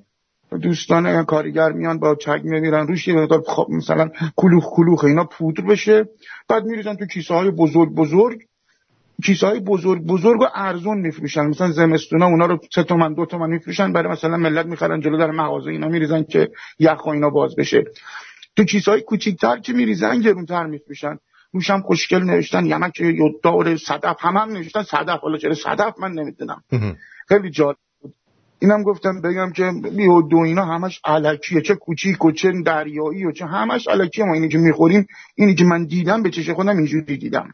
دوستان 0.62 1.26
کارگر 1.26 1.72
میان 1.72 2.00
با 2.00 2.16
چک 2.16 2.42
میمیرن 2.44 2.88
روش 2.88 3.08
یه 3.08 3.14
مقدار 3.14 3.44
مثلا 3.70 4.10
کلوخ 4.36 4.66
کلوخ 4.76 5.04
اینا 5.04 5.24
پودر 5.24 5.64
بشه. 5.64 6.06
بعد 6.50 6.64
میریزن 6.64 6.96
تو 6.96 7.06
کیسه 7.06 7.34
های 7.34 7.52
بزرگ 7.52 7.90
بزرگ. 7.90 8.40
کیسه 9.26 9.48
های 9.48 9.60
بزرگ 9.60 10.02
بزرگ 10.02 10.42
و 10.42 10.46
ارزون 10.56 10.98
میفروشن 10.98 11.42
مثلا 11.42 11.72
زمستونا 11.72 12.26
اونا 12.26 12.46
رو 12.46 12.60
سه 12.76 12.84
تومن 12.84 13.14
دو 13.14 13.26
تومن 13.26 13.50
میفروشن 13.50 13.94
برای 13.94 14.12
مثلا 14.12 14.38
ملت 14.38 14.66
می‌خرن 14.66 15.02
جلو 15.02 15.18
در 15.18 15.32
مغازه 15.32 15.72
اینا 15.72 15.88
میریزن 15.88 16.24
که 16.24 16.50
یخ 16.80 17.06
و 17.06 17.10
اینا 17.10 17.30
باز 17.30 17.56
بشه. 17.56 17.84
تو 18.56 18.64
کیسه 18.64 18.92
های 18.92 19.02
کوچیک‌تر 19.02 19.60
که 19.60 19.74
میریزن 19.74 20.20
گرونتر 20.20 20.66
میفروشن. 20.66 21.18
روش 21.54 21.70
هم 21.70 21.82
خوشگل 21.82 22.24
نوشتن 22.24 22.66
یمک 22.66 23.00
یودار 23.00 23.78
صدف 23.78 24.16
هم 24.20 24.38
هم 24.38 24.50
نوشتن. 24.50 24.84
صدف 24.84 25.20
حالا 25.20 25.38
چرا 25.38 25.54
صدف 25.54 25.94
من 26.00 26.12
نمی‌دونم. 26.12 26.64
خیلی 27.28 27.50
جالب 27.50 27.78
بود. 28.02 28.14
اینم 28.60 28.84
گفتم 28.84 29.22
بگم 29.22 29.52
که 29.52 29.72
دو 30.30 30.38
اینا 30.38 30.66
همش 30.66 31.02
علکیه. 31.06 31.62
چه 31.62 31.76
کوچیک 31.76 32.26
و 32.26 32.32
چه 32.32 32.52
دریایی 32.66 33.26
و 33.26 33.32
چه 33.32 33.46
همش 33.46 33.88
علکیه. 33.88 34.26
ما 34.26 34.34
اینی 34.34 34.50
که 34.50 34.58
می‌خوریم 34.58 35.08
اینی 35.36 35.56
که 35.56 35.64
من 35.64 35.86
دیدم 35.86 36.24
به 36.24 36.30
چش 36.30 36.50
خودم 36.50 36.78
اینجوری 36.78 37.18
دیدم. 37.18 37.54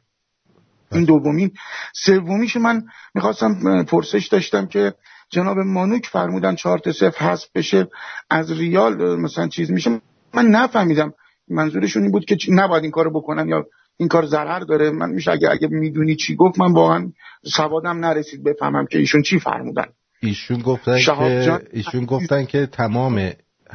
این 0.91 1.03
دومین. 1.03 1.51
سومیش 1.93 2.57
من 2.57 2.83
می‌خواستم 3.15 3.83
پرسش 3.83 4.27
داشتم 4.27 4.65
که 4.65 4.93
جناب 5.29 5.57
مانوک 5.57 6.05
فرمودن 6.05 6.55
چهار 6.55 6.79
تا 6.79 6.91
صفر 6.91 7.25
حذف 7.25 7.45
بشه 7.55 7.87
از 8.29 8.51
ریال 8.51 9.19
مثلا 9.19 9.47
چیز 9.47 9.71
میشه. 9.71 10.01
من 10.33 10.45
نفهمیدم. 10.45 11.13
منظورشون 11.49 12.03
این 12.03 12.11
بود 12.11 12.25
که 12.25 12.37
نباید 12.49 12.83
این 12.83 12.91
کارو 12.91 13.19
بکنن 13.19 13.47
یا 13.47 13.65
این 13.97 14.09
کار 14.09 14.25
ضرر 14.25 14.59
داره. 14.59 14.91
من 14.91 15.09
میشه 15.09 15.31
اگه 15.31 15.49
اگه 15.51 15.67
می‌دونی 15.67 16.15
چی 16.15 16.35
گفت 16.35 16.59
من 16.59 16.73
واقعا 16.73 17.11
سوادم 17.43 18.05
نرسید 18.05 18.43
بفهمم 18.43 18.85
که 18.85 18.99
ایشون 18.99 19.21
چی 19.21 19.39
فرمودن. 19.39 19.85
ایشون 20.21 20.61
گفتن 20.61 20.99
که 20.99 21.61
ایشون 21.73 22.05
گفتن 22.05 22.45
که 22.45 22.65
تمام 22.65 23.31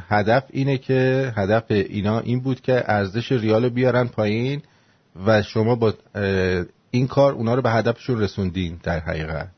هدف 0.09 0.43
اینه 0.49 0.77
که 0.77 1.31
هدف 1.37 1.63
اینا 1.69 2.19
این 2.19 2.39
بود 2.39 2.61
که 2.61 2.83
ارزش 2.85 3.31
ریال 3.31 3.69
بیارن 3.69 4.07
پایین 4.07 4.61
و 5.25 5.41
شما 5.41 5.75
با 5.75 5.93
این 6.93 7.07
کار 7.07 7.33
اونا 7.33 7.55
رو 7.55 7.61
به 7.61 7.69
هدفشون 7.69 8.19
رسوندین 8.21 8.79
در 8.83 8.99
حقیقت. 8.99 9.51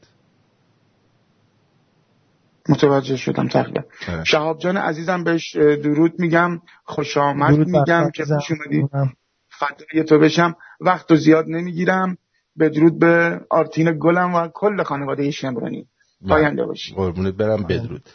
متوجه 2.70 3.16
شدم 3.16 3.48
تقریبا. 3.48 3.82
آره. 4.08 4.24
شهاب 4.24 4.60
جان 4.60 4.78
عزیزم 4.78 5.24
بهش 5.24 5.56
درود 5.56 6.20
میگم. 6.20 6.62
خوش 6.84 7.18
آمد 7.18 7.58
میگم 7.58 8.10
که 8.14 8.26
خوش 8.26 8.52
اومدی. 8.52 8.88
فدای 9.50 10.04
تو 10.04 10.20
بشم. 10.20 10.56
وقت 10.82 11.12
و 11.12 11.16
زیاد 11.16 11.46
نمی‌گیرم. 11.48 12.18
به 12.56 12.70
درود 12.70 13.00
به 13.00 13.42
آرتین 13.50 13.98
گلم 14.00 14.36
و 14.36 14.48
کل 14.54 14.84
خانواده 14.84 15.32
شمرانی. 15.32 15.88
بله. 16.22 16.30
پاینده 16.30 16.66
باشی. 16.66 16.96
قربونت 16.96 17.34
برم 17.34 17.64
بدرود 17.64 18.10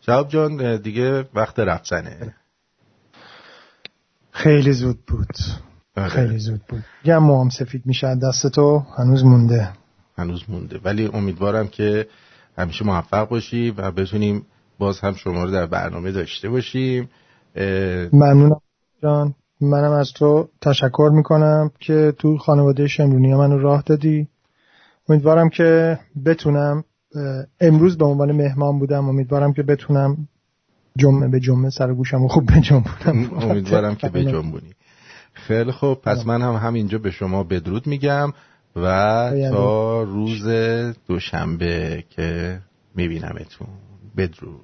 شهاب 0.00 0.28
جان 0.28 0.76
دیگه 0.76 1.28
وقت 1.34 1.58
رفتنه. 1.58 2.34
خیلی 4.30 4.72
زود 4.72 5.06
بود. 5.06 5.28
آره. 5.48 5.69
خیلی 5.96 6.38
زود 6.38 6.60
بود. 6.68 6.84
یه 7.04 7.18
موام 7.18 7.48
سفید 7.48 7.82
میشه 7.86 8.14
دست 8.14 8.46
تو 8.46 8.78
هنوز 8.98 9.24
مونده. 9.24 9.68
هنوز 10.18 10.42
مونده. 10.48 10.80
ولی 10.84 11.10
امیدوارم 11.12 11.68
که 11.68 12.06
همیشه 12.58 12.84
موفق 12.84 13.28
باشی 13.28 13.70
و 13.70 13.90
بتونیم 13.90 14.46
باز 14.78 15.00
هم 15.00 15.14
شما 15.14 15.44
رو 15.44 15.50
در 15.50 15.66
برنامه 15.66 16.12
داشته 16.12 16.48
باشیم. 16.48 17.08
ممنونم 18.12 18.60
جان. 19.02 19.34
منم 19.60 19.92
از 19.92 20.12
تو 20.12 20.48
تشکر 20.60 21.10
می‌کنم 21.12 21.70
که 21.80 22.14
تو 22.18 22.38
خانواده 22.38 22.86
شمرونی 22.86 23.34
منو 23.34 23.58
راه 23.58 23.82
دادی. 23.86 24.28
امیدوارم 25.08 25.48
که 25.48 25.98
بتونم 26.26 26.84
امروز 27.60 27.98
به 27.98 28.04
عنوان 28.04 28.32
مهمان 28.32 28.78
بودم 28.78 29.08
امیدوارم 29.08 29.52
که 29.52 29.62
بتونم 29.62 30.28
جمعه 30.96 31.28
به 31.28 31.40
جمعه 31.40 31.70
سر 31.70 31.94
گوشم 31.94 32.22
و 32.22 32.28
خوب 32.28 32.50
بجنبونم 32.56 33.30
امیدوارم 33.50 33.94
که 33.94 34.08
بجنبونی 34.08 34.70
خیلی 35.46 35.72
خوب. 35.72 36.02
پس 36.02 36.26
من 36.26 36.42
هم 36.42 36.54
همینجا 36.54 36.98
به 36.98 37.10
شما 37.10 37.44
بدرود 37.44 37.86
میگم 37.86 38.32
و 38.76 38.82
تا 39.50 40.02
روز 40.02 40.46
دوشنبه 41.06 42.04
که 42.10 42.58
میبینمتون. 42.94 43.68
بدرود. 44.16 44.60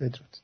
بدرود. 0.00 0.36